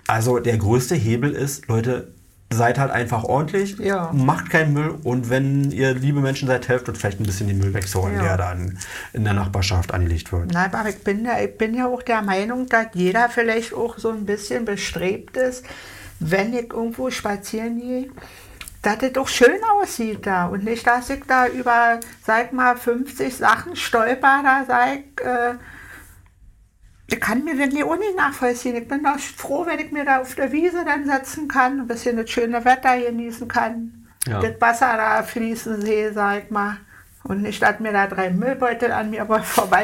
also 0.06 0.38
der 0.38 0.56
größte 0.56 0.94
Hebel 0.94 1.32
ist, 1.32 1.66
Leute, 1.66 2.08
seid 2.54 2.78
halt 2.78 2.90
einfach 2.90 3.24
ordentlich, 3.24 3.78
ja. 3.78 4.10
macht 4.12 4.50
keinen 4.50 4.72
Müll 4.72 4.94
und 5.02 5.28
wenn 5.30 5.70
ihr 5.70 5.94
liebe 5.94 6.20
Menschen 6.20 6.48
seid, 6.48 6.68
helft 6.68 6.88
uns 6.88 6.98
vielleicht 6.98 7.20
ein 7.20 7.24
bisschen 7.24 7.48
den 7.48 7.58
Müll 7.58 7.74
wegzuholen, 7.74 8.16
ja. 8.16 8.22
der 8.22 8.36
dann 8.36 8.78
in 9.12 9.24
der 9.24 9.34
Nachbarschaft 9.34 9.92
angelegt 9.92 10.32
wird. 10.32 10.52
Nein, 10.52 10.72
aber 10.72 10.88
ich 10.88 11.02
bin, 11.02 11.24
ja, 11.24 11.40
ich 11.40 11.56
bin 11.58 11.74
ja 11.74 11.86
auch 11.86 12.02
der 12.02 12.22
Meinung, 12.22 12.66
dass 12.68 12.86
jeder 12.94 13.28
vielleicht 13.28 13.74
auch 13.74 13.98
so 13.98 14.10
ein 14.10 14.24
bisschen 14.24 14.64
bestrebt 14.64 15.36
ist, 15.36 15.64
wenn 16.20 16.54
ich 16.54 16.72
irgendwo 16.72 17.10
spazieren 17.10 17.80
gehe, 17.80 18.10
dass 18.82 19.02
es 19.02 19.12
doch 19.12 19.28
schön 19.28 19.60
aussieht 19.78 20.26
da 20.26 20.46
und 20.46 20.64
nicht, 20.64 20.86
dass 20.86 21.10
ich 21.10 21.24
da 21.26 21.46
über, 21.46 22.00
sag 22.24 22.52
mal, 22.52 22.76
50 22.76 23.34
Sachen 23.34 23.76
stolper, 23.76 24.42
da 24.42 24.64
sag 24.66 25.24
äh, 25.24 25.54
ich 27.06 27.20
kann 27.20 27.44
mir 27.44 27.54
den 27.54 27.82
auch 27.84 27.96
nicht 27.96 28.16
nachvollziehen. 28.16 28.76
Ich 28.76 28.88
bin 28.88 29.02
doch 29.02 29.18
froh, 29.18 29.66
wenn 29.66 29.78
ich 29.78 29.92
mir 29.92 30.04
da 30.04 30.20
auf 30.20 30.34
der 30.34 30.52
Wiese 30.52 30.84
dann 30.84 31.04
setzen 31.04 31.48
kann, 31.48 31.80
ein 31.80 31.86
bisschen 31.86 32.16
das 32.16 32.30
schöne 32.30 32.64
Wetter 32.64 32.98
genießen 32.98 33.46
kann, 33.46 34.08
ja. 34.26 34.40
das 34.40 34.60
Wasser 34.60 34.96
da 34.96 35.22
fließen 35.22 35.82
sehe, 35.82 36.12
sag 36.12 36.44
ich 36.44 36.50
mal. 36.50 36.78
Und 37.22 37.42
nicht, 37.42 37.62
dass 37.62 37.80
mir 37.80 37.92
da 37.92 38.06
drei 38.06 38.30
Müllbeutel 38.30 38.92
an 38.92 39.10
mir 39.10 39.26
vorbei 39.42 39.82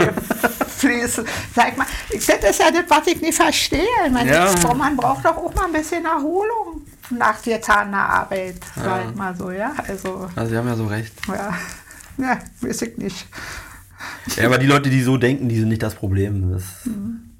fließen. 0.80 1.24
Sag 1.54 1.76
mal, 1.76 1.86
das 2.12 2.20
ist 2.20 2.28
ja 2.28 2.70
das, 2.70 2.84
was 2.88 3.06
ich 3.06 3.20
nicht 3.20 3.34
verstehe. 3.34 4.10
Man, 4.10 4.26
ja. 4.26 4.52
man 4.74 4.96
braucht 4.96 5.24
doch 5.24 5.36
auch 5.36 5.54
mal 5.54 5.66
ein 5.66 5.72
bisschen 5.72 6.04
Erholung 6.04 6.82
nach 7.10 7.42
getaner 7.42 8.08
Arbeit, 8.08 8.56
sag 8.74 8.84
ja. 8.84 9.10
ich 9.10 9.16
mal 9.16 9.36
so, 9.36 9.50
ja. 9.50 9.72
Also, 9.86 10.28
also 10.34 10.50
Sie 10.50 10.56
haben 10.56 10.68
ja 10.68 10.76
so 10.76 10.86
recht. 10.86 11.12
Ja, 11.28 11.54
ja 12.18 12.38
weiß 12.60 12.82
ich 12.82 12.96
nicht. 12.98 13.26
Ja, 14.36 14.46
aber 14.46 14.58
die 14.58 14.66
Leute, 14.66 14.88
die 14.90 15.02
so 15.02 15.16
denken, 15.16 15.48
die 15.48 15.58
sind 15.58 15.68
nicht 15.68 15.82
das 15.82 15.94
Problem. 15.94 16.52
Das 16.52 16.86
mhm. 16.86 17.30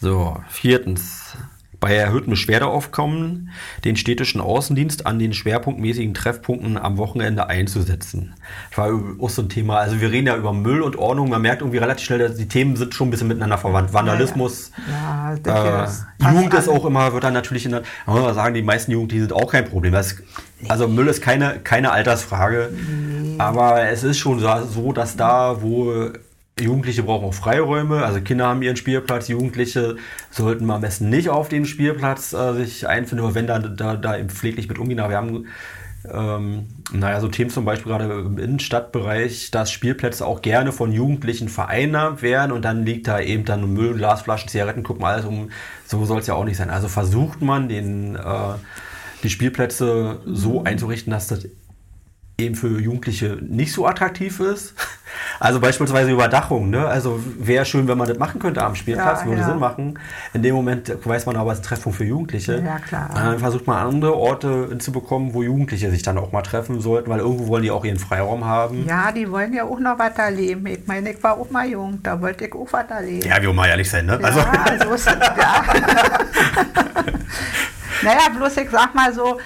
So, 0.00 0.42
viertens 0.48 1.36
bei 1.82 1.96
erhöhtem 1.96 2.30
Beschwerdeaufkommen 2.30 3.50
den 3.84 3.96
städtischen 3.96 4.40
Außendienst 4.40 5.04
an 5.04 5.18
den 5.18 5.32
schwerpunktmäßigen 5.32 6.14
Treffpunkten 6.14 6.78
am 6.78 6.96
Wochenende 6.96 7.48
einzusetzen. 7.48 8.34
Das 8.70 8.78
war 8.78 9.00
auch 9.18 9.28
so 9.28 9.42
ein 9.42 9.48
Thema. 9.48 9.78
Also 9.78 10.00
wir 10.00 10.12
reden 10.12 10.28
ja 10.28 10.36
über 10.36 10.52
Müll 10.52 10.80
und 10.80 10.94
Ordnung. 10.94 11.28
Man 11.28 11.42
merkt 11.42 11.60
irgendwie 11.60 11.78
relativ 11.78 12.06
schnell, 12.06 12.20
dass 12.20 12.36
die 12.36 12.46
Themen 12.46 12.76
sind 12.76 12.94
schon 12.94 13.08
ein 13.08 13.10
bisschen 13.10 13.26
miteinander 13.26 13.58
verwandt. 13.58 13.92
Vandalismus, 13.92 14.70
ja, 14.88 15.34
ja. 15.44 15.84
Äh, 15.84 16.32
Jugend 16.32 16.54
ist 16.54 16.68
auch 16.68 16.84
immer, 16.84 17.12
wird 17.12 17.24
dann 17.24 17.34
natürlich 17.34 17.64
in 17.64 17.72
der, 17.72 17.82
man 18.06 18.14
muss 18.14 18.24
mal 18.26 18.34
sagen, 18.34 18.54
die 18.54 18.62
meisten 18.62 18.92
Jugendlichen 18.92 19.28
sind 19.28 19.32
auch 19.32 19.50
kein 19.50 19.64
Problem. 19.64 19.92
Das, 19.92 20.14
also 20.68 20.86
Müll 20.86 21.08
ist 21.08 21.20
keine, 21.20 21.58
keine 21.64 21.90
Altersfrage. 21.90 22.70
Nee. 22.72 23.34
Aber 23.38 23.82
es 23.88 24.04
ist 24.04 24.18
schon 24.18 24.38
so, 24.38 24.92
dass 24.92 25.16
da, 25.16 25.60
wo 25.62 26.12
Jugendliche 26.60 27.02
brauchen 27.02 27.24
auch 27.24 27.34
Freiräume, 27.34 28.04
also 28.04 28.20
Kinder 28.20 28.46
haben 28.46 28.62
ihren 28.62 28.76
Spielplatz, 28.76 29.28
Jugendliche 29.28 29.96
sollten 30.30 30.70
am 30.70 30.82
besten 30.82 31.08
nicht 31.08 31.30
auf 31.30 31.48
dem 31.48 31.64
Spielplatz 31.64 32.34
äh, 32.34 32.52
sich 32.54 32.86
einfinden, 32.86 33.24
aber 33.24 33.34
wenn 33.34 33.46
da, 33.46 33.58
da, 33.58 33.96
da 33.96 34.18
eben 34.18 34.28
pfleglich 34.28 34.68
mit 34.68 34.78
umgehen. 34.78 35.00
Aber 35.00 35.10
wir 35.10 35.16
haben, 35.16 35.46
ähm, 36.12 36.66
naja, 36.92 37.20
so 37.20 37.28
Themen 37.28 37.48
zum 37.48 37.64
Beispiel 37.64 37.90
gerade 37.90 38.04
im 38.04 38.38
Innenstadtbereich, 38.38 39.50
dass 39.50 39.72
Spielplätze 39.72 40.26
auch 40.26 40.42
gerne 40.42 40.72
von 40.72 40.92
Jugendlichen 40.92 41.48
vereinnahmt 41.48 42.20
werden 42.20 42.52
und 42.52 42.64
dann 42.66 42.84
liegt 42.84 43.08
da 43.08 43.18
eben 43.18 43.46
dann 43.46 43.72
Müll, 43.72 43.94
Glasflaschen, 43.94 44.50
Zigaretten, 44.50 44.82
gucken 44.82 45.04
alles 45.04 45.24
um. 45.24 45.50
So 45.86 46.04
soll 46.04 46.20
es 46.20 46.26
ja 46.26 46.34
auch 46.34 46.44
nicht 46.44 46.58
sein. 46.58 46.68
Also 46.68 46.88
versucht 46.88 47.40
man 47.40 47.70
den, 47.70 48.14
äh, 48.16 48.54
die 49.22 49.30
Spielplätze 49.30 50.20
so 50.26 50.64
einzurichten, 50.64 51.12
dass 51.12 51.28
das 51.28 51.46
eben 52.44 52.54
für 52.54 52.80
Jugendliche 52.80 53.38
nicht 53.40 53.72
so 53.72 53.86
attraktiv 53.86 54.40
ist. 54.40 54.74
Also 55.40 55.60
beispielsweise 55.60 56.10
Überdachung. 56.10 56.70
Ne? 56.70 56.86
Also 56.86 57.20
wäre 57.38 57.64
schön, 57.64 57.88
wenn 57.88 57.98
man 57.98 58.08
das 58.08 58.18
machen 58.18 58.40
könnte 58.40 58.62
am 58.62 58.74
Spielplatz, 58.74 59.20
ja, 59.20 59.26
würde 59.26 59.40
ja. 59.40 59.46
Sinn 59.48 59.58
machen. 59.58 59.98
In 60.32 60.42
dem 60.42 60.54
Moment 60.54 60.92
weiß 61.04 61.26
man 61.26 61.36
aber, 61.36 61.52
es 61.52 61.58
ist 61.58 61.64
Treffpunkt 61.64 61.98
für 61.98 62.04
Jugendliche. 62.04 62.62
Ja, 62.64 62.78
klar. 62.78 63.10
dann 63.14 63.38
versucht 63.38 63.66
man 63.66 63.76
andere 63.86 64.16
Orte 64.16 64.78
zu 64.78 64.92
bekommen, 64.92 65.34
wo 65.34 65.42
Jugendliche 65.42 65.90
sich 65.90 66.02
dann 66.02 66.18
auch 66.18 66.32
mal 66.32 66.42
treffen 66.42 66.80
sollten, 66.80 67.10
weil 67.10 67.20
irgendwo 67.20 67.48
wollen 67.48 67.62
die 67.62 67.70
auch 67.70 67.84
ihren 67.84 67.98
Freiraum 67.98 68.44
haben. 68.44 68.86
Ja, 68.86 69.12
die 69.12 69.30
wollen 69.30 69.52
ja 69.52 69.64
auch 69.64 69.80
noch 69.80 69.98
was 69.98 70.16
erleben. 70.16 70.66
Ich 70.66 70.86
meine, 70.86 71.10
ich 71.10 71.22
war 71.22 71.38
auch 71.38 71.50
mal 71.50 71.68
jung, 71.68 71.98
da 72.02 72.20
wollte 72.20 72.46
ich 72.46 72.54
auch 72.54 72.68
was 72.70 72.88
erleben. 72.88 73.26
Ja, 73.26 73.40
wir 73.42 73.52
mal 73.52 73.68
ehrlich 73.68 73.90
sein, 73.90 74.06
ne? 74.06 74.18
Ja, 74.20 74.28
also. 74.28 74.40
so 74.88 74.94
ist 74.94 75.06
es, 75.08 75.14
ja. 75.16 75.64
naja, 78.02 78.28
bloß 78.36 78.56
ich 78.56 78.70
sag 78.70 78.94
mal 78.94 79.12
so, 79.12 79.38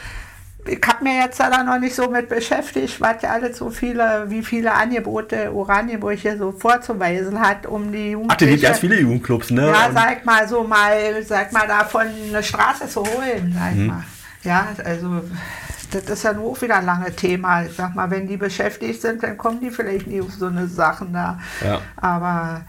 ich 0.69 0.81
habe 0.87 1.05
mir 1.05 1.21
jetzt 1.21 1.41
da 1.41 1.63
noch 1.63 1.79
nicht 1.79 1.95
so 1.95 2.11
mit 2.11 2.29
beschäftigt, 2.29 3.01
was 3.01 3.23
ja 3.23 3.31
alles 3.31 3.59
so 3.59 3.71
viele, 3.71 4.27
wie 4.29 4.43
viele 4.43 4.73
Angebote 4.73 5.53
Oranienburg 5.53 6.19
hier 6.19 6.37
so 6.37 6.53
vorzuweisen 6.53 7.41
hat, 7.41 7.67
um 7.67 7.93
die 7.93 8.13
Jugendlichen. 8.13 8.31
Ach, 8.31 8.37
da 8.37 8.47
gibt 8.47 8.63
ganz 8.63 8.79
viele 8.79 9.01
Jugendclubs, 9.01 9.51
ne? 9.51 9.69
Ja, 9.69 9.91
sag 9.93 10.25
mal 10.25 10.47
so 10.49 10.65
mal, 10.65 11.23
sag 11.23 11.53
mal 11.53 11.67
davon 11.67 12.07
eine 12.29 12.43
Straße 12.43 12.89
zu 12.89 13.01
holen, 13.01 13.55
sag 13.59 13.75
mhm. 13.75 13.87
mal. 13.87 14.05
Ja, 14.43 14.69
also 14.85 15.23
das 15.91 16.05
ist 16.05 16.23
ja 16.25 16.33
nur 16.33 16.61
wieder 16.61 16.77
ein 16.77 16.87
langes 16.87 17.17
Thema. 17.17 17.65
Ich 17.65 17.73
sag 17.73 17.95
mal, 17.95 18.11
wenn 18.11 18.27
die 18.27 18.37
beschäftigt 18.37 19.01
sind, 19.01 19.23
dann 19.23 19.37
kommen 19.37 19.61
die 19.61 19.71
vielleicht 19.71 20.07
nie 20.07 20.21
auf 20.21 20.33
so 20.33 20.47
eine 20.47 20.67
Sachen 20.67 21.13
da. 21.13 21.39
Ja. 21.65 21.81
Aber 21.97 22.63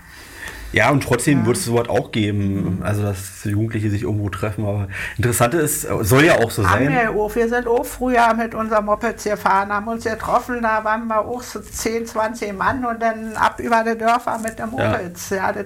ja, 0.77 0.91
und 0.91 1.01
trotzdem 1.01 1.39
ja. 1.39 1.45
wird 1.47 1.57
es 1.57 1.65
sowas 1.65 1.89
auch 1.89 2.11
geben, 2.11 2.81
also 2.83 3.01
dass 3.01 3.43
Jugendliche 3.43 3.89
sich 3.89 4.03
irgendwo 4.03 4.29
treffen. 4.29 4.63
Aber 4.63 4.87
interessant 5.17 5.55
ist, 5.55 5.81
soll 5.81 6.25
ja 6.25 6.37
auch 6.37 6.51
so 6.51 6.69
haben 6.69 6.85
sein. 6.85 6.93
Wir, 6.93 7.11
auch. 7.19 7.35
wir 7.35 7.49
sind 7.49 7.65
auch 7.65 7.83
früher 7.83 8.31
mit 8.35 8.53
unserem 8.53 8.85
Moped 8.85 9.23
gefahren, 9.23 9.73
haben 9.73 9.87
uns 9.87 10.03
getroffen, 10.03 10.61
da 10.61 10.83
waren 10.83 11.07
wir 11.07 11.21
auch 11.21 11.41
so 11.41 11.59
10, 11.59 12.05
20 12.05 12.55
Mann 12.55 12.85
und 12.85 13.01
dann 13.01 13.35
ab 13.35 13.59
über 13.59 13.83
die 13.83 13.97
Dörfer 13.97 14.37
mit 14.37 14.59
dem 14.59 14.69
Moped. 14.69 15.17
Ja. 15.31 15.35
ja 15.35 15.51
das, 15.51 15.65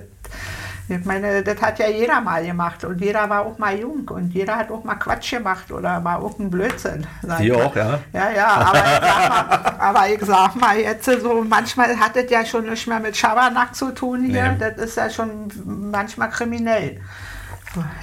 ich 0.91 1.05
meine, 1.05 1.41
das 1.41 1.61
hat 1.61 1.79
ja 1.79 1.87
jeder 1.87 2.19
mal 2.19 2.45
gemacht 2.45 2.83
und 2.83 2.99
jeder 2.99 3.29
war 3.29 3.45
auch 3.45 3.57
mal 3.57 3.77
jung 3.77 4.07
und 4.09 4.33
jeder 4.33 4.57
hat 4.57 4.69
auch 4.71 4.83
mal 4.83 4.95
Quatsch 4.95 5.31
gemacht 5.31 5.71
oder 5.71 6.01
mal 6.01 6.17
auch 6.17 6.37
ein 6.37 6.49
Blödsinn. 6.49 7.07
Sie 7.37 7.53
auch, 7.53 7.73
ja? 7.75 7.99
Ja, 8.11 8.31
ja, 8.31 8.47
aber 8.47 8.77
ich, 8.77 9.01
mal, 9.01 9.75
aber 9.79 10.09
ich 10.09 10.21
sag 10.21 10.55
mal, 10.55 10.77
jetzt 10.77 11.05
so, 11.05 11.45
manchmal 11.47 11.95
hat 11.97 12.17
es 12.17 12.29
ja 12.29 12.45
schon 12.45 12.69
nicht 12.69 12.85
mehr 12.87 12.99
mit 12.99 13.15
Schabernack 13.15 13.73
zu 13.73 13.91
tun 13.91 14.25
hier, 14.25 14.51
nee. 14.51 14.57
das 14.59 14.85
ist 14.85 14.97
ja 14.97 15.09
schon 15.09 15.49
manchmal 15.65 16.29
kriminell. 16.29 16.99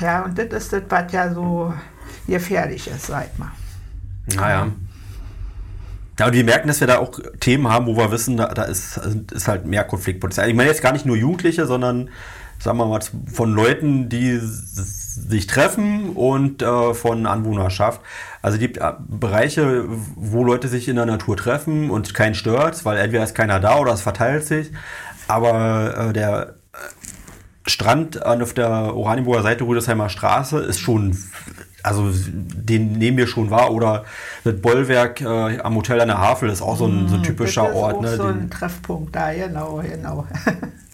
Ja, 0.00 0.22
und 0.22 0.38
das 0.38 0.46
ist 0.46 0.72
das, 0.72 0.82
was 0.88 1.12
ja 1.12 1.32
so 1.32 1.74
gefährlich 2.26 2.88
ist, 2.88 3.06
sag 3.06 3.38
mal. 3.38 3.50
Naja. 4.34 4.68
Ja, 6.18 6.26
und 6.26 6.32
wir 6.32 6.44
merken, 6.44 6.68
dass 6.68 6.80
wir 6.80 6.86
da 6.86 6.98
auch 6.98 7.12
Themen 7.38 7.68
haben, 7.68 7.86
wo 7.86 7.96
wir 7.96 8.10
wissen, 8.10 8.38
da, 8.38 8.46
da 8.48 8.64
ist, 8.64 8.98
ist 9.30 9.46
halt 9.46 9.66
mehr 9.66 9.84
Konfliktpotenzial. 9.84 10.48
Ich 10.48 10.54
meine 10.54 10.70
jetzt 10.70 10.82
gar 10.82 10.92
nicht 10.92 11.06
nur 11.06 11.16
Jugendliche, 11.16 11.66
sondern 11.66 12.08
sagen 12.58 12.78
wir 12.78 12.86
mal, 12.86 13.00
von 13.32 13.52
Leuten, 13.52 14.08
die 14.08 14.38
sich 14.40 15.46
treffen 15.46 16.10
und 16.10 16.62
äh, 16.62 16.94
von 16.94 17.26
Anwohnerschaft. 17.26 18.00
Also 18.42 18.58
die 18.58 18.74
äh, 18.74 18.92
Bereiche, 19.06 19.84
wo 20.16 20.44
Leute 20.44 20.68
sich 20.68 20.88
in 20.88 20.96
der 20.96 21.06
Natur 21.06 21.36
treffen 21.36 21.90
und 21.90 22.14
keinen 22.14 22.34
stört, 22.34 22.84
weil 22.84 22.98
entweder 22.98 23.24
ist 23.24 23.34
keiner 23.34 23.60
da 23.60 23.78
oder 23.78 23.92
es 23.92 24.02
verteilt 24.02 24.44
sich. 24.44 24.70
Aber 25.26 26.08
äh, 26.08 26.12
der 26.12 26.54
Strand 27.66 28.24
auf 28.24 28.54
der 28.54 28.96
Oranienburger 28.96 29.42
Seite 29.42 29.64
Rüdesheimer 29.64 30.08
Straße 30.08 30.58
ist 30.58 30.80
schon, 30.80 31.16
also 31.82 32.10
den 32.12 32.92
nehmen 32.92 33.18
wir 33.18 33.26
schon 33.26 33.50
wahr. 33.50 33.72
Oder 33.72 34.04
das 34.44 34.60
Bollwerk 34.60 35.20
äh, 35.20 35.60
am 35.60 35.76
Hotel 35.76 36.00
an 36.00 36.08
der 36.08 36.18
Havel 36.18 36.48
ist 36.48 36.62
auch 36.62 36.76
so 36.76 36.86
ein, 36.86 37.08
so 37.08 37.16
ein 37.16 37.20
hm, 37.20 37.24
typischer 37.24 37.62
das 37.64 37.70
ist 37.70 37.76
Ort. 37.76 38.00
Ne, 38.00 38.16
so 38.16 38.22
ein 38.24 38.50
Treffpunkt 38.50 39.14
da, 39.14 39.32
genau, 39.32 39.82
genau. 39.82 40.26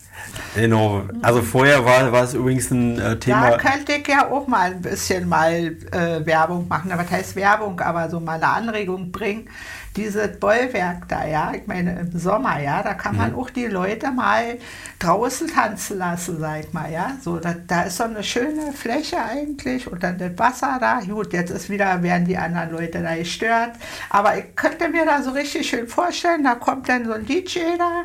Genau. 0.55 1.03
Also 1.23 1.43
vorher 1.43 1.85
war, 1.85 2.13
war 2.13 2.25
es 2.25 2.35
übrigens 2.35 2.71
ein 2.71 2.99
äh, 2.99 3.17
Thema. 3.19 3.51
Da 3.51 3.57
könnte 3.59 3.93
ich 3.93 4.07
ja 4.07 4.31
auch 4.31 4.47
mal 4.47 4.71
ein 4.71 4.83
bisschen 4.83 5.29
mal 5.29 5.77
äh, 5.91 6.25
Werbung 6.25 6.69
machen. 6.69 6.93
Aber 6.93 7.03
was 7.03 7.11
heißt 7.11 7.37
Werbung? 7.37 7.81
Aber 7.81 8.09
so 8.09 8.21
mal 8.21 8.35
eine 8.35 8.49
Anregung 8.49 9.11
bringen. 9.11 9.49
Dieses 9.97 10.41
Bollwerk 10.41 11.09
da, 11.09 11.25
ja, 11.25 11.53
ich 11.55 11.67
meine 11.67 12.01
im 12.01 12.19
Sommer, 12.19 12.61
ja, 12.61 12.83
da 12.83 12.95
kann 12.95 13.17
man 13.17 13.33
mhm. 13.33 13.39
auch 13.39 13.51
die 13.51 13.67
Leute 13.67 14.11
mal 14.11 14.59
draußen 14.99 15.49
tanzen 15.49 15.99
lassen, 15.99 16.41
sag 16.41 16.61
ich 16.61 16.73
mal, 16.73 16.91
ja. 16.91 17.13
So, 17.23 17.39
da, 17.39 17.55
da 17.67 17.83
ist 17.83 17.99
so 17.99 18.05
eine 18.05 18.25
schöne 18.25 18.73
Fläche 18.73 19.23
eigentlich 19.23 19.91
und 19.91 20.03
dann 20.03 20.19
das 20.19 20.37
Wasser 20.37 20.79
da. 20.81 21.01
Gut, 21.01 21.33
jetzt 21.33 21.51
ist 21.51 21.71
wieder, 21.71 22.03
werden 22.03 22.27
die 22.27 22.37
anderen 22.37 22.73
Leute 22.73 23.03
da 23.03 23.15
gestört. 23.15 23.73
Aber 24.11 24.37
ich 24.37 24.57
könnte 24.57 24.89
mir 24.89 25.05
da 25.05 25.23
so 25.23 25.31
richtig 25.31 25.69
schön 25.69 25.87
vorstellen, 25.87 26.43
da 26.43 26.57
kommt 26.57 26.89
dann 26.89 27.05
so 27.05 27.13
ein 27.13 27.25
DJ 27.25 27.61
da 27.79 28.03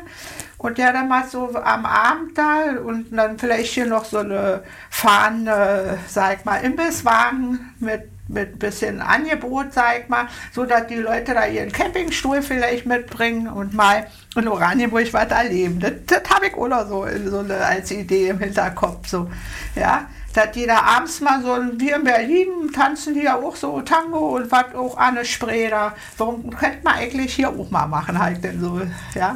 und 0.58 0.76
der 0.76 0.92
dann 0.92 1.08
mal 1.08 1.26
so 1.26 1.54
am 1.54 1.86
Abend 1.86 2.36
da 2.36 2.78
und 2.84 3.10
dann 3.16 3.38
vielleicht 3.38 3.72
hier 3.72 3.86
noch 3.86 4.04
so 4.04 4.18
eine 4.18 4.62
fahrende, 4.90 5.98
sag 6.06 6.38
ich 6.38 6.44
mal, 6.44 6.58
Imbisswagen 6.58 7.74
mit 7.80 8.08
mit 8.32 8.54
ein 8.54 8.58
bisschen 8.58 9.00
Angebot, 9.00 9.72
sag 9.72 10.02
ich 10.02 10.08
mal, 10.08 10.28
so 10.52 10.64
dass 10.64 10.86
die 10.86 10.96
Leute 10.96 11.34
da 11.34 11.46
ihren 11.46 11.72
Campingstuhl 11.72 12.42
vielleicht 12.42 12.86
mitbringen 12.86 13.48
und 13.48 13.74
mal 13.74 14.06
in 14.36 14.48
Oranienburg 14.48 15.12
was 15.12 15.30
erleben. 15.30 15.80
Das, 15.80 15.92
das 16.06 16.22
habe 16.34 16.46
ich 16.46 16.56
oder 16.56 16.86
so, 16.86 17.06
so 17.26 17.38
eine, 17.40 17.56
als 17.56 17.90
Idee 17.90 18.28
im 18.28 18.38
Hinterkopf. 18.38 19.08
So. 19.08 19.30
Ja, 19.74 20.08
dass 20.34 20.52
die 20.52 20.66
da 20.66 20.82
abends 20.82 21.20
mal 21.20 21.42
so, 21.42 21.56
wie 21.78 21.90
in 21.90 22.04
Berlin, 22.04 22.70
tanzen 22.74 23.14
die 23.14 23.24
ja 23.24 23.36
auch 23.36 23.56
so 23.56 23.80
Tango 23.80 24.36
und 24.36 24.50
was 24.50 24.74
auch 24.74 24.96
Anne 24.96 25.24
Spree 25.24 25.68
da. 25.68 25.94
Warum 26.18 26.50
könnte 26.50 26.78
man 26.84 26.94
eigentlich 26.94 27.34
hier 27.34 27.50
auch 27.50 27.70
mal 27.70 27.86
machen, 27.86 28.18
halt 28.18 28.44
denn 28.44 28.60
so, 28.60 28.80
ja. 29.14 29.34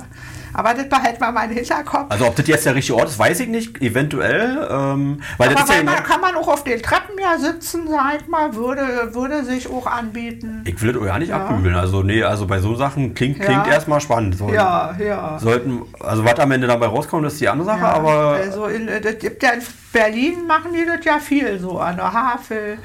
Aber 0.54 0.72
das 0.74 0.88
behalten 0.88 1.20
wir 1.20 1.32
mal 1.32 1.44
im 1.44 1.50
Hinterkopf. 1.50 2.06
Also 2.08 2.26
ob 2.26 2.36
das 2.36 2.46
jetzt 2.46 2.64
der 2.64 2.74
richtige 2.74 2.96
Ort 2.96 3.08
ist, 3.08 3.18
weiß 3.18 3.40
ich 3.40 3.48
nicht. 3.48 3.82
Eventuell. 3.82 4.68
Ähm, 4.70 5.20
weil 5.36 5.48
Aber 5.48 5.56
das 5.56 5.68
ist 5.68 5.76
ja 5.76 5.82
man, 5.82 6.02
kann 6.02 6.20
man 6.20 6.36
auch 6.36 6.48
auf 6.48 6.64
den 6.64 6.80
Treppen 6.80 7.18
ja 7.20 7.38
sitzen, 7.38 7.88
sag 7.88 8.28
mal, 8.28 8.54
würde, 8.54 9.14
würde 9.14 9.44
sich 9.44 9.68
auch 9.68 9.86
anbieten. 9.86 10.62
Ich 10.64 10.80
will 10.80 10.92
das 10.92 11.02
auch 11.02 11.06
ja 11.06 11.18
nicht 11.18 11.30
ja. 11.30 11.44
abbügeln. 11.44 11.74
Also 11.74 12.02
nee, 12.02 12.22
also 12.22 12.46
bei 12.46 12.60
so 12.60 12.74
Sachen 12.74 13.14
klingt, 13.14 13.40
klingt 13.40 13.66
ja. 13.66 13.72
erstmal 13.72 14.00
spannend. 14.00 14.38
Sollten, 14.38 14.54
ja, 14.54 14.94
ja. 14.98 15.38
Sollten, 15.38 15.82
also 16.00 16.24
was 16.24 16.38
am 16.38 16.50
Ende 16.52 16.66
dabei 16.66 16.86
rauskommt, 16.86 17.26
ist 17.26 17.40
die 17.40 17.48
andere 17.48 17.66
Sache, 17.66 17.84
aber. 17.84 18.38
Also 18.40 18.66
in, 18.66 18.86
das 18.86 19.18
gibt 19.18 19.42
ja 19.42 19.50
in 19.50 19.62
Berlin 19.92 20.46
machen 20.46 20.72
die 20.72 20.84
das 20.84 21.04
ja 21.04 21.18
viel 21.18 21.58
so 21.58 21.78
an 21.78 21.96
der 21.96 22.12
Havel 22.12 22.78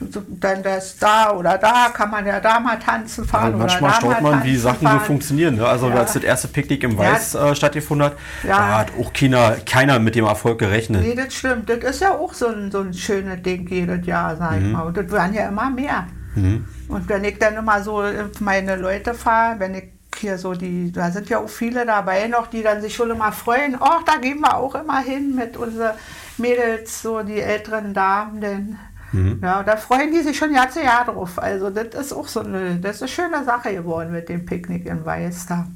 dann 0.00 0.62
das 0.62 0.98
da 0.98 1.32
oder 1.32 1.56
da 1.56 1.88
kann 1.92 2.10
man 2.10 2.26
ja 2.26 2.40
da 2.40 2.58
mal 2.60 2.78
tanzen 2.78 3.24
fahren. 3.24 3.52
Ja, 3.52 3.56
manchmal 3.58 3.90
oder 3.90 4.00
staunt 4.00 4.22
man, 4.22 4.44
wie 4.44 4.56
Sachen 4.56 4.86
fahren. 4.86 4.98
so 4.98 5.04
funktionieren. 5.06 5.56
Ne? 5.56 5.66
Also 5.66 5.88
ja. 5.88 5.94
als 5.96 6.14
das 6.14 6.24
erste 6.24 6.48
Picknick 6.48 6.82
im 6.82 6.98
Weiß 6.98 7.34
ja. 7.34 7.50
äh, 7.50 7.54
stattgefunden 7.54 8.06
hat, 8.06 8.16
da 8.42 8.78
hat 8.78 8.92
auch 9.00 9.12
keiner, 9.12 9.56
keiner 9.64 9.98
mit 9.98 10.14
dem 10.14 10.24
Erfolg 10.24 10.58
gerechnet. 10.58 11.02
Nee, 11.02 11.14
das 11.14 11.34
stimmt. 11.34 11.68
Das 11.68 11.78
ist 11.78 12.00
ja 12.00 12.12
auch 12.12 12.34
so 12.34 12.48
ein, 12.48 12.70
so 12.70 12.80
ein 12.80 12.92
schönes 12.92 13.42
Ding 13.42 13.68
jedes 13.68 14.04
Jahr, 14.06 14.36
sag 14.36 14.52
mhm. 14.52 14.66
ich 14.66 14.72
mal. 14.72 14.82
Und 14.82 14.96
das 14.96 15.10
werden 15.10 15.34
ja 15.34 15.48
immer 15.48 15.70
mehr. 15.70 16.06
Mhm. 16.34 16.66
Und 16.88 17.08
wenn 17.08 17.24
ich 17.24 17.38
dann 17.38 17.54
immer 17.54 17.82
so 17.82 18.02
meine 18.40 18.76
Leute 18.76 19.14
fahre, 19.14 19.60
wenn 19.60 19.74
ich 19.74 19.84
hier 20.18 20.38
so 20.38 20.54
die, 20.54 20.92
da 20.92 21.10
sind 21.10 21.28
ja 21.28 21.38
auch 21.38 21.48
viele 21.48 21.86
dabei 21.86 22.28
noch, 22.28 22.46
die 22.46 22.62
dann 22.62 22.80
sich 22.80 22.94
schon 22.94 23.10
immer 23.10 23.32
freuen, 23.32 23.76
oh, 23.80 24.00
da 24.04 24.16
gehen 24.16 24.40
wir 24.40 24.56
auch 24.56 24.74
immer 24.74 25.00
hin 25.00 25.34
mit 25.34 25.56
unseren 25.56 25.94
Mädels, 26.38 27.02
so 27.02 27.22
die 27.22 27.40
älteren 27.40 27.94
Damen, 27.94 28.40
denn 28.40 28.78
Mhm. 29.14 29.38
Ja, 29.42 29.62
da 29.62 29.76
freuen 29.76 30.12
die 30.12 30.22
sich 30.22 30.36
schon 30.36 30.52
Jahr 30.52 30.68
zu 30.68 30.82
Jahr 30.82 31.04
drauf. 31.04 31.38
Also 31.40 31.70
das 31.70 31.94
ist 31.94 32.12
auch 32.12 32.26
so 32.26 32.40
eine, 32.40 32.76
das 32.76 32.96
ist 32.96 33.02
eine 33.02 33.08
schöne 33.08 33.44
Sache 33.44 33.72
geworden 33.72 34.12
mit 34.12 34.28
dem 34.28 34.44
Picknick 34.44 34.86
in 34.86 35.04
Weiß 35.04 35.46
da. 35.46 35.66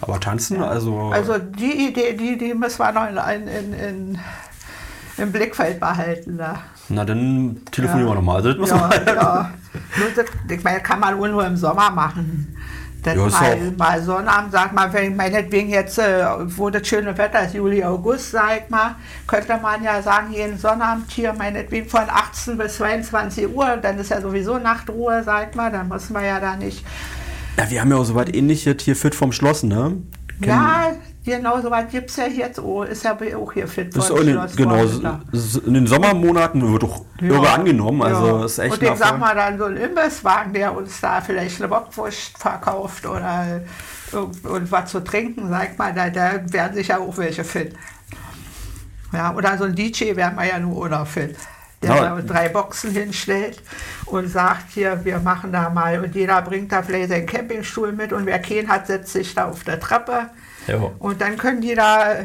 Aber 0.00 0.18
tanzen, 0.18 0.58
ja. 0.58 0.66
also. 0.66 1.10
Also 1.12 1.38
die 1.38 1.88
Idee, 1.88 2.14
die, 2.14 2.36
die 2.36 2.52
müssen 2.52 2.78
wir 2.78 2.92
noch 2.92 3.08
in, 3.08 3.46
in, 3.46 3.72
in, 3.72 4.18
im 5.16 5.32
Blickfeld 5.32 5.78
behalten 5.78 6.36
da. 6.36 6.58
Na, 6.88 7.04
dann 7.04 7.62
telefonieren 7.70 8.08
ja. 8.08 8.12
wir 8.12 8.16
nochmal. 8.16 8.36
Also, 8.36 8.52
das 8.54 8.70
ja, 8.70 8.90
ja. 9.06 9.50
ich 10.50 10.64
meine, 10.64 10.80
kann 10.80 11.00
man 11.00 11.16
nur 11.16 11.46
im 11.46 11.56
Sommer 11.56 11.90
machen. 11.90 12.53
Dann 13.04 13.18
ja, 13.18 13.26
mal, 13.26 13.72
mal 13.76 14.02
Sonnabend, 14.02 14.52
sag 14.52 14.72
mal, 14.72 14.92
wenn 14.92 15.14
meinetwegen 15.14 15.68
jetzt, 15.68 15.98
äh, 15.98 16.24
wo 16.56 16.70
das 16.70 16.88
schöne 16.88 17.16
Wetter 17.16 17.44
ist, 17.44 17.54
Juli, 17.54 17.84
August, 17.84 18.30
sag 18.30 18.70
mal, 18.70 18.96
könnte 19.26 19.58
man 19.60 19.84
ja 19.84 20.00
sagen, 20.00 20.32
jeden 20.32 20.58
Sonnabend 20.58 21.10
hier 21.10 21.34
meinetwegen 21.34 21.88
von 21.88 22.04
18 22.08 22.56
bis 22.56 22.76
22 22.76 23.54
Uhr, 23.54 23.76
dann 23.76 23.98
ist 23.98 24.10
ja 24.10 24.22
sowieso 24.22 24.58
Nachtruhe, 24.58 25.22
sag 25.22 25.54
mal, 25.54 25.70
dann 25.70 25.88
muss 25.88 26.08
man 26.08 26.24
ja 26.24 26.40
da 26.40 26.56
nicht. 26.56 26.84
Ja, 27.58 27.70
wir 27.70 27.80
haben 27.82 27.90
ja 27.90 27.96
auch 27.98 28.04
so 28.04 28.14
was 28.14 28.28
ähnliches 28.32 28.76
hier 28.80 28.96
fit 28.96 29.14
vom 29.14 29.32
Schloss, 29.32 29.62
ne? 29.62 29.98
Kennen 30.40 30.48
ja, 30.48 30.92
Genau, 31.24 31.58
so 31.62 31.70
weit 31.70 31.90
gibt 31.90 32.10
es 32.10 32.16
ja 32.16 32.26
jetzt. 32.26 32.58
Oh, 32.58 32.82
ist 32.82 33.02
ja 33.02 33.16
auch 33.36 33.52
hier 33.52 33.66
fit. 33.66 33.96
Ist 33.96 34.10
in 34.10 34.26
den, 34.26 34.40
genau, 34.56 34.84
in 34.84 35.74
den 35.74 35.86
Sommermonaten 35.86 36.70
wird 36.70 36.82
doch 36.82 37.02
ja. 37.18 37.28
irre 37.28 37.48
angenommen. 37.48 38.02
Also 38.02 38.26
ja. 38.26 38.44
ist 38.44 38.58
echt 38.58 38.74
Und 38.74 38.82
ich 38.82 38.98
sag 38.98 39.18
mal 39.18 39.34
dann 39.34 39.56
so 39.56 39.64
ein 39.64 39.76
Imbisswagen, 39.78 40.52
der 40.52 40.76
uns 40.76 41.00
da 41.00 41.22
vielleicht 41.22 41.60
eine 41.60 41.68
Bockwurst 41.68 42.36
verkauft 42.36 43.06
oder 43.06 43.62
irgendwas 44.12 44.90
zu 44.90 45.02
trinken, 45.02 45.48
sag 45.48 45.78
mal, 45.78 45.94
da, 45.94 46.10
da 46.10 46.40
werden 46.52 46.74
sich 46.74 46.88
ja 46.88 46.98
auch 46.98 47.16
welche 47.16 47.42
finden. 47.42 47.76
Ja, 49.12 49.34
oder 49.34 49.56
so 49.56 49.64
ein 49.64 49.74
DJ 49.74 50.14
wäre 50.16 50.32
man 50.32 50.46
ja 50.46 50.58
nur 50.58 50.76
oder 50.76 51.06
fit. 51.06 51.36
Der 51.82 52.22
drei 52.22 52.48
Boxen 52.48 52.92
hinstellt 52.92 53.62
und 54.06 54.28
sagt 54.28 54.72
hier, 54.72 55.04
wir 55.04 55.18
machen 55.18 55.52
da 55.52 55.68
mal 55.68 56.02
und 56.02 56.14
jeder 56.14 56.40
bringt 56.42 56.72
da 56.72 56.82
vielleicht 56.82 57.10
seinen 57.10 57.26
Campingstuhl 57.26 57.92
mit 57.92 58.12
und 58.12 58.24
wer 58.26 58.38
keinen 58.38 58.68
hat, 58.68 58.86
setzt 58.86 59.12
sich 59.12 59.34
da 59.34 59.46
auf 59.46 59.64
der 59.64 59.80
Treppe 59.80 60.30
ja. 60.66 60.90
Und 60.98 61.20
dann 61.20 61.36
können 61.36 61.60
die 61.60 61.74
da 61.74 62.16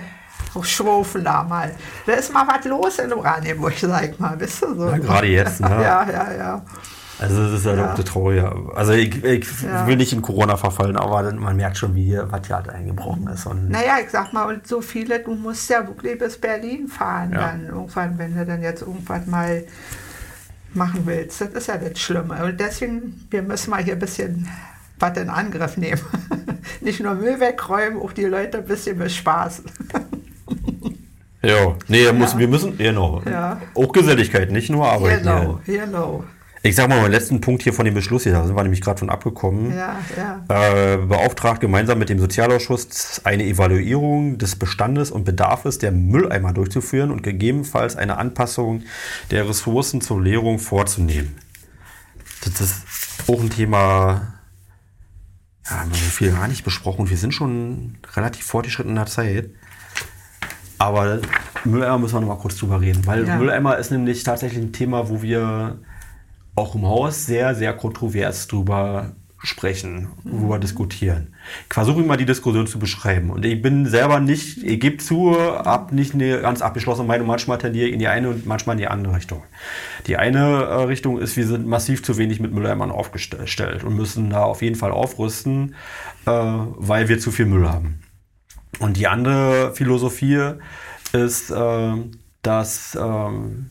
schwufen 0.64 1.24
da 1.24 1.44
mal. 1.44 1.72
Da 2.06 2.14
ist 2.14 2.34
mal 2.34 2.48
was 2.48 2.66
los 2.66 2.99
in 2.99 3.14
Oranienburg, 3.14 3.74
sag 3.78 4.20
mal, 4.20 4.40
wisst 4.40 4.64
ihr 4.64 4.76
so? 4.76 4.90
Ja, 4.90 4.98
gerade 4.98 5.28
jetzt, 5.28 5.60
ne? 5.61 5.70
ja, 5.70 6.10
ja, 6.10 6.34
ja. 6.34 6.61
Also 7.20 7.44
das 7.44 7.60
ist 7.60 7.66
ja, 7.66 7.76
ja. 7.76 7.94
doch 7.94 8.03
traurig. 8.03 8.41
Also 8.76 8.94
ich, 8.94 9.24
ich 9.24 9.61
ja. 9.61 9.86
will 9.86 9.98
nicht 9.98 10.14
in 10.14 10.22
Corona 10.22 10.56
verfallen, 10.56 10.95
aber 10.95 11.34
man 11.34 11.57
merkt 11.57 11.78
schon, 11.78 11.94
wie 11.94 12.18
was 12.18 12.48
hier 12.48 12.56
halt 12.56 12.70
eingebrochen 12.70 13.28
ist. 13.28 13.45
Und 13.45 13.70
naja, 13.70 13.98
ich 14.02 14.10
sag 14.10 14.32
mal, 14.32 14.45
und 14.45 14.66
so 14.66 14.82
viele, 14.82 15.20
du 15.20 15.36
musst 15.36 15.70
ja 15.70 15.86
wirklich 15.86 16.18
bis 16.18 16.40
Berlin 16.40 16.88
fahren 16.88 17.34
ja. 17.34 17.40
dann 17.40 17.68
irgendwann, 17.68 18.18
wenn 18.18 18.38
du 18.38 18.45
dann 18.45 18.61
jetzt 18.61 18.82
irgendwann 18.82 19.30
mal 19.30 19.66
machen 20.74 21.02
willst. 21.06 21.41
Das 21.41 21.49
ist 21.49 21.68
ja 21.68 21.78
das 21.78 21.99
Schlimme. 21.99 22.41
Und 22.41 22.57
deswegen, 22.57 23.28
wir 23.30 23.41
müssen 23.41 23.72
mal 23.72 23.84
hier 23.84 23.94
ein 23.94 23.99
bisschen 23.99 24.48
was 24.99 25.17
in 25.17 25.30
Angriff 25.30 25.77
nehmen. 25.77 26.01
Nicht 26.81 26.99
nur 26.99 27.15
Müll 27.15 27.39
wegräumen, 27.39 28.01
auch 28.01 28.13
die 28.13 28.26
Leute 28.26 28.59
ein 28.59 28.65
bisschen 28.65 28.97
bespaßen. 28.97 29.65
ja, 31.41 31.76
nee, 31.88 32.03
ja. 32.03 32.13
Muss, 32.13 32.38
wir 32.38 32.47
müssen, 32.47 32.77
genau. 32.77 33.21
Ja. 33.30 33.61
Auch 33.76 33.91
Geselligkeit, 33.91 34.51
nicht 34.51 34.69
nur 34.69 34.88
Arbeit. 34.88 35.19
Genau, 35.19 35.59
genau. 35.65 36.23
Ich 36.61 36.76
sag 36.76 36.89
mal, 36.89 36.99
meinen 36.99 37.11
letzten 37.11 37.39
Punkt 37.39 37.63
hier 37.63 37.71
von 37.71 37.85
dem 37.85 37.93
Beschluss 37.93 38.23
hier, 38.23 38.34
da 38.34 38.45
sind 38.45 38.53
wir 38.53 38.63
nämlich 38.63 38.81
gerade 38.81 38.99
von 38.99 39.09
abgekommen. 39.09 39.73
Ja, 39.73 39.97
ja. 40.17 40.93
Äh, 40.93 40.97
beauftragt 40.97 41.61
gemeinsam 41.61 41.99
mit 41.99 42.09
dem 42.09 42.19
Sozialausschuss 42.19 43.21
eine 43.23 43.45
Evaluierung 43.45 44.38
des 44.38 44.57
Bestandes 44.57 45.09
und 45.09 45.23
Bedarfs 45.23 45.77
der 45.77 45.93
Mülleimer 45.93 46.51
durchzuführen 46.51 47.11
und 47.11 47.23
gegebenenfalls 47.23 47.95
eine 47.95 48.17
Anpassung 48.17 48.84
der 49.31 49.47
Ressourcen 49.47 50.01
zur 50.01 50.21
Leerung 50.21 50.59
vorzunehmen. 50.59 51.38
Das 52.43 52.59
ist 52.59 52.84
auch 53.27 53.39
ein 53.39 53.49
Thema, 53.49 54.34
ja, 55.69 55.79
haben 55.79 55.91
wir 55.91 55.97
so 55.97 56.09
viel 56.09 56.31
gar 56.31 56.47
nicht 56.47 56.63
besprochen. 56.63 57.09
Wir 57.09 57.17
sind 57.17 57.33
schon 57.33 57.97
relativ 58.15 58.45
fortgeschritten 58.45 58.91
in 58.91 58.95
der 58.95 59.05
Zeit. 59.05 59.49
Aber 60.77 61.19
Mülleimer 61.65 61.97
müssen 61.97 62.15
wir 62.15 62.21
noch 62.21 62.27
mal 62.29 62.37
kurz 62.37 62.57
drüber 62.57 62.79
reden, 62.79 63.05
weil 63.05 63.27
ja. 63.27 63.37
Mülleimer 63.37 63.77
ist 63.77 63.91
nämlich 63.91 64.23
tatsächlich 64.23 64.63
ein 64.63 64.71
Thema, 64.71 65.09
wo 65.09 65.21
wir 65.21 65.79
auch 66.55 66.75
im 66.75 66.85
Haus 66.85 67.25
sehr, 67.25 67.53
sehr 67.55 67.73
kontrovers 67.73 68.47
drüber 68.47 69.15
sprechen, 69.41 70.10
worüber 70.24 70.57
mhm. 70.57 70.61
diskutieren. 70.61 71.36
Ich 71.68 71.74
versuche 71.74 72.02
mal 72.02 72.18
die 72.18 72.26
Diskussion 72.26 72.68
zu 72.68 72.78
beschreiben. 72.78 73.30
Und 73.30 73.45
ich 73.45 73.61
bin 73.61 73.86
selber 73.86 74.20
nicht, 74.20 74.64
ich 74.64 74.80
gebe 74.80 74.98
zu, 74.98 75.36
habe 75.38 75.95
nicht 75.95 76.14
eine 76.14 76.41
ganz 76.41 76.61
abgeschlossene 76.61 77.07
Meinung. 77.07 77.28
Manchmal 77.28 77.57
tendiere 77.57 77.88
ich 77.88 77.94
in 77.94 77.99
die 77.99 78.07
eine 78.07 78.30
und 78.30 78.45
manchmal 78.45 78.76
in 78.76 78.80
die 78.80 78.88
andere 78.88 79.16
Richtung. 79.16 79.44
Die 80.07 80.18
eine 80.18 80.40
äh, 80.40 80.84
Richtung 80.84 81.20
ist, 81.20 81.38
wir 81.38 81.48
sind 81.48 81.68
massiv 81.68 82.03
zu 82.03 82.18
wenig 82.18 82.40
mit 82.40 82.53
Mülleimern 82.53 82.91
aufgestellt 82.91 83.84
und 83.84 83.95
müssen 83.95 84.30
da 84.30 84.44
auf 84.44 84.61
jeden 84.61 84.76
Fall 84.76 84.91
aufrüsten, 84.91 85.76
äh, 86.26 86.32
weil 86.32 87.07
wir 87.07 87.20
zu 87.20 87.32
viel 87.32 87.45
Müll 87.45 87.70
haben. 87.70 88.02
Und 88.80 88.98
die 88.98 89.07
andere 89.07 89.74
Philosophie 89.74 90.53
ist, 91.14 91.49
äh, 91.49 91.94
dass 92.41 92.98
ähm, 92.99 93.70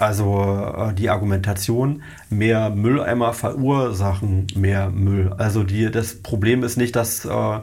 also 0.00 0.74
äh, 0.76 0.94
die 0.94 1.10
Argumentation, 1.10 2.02
mehr 2.30 2.70
Mülleimer 2.70 3.32
verursachen 3.32 4.46
mehr 4.54 4.90
Müll. 4.90 5.32
Also 5.36 5.64
die, 5.64 5.90
das 5.90 6.22
Problem 6.22 6.62
ist 6.62 6.76
nicht, 6.76 6.96
dass 6.96 7.24
äh, 7.24 7.58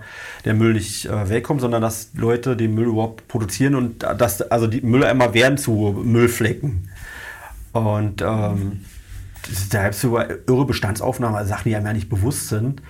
der 0.45 0.53
Müll 0.53 0.73
nicht 0.73 1.05
äh, 1.05 1.29
wegkommt, 1.29 1.61
sondern 1.61 1.81
dass 1.81 2.09
Leute 2.15 2.55
den 2.55 2.75
Müll 2.75 2.87
überhaupt 2.87 3.27
produzieren 3.27 3.75
und 3.75 4.03
dass 4.03 4.41
also 4.41 4.67
die 4.67 4.81
Mülleimer 4.81 5.33
werden 5.33 5.57
zu 5.57 6.01
Müllflecken. 6.03 6.89
Und 7.73 8.21
ähm, 8.21 8.85
da 9.69 9.83
gibt 9.83 9.95
es 9.95 10.03
irre 10.03 10.65
Bestandsaufnahmen, 10.65 11.35
also 11.35 11.49
Sachen, 11.49 11.69
die 11.69 11.75
einem 11.75 11.85
ja 11.85 11.93
nicht 11.93 12.09
bewusst 12.09 12.49
sind. 12.49 12.81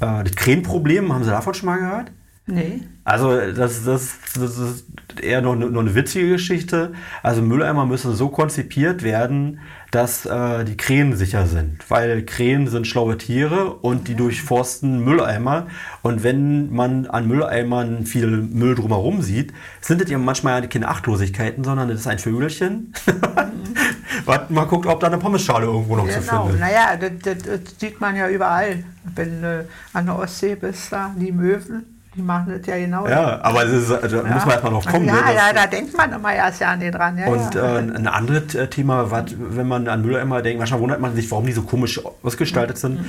Äh, 0.00 0.24
das 0.24 0.34
Krähenproblem, 0.34 1.12
haben 1.12 1.24
Sie 1.24 1.30
davon 1.30 1.54
schon 1.54 1.66
mal 1.66 1.78
gehört? 1.78 2.12
Nee. 2.50 2.82
Also 3.04 3.36
das, 3.52 3.84
das, 3.84 4.18
das 4.38 4.58
ist 4.58 4.84
eher 5.22 5.40
noch, 5.40 5.56
nur 5.56 5.80
eine 5.80 5.94
witzige 5.94 6.28
Geschichte. 6.28 6.92
Also 7.22 7.42
Mülleimer 7.42 7.86
müssen 7.86 8.14
so 8.14 8.28
konzipiert 8.28 9.02
werden, 9.02 9.60
dass 9.90 10.26
äh, 10.26 10.64
die 10.64 10.76
Krähen 10.76 11.16
sicher 11.16 11.46
sind. 11.46 11.78
Weil 11.90 12.24
Krähen 12.24 12.68
sind 12.68 12.86
schlaue 12.86 13.18
Tiere 13.18 13.72
und 13.74 14.06
die 14.06 14.14
durchforsten 14.14 15.02
Mülleimer. 15.04 15.66
Und 16.02 16.22
wenn 16.22 16.72
man 16.72 17.06
an 17.06 17.26
Mülleimern 17.26 18.06
viel 18.06 18.28
Müll 18.28 18.74
drumherum 18.76 19.22
sieht, 19.22 19.52
sind 19.80 20.00
das 20.00 20.10
ja 20.10 20.18
manchmal 20.18 20.68
keine 20.68 20.88
Achtlosigkeiten, 20.88 21.64
sondern 21.64 21.88
das 21.88 22.00
ist 22.00 22.06
ein 22.06 22.18
Vögelchen. 22.18 22.92
Was 24.26 24.50
man 24.50 24.68
guckt, 24.68 24.86
ob 24.86 25.00
da 25.00 25.06
eine 25.06 25.18
Pommesschale 25.18 25.66
irgendwo 25.66 25.96
noch 25.96 26.08
zu 26.08 26.20
Genau, 26.20 26.44
finden. 26.46 26.60
naja, 26.60 26.96
das, 26.96 27.10
das, 27.22 27.38
das 27.42 27.60
sieht 27.78 28.00
man 28.00 28.14
ja 28.14 28.28
überall. 28.28 28.84
Wenn 29.16 29.40
du 29.42 29.66
an 29.94 30.06
der 30.06 30.18
Ostsee 30.18 30.54
bist, 30.56 30.92
da, 30.92 31.14
die 31.16 31.32
Möwen, 31.32 31.99
die 32.20 32.26
machen 32.26 32.52
das 32.56 32.66
ja 32.66 32.76
genau. 32.76 33.08
Ja, 33.08 33.40
aber 33.42 33.64
ist, 33.64 33.90
also, 33.90 34.22
da 34.22 34.28
Ja. 34.28 34.34
muss 34.34 34.44
man 34.44 34.50
erstmal 34.50 34.72
drauf 34.72 34.86
kommen. 34.86 35.06
Ja, 35.06 35.14
ne, 35.14 35.34
ja, 35.34 35.52
da 35.54 35.66
denkt 35.66 35.96
man 35.96 36.12
immer 36.12 36.32
erst 36.34 36.60
ja 36.60 36.76
nicht 36.76 36.92
dran. 36.94 37.16
Ja, 37.18 37.26
Und 37.26 37.54
ja. 37.54 37.76
äh, 37.76 37.78
ein 37.78 38.06
anderes 38.06 38.54
äh, 38.54 38.66
Thema, 38.68 39.10
wat, 39.10 39.34
wenn 39.38 39.66
man 39.66 39.88
an 39.88 40.02
Mülleimer 40.02 40.42
denkt, 40.42 40.58
manchmal 40.58 40.80
wundert 40.80 41.00
man 41.00 41.14
sich, 41.14 41.30
warum 41.30 41.46
die 41.46 41.52
so 41.52 41.62
komisch 41.62 42.00
ausgestaltet 42.22 42.78
sind. 42.78 43.00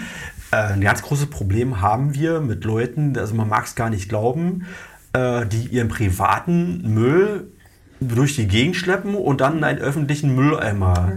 Äh, 0.52 0.74
ein 0.74 0.82
ganz 0.82 1.02
großes 1.02 1.28
Problem 1.30 1.82
haben 1.82 2.14
wir 2.14 2.40
mit 2.40 2.64
Leuten, 2.64 3.18
also 3.18 3.36
man 3.36 3.50
mag 3.50 3.66
es 3.66 3.76
gar 3.76 3.90
nicht 3.90 4.10
glauben, 4.10 4.66
äh, 5.14 5.46
die 5.46 5.68
ihren 5.68 5.90
privaten 5.90 6.94
Müll 6.94 7.48
durch 8.00 8.36
die 8.36 8.48
Gegend 8.48 8.76
schleppen 8.76 9.16
und 9.16 9.42
dann 9.42 9.58
in 9.58 9.64
einen 9.64 9.80
öffentlichen 9.80 10.34
Mülleimer. 10.36 11.12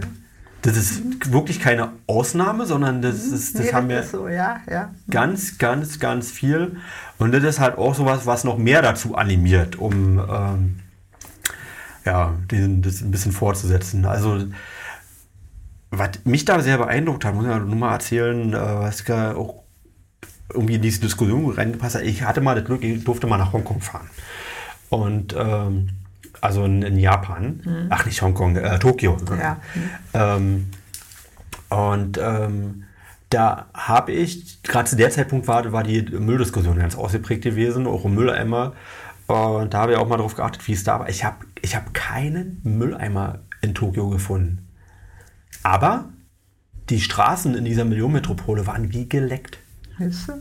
Das 0.65 0.77
ist 0.77 1.31
wirklich 1.31 1.59
keine 1.59 1.91
Ausnahme, 2.07 2.65
sondern 2.65 3.03
das, 3.03 3.25
ist, 3.25 3.53
das 3.53 3.67
Nee, 3.67 3.73
haben 3.73 3.87
wir 3.87 4.01
so, 4.01 4.27
ja, 4.27 4.61
ja. 4.67 4.89
ganz, 5.11 5.59
ganz, 5.59 5.99
ganz 5.99 6.31
viel. 6.31 6.77
Und 7.19 7.33
das 7.33 7.43
ist 7.43 7.59
halt 7.59 7.77
auch 7.77 7.93
sowas, 7.93 8.25
was 8.25 8.43
noch 8.43 8.57
mehr 8.57 8.81
dazu 8.81 9.13
animiert, 9.13 9.75
um 9.75 10.17
ähm, 10.17 10.79
ja, 12.03 12.33
diesen, 12.49 12.81
das 12.81 13.01
ein 13.01 13.11
bisschen 13.11 13.31
fortzusetzen. 13.31 14.05
Also, 14.05 14.43
was 15.91 16.09
mich 16.23 16.45
da 16.45 16.59
sehr 16.59 16.79
beeindruckt 16.79 17.25
hat, 17.25 17.35
muss 17.35 17.45
ich 17.45 17.51
ja 17.51 17.59
nur 17.59 17.75
mal 17.75 17.93
erzählen, 17.93 18.51
äh, 18.51 18.57
was 18.57 19.03
da 19.03 19.35
auch 19.35 19.65
irgendwie 20.51 20.75
in 20.75 20.81
diese 20.81 20.99
Diskussion 20.99 21.47
reingepasst 21.51 21.97
hat. 21.97 22.01
Ich 22.01 22.23
hatte 22.23 22.41
mal 22.41 22.55
das 22.55 22.65
Glück, 22.65 22.83
ich 22.83 23.03
durfte 23.03 23.27
mal 23.27 23.37
nach 23.37 23.53
Hongkong 23.53 23.81
fahren. 23.81 24.09
Und 24.89 25.35
ähm, 25.37 25.89
also 26.45 26.63
in, 26.65 26.81
in 26.81 26.97
Japan, 26.97 27.87
ach 27.89 28.05
nicht 28.05 28.21
Hongkong, 28.21 28.55
äh, 28.55 28.79
Tokio. 28.79 29.17
Ja. 29.37 29.57
Ähm, 30.13 30.69
und 31.69 32.17
ähm, 32.21 32.83
da 33.29 33.65
habe 33.73 34.11
ich, 34.11 34.61
gerade 34.63 34.89
zu 34.89 34.95
der 34.95 35.09
Zeitpunkt 35.09 35.47
war, 35.47 35.71
war 35.71 35.83
die 35.83 36.01
Mülldiskussion 36.03 36.77
ganz 36.77 36.95
ausgeprägt 36.95 37.43
gewesen, 37.43 37.87
auch 37.87 38.03
um 38.03 38.15
Mülleimer. 38.15 38.73
Und 39.27 39.73
da 39.73 39.79
habe 39.79 39.93
ich 39.93 39.97
auch 39.97 40.07
mal 40.07 40.17
drauf 40.17 40.35
geachtet, 40.35 40.67
wie 40.67 40.73
es 40.73 40.83
da 40.83 40.99
war. 40.99 41.09
Ich 41.09 41.23
habe 41.23 41.37
ich 41.61 41.75
hab 41.75 41.93
keinen 41.93 42.61
Mülleimer 42.63 43.39
in 43.61 43.73
Tokio 43.73 44.09
gefunden. 44.09 44.67
Aber 45.63 46.09
die 46.89 47.01
Straßen 47.01 47.55
in 47.55 47.65
dieser 47.65 47.85
Millionenmetropole 47.85 48.67
waren 48.67 48.93
wie 48.93 49.09
geleckt. 49.09 49.57
Weißt 49.97 50.29
du? 50.29 50.33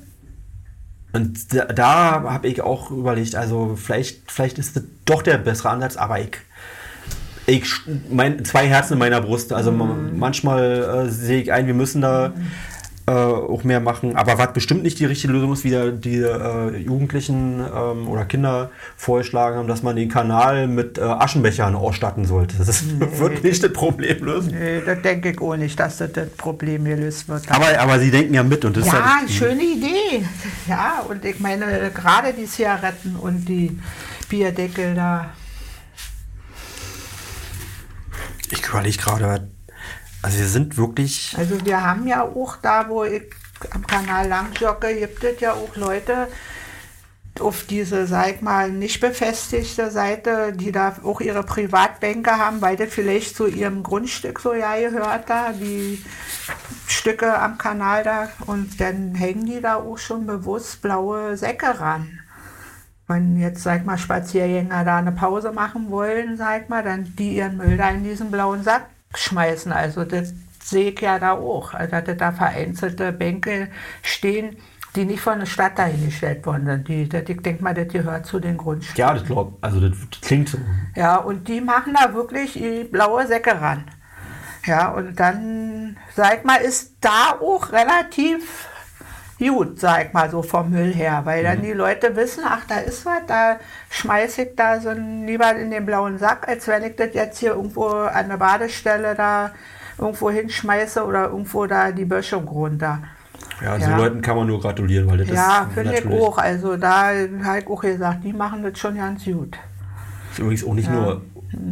Und 1.14 1.54
da, 1.54 1.64
da 1.66 2.22
habe 2.24 2.48
ich 2.48 2.60
auch 2.60 2.90
überlegt, 2.90 3.36
also 3.36 3.76
vielleicht, 3.76 4.30
vielleicht 4.30 4.58
ist 4.58 4.76
das 4.76 4.82
doch 5.04 5.22
der 5.22 5.38
bessere 5.38 5.70
Ansatz, 5.70 5.96
aber 5.96 6.18
ich, 6.20 6.32
ich 7.46 7.70
mein, 8.10 8.44
zwei 8.44 8.66
Herzen 8.66 8.94
in 8.94 8.98
meiner 8.98 9.20
Brust. 9.20 9.52
Also 9.52 9.70
ma- 9.70 9.96
manchmal 10.12 11.06
äh, 11.06 11.10
sehe 11.10 11.40
ich 11.42 11.52
ein, 11.52 11.66
wir 11.66 11.74
müssen 11.74 12.02
da 12.02 12.32
äh, 13.06 13.10
auch 13.12 13.64
mehr 13.64 13.80
machen. 13.80 14.16
Aber 14.16 14.38
was 14.38 14.52
bestimmt 14.52 14.82
nicht 14.82 14.98
die 14.98 15.04
richtige 15.04 15.32
Lösung 15.32 15.52
ist, 15.52 15.64
wie 15.64 15.70
da 15.70 15.90
die 15.90 16.16
äh, 16.16 16.76
Jugendlichen 16.78 17.60
ähm, 17.60 18.08
oder 18.08 18.24
Kinder 18.24 18.70
vorgeschlagen 18.96 19.58
haben, 19.58 19.68
dass 19.68 19.82
man 19.82 19.96
den 19.96 20.08
Kanal 20.08 20.68
mit 20.68 20.98
äh, 20.98 21.02
Aschenbechern 21.02 21.74
ausstatten 21.74 22.24
sollte. 22.24 22.56
Das 22.56 22.68
ist, 22.68 23.00
wird 23.18 23.44
nicht 23.44 23.62
das 23.62 23.72
Problem 23.72 24.24
lösen. 24.24 24.54
Nee, 24.58 24.80
das 24.84 25.02
denke 25.02 25.30
ich 25.30 25.40
auch 25.40 25.56
nicht, 25.56 25.78
dass 25.78 25.98
das, 25.98 26.12
das 26.12 26.30
Problem 26.30 26.84
gelöst 26.84 27.28
wird. 27.28 27.50
Aber, 27.50 27.78
aber 27.78 27.98
sie 27.98 28.10
denken 28.10 28.34
ja 28.34 28.42
mit 28.42 28.64
und 28.64 28.76
das 28.76 28.86
ist 28.86 28.92
ja, 28.92 29.20
schöne 29.28 29.62
Idee. 29.62 30.24
Ja, 30.66 31.04
und 31.08 31.24
ich 31.24 31.38
meine, 31.40 31.90
gerade 31.94 32.32
die 32.32 32.46
Zigaretten 32.46 33.16
und 33.16 33.48
die 33.48 33.78
Bierdeckel 34.28 34.94
da. 34.94 35.30
ich 38.50 38.66
überlege 38.66 38.96
gerade, 38.96 39.48
also 40.24 40.38
wir 40.38 40.46
sind 40.46 40.78
wirklich 40.78 41.34
Also 41.36 41.64
wir 41.66 41.84
haben 41.84 42.06
ja 42.06 42.22
auch 42.22 42.56
da, 42.56 42.88
wo 42.88 43.04
ich 43.04 43.24
am 43.70 43.86
Kanal 43.86 44.26
lang 44.26 44.52
jogge, 44.58 44.94
gibt 44.94 45.22
es 45.22 45.40
ja 45.40 45.52
auch 45.52 45.76
Leute 45.76 46.28
auf 47.40 47.64
diese, 47.64 48.06
sag 48.06 48.36
ich 48.36 48.40
mal, 48.40 48.70
nicht 48.70 49.00
befestigte 49.00 49.90
Seite, 49.90 50.52
die 50.54 50.72
da 50.72 50.96
auch 51.02 51.20
ihre 51.20 51.42
Privatbänke 51.42 52.38
haben, 52.38 52.62
weil 52.62 52.76
das 52.76 52.94
vielleicht 52.94 53.36
zu 53.36 53.46
ihrem 53.46 53.82
Grundstück 53.82 54.40
so 54.40 54.54
ja 54.54 54.76
gehört 54.76 55.28
da, 55.28 55.52
die 55.52 56.02
Stücke 56.86 57.38
am 57.38 57.58
Kanal 57.58 58.02
da 58.02 58.28
und 58.46 58.80
dann 58.80 59.14
hängen 59.14 59.44
die 59.44 59.60
da 59.60 59.76
auch 59.76 59.98
schon 59.98 60.26
bewusst 60.26 60.80
blaue 60.80 61.36
Säcke 61.36 61.78
ran. 61.80 62.20
Wenn 63.08 63.38
jetzt, 63.38 63.62
sag 63.62 63.80
ich 63.80 63.84
mal, 63.84 63.98
Spaziergänger 63.98 64.84
da 64.84 64.96
eine 64.96 65.12
Pause 65.12 65.52
machen 65.52 65.90
wollen, 65.90 66.38
sag 66.38 66.62
ich 66.62 66.68
mal, 66.70 66.82
dann 66.82 67.12
die 67.18 67.36
ihren 67.36 67.58
Müll 67.58 67.76
da 67.76 67.90
in 67.90 68.04
diesen 68.04 68.30
blauen 68.30 68.62
Sack 68.62 68.93
schmeißen. 69.16 69.72
Also 69.72 70.04
das 70.04 70.34
sehe 70.62 70.90
ich 70.90 71.00
ja 71.00 71.18
da 71.18 71.32
auch. 71.32 71.74
Also 71.74 72.00
dass 72.00 72.16
da 72.16 72.32
vereinzelte 72.32 73.12
Bänke 73.12 73.68
stehen, 74.02 74.56
die 74.96 75.04
nicht 75.04 75.20
von 75.20 75.40
der 75.40 75.46
Stadt 75.46 75.78
dahingestellt 75.78 76.46
worden 76.46 76.66
sind. 76.66 76.88
Die, 76.88 77.08
das, 77.08 77.22
ich 77.26 77.40
denke 77.42 77.62
mal, 77.62 77.74
das 77.74 77.88
gehört 77.88 78.26
zu 78.26 78.38
den 78.38 78.56
Grundstücken. 78.56 79.00
Ja, 79.00 79.14
das 79.14 79.24
glaub, 79.24 79.58
also 79.60 79.80
das 79.80 79.96
klingt 80.20 80.48
so. 80.48 80.58
Ja, 80.94 81.16
und 81.16 81.48
die 81.48 81.60
machen 81.60 81.94
da 81.94 82.14
wirklich 82.14 82.52
die 82.52 82.84
blaue 82.84 83.26
Säcke 83.26 83.60
ran. 83.60 83.84
Ja, 84.66 84.92
und 84.92 85.18
dann, 85.20 85.98
sag 86.14 86.44
mal, 86.44 86.56
ist 86.56 86.96
da 87.00 87.38
auch 87.40 87.70
relativ 87.72 88.68
gut, 89.38 89.80
sag 89.80 90.06
ich 90.06 90.12
mal 90.12 90.30
so 90.30 90.42
vom 90.42 90.70
Müll 90.70 90.92
her, 90.92 91.22
weil 91.24 91.42
dann 91.42 91.62
die 91.62 91.72
Leute 91.72 92.14
wissen, 92.16 92.44
ach, 92.46 92.60
da 92.68 92.78
ist 92.78 93.04
was, 93.04 93.20
da 93.26 93.58
schmeiße 93.90 94.42
ich 94.42 94.56
da 94.56 94.80
so 94.80 94.90
ein, 94.90 95.26
lieber 95.26 95.54
in 95.56 95.70
den 95.70 95.86
blauen 95.86 96.18
Sack, 96.18 96.48
als 96.48 96.68
wenn 96.68 96.84
ich 96.84 96.96
das 96.96 97.14
jetzt 97.14 97.38
hier 97.38 97.50
irgendwo 97.54 97.86
an 97.86 98.28
der 98.28 98.36
Badestelle 98.36 99.14
da 99.14 99.50
irgendwo 99.98 100.30
hinschmeiße 100.30 101.04
oder 101.04 101.24
irgendwo 101.26 101.66
da 101.66 101.92
die 101.92 102.04
Böschung 102.04 102.46
runter. 102.48 103.00
Ja, 103.62 103.78
so 103.78 103.90
Ja. 103.90 103.96
Leuten 103.96 104.20
kann 104.20 104.36
man 104.36 104.46
nur 104.46 104.60
gratulieren, 104.60 105.06
weil 105.08 105.18
das 105.18 105.28
Ja, 105.28 105.66
ist 105.68 105.74
finde 105.74 105.98
ich 105.98 106.06
auch. 106.06 106.38
Also 106.38 106.76
da 106.76 107.10
habe 107.44 107.58
ich 107.58 107.66
auch 107.66 107.80
gesagt, 107.80 108.24
die 108.24 108.32
machen 108.32 108.62
das 108.62 108.78
schon 108.78 108.96
ganz 108.96 109.24
gut. 109.24 109.56
Ist 110.32 110.38
übrigens 110.38 110.64
auch 110.66 110.74
nicht 110.74 110.90
nur 110.90 111.22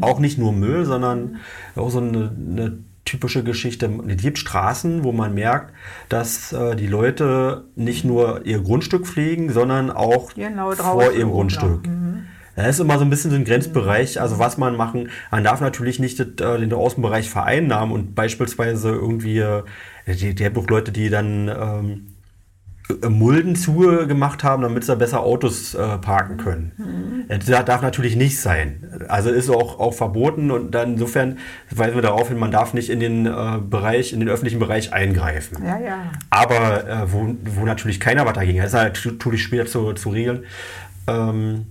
auch 0.01 0.21
nicht 0.21 0.39
nur 0.39 0.53
Müll, 0.53 0.85
sondern 0.85 1.41
auch 1.75 1.91
so 1.91 1.99
eine, 1.99 2.31
eine 2.37 2.79
typische 3.13 3.45
Geschichte. 3.45 3.91
Es 4.09 4.23
gibt 4.23 4.39
Straßen, 4.39 5.05
wo 5.05 5.13
man 5.13 5.35
merkt, 5.35 5.75
dass 6.09 6.53
äh, 6.53 6.75
die 6.75 6.87
Leute 6.87 7.65
nicht 7.77 8.05
nur 8.05 8.45
ihr 8.47 8.61
Grundstück 8.61 9.07
pflegen, 9.07 9.53
sondern 9.53 9.91
auch 9.91 10.33
Genau, 10.35 10.73
vor 10.73 11.13
ihrem 11.13 11.31
Grundstück. 11.31 11.89
Da 12.57 12.67
ist 12.67 12.81
immer 12.81 12.99
so 12.99 13.05
ein 13.05 13.11
bisschen 13.11 13.31
so 13.31 13.37
ein 13.37 13.45
Grenzbereich, 13.45 14.21
also 14.21 14.39
was 14.39 14.59
man 14.59 14.77
machen. 14.77 15.11
Man 15.31 15.45
darf 15.45 15.61
natürlich 15.61 15.99
nicht 15.99 16.19
das, 16.19 16.27
äh, 16.27 16.59
den 16.59 16.73
Außenbereich 16.73 17.29
vereinnahmen 17.29 17.95
und 17.95 18.15
beispielsweise 18.15 18.91
irgendwie, 18.91 19.39
äh, 19.39 19.63
die, 20.07 20.35
die 20.35 20.45
haben 20.45 20.55
doch 20.55 20.69
Leute, 20.69 20.93
die 20.93 21.09
dann 21.09 21.49
ähm, 21.49 22.07
äh, 22.09 22.12
Mulden 23.09 23.57
zugemacht 23.57 24.45
haben, 24.45 24.63
damit 24.63 24.85
sie 24.85 24.97
besser 24.97 25.21
Autos 25.21 25.75
äh, 25.75 25.99
parken 25.99 26.37
können. 26.37 27.27
Äh, 27.29 27.39
Das 27.39 27.65
darf 27.65 27.83
natürlich 27.83 28.17
nicht 28.17 28.41
sein. 28.41 29.07
Also 29.09 29.31
ist 29.31 29.51
auch, 29.51 29.79
auch 29.79 29.95
verboten 29.95 30.51
und 30.51 30.73
dann 30.75 30.95
insofern 30.95 31.39
weisen 31.71 31.95
wir 31.95 32.03
darauf 32.03 32.29
hin, 32.29 32.39
man 32.39 32.51
darf 32.51 32.75
nicht 32.75 32.91
in 32.91 33.01
den 33.01 33.27
äh, 33.27 33.59
Bereich, 33.61 34.13
in 34.13 34.21
den 34.21 34.29
öffentlichen 34.29 34.59
Bereich 34.59 34.93
eingreifen. 34.93 35.65
Ja, 35.65 35.79
ja. 35.79 36.13
Aber 36.31 36.89
äh, 36.89 37.13
wo, 37.13 37.35
wo 37.45 37.65
natürlich 37.65 38.01
keiner 38.01 38.27
was 38.27 38.35
dagegen 38.35 38.61
hat, 38.61 38.69
ist 38.69 38.75
halt 38.75 39.05
natürlich 39.05 39.43
schwer 39.43 39.67
zu, 39.67 39.93
zu 39.93 40.11
regeln. 40.11 40.45
Ähm, 41.07 41.67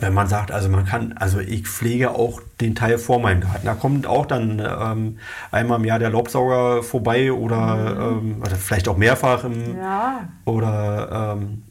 wenn 0.00 0.14
man 0.14 0.26
sagt, 0.28 0.50
also 0.50 0.68
man 0.68 0.86
kann, 0.86 1.12
also 1.18 1.40
ich 1.40 1.66
pflege 1.66 2.10
auch 2.10 2.40
den 2.60 2.74
Teil 2.74 2.98
vor 2.98 3.20
meinem 3.20 3.40
Garten. 3.42 3.66
Da 3.66 3.74
kommt 3.74 4.06
auch 4.06 4.26
dann 4.26 4.60
ähm, 4.60 5.18
einmal 5.50 5.78
im 5.78 5.84
Jahr 5.84 5.98
der 5.98 6.10
Laubsauger 6.10 6.82
vorbei 6.82 7.32
oder, 7.32 8.12
ähm, 8.18 8.36
oder 8.40 8.56
vielleicht 8.56 8.88
auch 8.88 8.96
mehrfach 8.96 9.44
im, 9.44 9.78
Ja. 9.78 10.28
oder 10.44 11.36
ähm, 11.38 11.62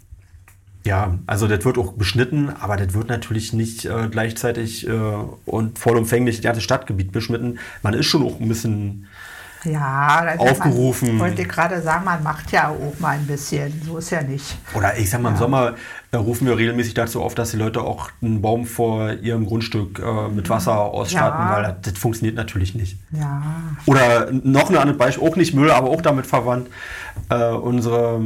ja, 0.86 1.18
also 1.28 1.48
das 1.48 1.64
wird 1.64 1.78
auch 1.78 1.94
beschnitten, 1.94 2.50
aber 2.60 2.76
das 2.76 2.94
wird 2.94 3.08
natürlich 3.08 3.54
nicht 3.54 3.86
äh, 3.86 4.10
gleichzeitig 4.12 4.86
äh, 4.88 4.92
und 5.46 5.80
vollumfänglich 5.80 6.38
das 6.38 6.44
ganze 6.44 6.62
Stadtgebiet 6.62 7.12
beschnitten. 7.14 7.58
Man 7.84 7.94
ist 7.94 8.06
schon 8.08 8.24
auch 8.24 8.40
ein 8.40 8.50
bisschen 8.50 9.08
Ja, 9.66 10.36
Aufgerufen. 10.38 11.10
Man, 11.10 11.20
wollte 11.20 11.42
ich 11.44 11.48
gerade 11.48 11.82
sagen, 11.82 12.04
man 12.06 12.22
macht 12.22 12.52
ja 12.52 12.70
auch 12.70 13.00
mal 13.00 13.12
ein 13.18 13.26
bisschen. 13.26 13.82
So 13.86 13.98
ist 13.98 14.10
ja 14.10 14.22
nicht. 14.22 14.58
Oder 14.74 14.98
ich 14.98 15.10
sag 15.10 15.22
mal, 15.22 15.30
im 15.30 15.38
Sommer 15.38 15.76
äh, 16.12 16.18
rufen 16.18 16.48
wir 16.48 16.58
regelmäßig 16.58 16.94
dazu 16.94 17.22
auf, 17.22 17.34
dass 17.34 17.52
die 17.52 17.58
Leute 17.58 17.82
auch 17.82 18.12
einen 18.22 18.42
Baum 18.42 18.66
vor 18.66 19.14
ihrem 19.14 19.46
Grundstück 19.46 20.00
äh, 20.00 20.28
mit 20.30 20.50
Wasser 20.50 20.78
ausstatten, 20.80 21.46
Ja. 21.48 21.54
weil 21.56 21.64
das, 21.64 21.94
das 21.94 21.98
funktioniert 21.98 22.36
natürlich 22.36 22.76
nicht. 22.76 22.98
Ja. 23.12 23.42
Oder 23.86 24.32
noch 24.32 24.70
ein 24.70 24.76
anderes 24.78 24.98
Beispiel, 24.98 25.28
auch 25.28 25.36
nicht 25.36 25.54
Müll, 25.54 25.72
aber 25.72 25.90
auch 25.90 26.02
damit 26.02 26.26
verwandt, 26.28 26.68
äh, 27.30 27.46
unsere 27.52 28.22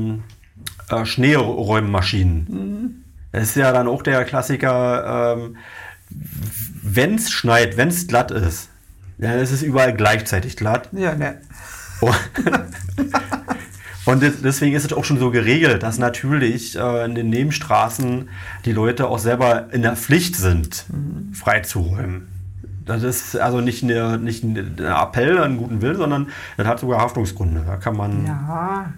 äh, 0.89 1.05
Schneeräummaschinen. 1.05 3.03
Das 3.31 3.43
ist 3.43 3.55
ja 3.55 3.71
dann 3.71 3.87
auch 3.87 4.01
der 4.01 4.23
Klassiker, 4.25 5.35
ähm, 5.37 5.57
wenn 6.09 7.15
es 7.15 7.29
schneit, 7.29 7.77
wenn 7.77 7.89
es 7.89 8.07
glatt 8.07 8.31
ist, 8.31 8.69
dann 9.17 9.39
ist 9.39 9.51
es 9.51 9.63
überall 9.63 9.93
gleichzeitig 9.93 10.57
glatt. 10.57 10.89
Ja, 10.91 11.15
ne. 11.15 11.41
Und 14.05 14.21
deswegen 14.21 14.73
ist 14.73 14.85
es 14.85 14.93
auch 14.93 15.03
schon 15.03 15.19
so 15.19 15.31
geregelt, 15.31 15.83
dass 15.83 15.97
natürlich 15.97 16.77
äh, 16.77 17.05
in 17.05 17.13
den 17.13 17.29
Nebenstraßen 17.29 18.29
die 18.63 18.71
Leute 18.71 19.07
auch 19.07 19.19
selber 19.19 19.73
in 19.73 19.81
der 19.81 19.97
Pflicht 19.97 20.37
sind, 20.37 20.85
mhm. 20.87 21.33
freizuräumen. 21.33 22.29
Das 22.85 23.03
ist 23.03 23.35
also 23.35 23.59
nicht, 23.59 23.83
eine, 23.83 24.17
nicht 24.17 24.45
ein 24.45 24.77
Appell 24.79 25.37
an 25.39 25.57
guten 25.57 25.81
Willen, 25.81 25.97
sondern 25.97 26.27
das 26.55 26.65
hat 26.67 26.79
sogar 26.79 27.01
Haftungsgründe. 27.01 27.63
Da 27.67 27.75
kann 27.75 27.97
man. 27.97 28.25
Ja, 28.25 28.93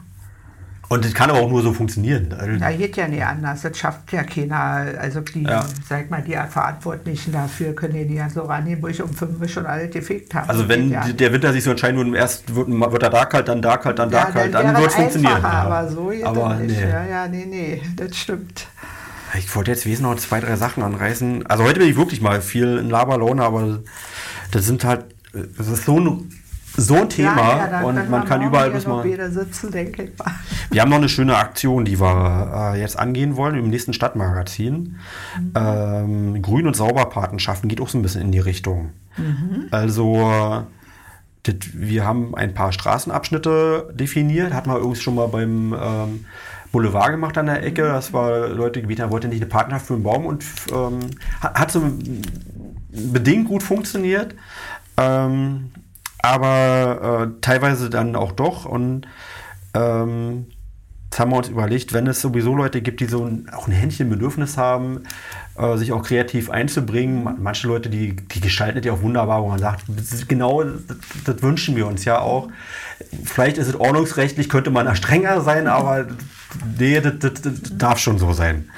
und 0.89 1.05
das 1.05 1.13
kann 1.13 1.29
aber 1.29 1.39
auch 1.39 1.49
nur 1.49 1.61
so 1.61 1.71
funktionieren. 1.71 2.33
Da 2.59 2.71
geht 2.71 2.97
ja 2.97 3.07
nicht 3.07 3.23
anders. 3.23 3.61
Das 3.61 3.77
schafft 3.77 4.11
ja 4.11 4.23
keiner. 4.23 4.87
Also 4.99 5.21
die, 5.21 5.43
ja. 5.43 5.63
sag 5.87 6.09
mal, 6.09 6.23
die 6.23 6.33
Verantwortlichen 6.33 7.31
dafür 7.31 7.75
können 7.75 7.95
ja 7.95 8.25
nicht 8.25 8.33
so 8.33 8.41
rangehen, 8.41 8.81
wo 8.81 8.87
ich 8.87 8.99
um 8.99 9.13
fünf 9.13 9.51
schon 9.51 9.67
alle 9.67 9.87
defekt 9.87 10.33
habe. 10.33 10.49
Also 10.49 10.67
wenn 10.67 10.89
ja 10.89 11.07
der 11.07 11.31
Winter 11.31 11.53
sich 11.53 11.63
so 11.63 11.69
entscheidet, 11.69 11.99
und 11.99 12.15
erst 12.15 12.55
wird, 12.55 12.69
wird 12.69 13.03
er 13.03 13.09
da 13.11 13.25
kalt, 13.25 13.47
dann 13.47 13.61
da 13.61 13.77
kalt, 13.77 13.99
dann 13.99 14.09
da 14.09 14.17
ja, 14.17 14.25
kalt, 14.31 14.51
dann, 14.51 14.65
dann 14.65 14.77
wird 14.77 14.87
es 14.87 14.95
funktionieren. 14.95 15.45
Aber 15.45 15.87
so 15.91 16.07
geht 16.07 16.25
aber 16.25 16.55
nicht. 16.55 16.79
Nee. 16.79 16.89
Ja, 16.89 17.05
ja, 17.05 17.27
nee, 17.27 17.45
nee, 17.45 17.81
das 17.95 18.17
stimmt. 18.17 18.65
Ich 19.37 19.55
wollte 19.55 19.69
jetzt 19.69 19.85
wesentlich 19.85 20.15
noch 20.15 20.19
zwei, 20.19 20.39
drei 20.39 20.55
Sachen 20.55 20.81
anreißen. 20.81 21.45
Also 21.45 21.65
heute 21.65 21.81
bin 21.81 21.89
ich 21.89 21.97
wirklich 21.97 22.19
mal 22.19 22.41
viel 22.41 22.77
in 22.77 22.89
Laberlaune, 22.89 23.43
aber 23.43 23.79
das 24.51 24.65
sind 24.65 24.83
halt, 24.83 25.05
das 25.55 25.67
ist 25.67 25.85
so 25.85 25.99
ein 25.99 26.31
so 26.79 26.95
ein 26.95 27.09
Thema 27.09 27.37
ja, 27.37 27.71
ja, 27.71 27.81
und 27.81 28.09
man 28.09 28.25
kann 28.25 28.41
überall 28.41 28.71
bis 28.71 28.87
mal. 28.87 29.03
Sitzen. 29.31 29.73
Wir 30.71 30.81
haben 30.81 30.89
noch 30.89 30.97
eine 30.97 31.09
schöne 31.09 31.35
Aktion, 31.37 31.85
die 31.85 31.99
wir 31.99 32.73
äh, 32.73 32.79
jetzt 32.79 32.97
angehen 32.97 33.35
wollen 33.35 33.55
im 33.55 33.69
nächsten 33.69 33.93
Stadtmagazin. 33.93 34.97
Mhm. 35.39 35.53
Ähm, 35.55 36.41
Grün- 36.41 36.67
und 36.67 36.75
Sauberpatenschaften 36.75 37.69
geht 37.69 37.81
auch 37.81 37.89
so 37.89 37.97
ein 37.97 38.01
bisschen 38.01 38.21
in 38.21 38.31
die 38.31 38.39
Richtung. 38.39 38.91
Mhm. 39.17 39.67
Also 39.71 40.65
das, 41.43 41.55
wir 41.73 42.05
haben 42.05 42.35
ein 42.35 42.53
paar 42.53 42.71
Straßenabschnitte 42.71 43.93
definiert, 43.93 44.53
hat 44.53 44.67
man 44.67 44.77
irgendwie 44.77 44.99
schon 44.99 45.15
mal 45.15 45.27
beim 45.27 45.73
ähm, 45.73 46.25
Boulevard 46.71 47.11
gemacht 47.11 47.37
an 47.37 47.47
der 47.47 47.63
Ecke. 47.63 47.83
Das 47.83 48.13
war 48.13 48.49
Leute 48.49 48.81
gebeten, 48.81 49.01
er 49.01 49.11
wollte 49.11 49.27
nicht 49.27 49.41
eine 49.41 49.49
Partnerschaft 49.49 49.87
für 49.87 49.93
einen 49.95 50.03
Baum 50.03 50.25
und 50.25 50.43
ähm, 50.71 50.99
hat, 51.41 51.59
hat 51.59 51.71
so 51.71 51.81
bedingt 52.91 53.47
gut 53.47 53.63
funktioniert. 53.63 54.35
Ähm, 54.97 55.71
aber 56.21 57.27
äh, 57.27 57.41
teilweise 57.41 57.89
dann 57.89 58.15
auch 58.15 58.31
doch. 58.31 58.65
Und 58.65 59.07
ähm, 59.73 60.47
jetzt 61.05 61.19
haben 61.19 61.31
wir 61.31 61.37
uns 61.37 61.49
überlegt, 61.49 61.93
wenn 61.93 62.07
es 62.07 62.21
sowieso 62.21 62.55
Leute 62.55 62.81
gibt, 62.81 62.99
die 62.99 63.05
so 63.05 63.25
ein, 63.25 63.49
auch 63.51 63.67
ein 63.67 63.73
Händchen 63.73 64.09
Bedürfnis 64.09 64.57
haben, 64.57 65.03
äh, 65.57 65.77
sich 65.77 65.91
auch 65.91 66.03
kreativ 66.03 66.49
einzubringen, 66.49 67.37
manche 67.39 67.67
Leute, 67.67 67.89
die, 67.89 68.15
die 68.15 68.41
gestalten 68.41 68.83
ja 68.83 68.93
auch 68.93 69.01
wunderbar, 69.01 69.43
wo 69.43 69.49
man 69.49 69.59
sagt, 69.59 69.85
genau 70.27 70.63
das, 70.63 70.97
das, 71.25 71.41
wünschen 71.41 71.75
wir 71.75 71.87
uns 71.87 72.05
ja 72.05 72.19
auch. 72.19 72.49
Vielleicht 73.25 73.57
ist 73.57 73.67
es 73.67 73.75
ordnungsrechtlich, 73.75 74.49
könnte 74.49 74.71
man 74.71 74.85
da 74.85 74.95
strenger 74.95 75.41
sein, 75.41 75.67
aber 75.67 76.07
nee, 76.77 76.99
das, 77.01 77.13
das, 77.19 77.41
das 77.41 77.53
darf 77.77 77.99
schon 77.99 78.19
so 78.19 78.33
sein. 78.33 78.69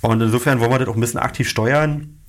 Und 0.00 0.20
insofern 0.20 0.60
wollen 0.60 0.70
wir 0.70 0.78
das 0.78 0.88
auch 0.88 0.94
ein 0.94 1.00
bisschen 1.00 1.20
aktiv 1.20 1.48
steuern. 1.48 2.19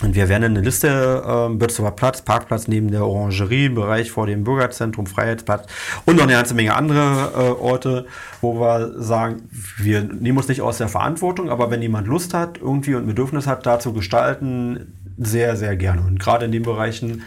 Und 0.00 0.16
wir 0.16 0.28
werden 0.28 0.44
eine 0.44 0.60
Liste, 0.60 0.88
äh, 0.88 1.54
Bützower 1.54 1.92
Platz, 1.92 2.22
Parkplatz 2.22 2.66
neben 2.66 2.90
der 2.90 3.06
Orangerie, 3.06 3.68
Bereich 3.68 4.10
vor 4.10 4.26
dem 4.26 4.42
Bürgerzentrum, 4.42 5.06
Freiheitsplatz 5.06 5.66
und 6.06 6.16
noch 6.16 6.24
eine 6.24 6.32
ganze 6.32 6.54
Menge 6.54 6.74
andere 6.74 7.32
äh, 7.34 7.62
Orte, 7.62 8.06
wo 8.40 8.58
wir 8.58 9.00
sagen, 9.00 9.48
wir 9.78 10.02
nehmen 10.02 10.38
uns 10.38 10.48
nicht 10.48 10.60
aus 10.60 10.78
der 10.78 10.88
Verantwortung, 10.88 11.50
aber 11.50 11.70
wenn 11.70 11.82
jemand 11.82 12.08
Lust 12.08 12.34
hat 12.34 12.58
irgendwie 12.58 12.96
und 12.96 13.06
Bedürfnis 13.06 13.46
hat, 13.46 13.64
da 13.64 13.78
zu 13.78 13.92
gestalten, 13.92 14.92
sehr, 15.18 15.56
sehr 15.56 15.76
gerne. 15.76 16.02
Und 16.02 16.18
gerade 16.18 16.46
in 16.46 16.52
den 16.52 16.62
Bereichen 16.62 17.22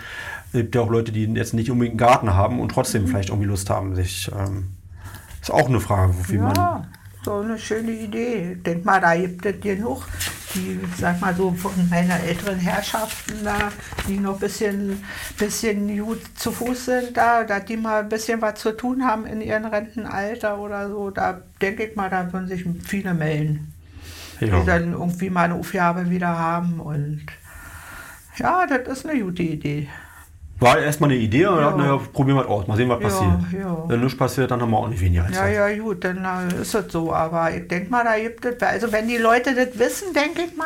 gibt 0.51 0.75
es 0.75 0.79
ja 0.79 0.85
auch 0.85 0.91
Leute, 0.91 1.11
die 1.11 1.25
jetzt 1.25 1.53
nicht 1.53 1.71
unbedingt 1.71 2.01
einen 2.01 2.09
Garten 2.09 2.33
haben 2.33 2.59
und 2.59 2.69
trotzdem 2.69 3.03
mhm. 3.03 3.07
vielleicht 3.07 3.29
irgendwie 3.29 3.47
Lust 3.47 3.69
haben, 3.69 3.95
sich. 3.95 4.29
Ähm, 4.37 4.71
ist 5.41 5.51
auch 5.51 5.69
eine 5.69 5.79
Frage, 5.79 6.13
wie 6.27 6.35
ja. 6.35 6.41
man 6.41 6.87
so 7.25 7.39
eine 7.39 7.57
schöne 7.57 7.91
Idee. 7.91 8.55
Denk 8.55 8.85
mal, 8.85 9.01
da 9.01 9.15
gibt 9.15 9.45
es 9.45 9.59
genug, 9.59 10.07
die, 10.53 10.79
sag 10.97 11.19
mal 11.19 11.35
so, 11.35 11.51
von 11.51 11.71
meinen 11.89 12.11
älteren 12.11 12.59
Herrschaften 12.59 13.43
da, 13.43 13.71
die 14.07 14.17
noch 14.17 14.35
ein 14.35 14.39
bisschen, 14.39 15.03
bisschen 15.37 15.99
gut 15.99 16.21
zu 16.35 16.51
Fuß 16.51 16.85
sind, 16.85 17.17
da, 17.17 17.43
dass 17.43 17.65
die 17.65 17.77
mal 17.77 18.01
ein 18.03 18.09
bisschen 18.09 18.41
was 18.41 18.59
zu 18.59 18.71
tun 18.77 19.03
haben 19.03 19.25
in 19.25 19.41
ihrem 19.41 19.65
Rentenalter 19.65 20.59
oder 20.59 20.87
so. 20.87 21.09
Da 21.09 21.41
denke 21.61 21.85
ich 21.85 21.95
mal, 21.95 22.09
da 22.09 22.31
würden 22.31 22.47
sich 22.47 22.63
viele 22.83 23.13
melden. 23.13 23.73
Ja. 24.39 24.59
Die 24.59 24.65
dann 24.65 24.93
irgendwie 24.93 25.29
mal 25.29 25.45
eine 25.45 25.55
Aufgabe 25.55 26.09
wieder 26.09 26.37
haben 26.37 26.79
und 26.79 27.25
ja, 28.37 28.67
das 28.67 28.99
ist 28.99 29.09
eine 29.09 29.19
gute 29.19 29.43
Idee. 29.43 29.87
War 30.57 30.79
erstmal 30.79 31.09
eine 31.09 31.19
Idee 31.19 31.47
und 31.47 31.57
ja. 31.57 31.63
dachte, 31.65 31.79
naja, 31.79 31.99
probieren 32.13 32.37
wir 32.37 32.49
aus, 32.49 32.65
mal 32.65 32.77
sehen, 32.77 32.87
was 32.87 33.01
ja, 33.01 33.09
passiert. 33.09 33.61
Ja. 33.61 33.83
Wenn 33.87 33.99
nichts 33.99 34.17
passiert, 34.17 34.51
dann 34.51 34.61
haben 34.61 34.71
wir 34.71 34.77
auch 34.77 34.87
nicht 34.87 35.01
weniger 35.01 35.25
Zeit. 35.25 35.53
Ja, 35.53 35.67
ja, 35.67 35.83
gut, 35.83 36.03
dann 36.03 36.23
äh, 36.23 36.61
ist 36.61 36.73
es 36.73 36.91
so. 36.91 37.13
Aber 37.13 37.53
ich 37.53 37.67
denke 37.67 37.91
mal, 37.91 38.05
da 38.05 38.17
gibt 38.17 38.45
es, 38.45 38.61
also 38.61 38.91
wenn 38.91 39.07
die 39.07 39.17
Leute 39.17 39.53
das 39.53 39.77
wissen, 39.77 40.13
denke 40.13 40.43
ich 40.43 40.55
mal, 40.55 40.65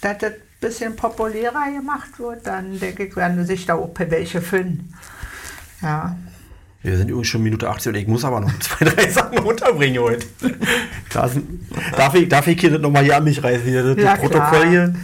dass 0.00 0.18
das 0.18 0.32
ein 0.32 0.40
bisschen 0.60 0.96
populärer 0.96 1.70
gemacht 1.72 2.18
wird, 2.18 2.44
dann 2.44 2.80
denke 2.80 3.04
ich, 3.04 3.14
werden 3.14 3.46
sich 3.46 3.66
da 3.66 3.74
auch 3.74 3.90
welche 3.96 4.40
finden. 4.40 4.92
Ja. 5.80 6.16
Wir 6.82 6.96
sind 6.96 7.08
übrigens 7.08 7.28
schon 7.28 7.42
Minute 7.42 7.68
18 7.68 7.92
und 7.92 7.98
ich 8.00 8.08
muss 8.08 8.24
aber 8.24 8.40
noch 8.40 8.58
zwei, 8.58 8.84
drei 8.84 9.08
Sachen 9.10 9.38
unterbringen 9.38 10.02
heute. 10.02 10.26
Das, 11.12 11.32
darf, 11.96 12.14
ich, 12.14 12.28
darf 12.28 12.46
ich 12.46 12.60
hier 12.60 12.70
das 12.70 12.80
nochmal 12.80 13.02
hier 13.02 13.16
an 13.16 13.24
mich 13.24 13.42
reißen, 13.42 13.66
hier, 13.66 13.82
das 13.82 13.96
ja, 13.96 14.14
Protokoll 14.14 14.68
hier? 14.68 14.94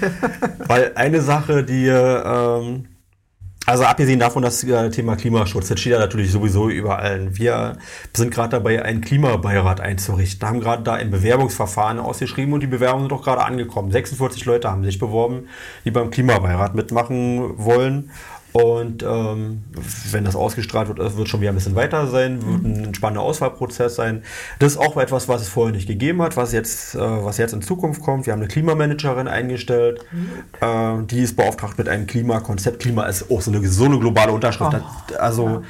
Weil 0.68 0.92
eine 0.94 1.20
Sache, 1.20 1.64
die 1.64 1.88
ähm, 1.88 2.84
also 3.66 3.84
abgesehen 3.84 4.20
davon, 4.20 4.42
das 4.42 4.62
äh, 4.62 4.90
Thema 4.90 5.16
Klimaschutz, 5.16 5.68
das 5.68 5.80
steht 5.80 5.92
ja 5.92 5.98
natürlich 5.98 6.30
sowieso 6.30 6.68
überall. 6.68 7.36
Wir 7.36 7.78
sind 8.16 8.32
gerade 8.32 8.50
dabei, 8.50 8.84
einen 8.84 9.00
Klimabeirat 9.00 9.80
einzurichten, 9.80 10.48
haben 10.48 10.60
gerade 10.60 10.84
da 10.84 10.94
ein 10.94 11.10
Bewerbungsverfahren 11.10 11.98
ausgeschrieben 11.98 12.54
und 12.54 12.60
die 12.60 12.68
Bewerbungen 12.68 13.02
sind 13.02 13.12
doch 13.12 13.24
gerade 13.24 13.44
angekommen. 13.44 13.90
46 13.90 14.44
Leute 14.44 14.70
haben 14.70 14.84
sich 14.84 15.00
beworben, 15.00 15.48
die 15.84 15.90
beim 15.90 16.10
Klimabeirat 16.10 16.76
mitmachen 16.76 17.58
wollen. 17.58 18.10
Und 18.62 19.02
ähm, 19.02 19.64
wenn 20.12 20.24
das 20.24 20.34
ausgestrahlt 20.34 20.88
wird, 20.88 21.16
wird 21.18 21.28
schon 21.28 21.42
wieder 21.42 21.52
ein 21.52 21.56
bisschen 21.56 21.74
weiter 21.74 22.06
sein, 22.06 22.40
wird 22.42 22.64
ein 22.64 22.94
spannender 22.94 23.20
Auswahlprozess 23.20 23.96
sein. 23.96 24.22
Das 24.60 24.72
ist 24.72 24.78
auch 24.78 24.96
etwas, 24.96 25.28
was 25.28 25.42
es 25.42 25.48
vorher 25.50 25.74
nicht 25.74 25.86
gegeben 25.86 26.22
hat, 26.22 26.38
was 26.38 26.52
jetzt, 26.52 26.94
äh, 26.94 26.98
was 26.98 27.36
jetzt 27.36 27.52
in 27.52 27.60
Zukunft 27.60 28.00
kommt. 28.00 28.24
Wir 28.24 28.32
haben 28.32 28.40
eine 28.40 28.48
Klimamanagerin 28.48 29.28
eingestellt, 29.28 30.06
mhm. 30.10 31.02
äh, 31.02 31.04
die 31.04 31.20
ist 31.20 31.36
beauftragt 31.36 31.76
mit 31.76 31.86
einem 31.86 32.06
Klimakonzept. 32.06 32.80
Klima 32.80 33.04
ist 33.04 33.30
auch 33.30 33.42
so 33.42 33.50
eine, 33.50 33.66
so 33.68 33.84
eine 33.84 33.98
globale 33.98 34.32
Unterschrift. 34.32 34.72
Oh. 34.74 35.14
Also 35.18 35.62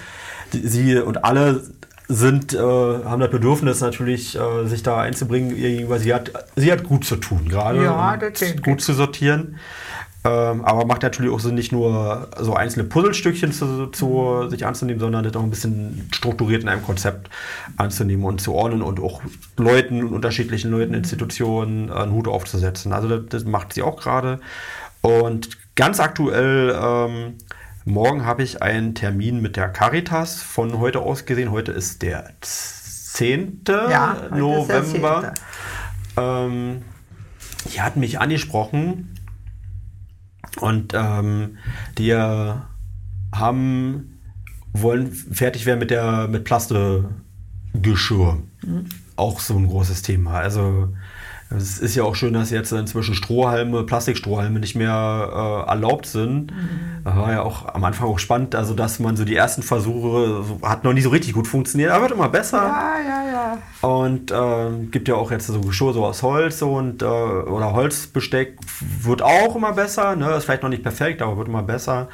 die, 0.52 0.68
sie 0.68 0.96
und 0.98 1.24
alle 1.24 1.64
sind, 2.06 2.54
äh, 2.54 2.58
haben 2.58 3.18
das 3.18 3.30
Bedürfnis 3.30 3.80
natürlich, 3.80 4.38
äh, 4.38 4.66
sich 4.66 4.84
da 4.84 5.00
einzubringen, 5.00 5.88
weil 5.88 5.98
sie 5.98 6.14
hat, 6.14 6.30
sie 6.54 6.70
hat 6.70 6.84
gut 6.84 7.04
zu 7.04 7.16
tun 7.16 7.48
gerade, 7.48 7.82
ja, 7.82 8.16
gut 8.62 8.80
zu 8.80 8.92
sortieren. 8.92 9.56
Ähm, 10.26 10.64
aber 10.64 10.86
macht 10.86 11.02
natürlich 11.02 11.30
auch 11.30 11.38
Sinn, 11.38 11.54
nicht 11.54 11.70
nur 11.70 12.28
so 12.40 12.54
einzelne 12.54 12.84
Puzzlestückchen 12.84 13.52
zu, 13.52 13.86
zu, 13.86 14.48
sich 14.48 14.66
anzunehmen, 14.66 14.98
sondern 14.98 15.22
das 15.22 15.36
auch 15.36 15.42
ein 15.42 15.50
bisschen 15.50 16.08
strukturiert 16.12 16.64
in 16.64 16.68
einem 16.68 16.82
Konzept 16.82 17.30
anzunehmen 17.76 18.24
und 18.24 18.40
zu 18.40 18.52
ordnen 18.52 18.82
und 18.82 18.98
auch 18.98 19.22
Leuten, 19.56 20.02
unterschiedlichen 20.02 20.72
Leuten, 20.72 20.94
Institutionen 20.94 21.92
einen 21.92 22.10
Hut 22.10 22.26
aufzusetzen. 22.26 22.92
Also 22.92 23.08
das, 23.08 23.20
das 23.28 23.44
macht 23.44 23.72
sie 23.72 23.82
auch 23.82 24.00
gerade. 24.00 24.40
Und 25.00 25.58
ganz 25.76 26.00
aktuell, 26.00 26.76
ähm, 26.76 27.34
morgen 27.84 28.26
habe 28.26 28.42
ich 28.42 28.62
einen 28.62 28.96
Termin 28.96 29.40
mit 29.40 29.56
der 29.56 29.68
Caritas 29.68 30.42
von 30.42 30.80
heute 30.80 31.02
aus 31.02 31.24
gesehen. 31.26 31.52
Heute 31.52 31.70
ist 31.70 32.02
der 32.02 32.32
10. 32.40 33.62
Ja, 33.68 34.16
November. 34.34 34.80
Ist 34.80 34.96
der 34.96 35.34
10. 36.16 36.50
Ähm, 36.50 36.82
die 37.72 37.80
hat 37.80 37.96
mich 37.96 38.18
angesprochen, 38.18 39.15
und 40.60 40.92
ähm, 40.94 41.58
die 41.98 42.14
haben, 43.34 44.20
wollen 44.72 45.12
fertig 45.12 45.66
werden 45.66 45.78
mit 45.78 45.90
der 45.90 46.28
mit 46.28 46.44
Plastegeschirr. 46.44 48.38
Mhm. 48.64 48.86
Auch 49.16 49.40
so 49.40 49.56
ein 49.56 49.66
großes 49.66 50.02
Thema. 50.02 50.38
Also 50.38 50.88
es 51.48 51.78
ist 51.78 51.94
ja 51.94 52.02
auch 52.02 52.16
schön, 52.16 52.32
dass 52.32 52.50
jetzt 52.50 52.72
inzwischen 52.72 53.14
Strohhalme, 53.14 53.84
Plastikstrohhalme 53.84 54.58
nicht 54.58 54.74
mehr 54.74 55.64
äh, 55.66 55.70
erlaubt 55.70 56.06
sind. 56.06 56.50
Mhm. 56.50 57.04
War 57.04 57.32
ja 57.32 57.42
auch 57.42 57.72
am 57.72 57.84
Anfang 57.84 58.08
auch 58.08 58.18
spannend, 58.18 58.56
also 58.56 58.74
dass 58.74 58.98
man 58.98 59.16
so 59.16 59.24
die 59.24 59.36
ersten 59.36 59.62
Versuche 59.62 60.42
so, 60.42 60.58
hat 60.62 60.82
noch 60.82 60.92
nicht 60.92 61.04
so 61.04 61.10
richtig 61.10 61.34
gut 61.34 61.46
funktioniert, 61.46 61.92
aber 61.92 62.02
wird 62.02 62.12
immer 62.12 62.28
besser. 62.28 62.58
Ja, 62.58 62.94
ja, 62.98 63.58
ja. 63.80 63.88
Und 63.88 64.32
äh, 64.32 64.86
gibt 64.90 65.06
ja 65.06 65.14
auch 65.14 65.30
jetzt 65.30 65.46
so 65.46 65.60
Geschirr 65.60 65.92
so 65.92 66.04
aus 66.04 66.24
Holz 66.24 66.62
und 66.62 67.02
äh, 67.02 67.06
oder 67.06 67.72
Holzbesteck 67.72 68.58
wird 69.02 69.22
auch 69.22 69.54
immer 69.54 69.72
besser. 69.72 70.16
Ne? 70.16 70.28
Ist 70.32 70.46
vielleicht 70.46 70.64
noch 70.64 70.70
nicht 70.70 70.82
perfekt, 70.82 71.22
aber 71.22 71.36
wird 71.36 71.46
immer 71.46 71.62
besser. 71.62 72.08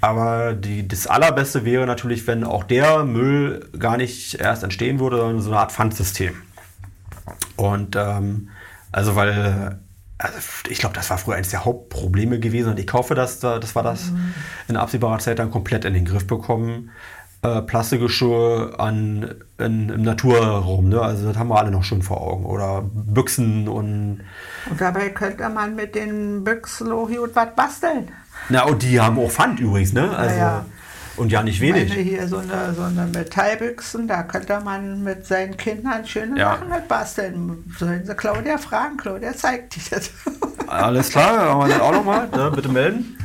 Aber 0.00 0.54
die, 0.54 0.88
das 0.88 1.06
Allerbeste 1.06 1.64
wäre 1.64 1.86
natürlich, 1.86 2.26
wenn 2.26 2.42
auch 2.42 2.64
der 2.64 3.04
Müll 3.04 3.64
gar 3.78 3.96
nicht 3.96 4.34
erst 4.34 4.64
entstehen 4.64 4.98
würde, 4.98 5.18
sondern 5.18 5.40
so 5.40 5.50
eine 5.50 5.60
Art 5.60 5.70
Pfandsystem. 5.70 6.34
Und 7.56 7.94
ähm, 7.94 8.48
also 8.92 9.16
weil 9.16 9.80
also 10.22 10.38
ich 10.68 10.78
glaube, 10.78 10.94
das 10.94 11.10
war 11.10 11.18
früher 11.18 11.34
eines 11.34 11.50
der 11.50 11.64
Hauptprobleme 11.64 12.38
gewesen 12.38 12.70
und 12.70 12.78
ich 12.78 12.92
hoffe, 12.92 13.14
dass, 13.14 13.40
dass 13.40 13.74
wir 13.74 13.82
das 13.82 14.10
mhm. 14.10 14.34
in 14.68 14.76
absehbarer 14.76 15.18
Zeit 15.18 15.38
dann 15.38 15.50
komplett 15.50 15.84
in 15.84 15.94
den 15.94 16.04
Griff 16.04 16.26
bekommen. 16.26 16.90
Äh, 17.42 17.62
Plastikgeschirr 17.62 18.78
an, 18.78 19.34
in, 19.58 19.88
im 19.88 20.02
Naturraum, 20.02 20.90
ne? 20.90 21.00
also 21.00 21.26
das 21.26 21.36
haben 21.36 21.48
wir 21.48 21.58
alle 21.58 21.72
noch 21.72 21.82
schon 21.82 22.02
vor 22.02 22.20
Augen. 22.20 22.46
Oder 22.46 22.84
Büchsen 22.84 23.66
und... 23.68 24.20
Und 24.70 24.80
dabei 24.80 25.08
könnte 25.08 25.48
man 25.48 25.74
mit 25.74 25.96
den 25.96 26.44
Büchsen 26.44 26.92
auch 26.92 27.08
gut 27.08 27.34
was 27.34 27.48
basteln. 27.56 28.08
Na, 28.48 28.62
und 28.64 28.82
die 28.82 29.00
haben 29.00 29.18
auch 29.18 29.30
Pfand 29.30 29.58
übrigens, 29.58 29.92
ne? 29.92 30.16
Also, 30.16 30.36
ja. 30.36 30.64
Und 31.16 31.30
ja, 31.30 31.42
nicht 31.42 31.60
wenig. 31.60 31.84
Ich 31.84 31.90
meine, 31.90 32.02
hier 32.02 32.28
so 32.28 32.38
eine, 32.38 32.74
so 32.74 32.82
eine 32.82 33.06
Metallbüchsen, 33.06 34.08
da 34.08 34.22
könnte 34.22 34.60
man 34.60 35.02
mit 35.02 35.26
seinen 35.26 35.56
Kindern 35.56 36.06
schöne 36.06 36.38
ja. 36.38 36.54
Sachen 36.54 36.68
mit 36.70 36.88
basteln. 36.88 37.64
Sollen 37.78 38.04
sie 38.04 38.14
Claudia 38.14 38.58
fragen? 38.58 38.96
Claudia 38.96 39.34
zeigt 39.34 39.76
dir 39.76 39.82
das. 39.90 40.10
Alles 40.66 41.10
klar, 41.10 41.50
haben 41.50 41.60
wir 41.60 41.68
das 41.68 41.80
auch 41.80 41.92
nochmal. 41.92 42.28
Ne? 42.28 42.50
Bitte 42.54 42.68
melden. 42.70 43.16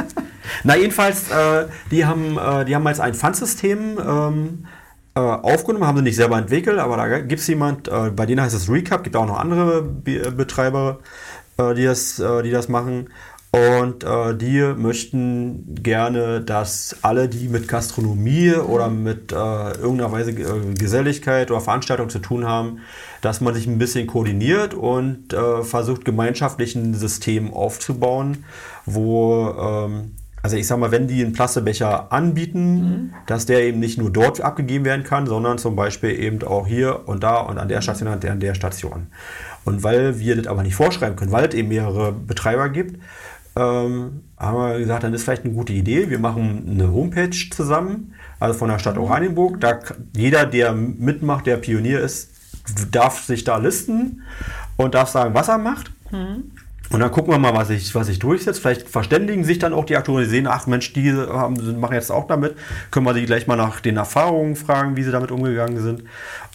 Na, 0.64 0.76
jedenfalls, 0.76 1.30
äh, 1.30 1.66
die, 1.90 2.04
haben, 2.04 2.36
äh, 2.36 2.64
die 2.64 2.74
haben 2.74 2.86
jetzt 2.86 3.00
ein 3.00 3.14
Pfandsystem 3.14 3.98
ähm, 3.98 4.66
äh, 5.14 5.20
aufgenommen, 5.20 5.86
haben 5.86 5.98
sie 5.98 6.02
nicht 6.02 6.16
selber 6.16 6.38
entwickelt, 6.38 6.78
aber 6.78 6.96
da 6.96 7.20
gibt 7.20 7.40
es 7.40 7.46
jemand, 7.46 7.88
äh, 7.88 8.10
bei 8.10 8.26
denen 8.26 8.42
heißt 8.42 8.54
es 8.54 8.68
Recap, 8.68 9.04
gibt 9.04 9.16
auch 9.16 9.26
noch 9.26 9.38
andere 9.38 9.82
Be 9.82 10.32
Betreiber, 10.32 10.98
äh, 11.56 11.74
die, 11.74 11.84
das, 11.84 12.18
äh, 12.18 12.42
die 12.42 12.50
das 12.50 12.68
machen. 12.68 13.08
Und 13.52 14.04
äh, 14.04 14.36
die 14.36 14.60
möchten 14.76 15.74
gerne, 15.82 16.40
dass 16.40 16.96
alle, 17.02 17.28
die 17.28 17.48
mit 17.48 17.66
Gastronomie 17.66 18.54
oder 18.54 18.88
mit 18.88 19.32
äh, 19.32 19.34
irgendeiner 19.34 20.12
Weise 20.12 20.30
äh, 20.30 20.74
Geselligkeit 20.74 21.50
oder 21.50 21.60
Veranstaltung 21.60 22.10
zu 22.10 22.20
tun 22.20 22.46
haben, 22.46 22.78
dass 23.22 23.40
man 23.40 23.52
sich 23.54 23.66
ein 23.66 23.78
bisschen 23.78 24.06
koordiniert 24.06 24.72
und 24.72 25.32
äh, 25.32 25.64
versucht, 25.64 26.04
gemeinschaftlich 26.04 26.76
ein 26.76 26.94
System 26.94 27.52
aufzubauen, 27.52 28.44
wo, 28.86 29.48
ähm, 29.48 30.12
also 30.42 30.56
ich 30.56 30.68
sag 30.68 30.78
mal, 30.78 30.92
wenn 30.92 31.08
die 31.08 31.20
einen 31.20 31.32
Plastebecher 31.32 32.12
anbieten, 32.12 32.74
mhm. 32.74 33.10
dass 33.26 33.46
der 33.46 33.64
eben 33.64 33.80
nicht 33.80 33.98
nur 33.98 34.12
dort 34.12 34.40
abgegeben 34.40 34.84
werden 34.84 35.02
kann, 35.02 35.26
sondern 35.26 35.58
zum 35.58 35.74
Beispiel 35.74 36.10
eben 36.10 36.40
auch 36.44 36.68
hier 36.68 37.08
und 37.08 37.24
da 37.24 37.40
und 37.40 37.58
an 37.58 37.68
der 37.68 37.80
Station 37.82 38.08
und 38.08 38.24
an 38.24 38.38
der 38.38 38.54
Station. 38.54 39.08
Und 39.64 39.82
weil 39.82 40.20
wir 40.20 40.36
das 40.36 40.46
aber 40.46 40.62
nicht 40.62 40.76
vorschreiben 40.76 41.16
können, 41.16 41.32
weil 41.32 41.48
es 41.48 41.54
eben 41.54 41.68
mehrere 41.68 42.12
Betreiber 42.12 42.68
gibt, 42.68 43.00
ähm, 43.60 44.22
haben 44.38 44.56
wir 44.56 44.78
gesagt, 44.78 45.04
dann 45.04 45.12
ist 45.12 45.24
vielleicht 45.24 45.44
eine 45.44 45.52
gute 45.52 45.72
Idee. 45.72 46.08
Wir 46.08 46.18
machen 46.18 46.66
eine 46.70 46.90
Homepage 46.90 47.30
zusammen, 47.50 48.14
also 48.38 48.58
von 48.58 48.70
der 48.70 48.78
Stadt 48.78 48.96
mhm. 48.96 49.02
Oranienburg. 49.02 49.60
Da 49.60 49.80
jeder, 50.16 50.46
der 50.46 50.72
mitmacht, 50.72 51.46
der 51.46 51.58
Pionier 51.58 52.00
ist, 52.00 52.30
darf 52.90 53.22
sich 53.24 53.44
da 53.44 53.58
listen 53.58 54.22
und 54.76 54.94
darf 54.94 55.10
sagen, 55.10 55.34
was 55.34 55.48
er 55.48 55.58
macht. 55.58 55.92
Mhm. 56.10 56.52
Und 56.90 56.98
dann 56.98 57.12
gucken 57.12 57.32
wir 57.32 57.38
mal, 57.38 57.54
was 57.54 57.68
sich 57.68 57.94
was 57.94 58.08
ich 58.08 58.18
durchsetzt. 58.18 58.60
Vielleicht 58.60 58.88
verständigen 58.88 59.44
sich 59.44 59.58
dann 59.58 59.72
auch 59.72 59.84
die 59.84 59.96
Akteure, 59.96 60.22
die 60.22 60.26
sehen, 60.26 60.48
ach 60.48 60.66
Mensch, 60.66 60.92
die 60.92 61.12
haben, 61.12 61.78
machen 61.78 61.94
jetzt 61.94 62.10
auch 62.10 62.26
damit. 62.26 62.56
Können 62.90 63.06
wir 63.06 63.14
sie 63.14 63.26
gleich 63.26 63.46
mal 63.46 63.56
nach 63.56 63.80
den 63.80 63.96
Erfahrungen 63.96 64.56
fragen, 64.56 64.96
wie 64.96 65.04
sie 65.04 65.12
damit 65.12 65.30
umgegangen 65.30 65.80
sind. 65.80 66.02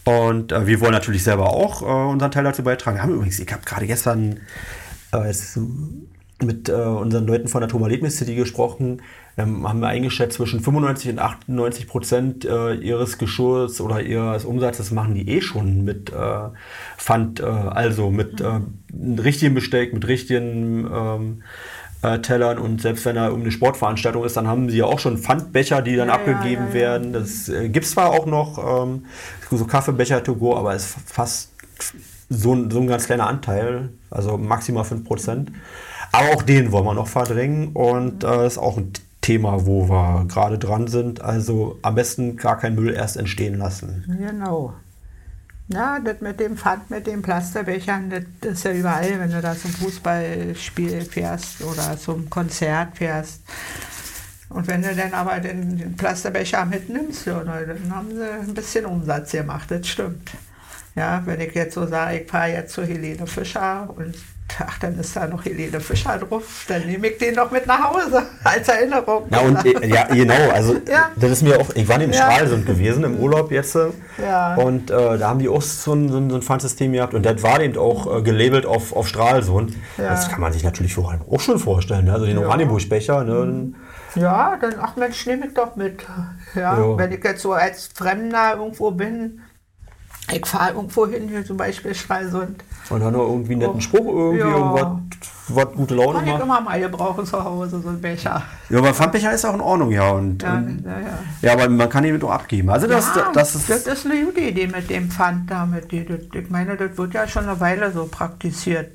Und 0.04 0.52
äh, 0.52 0.68
wir 0.68 0.82
wollen 0.82 0.92
natürlich 0.92 1.24
selber 1.24 1.52
auch 1.52 1.82
äh, 1.82 2.12
unseren 2.12 2.32
Teil 2.32 2.44
dazu 2.44 2.64
beitragen. 2.64 2.98
Wir 2.98 3.04
haben 3.04 3.14
übrigens, 3.14 3.40
ich 3.40 3.52
habe 3.52 3.64
gerade 3.64 3.88
gestern 3.88 4.42
äh, 5.14 5.28
jetzt 5.28 5.58
mit 6.44 6.68
äh, 6.68 6.74
unseren 6.74 7.26
Leuten 7.26 7.48
von 7.48 7.62
der 7.62 7.70
Thomas 7.70 8.18
City 8.18 8.36
gesprochen, 8.36 9.02
ähm, 9.38 9.68
haben 9.68 9.80
wir 9.80 9.88
eingeschätzt, 9.88 10.38
zwischen 10.38 10.60
95 10.60 11.12
und 11.12 11.20
98 11.20 11.88
Prozent 11.88 12.46
äh, 12.46 12.74
ihres 12.74 13.18
Geschirrs 13.18 13.80
oder 13.80 14.02
ihres 14.02 14.46
Umsatzes 14.46 14.92
machen 14.92 15.16
die 15.16 15.30
eh 15.30 15.42
schon 15.42 15.84
mit 15.84 16.12
äh, 16.12 16.50
Pfand, 16.98 17.40
äh, 17.40 17.44
also 17.44 18.12
mit 18.12 18.42
äh, 18.42 18.62
richtigem 19.22 19.54
Besteck, 19.54 19.94
mit 19.94 20.08
richtigen 20.08 20.90
ähm, 20.94 21.44
äh, 22.02 22.20
Tellern 22.20 22.58
und 22.58 22.82
selbst 22.82 23.06
wenn 23.06 23.16
da 23.16 23.30
um 23.30 23.42
eine 23.42 23.52
Sportveranstaltung 23.52 24.26
ist, 24.26 24.38
dann 24.38 24.48
haben 24.48 24.70
sie 24.70 24.78
ja 24.78 24.86
auch 24.86 25.00
schon 25.00 25.18
Pfandbecher, 25.18 25.82
die 25.82 25.96
dann 25.96 26.10
ja, 26.10 26.16
abgegeben 26.16 26.66
ja, 26.66 26.68
ja, 26.68 26.74
werden. 26.74 27.14
Das 27.14 27.50
äh, 27.50 27.70
gibt 27.70 27.86
es 27.86 27.92
zwar 27.92 28.12
auch 28.12 28.26
noch, 28.26 28.84
ähm, 28.84 29.06
so 29.52 29.66
Kaffeebecher 29.66 30.24
to 30.24 30.36
go, 30.36 30.56
aber 30.58 30.76
es 30.76 30.86
ist 30.86 30.98
fast 31.06 31.52
so, 32.30 32.70
so 32.70 32.80
ein 32.80 32.88
ganz 32.88 33.06
kleiner 33.06 33.28
Anteil, 33.28 33.90
also 34.10 34.38
maximal 34.38 34.84
5 34.84 35.04
Prozent. 35.04 35.52
Aber 36.16 36.30
auch 36.30 36.44
den 36.44 36.72
wollen 36.72 36.86
wir 36.86 36.94
noch 36.94 37.10
verdrängen 37.10 37.70
und 37.74 38.24
äh, 38.24 38.28
das 38.28 38.54
ist 38.54 38.58
auch 38.58 38.78
ein 38.78 38.94
Thema, 39.20 39.66
wo 39.66 39.90
wir 39.90 40.26
gerade 40.30 40.58
dran 40.58 40.88
sind. 40.88 41.20
Also 41.20 41.78
am 41.82 41.96
besten 41.96 42.38
gar 42.38 42.58
kein 42.58 42.76
Müll 42.76 42.94
erst 42.94 43.18
entstehen 43.18 43.58
lassen. 43.58 44.06
Genau. 44.08 44.74
Ja, 45.68 46.00
das 46.00 46.22
mit 46.22 46.40
dem 46.40 46.56
Pfand, 46.56 46.90
mit 46.90 47.06
den 47.06 47.22
Plasterbechern, 47.22 48.14
das 48.40 48.54
ist 48.54 48.64
ja 48.64 48.72
überall, 48.72 49.20
wenn 49.20 49.30
du 49.32 49.42
da 49.42 49.58
zum 49.58 49.72
Fußballspiel 49.72 51.02
fährst 51.02 51.62
oder 51.64 51.98
zum 51.98 52.30
Konzert 52.30 52.96
fährst. 52.96 53.42
Und 54.48 54.68
wenn 54.68 54.84
du 54.84 54.96
dann 54.96 55.14
aber 55.14 55.42
den, 55.42 55.78
den 55.78 55.98
Plasterbecher 55.98 56.64
mitnimmst, 56.64 57.26
ja, 57.26 57.44
dann 57.44 57.94
haben 57.94 58.16
sie 58.16 58.32
ein 58.32 58.54
bisschen 58.54 58.86
Umsatz 58.86 59.34
gemacht, 59.34 59.70
das 59.70 59.86
stimmt. 59.86 60.32
Ja, 60.96 61.24
wenn 61.26 61.42
ich 61.42 61.54
jetzt 61.56 61.74
so 61.74 61.86
sage, 61.86 62.20
ich 62.20 62.32
fahre 62.32 62.52
jetzt 62.52 62.74
zu 62.74 62.84
Helene 62.84 63.28
Fischer 63.28 63.90
und 63.98 64.16
ach, 64.60 64.80
dann 64.80 64.98
ist 65.00 65.16
da 65.16 65.28
noch 65.28 65.44
Helene 65.44 65.80
Fischer 65.80 66.18
drauf, 66.18 66.66
dann 66.68 66.86
nehme 66.86 67.08
ich 67.08 67.18
den 67.18 67.36
noch 67.36 67.52
mit 67.52 67.68
nach 67.68 67.92
Hause 67.92 68.24
als 68.44 68.68
Erinnerung. 68.68 69.28
Ja, 69.30 69.40
und 69.40 69.66
äh, 69.66 69.88
ja, 69.88 70.06
genau, 70.06 70.50
also 70.54 70.76
ja. 70.88 71.12
das 71.16 71.32
ist 71.32 71.42
mir 71.42 71.60
auch, 71.60 71.70
ich 71.76 71.88
war 71.88 72.00
im 72.00 72.12
ja. 72.12 72.32
Stralsund 72.32 72.66
gewesen 72.66 73.04
im 73.04 73.18
Urlaub 73.18 73.52
jetzt 73.52 73.76
äh, 73.76 73.88
ja. 74.22 74.56
und 74.56 74.92
äh, 74.92 75.18
da 75.18 75.30
haben 75.30 75.40
die 75.40 75.50
auch 75.50 75.62
so 75.62 75.94
ein, 75.94 76.10
so 76.10 76.18
ein, 76.18 76.30
so 76.30 76.36
ein 76.38 76.42
Pfandsystem 76.42 76.94
gehabt 76.94 77.14
und 77.14 77.26
das 77.26 77.42
war 77.44 77.60
eben 77.62 77.78
auch 77.78 78.18
äh, 78.18 78.22
gelabelt 78.22 78.66
auf, 78.66 78.96
auf 78.96 79.08
Stralsund. 79.08 79.76
Ja. 79.98 80.10
Das 80.10 80.30
kann 80.30 80.42
man 80.42 80.54
sich 80.54 80.64
natürlich 80.64 80.98
auch 80.98 81.40
schon 81.40 81.60
vorstellen, 81.60 82.06
ne? 82.06 82.14
also 82.14 82.26
den 82.26 82.40
ja. 82.40 82.46
Oranienburg-Becher. 82.46 83.24
Ne? 83.24 83.74
Ja, 84.16 84.58
dann, 84.60 84.76
ach 84.82 84.96
Mensch, 84.96 85.26
nehme 85.26 85.48
ich 85.48 85.54
doch 85.54 85.76
mit. 85.76 86.06
Ja, 86.56 86.98
Wenn 86.98 87.12
ich 87.12 87.24
jetzt 87.24 87.42
so 87.42 87.54
als 87.54 87.90
Fremder 87.94 88.56
irgendwo 88.58 88.92
bin, 88.92 89.42
ich 90.32 90.46
fahre 90.46 90.74
irgendwo 90.74 91.06
hin, 91.08 91.28
hier 91.28 91.46
zum 91.46 91.58
Beispiel 91.58 91.94
Stralsund. 91.94 92.64
Und 92.90 93.00
dann 93.00 93.14
noch 93.14 93.28
irgendwie 93.28 93.54
einen 93.54 93.62
netten 93.62 93.78
oh, 93.78 93.82
Spruch, 93.82 94.08
irgendwie 94.08 94.40
ja. 94.40 94.56
irgendwas, 94.56 94.88
was 95.50 95.74
gute 95.74 95.96
Laune 95.96 96.14
macht. 96.14 96.26
Kann 96.26 96.36
ich 96.36 96.44
immer 96.44 96.62
mal 96.62 96.80
gebrauchen 96.80 97.26
zu 97.26 97.44
Hause, 97.44 97.80
so 97.82 97.90
ein 97.90 98.02
Becher. 98.02 98.42
Ja, 98.70 98.78
aber 98.80 98.94
Pfandbecher 98.94 99.32
ist 99.34 99.46
auch 99.46 99.54
in 99.54 99.62
Ordnung, 99.62 99.92
ja. 99.92 100.10
Und, 100.12 100.42
ja, 100.42 100.54
und, 100.56 100.84
ja, 100.84 101.00
ja. 101.00 101.20
ja, 101.42 101.54
aber 101.54 101.70
man 101.70 101.90
kann 101.90 102.04
ihn 102.04 102.20
doch 102.20 102.32
abgeben. 102.32 102.70
Also 102.70 102.88
das, 102.88 103.16
ja, 103.16 103.32
das, 103.34 103.56
ist, 103.56 103.70
das 103.70 103.86
ist 103.86 104.06
eine 104.06 104.24
gute 104.26 104.42
Idee 104.42 104.68
mit 104.68 104.90
dem 104.90 105.10
Pfand 105.12 105.50
damit. 105.52 105.94
Ich 105.94 106.50
meine, 106.50 106.76
das 106.76 106.98
wird 106.98 107.14
ja 107.14 107.28
schon 107.28 107.48
eine 107.48 107.60
Weile 107.60 107.92
so 107.92 108.06
praktiziert. 108.06 108.92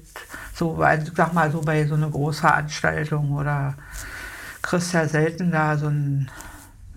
So, 0.55 0.77
also, 0.77 1.13
sag 1.17 1.33
mal, 1.33 1.51
so 1.51 1.61
bei 1.61 1.87
so 1.87 1.95
einer 1.95 2.11
Großveranstaltung 2.11 3.33
oder 3.33 3.75
kriegst 4.63 4.93
ja 4.93 5.09
selten 5.09 5.51
da 5.53 5.77
so 5.77 5.87
ein 5.87 6.31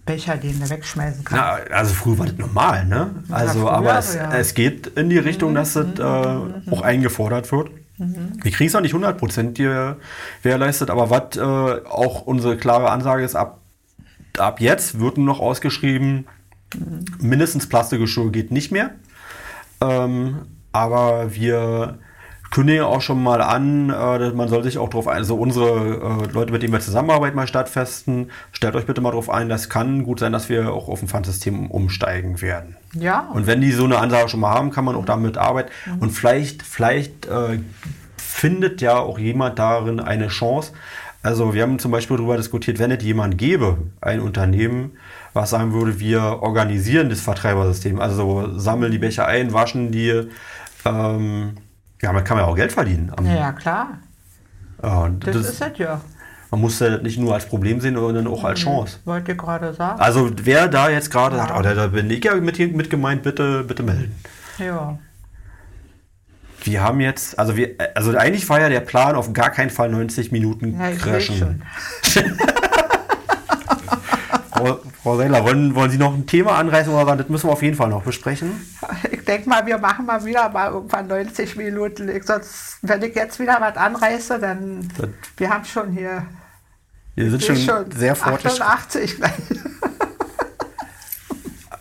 Becher, 0.05 0.37
den 0.37 0.59
du 0.59 0.69
wegschmeißen 0.69 1.23
kannst. 1.23 1.65
Na, 1.69 1.75
also 1.75 1.93
früher 1.93 2.19
war 2.19 2.25
das 2.25 2.37
normal, 2.37 2.85
ne? 2.85 3.11
Also, 3.29 3.61
früher, 3.61 3.71
aber 3.71 3.97
es, 3.97 4.15
ja. 4.15 4.33
es, 4.33 4.53
geht 4.53 4.87
in 4.87 5.09
die 5.09 5.17
Richtung, 5.17 5.51
mhm, 5.51 5.55
dass 5.55 5.75
mhm, 5.75 5.93
es 5.93 5.99
äh, 5.99 6.71
auch 6.71 6.81
eingefordert 6.81 7.51
wird. 7.51 7.71
Mhm. 7.97 8.33
Wir 8.41 8.51
kriegen 8.51 8.67
es 8.67 8.75
auch 8.75 8.81
nicht 8.81 8.93
100% 8.93 9.95
gewährleistet, 10.41 10.89
aber 10.89 11.09
was 11.09 11.37
äh, 11.37 11.41
auch 11.41 12.23
unsere 12.23 12.57
klare 12.57 12.89
Ansage 12.89 13.23
ist, 13.23 13.35
ab, 13.35 13.61
ab 14.37 14.59
jetzt 14.59 14.99
wird 14.99 15.17
nur 15.17 15.25
noch 15.25 15.39
ausgeschrieben, 15.39 16.27
mhm. 16.75 17.05
mindestens 17.19 17.69
Plastikgeschirr 17.69 18.31
geht 18.31 18.51
nicht 18.51 18.71
mehr. 18.71 18.91
Ähm, 19.79 20.47
aber 20.73 21.33
wir 21.33 21.99
kündige 22.53 22.85
auch 22.85 23.01
schon 23.01 23.21
mal 23.21 23.41
an, 23.41 23.89
äh, 23.89 24.29
man 24.29 24.47
soll 24.47 24.63
sich 24.63 24.77
auch 24.77 24.87
darauf 24.87 25.07
ein, 25.07 25.17
also 25.17 25.35
unsere 25.35 26.27
äh, 26.27 26.31
Leute, 26.31 26.53
mit 26.53 26.61
denen 26.61 26.71
wir 26.71 26.79
zusammenarbeiten, 26.79 27.35
mal 27.35 27.47
stattfesten, 27.47 28.29
stellt 28.51 28.75
euch 28.75 28.85
bitte 28.85 29.01
mal 29.01 29.09
darauf 29.09 29.31
ein, 29.31 29.49
das 29.49 29.69
kann 29.69 30.03
gut 30.03 30.19
sein, 30.19 30.31
dass 30.31 30.49
wir 30.49 30.71
auch 30.71 30.87
auf 30.87 31.01
ein 31.01 31.07
Pfandsystem 31.07 31.71
umsteigen 31.71 32.41
werden. 32.41 32.77
Ja. 32.93 33.27
Und 33.33 33.47
wenn 33.47 33.59
die 33.59 33.71
so 33.71 33.85
eine 33.85 33.97
Ansage 33.97 34.29
schon 34.29 34.39
mal 34.39 34.53
haben, 34.53 34.69
kann 34.69 34.85
man 34.85 34.95
auch 34.95 35.05
damit 35.05 35.35
arbeiten. 35.35 35.71
Mhm. 35.87 35.97
Und 35.99 36.11
vielleicht, 36.11 36.61
vielleicht 36.61 37.25
äh, 37.25 37.59
findet 38.17 38.81
ja 38.81 38.99
auch 38.99 39.17
jemand 39.17 39.57
darin 39.57 39.99
eine 39.99 40.27
Chance. 40.27 40.73
Also 41.23 41.55
wir 41.55 41.63
haben 41.63 41.79
zum 41.79 41.89
Beispiel 41.89 42.17
darüber 42.17 42.37
diskutiert, 42.37 42.77
wenn 42.77 42.91
es 42.91 43.03
jemand 43.03 43.39
gäbe, 43.39 43.79
ein 43.99 44.19
Unternehmen, 44.19 44.91
was 45.33 45.49
sagen 45.49 45.73
würde, 45.73 45.99
wir 45.99 46.21
organisieren 46.21 47.09
das 47.09 47.21
Vertreibersystem, 47.21 47.99
also 47.99 48.59
sammeln 48.59 48.91
die 48.91 48.99
Becher 48.99 49.25
ein, 49.25 49.53
waschen 49.53 49.91
die, 49.91 50.27
ähm, 50.85 51.53
ja, 52.03 52.11
man 52.11 52.23
kann 52.23 52.37
ja 52.37 52.45
auch 52.45 52.55
Geld 52.55 52.71
verdienen. 52.71 53.11
ja, 53.23 53.33
ja, 53.33 53.51
klar. 53.53 53.97
Ja, 54.81 55.09
das, 55.09 55.35
das, 55.35 55.49
ist 55.49 55.61
es 55.61 55.77
ja. 55.77 56.01
Man 56.51 56.59
muss 56.59 56.77
das 56.77 57.01
nicht 57.01 57.17
nur 57.17 57.33
als 57.33 57.47
Problem 57.47 57.79
sehen, 57.79 57.95
sondern 57.95 58.27
auch 58.27 58.43
als 58.43 58.59
Chance. 58.59 58.99
Wollte 59.05 59.31
ich 59.31 59.37
gerade 59.37 59.73
sagen. 59.73 59.99
Also 59.99 60.29
wer 60.43 60.67
da 60.67 60.89
jetzt 60.89 61.09
gerade 61.09 61.37
ja. 61.37 61.47
sagt, 61.47 61.57
oh, 61.57 61.61
da 61.61 61.87
bin 61.87 62.09
ich 62.11 62.23
ja 62.23 62.35
mit, 62.35 62.59
mit 62.75 62.89
gemeint, 62.89 63.23
bitte, 63.23 63.63
bitte 63.63 63.81
melden. 63.81 64.13
Ja. 64.59 64.99
Wir 66.63 66.83
haben 66.83 66.99
jetzt, 66.99 67.39
also 67.39 67.55
wir, 67.55 67.75
also 67.95 68.15
eigentlich 68.15 68.47
war 68.49 68.59
ja 68.59 68.69
der 68.69 68.81
Plan 68.81 69.15
auf 69.15 69.33
gar 69.33 69.49
keinen 69.49 69.69
Fall 69.69 69.89
90 69.89 70.31
Minuten 70.31 70.79
ja, 70.79 70.91
crashen. 70.91 71.63
Frau, 75.03 75.17
Seiler, 75.17 75.43
wollen, 75.43 75.75
wollen 75.75 75.91
Sie 75.91 75.97
noch 75.97 76.13
ein 76.13 76.25
Thema 76.25 76.53
anreißen 76.57 76.93
oder 76.93 77.05
sagen, 77.05 77.17
das 77.17 77.27
müssen 77.29 77.49
wir 77.49 77.51
auf 77.53 77.61
jeden 77.61 77.75
Fall 77.75 77.89
noch 77.89 78.03
besprechen? 78.03 78.51
Ich 79.11 79.25
denke 79.25 79.49
mal, 79.49 79.65
wir 79.65 79.77
machen 79.77 80.05
mal 80.05 80.23
wieder 80.23 80.49
mal 80.49 80.71
irgendwann 80.71 81.07
90 81.07 81.57
Minuten. 81.57 82.07
Ich, 82.07 82.23
sonst, 82.23 82.77
wenn 82.81 83.01
ich 83.01 83.13
jetzt 83.13 83.37
wieder 83.39 83.57
was 83.59 83.75
anreiße, 83.75 84.39
dann. 84.39 84.87
Das- 84.97 85.09
wir 85.37 85.49
haben 85.49 85.65
schon 85.65 85.91
hier. 85.91 86.25
Wir 87.15 87.29
sind 87.29 87.47
ich 87.47 87.65
schon, 87.65 87.91
sehr 87.91 88.15
fortgeschritten. 88.15 88.63
88 88.65 89.15
gleich. 89.17 89.33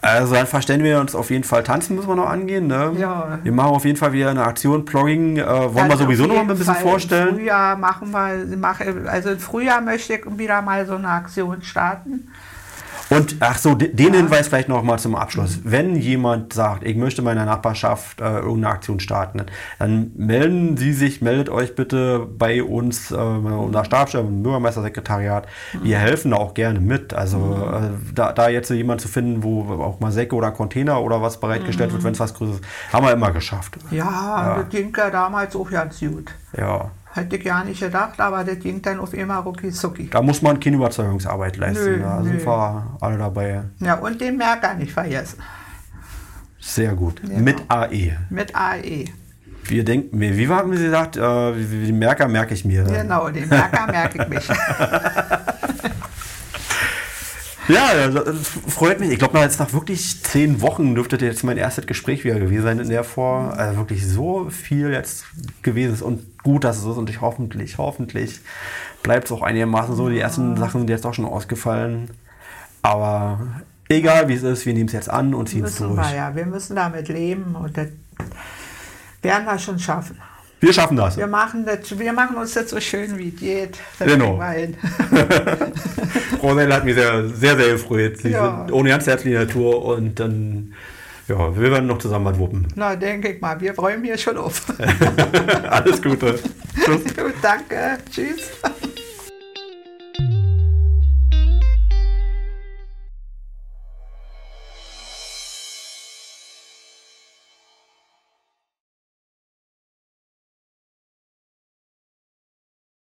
Also 0.04 0.34
dann 0.34 0.48
verständigen 0.48 0.90
wir 0.90 1.00
uns 1.00 1.14
auf 1.14 1.30
jeden 1.30 1.44
Fall. 1.44 1.62
Tanzen 1.62 1.94
müssen 1.94 2.08
wir 2.08 2.16
noch 2.16 2.28
angehen. 2.28 2.66
Ne? 2.66 2.92
Ja. 2.98 3.38
Wir 3.44 3.52
machen 3.52 3.70
auf 3.70 3.84
jeden 3.84 3.96
Fall 3.96 4.12
wieder 4.12 4.30
eine 4.30 4.42
Aktion. 4.44 4.84
Plogging 4.84 5.36
äh, 5.36 5.46
wollen 5.46 5.74
wir 5.76 5.82
Also 5.84 5.98
sowieso 6.04 6.26
noch 6.26 6.34
mal 6.34 6.40
ein 6.40 6.46
bisschen 6.48 6.64
Fall 6.74 6.82
vorstellen. 6.82 7.28
Im 7.28 7.34
Frühjahr 7.36 7.76
machen 7.76 8.10
wir, 8.10 9.08
also 9.08 9.30
im 9.30 9.38
Frühjahr 9.38 9.80
möchte 9.80 10.14
ich 10.14 10.38
wieder 10.38 10.60
mal 10.60 10.84
so 10.86 10.96
eine 10.96 11.08
Aktion 11.08 11.62
starten. 11.62 12.28
Und 13.16 13.36
ach 13.40 13.58
so, 13.58 13.74
de- 13.74 13.94
den 13.94 14.14
Hinweis 14.14 14.48
vielleicht 14.48 14.68
noch 14.68 14.82
mal 14.82 14.98
zum 14.98 15.14
Abschluss. 15.14 15.60
Wenn 15.64 15.96
jemand 15.96 16.52
sagt, 16.52 16.84
ich 16.84 16.96
möchte 16.96 17.20
in 17.20 17.24
meiner 17.24 17.44
Nachbarschaft 17.44 18.20
äh, 18.20 18.38
irgendeine 18.38 18.68
Aktion 18.74 19.00
starten, 19.00 19.42
dann 19.78 20.10
melden 20.16 20.76
Sie 20.76 20.92
sich, 20.92 21.20
meldet 21.22 21.48
euch 21.48 21.74
bitte 21.74 22.26
bei 22.38 22.62
uns, 22.62 23.10
äh, 23.10 23.14
unser 23.14 23.84
Stabschef, 23.84 24.24
Bürgermeistersekretariat. 24.26 25.46
Wir 25.82 25.98
helfen 25.98 26.30
da 26.30 26.38
auch 26.38 26.54
gerne 26.54 26.80
mit. 26.80 27.12
Also 27.14 27.38
äh, 27.72 27.90
da, 28.14 28.32
da 28.32 28.48
jetzt 28.48 28.68
so 28.68 28.74
jemand 28.74 29.00
zu 29.00 29.08
finden, 29.08 29.42
wo 29.42 29.62
auch 29.82 30.00
mal 30.00 30.12
Säcke 30.12 30.34
oder 30.34 30.50
Container 30.50 31.00
oder 31.02 31.20
was 31.22 31.38
bereitgestellt 31.40 31.92
wird, 31.92 32.04
wenn 32.04 32.12
es 32.12 32.20
was 32.20 32.34
Größeres 32.34 32.60
ist, 32.60 32.66
haben 32.92 33.04
wir 33.06 33.12
immer 33.12 33.30
geschafft. 33.32 33.76
Ja, 33.90 34.56
das 34.62 34.68
ging 34.70 34.92
ja 34.96 35.10
damals 35.10 35.54
auch 35.56 35.70
ganz 35.70 36.00
gut. 36.00 36.30
Ja. 36.56 36.90
Hätte 37.14 37.36
ich 37.36 37.44
ja 37.44 37.62
nicht 37.62 37.80
gedacht, 37.80 38.18
aber 38.20 38.42
das 38.42 38.58
ging 38.58 38.80
dann 38.80 38.98
auf 38.98 39.12
immer 39.12 39.36
rucki 39.36 39.70
zucki. 39.70 40.08
Da 40.08 40.22
muss 40.22 40.40
man 40.40 40.58
keine 40.58 40.76
Überzeugungsarbeit 40.76 41.58
leisten. 41.58 41.84
Nö, 41.84 41.98
da 42.00 42.22
sind 42.22 42.36
nö. 42.36 42.46
wir 42.46 42.96
alle 43.00 43.18
dabei. 43.18 43.62
Ja, 43.80 43.94
und 43.96 44.18
den 44.18 44.38
Merker 44.38 44.72
nicht 44.74 44.92
vergessen. 44.92 45.38
Sehr 46.58 46.94
gut. 46.94 47.20
Genau. 47.20 47.40
Mit 47.40 47.56
AE. 47.68 48.16
Mit 48.30 48.54
AE. 48.54 49.04
Wir 49.64 49.84
denken, 49.84 50.18
wie 50.18 50.38
wie 50.38 50.48
haben 50.48 50.74
Sie 50.74 50.84
gesagt, 50.84 51.16
äh, 51.16 51.52
die 51.52 51.92
Merker 51.92 52.28
merke 52.28 52.54
ich 52.54 52.64
mir. 52.64 52.84
Genau, 52.84 53.28
den 53.28 53.48
Merker 53.48 53.86
merke 53.92 54.22
ich 54.22 54.28
mich. 54.28 54.48
Ja, 57.68 58.08
das 58.08 58.48
freut 58.68 58.98
mich. 58.98 59.10
Ich 59.10 59.18
glaube, 59.18 59.38
jetzt 59.38 59.60
nach 59.60 59.72
wirklich 59.72 60.22
zehn 60.22 60.60
Wochen 60.60 60.94
dürfte 60.94 61.16
jetzt 61.24 61.44
mein 61.44 61.56
erstes 61.56 61.86
Gespräch 61.86 62.24
wieder 62.24 62.40
gewesen 62.40 62.64
sein 62.64 62.78
in 62.80 62.88
der 62.88 63.04
Vor. 63.04 63.54
Also 63.56 63.78
wirklich 63.78 64.06
so 64.06 64.50
viel 64.50 64.90
jetzt 64.90 65.24
gewesen 65.62 65.94
ist 65.94 66.02
und 66.02 66.31
gut, 66.42 66.64
dass 66.64 66.78
es 66.78 66.84
ist 66.84 66.96
und 66.96 67.10
ich 67.10 67.20
hoffentlich, 67.20 67.78
hoffentlich 67.78 68.40
bleibt 69.02 69.26
es 69.26 69.32
auch 69.32 69.42
einigermaßen 69.42 69.94
so. 69.94 70.08
Die 70.08 70.18
ersten 70.18 70.56
Sachen 70.56 70.80
sind 70.80 70.90
jetzt 70.90 71.06
auch 71.06 71.14
schon 71.14 71.24
ausgefallen. 71.24 72.10
Aber 72.82 73.40
egal 73.88 74.28
wie 74.28 74.34
es 74.34 74.42
ist, 74.42 74.66
wir 74.66 74.74
nehmen 74.74 74.86
es 74.86 74.92
jetzt 74.92 75.10
an 75.10 75.34
und 75.34 75.48
ziehen 75.48 75.64
es 75.64 75.76
durch. 75.76 75.96
wir 75.96 76.14
ja, 76.14 76.34
wir 76.34 76.46
müssen 76.46 76.76
damit 76.76 77.08
leben 77.08 77.54
und 77.54 77.76
das 77.76 77.88
werden 79.22 79.44
wir 79.46 79.58
schon 79.58 79.78
schaffen. 79.78 80.18
Wir 80.60 80.72
schaffen 80.72 80.96
das. 80.96 81.16
Wir 81.16 81.26
machen, 81.26 81.66
das, 81.66 81.98
wir 81.98 82.12
machen 82.12 82.36
uns 82.36 82.54
das 82.54 82.70
so 82.70 82.80
schön 82.80 83.18
wie 83.18 83.30
geht. 83.30 83.78
Das 83.98 84.06
Genau. 84.06 84.36
Frau 86.40 86.56
hat 86.56 86.84
mich 86.84 86.94
sehr, 86.94 87.28
sehr, 87.28 87.56
sehr 87.56 87.72
gefreut. 87.72 88.18
Sie 88.18 88.30
Ja. 88.30 88.64
sind 88.66 88.72
ohne 88.72 88.90
ganz 88.90 89.06
herzliche 89.06 89.38
Natur 89.38 89.84
und 89.84 90.18
dann, 90.20 90.72
ja, 91.28 91.56
wir 91.56 91.70
werden 91.70 91.86
noch 91.86 91.98
zusammen 91.98 92.26
was 92.26 92.38
wuppen. 92.38 92.66
Na, 92.74 92.96
denke 92.96 93.28
ich 93.32 93.40
mal, 93.40 93.60
wir 93.60 93.74
räumen 93.76 94.04
hier 94.04 94.18
schon 94.18 94.36
auf. 94.36 94.62
Alles 95.68 96.02
Gute. 96.02 96.38
Tschüss. 96.84 97.04
Gut, 97.16 97.34
danke. 97.42 97.98
Tschüss. 98.10 98.50